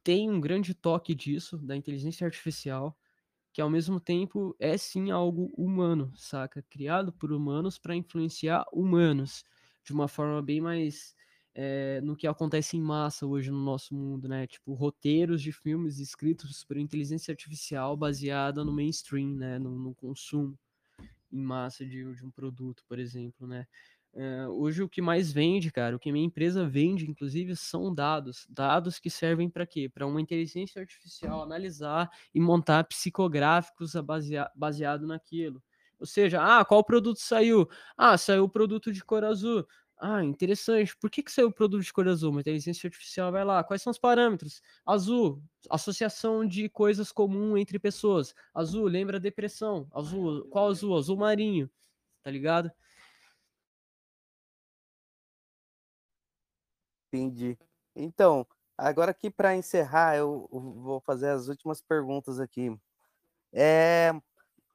tem 0.04 0.30
um 0.30 0.40
grande 0.40 0.74
toque 0.74 1.14
disso, 1.14 1.58
da 1.58 1.76
inteligência 1.76 2.26
artificial, 2.26 2.98
que 3.56 3.62
ao 3.62 3.70
mesmo 3.70 3.98
tempo 3.98 4.54
é 4.60 4.76
sim 4.76 5.10
algo 5.10 5.50
humano, 5.56 6.12
saca? 6.14 6.62
Criado 6.68 7.10
por 7.10 7.32
humanos 7.32 7.78
para 7.78 7.96
influenciar 7.96 8.66
humanos 8.70 9.46
de 9.82 9.94
uma 9.94 10.08
forma 10.08 10.42
bem 10.42 10.60
mais 10.60 11.16
é, 11.54 12.02
no 12.02 12.14
que 12.14 12.26
acontece 12.26 12.76
em 12.76 12.82
massa 12.82 13.26
hoje 13.26 13.50
no 13.50 13.64
nosso 13.64 13.94
mundo, 13.94 14.28
né? 14.28 14.46
Tipo, 14.46 14.74
roteiros 14.74 15.40
de 15.40 15.52
filmes 15.52 15.98
escritos 15.98 16.64
por 16.64 16.76
inteligência 16.76 17.32
artificial 17.32 17.96
baseada 17.96 18.62
no 18.62 18.74
mainstream, 18.74 19.30
né? 19.30 19.58
No, 19.58 19.70
no 19.78 19.94
consumo 19.94 20.58
em 21.32 21.40
massa 21.40 21.82
de, 21.82 22.14
de 22.14 22.26
um 22.26 22.30
produto, 22.30 22.84
por 22.86 22.98
exemplo, 22.98 23.46
né? 23.46 23.66
Uh, 24.16 24.48
hoje 24.48 24.82
o 24.82 24.88
que 24.88 25.02
mais 25.02 25.30
vende, 25.30 25.70
cara, 25.70 25.94
o 25.94 25.98
que 25.98 26.10
minha 26.10 26.24
empresa 26.24 26.66
vende, 26.66 27.08
inclusive, 27.08 27.54
são 27.54 27.94
dados. 27.94 28.46
Dados 28.48 28.98
que 28.98 29.10
servem 29.10 29.50
para 29.50 29.66
quê? 29.66 29.90
Para 29.90 30.06
uma 30.06 30.18
inteligência 30.22 30.80
artificial 30.80 31.42
analisar 31.42 32.10
e 32.34 32.40
montar 32.40 32.84
psicográficos 32.84 33.92
basea 33.96 34.50
baseado 34.56 35.06
naquilo. 35.06 35.62
Ou 36.00 36.06
seja, 36.06 36.40
ah, 36.42 36.64
qual 36.64 36.82
produto 36.82 37.18
saiu? 37.18 37.68
Ah, 37.94 38.16
saiu 38.16 38.44
o 38.44 38.48
produto 38.48 38.90
de 38.90 39.04
cor 39.04 39.22
azul. 39.22 39.66
Ah, 39.98 40.24
interessante. 40.24 40.96
Por 40.96 41.10
que, 41.10 41.22
que 41.22 41.30
saiu 41.30 41.48
o 41.48 41.52
produto 41.52 41.82
de 41.82 41.92
cor 41.92 42.08
azul? 42.08 42.30
Uma 42.30 42.40
inteligência 42.40 42.86
artificial 42.86 43.30
vai 43.30 43.44
lá. 43.44 43.62
Quais 43.64 43.82
são 43.82 43.90
os 43.90 43.98
parâmetros? 43.98 44.62
Azul, 44.86 45.42
associação 45.68 46.46
de 46.46 46.70
coisas 46.70 47.12
comuns 47.12 47.60
entre 47.60 47.78
pessoas. 47.78 48.34
Azul, 48.54 48.86
lembra 48.86 49.20
depressão. 49.20 49.86
Azul, 49.92 50.46
qual 50.48 50.68
azul? 50.68 50.96
Azul 50.96 51.18
marinho. 51.18 51.70
Tá 52.22 52.30
ligado? 52.30 52.70
Entendi. 57.16 57.58
Então, 57.94 58.46
agora 58.76 59.10
aqui 59.10 59.30
para 59.30 59.56
encerrar, 59.56 60.16
eu 60.16 60.48
vou 60.50 61.00
fazer 61.00 61.30
as 61.30 61.48
últimas 61.48 61.80
perguntas 61.80 62.38
aqui. 62.38 62.76
É, 63.52 64.12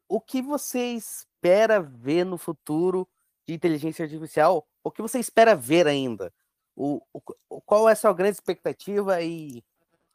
o 0.10 0.20
que 0.20 0.42
você 0.42 0.94
espera 0.94 1.80
ver 1.80 2.26
no 2.26 2.38
futuro 2.38 3.08
de 3.48 3.54
inteligência 3.54 4.04
artificial? 4.04 4.68
O 4.84 4.90
que 4.90 5.02
você 5.02 5.20
espera 5.20 5.56
ver 5.56 5.88
ainda? 5.88 6.34
O, 6.76 7.02
o, 7.14 7.62
qual 7.62 7.88
é 7.88 7.92
a 7.92 7.96
sua 7.96 8.14
grande 8.14 8.38
expectativa 8.38 9.22
e 9.22 9.64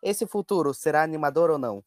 esse 0.02 0.26
futuro 0.26 0.74
será 0.74 1.02
animador 1.02 1.50
ou 1.50 1.58
não? 1.58 1.84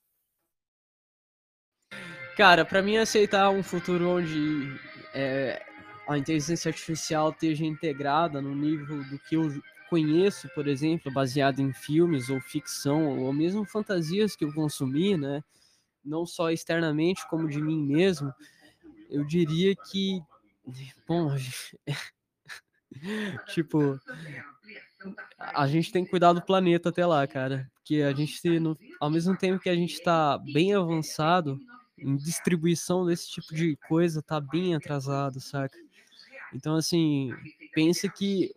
Cara, 2.38 2.64
para 2.64 2.82
mim 2.82 2.96
aceitar 2.96 3.50
um 3.50 3.62
futuro 3.62 4.10
onde 4.10 4.80
é, 5.14 5.62
a 6.08 6.18
inteligência 6.18 6.70
artificial 6.70 7.32
esteja 7.32 7.66
integrada 7.66 8.42
no 8.42 8.56
nível 8.56 9.04
do 9.04 9.20
que 9.20 9.36
eu 9.36 9.62
conheço, 9.90 10.50
por 10.56 10.68
exemplo, 10.68 11.12
baseado 11.12 11.60
em 11.60 11.74
filmes 11.74 12.30
ou 12.30 12.40
ficção, 12.42 13.20
ou 13.20 13.34
mesmo 13.34 13.66
fantasias 13.66 14.36
que 14.36 14.46
eu 14.46 14.54
consumi, 14.54 15.18
né? 15.18 15.44
Não 16.06 16.26
só 16.26 16.52
externamente, 16.52 17.28
como 17.30 17.48
de 17.50 17.62
mim 17.62 17.82
mesmo, 17.82 18.34
eu 19.10 19.26
diria 19.26 19.76
que, 19.76 20.22
bom, 21.08 21.30
tipo, 23.54 24.00
a 25.40 25.68
gente 25.68 25.92
tem 25.92 26.04
que 26.04 26.10
cuidar 26.10 26.34
do 26.34 26.42
planeta 26.42 26.90
até 26.90 27.06
lá, 27.06 27.26
cara, 27.28 27.70
porque 27.76 28.02
a 28.02 28.14
gente, 28.14 28.40
ao 29.00 29.10
mesmo 29.10 29.36
tempo 29.38 29.60
que 29.60 29.70
a 29.70 29.76
gente 29.76 29.94
está 29.94 30.38
bem 30.38 30.74
avançado 30.74 31.58
em 31.98 32.16
distribuição 32.16 33.06
desse 33.06 33.30
tipo 33.30 33.54
de 33.54 33.78
coisa, 33.88 34.22
tá 34.22 34.40
bem 34.40 34.76
atrasado, 34.76 35.40
saca? 35.40 35.78
Então, 36.54 36.76
assim, 36.76 37.32
pensa 37.74 38.10
que 38.10 38.52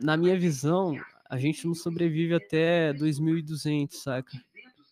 na 0.00 0.16
minha 0.16 0.38
visão, 0.38 0.96
a 1.28 1.38
gente 1.38 1.66
não 1.66 1.74
sobrevive 1.74 2.34
até 2.34 2.92
2200, 2.92 4.02
saca? 4.02 4.32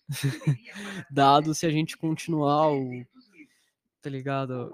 Dado 1.11 1.55
se 1.55 1.67
a 1.67 1.71
gente 1.71 1.97
continuar 1.97 2.73
o. 2.73 3.05
Tá 4.03 4.11
ligado? 4.11 4.71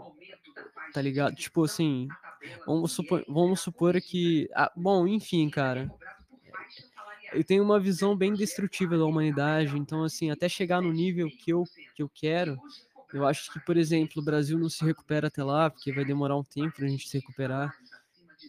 Tá 0.93 1.01
ligado? 1.01 1.35
Tipo 1.37 1.65
assim, 1.65 2.09
vamos 2.67 2.93
supor, 2.93 3.25
vamos 3.29 3.61
supor 3.61 4.01
que. 4.01 4.49
Ah, 4.55 4.73
bom, 4.75 5.07
enfim, 5.07 5.49
cara. 5.49 5.91
Eu 7.33 7.45
tenho 7.45 7.63
uma 7.63 7.79
visão 7.79 8.17
bem 8.17 8.35
destrutiva 8.35 8.99
da 8.99 9.05
humanidade, 9.05 9.79
então, 9.79 10.03
assim, 10.03 10.33
até 10.33 10.49
chegar 10.49 10.83
no 10.83 10.93
nível 10.93 11.29
que 11.29 11.53
eu, 11.53 11.63
que 11.95 12.03
eu 12.03 12.09
quero, 12.09 12.59
eu 13.15 13.25
acho 13.25 13.53
que, 13.53 13.61
por 13.61 13.77
exemplo, 13.77 14.21
o 14.21 14.25
Brasil 14.25 14.59
não 14.59 14.69
se 14.69 14.85
recupera 14.85 15.29
até 15.29 15.45
lá, 15.45 15.71
porque 15.71 15.93
vai 15.93 16.05
demorar 16.05 16.37
um 16.37 16.43
tempo 16.43 16.75
pra 16.75 16.89
gente 16.89 17.09
se 17.09 17.19
recuperar 17.19 17.73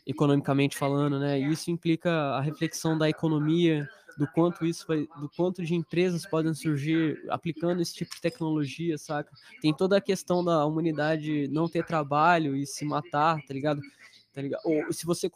economicamente 0.05 0.77
falando, 0.77 1.19
né? 1.19 1.39
Isso 1.39 1.69
implica 1.69 2.11
a 2.11 2.41
reflexão 2.41 2.97
da 2.97 3.09
economia, 3.09 3.87
do 4.17 4.27
quanto 4.27 4.65
isso 4.65 4.85
vai, 4.87 5.07
do 5.19 5.29
quanto 5.35 5.63
de 5.63 5.73
empresas 5.73 6.25
podem 6.25 6.53
surgir 6.53 7.23
aplicando 7.29 7.81
esse 7.81 7.93
tipo 7.93 8.13
de 8.13 8.21
tecnologia, 8.21 8.97
saca? 8.97 9.31
Tem 9.61 9.73
toda 9.73 9.97
a 9.97 10.01
questão 10.01 10.43
da 10.43 10.65
humanidade 10.65 11.47
não 11.47 11.67
ter 11.67 11.85
trabalho 11.85 12.55
e 12.55 12.65
se 12.65 12.85
matar, 12.85 13.41
tá 13.45 13.53
ligado? 13.53 13.81
Tá 14.33 14.41
ligado? 14.41 14.61
Ou 14.63 14.93
se 14.93 15.05
você 15.05 15.29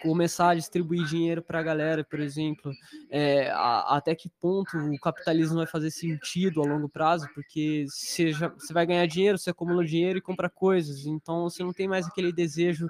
começar 0.00 0.50
a 0.50 0.54
distribuir 0.54 1.04
dinheiro 1.04 1.42
para 1.42 1.58
a 1.58 1.62
galera, 1.62 2.04
por 2.04 2.20
exemplo, 2.20 2.70
é, 3.10 3.50
a, 3.50 3.96
até 3.96 4.14
que 4.14 4.28
ponto 4.40 4.76
o 4.76 4.98
capitalismo 5.00 5.56
vai 5.56 5.66
fazer 5.66 5.90
sentido 5.90 6.62
a 6.62 6.66
longo 6.66 6.88
prazo, 6.88 7.28
porque 7.34 7.86
você, 7.88 8.32
você 8.32 8.72
vai 8.72 8.86
ganhar 8.86 9.06
dinheiro, 9.06 9.36
você 9.36 9.50
acumula 9.50 9.84
dinheiro 9.84 10.18
e 10.18 10.22
compra 10.22 10.48
coisas, 10.48 11.06
então 11.06 11.42
você 11.50 11.64
não 11.64 11.72
tem 11.72 11.88
mais 11.88 12.06
aquele 12.06 12.32
desejo 12.32 12.88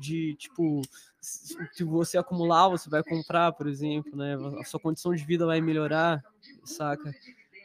de, 0.00 0.34
tipo, 0.34 0.82
se 1.20 1.84
você 1.84 2.18
acumular, 2.18 2.68
você 2.68 2.90
vai 2.90 3.02
comprar, 3.04 3.52
por 3.52 3.68
exemplo, 3.68 4.16
né? 4.16 4.36
A 4.60 4.64
sua 4.64 4.80
condição 4.80 5.14
de 5.14 5.24
vida 5.24 5.46
vai 5.46 5.60
melhorar, 5.60 6.20
saca? 6.64 7.14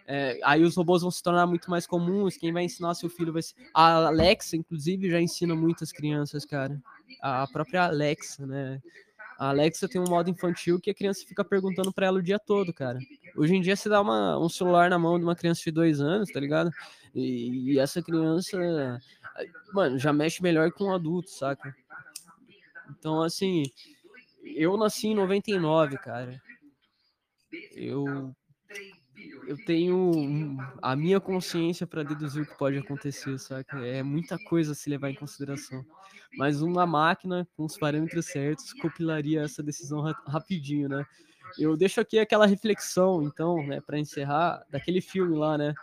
É, 0.09 0.39
aí 0.41 0.63
os 0.63 0.73
robôs 0.75 1.01
vão 1.01 1.11
se 1.11 1.21
tornar 1.21 1.45
muito 1.45 1.69
mais 1.69 1.85
comuns. 1.85 2.37
Quem 2.37 2.53
vai 2.53 2.63
ensinar 2.63 2.93
seu 2.93 3.09
filho 3.09 3.33
vai 3.33 3.41
ser. 3.41 3.55
A 3.73 4.05
Alexa, 4.07 4.55
inclusive, 4.55 5.09
já 5.09 5.19
ensina 5.19 5.53
muitas 5.53 5.91
crianças, 5.91 6.45
cara. 6.45 6.81
A 7.21 7.45
própria 7.47 7.83
Alexa, 7.83 8.47
né? 8.47 8.81
A 9.37 9.49
Alexa 9.49 9.87
tem 9.87 9.99
um 9.99 10.07
modo 10.07 10.29
infantil 10.29 10.79
que 10.79 10.89
a 10.89 10.93
criança 10.93 11.25
fica 11.27 11.43
perguntando 11.43 11.91
para 11.91 12.07
ela 12.07 12.19
o 12.19 12.23
dia 12.23 12.39
todo, 12.39 12.73
cara. 12.73 12.97
Hoje 13.35 13.53
em 13.53 13.61
dia 13.61 13.75
você 13.75 13.89
dá 13.89 14.01
uma, 14.01 14.39
um 14.39 14.47
celular 14.47 14.89
na 14.89 14.97
mão 14.97 15.19
de 15.19 15.25
uma 15.25 15.35
criança 15.35 15.61
de 15.63 15.71
dois 15.71 15.99
anos, 15.99 16.31
tá 16.31 16.39
ligado? 16.39 16.71
E, 17.13 17.73
e 17.73 17.79
essa 17.79 18.01
criança, 18.01 18.99
mano, 19.73 19.99
já 19.99 20.13
mexe 20.13 20.41
melhor 20.41 20.71
que 20.71 20.83
um 20.83 20.93
adulto, 20.93 21.29
saca? 21.29 21.75
Então, 22.89 23.21
assim, 23.21 23.63
eu 24.43 24.77
nasci 24.77 25.09
em 25.09 25.15
99, 25.15 25.97
cara. 25.97 26.41
Eu 27.75 28.33
eu 29.47 29.57
tenho 29.65 30.57
a 30.81 30.95
minha 30.95 31.19
consciência 31.19 31.85
para 31.87 32.03
deduzir 32.03 32.43
o 32.43 32.45
que 32.45 32.57
pode 32.57 32.77
acontecer, 32.77 33.37
saca? 33.39 33.77
É 33.85 34.03
muita 34.03 34.37
coisa 34.37 34.71
a 34.71 34.75
se 34.75 34.89
levar 34.89 35.09
em 35.09 35.15
consideração. 35.15 35.85
Mas 36.37 36.61
uma 36.61 36.85
máquina 36.85 37.47
com 37.55 37.65
os 37.65 37.77
parâmetros 37.77 38.25
certos 38.25 38.73
compilaria 38.73 39.41
essa 39.41 39.63
decisão 39.63 40.01
ra 40.01 40.13
rapidinho, 40.27 40.89
né? 40.89 41.05
Eu 41.57 41.77
deixo 41.77 42.01
aqui 42.01 42.19
aquela 42.19 42.45
reflexão, 42.45 43.23
então, 43.23 43.65
né, 43.65 43.79
para 43.79 43.97
encerrar, 43.97 44.63
daquele 44.69 45.01
filme 45.01 45.35
lá, 45.35 45.57
né? 45.57 45.73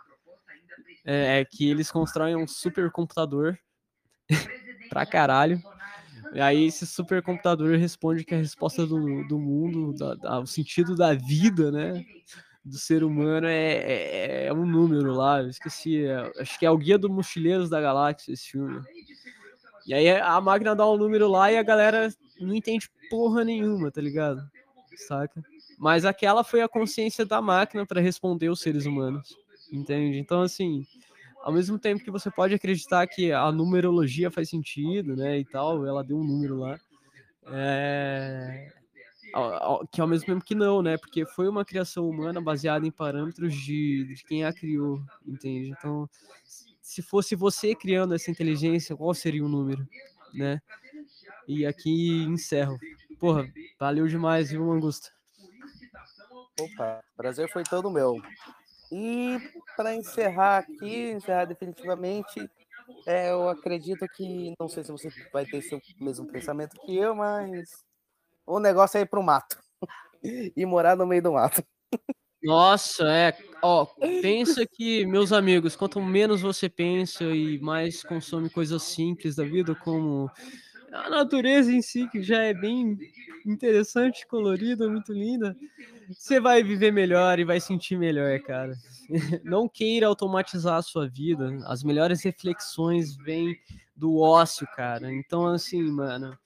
É, 1.05 1.41
é 1.41 1.45
que 1.45 1.69
eles 1.69 1.91
constroem 1.91 2.37
um 2.37 2.47
supercomputador 2.47 3.57
pra 4.89 5.07
caralho. 5.07 5.61
E 6.33 6.41
aí 6.41 6.65
esse 6.65 6.87
supercomputador 6.87 7.79
responde 7.79 8.25
que 8.25 8.35
a 8.35 8.39
resposta 8.39 8.87
do, 8.87 9.27
do 9.29 9.39
mundo, 9.39 9.93
da, 9.97 10.15
da, 10.15 10.41
o 10.41 10.47
sentido 10.47 10.97
da 10.97 11.15
vida, 11.15 11.71
né? 11.71 12.05
Do 12.65 12.78
ser 12.78 13.05
humano 13.05 13.47
é, 13.47 13.74
é, 13.74 14.47
é, 14.47 14.53
um 14.53 14.65
número 14.65 15.12
lá, 15.12 15.43
eu 15.43 15.51
esqueci, 15.51 16.05
é, 16.07 16.32
acho 16.41 16.59
que 16.59 16.65
é 16.65 16.70
o 16.70 16.78
Guia 16.78 16.97
do 16.97 17.11
Mochileiros 17.11 17.69
da 17.69 17.81
Galáxia 17.81 18.32
esse 18.32 18.53
filme. 18.53 18.81
E 19.86 19.93
aí 19.93 20.09
a 20.11 20.41
máquina 20.41 20.74
dá 20.74 20.91
um 20.91 20.97
número 20.97 21.28
lá 21.28 21.53
e 21.53 21.59
a 21.59 21.62
galera 21.62 22.09
não 22.41 22.55
entende 22.55 22.91
porra 23.11 23.45
nenhuma, 23.45 23.91
tá 23.91 24.01
ligado? 24.01 24.41
Saca? 24.97 25.45
Mas 25.78 26.07
aquela 26.07 26.43
foi 26.43 26.62
a 26.62 26.69
consciência 26.69 27.27
da 27.27 27.43
máquina 27.43 27.85
para 27.85 28.01
responder 28.01 28.49
os 28.49 28.61
seres 28.61 28.86
humanos, 28.86 29.36
entende? 29.70 30.19
Então, 30.19 30.41
assim, 30.41 30.86
ao 31.43 31.53
mesmo 31.53 31.78
tempo 31.78 32.03
que 32.03 32.11
você 32.11 32.31
pode 32.31 32.55
acreditar 32.55 33.07
que 33.07 33.31
a 33.31 33.53
numerologia 33.53 34.31
faz 34.31 34.49
sentido, 34.49 35.15
né, 35.15 35.39
e 35.39 35.45
tal, 35.45 35.86
ela 35.86 36.03
deu 36.03 36.16
um 36.16 36.24
número 36.24 36.57
lá, 36.57 36.81
é, 37.49 38.73
que 39.90 40.01
ao 40.01 40.06
mesmo 40.06 40.27
tempo 40.27 40.44
que 40.44 40.55
não, 40.55 40.82
né? 40.82 40.97
Porque 40.97 41.27
foi 41.27 41.48
uma 41.48 41.65
criação 41.65 42.09
humana 42.09 42.40
baseada 42.40 42.86
em 42.86 42.90
parâmetros 42.90 43.55
de, 43.55 44.05
de 44.05 44.24
quem 44.24 44.44
a 44.44 44.52
criou, 44.52 45.02
entende? 45.27 45.70
Então, 45.70 46.09
se 46.81 47.02
fosse 47.02 47.35
você 47.35 47.74
criando 47.74 48.15
essa 48.15 48.31
inteligência, 48.31 48.97
qual 48.97 49.12
seria 49.12 49.44
o 49.44 49.48
número, 49.48 49.86
né? 50.32 50.61
E 51.48 51.66
aqui 51.66 52.23
encerro. 52.23 52.78
Porra, 53.19 53.51
valeu 53.78 54.06
demais, 54.06 54.51
viu, 54.51 54.65
Mangusta? 54.65 55.11
Opa, 56.61 57.02
prazer 57.16 57.51
foi 57.51 57.65
todo 57.65 57.90
meu. 57.90 58.20
E 58.93 59.39
para 59.77 59.94
encerrar 59.94 60.59
aqui, 60.59 61.11
encerrar 61.11 61.47
definitivamente, 61.47 62.48
é, 63.06 63.32
eu 63.32 63.48
acredito 63.48 64.06
que, 64.09 64.55
não 64.61 64.69
sei 64.69 64.85
se 64.85 64.93
você 64.93 65.11
vai 65.32 65.44
ter 65.44 65.61
seu 65.62 65.81
mesmo 66.01 66.27
pensamento 66.27 66.81
que 66.85 66.97
eu, 66.97 67.15
mas 67.15 67.85
o 68.47 68.59
negócio 68.59 68.99
é 68.99 69.03
ir 69.03 69.07
pro 69.07 69.23
mato. 69.23 69.59
e 70.57 70.65
morar 70.66 70.97
no 70.97 71.07
meio 71.07 71.23
do 71.23 71.33
mato. 71.33 71.62
Nossa, 72.43 73.05
é. 73.11 73.37
Ó, 73.62 73.87
pensa 74.21 74.66
que, 74.66 75.07
meus 75.07 75.33
amigos, 75.33 75.75
quanto 75.75 76.01
menos 76.01 76.43
você 76.43 76.69
pensa 76.69 77.25
e 77.25 77.59
mais 77.59 78.03
consome 78.03 78.51
coisas 78.51 78.83
simples 78.83 79.37
da 79.37 79.45
vida, 79.45 79.75
como 79.75 80.31
a 80.93 81.09
natureza 81.09 81.73
em 81.73 81.81
si, 81.81 82.07
que 82.09 82.23
já 82.23 82.43
é 82.43 82.53
bem 82.53 82.99
interessante, 83.47 84.27
colorida, 84.27 84.89
muito 84.89 85.12
linda, 85.12 85.57
você 86.11 86.39
vai 86.39 86.62
viver 86.62 86.93
melhor 86.93 87.39
e 87.39 87.45
vai 87.45 87.61
sentir 87.61 87.97
melhor, 87.97 88.39
cara. 88.41 88.75
Não 89.43 89.66
queira 89.66 90.07
automatizar 90.07 90.77
a 90.77 90.83
sua 90.83 91.09
vida. 91.09 91.59
As 91.66 91.83
melhores 91.83 92.23
reflexões 92.23 93.16
vêm 93.16 93.57
do 93.97 94.19
ócio, 94.19 94.66
cara. 94.77 95.11
Então, 95.12 95.47
assim, 95.47 95.83
mano, 95.83 96.39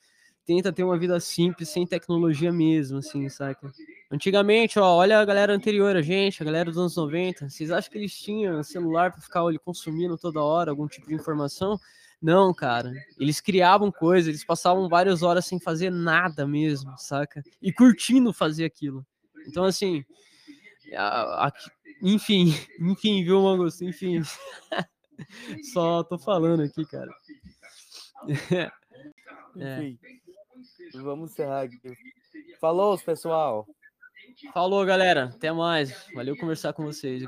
tenta 0.48 0.72
ter 0.72 0.82
uma 0.82 0.96
vida 0.96 1.20
simples, 1.20 1.68
sem 1.68 1.86
tecnologia 1.86 2.50
mesmo, 2.50 2.96
assim, 2.96 3.28
saca? 3.28 3.70
Antigamente, 4.10 4.78
ó, 4.78 4.96
olha 4.96 5.20
a 5.20 5.24
galera 5.26 5.52
anterior 5.52 5.94
a 5.94 6.00
gente, 6.00 6.42
a 6.42 6.46
galera 6.46 6.70
dos 6.70 6.78
anos 6.78 6.96
90, 6.96 7.50
vocês 7.50 7.70
acham 7.70 7.92
que 7.92 7.98
eles 7.98 8.18
tinham 8.18 8.62
celular 8.62 9.12
para 9.12 9.20
ficar 9.20 9.44
olha, 9.44 9.58
consumindo 9.58 10.16
toda 10.16 10.42
hora 10.42 10.70
algum 10.70 10.88
tipo 10.88 11.06
de 11.06 11.14
informação? 11.14 11.78
Não, 12.20 12.54
cara. 12.54 12.90
Eles 13.18 13.42
criavam 13.42 13.92
coisas, 13.92 14.28
eles 14.28 14.42
passavam 14.42 14.88
várias 14.88 15.22
horas 15.22 15.44
sem 15.44 15.60
fazer 15.60 15.90
nada 15.90 16.46
mesmo, 16.46 16.96
saca? 16.96 17.44
E 17.60 17.70
curtindo 17.70 18.32
fazer 18.32 18.64
aquilo. 18.64 19.04
Então, 19.46 19.64
assim, 19.64 20.02
a, 20.94 21.48
a, 21.48 21.52
enfim, 22.00 22.54
enfim, 22.80 23.22
viu, 23.22 23.42
Mangusto? 23.42 23.84
Enfim. 23.84 24.22
Só 25.74 26.02
tô 26.04 26.18
falando 26.18 26.62
aqui, 26.62 26.86
cara. 26.86 27.12
É. 29.60 29.92
Vamos 30.94 31.32
encerrar 31.32 31.62
aqui. 31.62 31.96
Falou, 32.60 32.98
pessoal. 32.98 33.66
Falou, 34.52 34.84
galera. 34.84 35.32
Até 35.34 35.52
mais. 35.52 36.06
Valeu 36.14 36.36
conversar 36.36 36.72
com 36.72 36.84
vocês. 36.84 37.22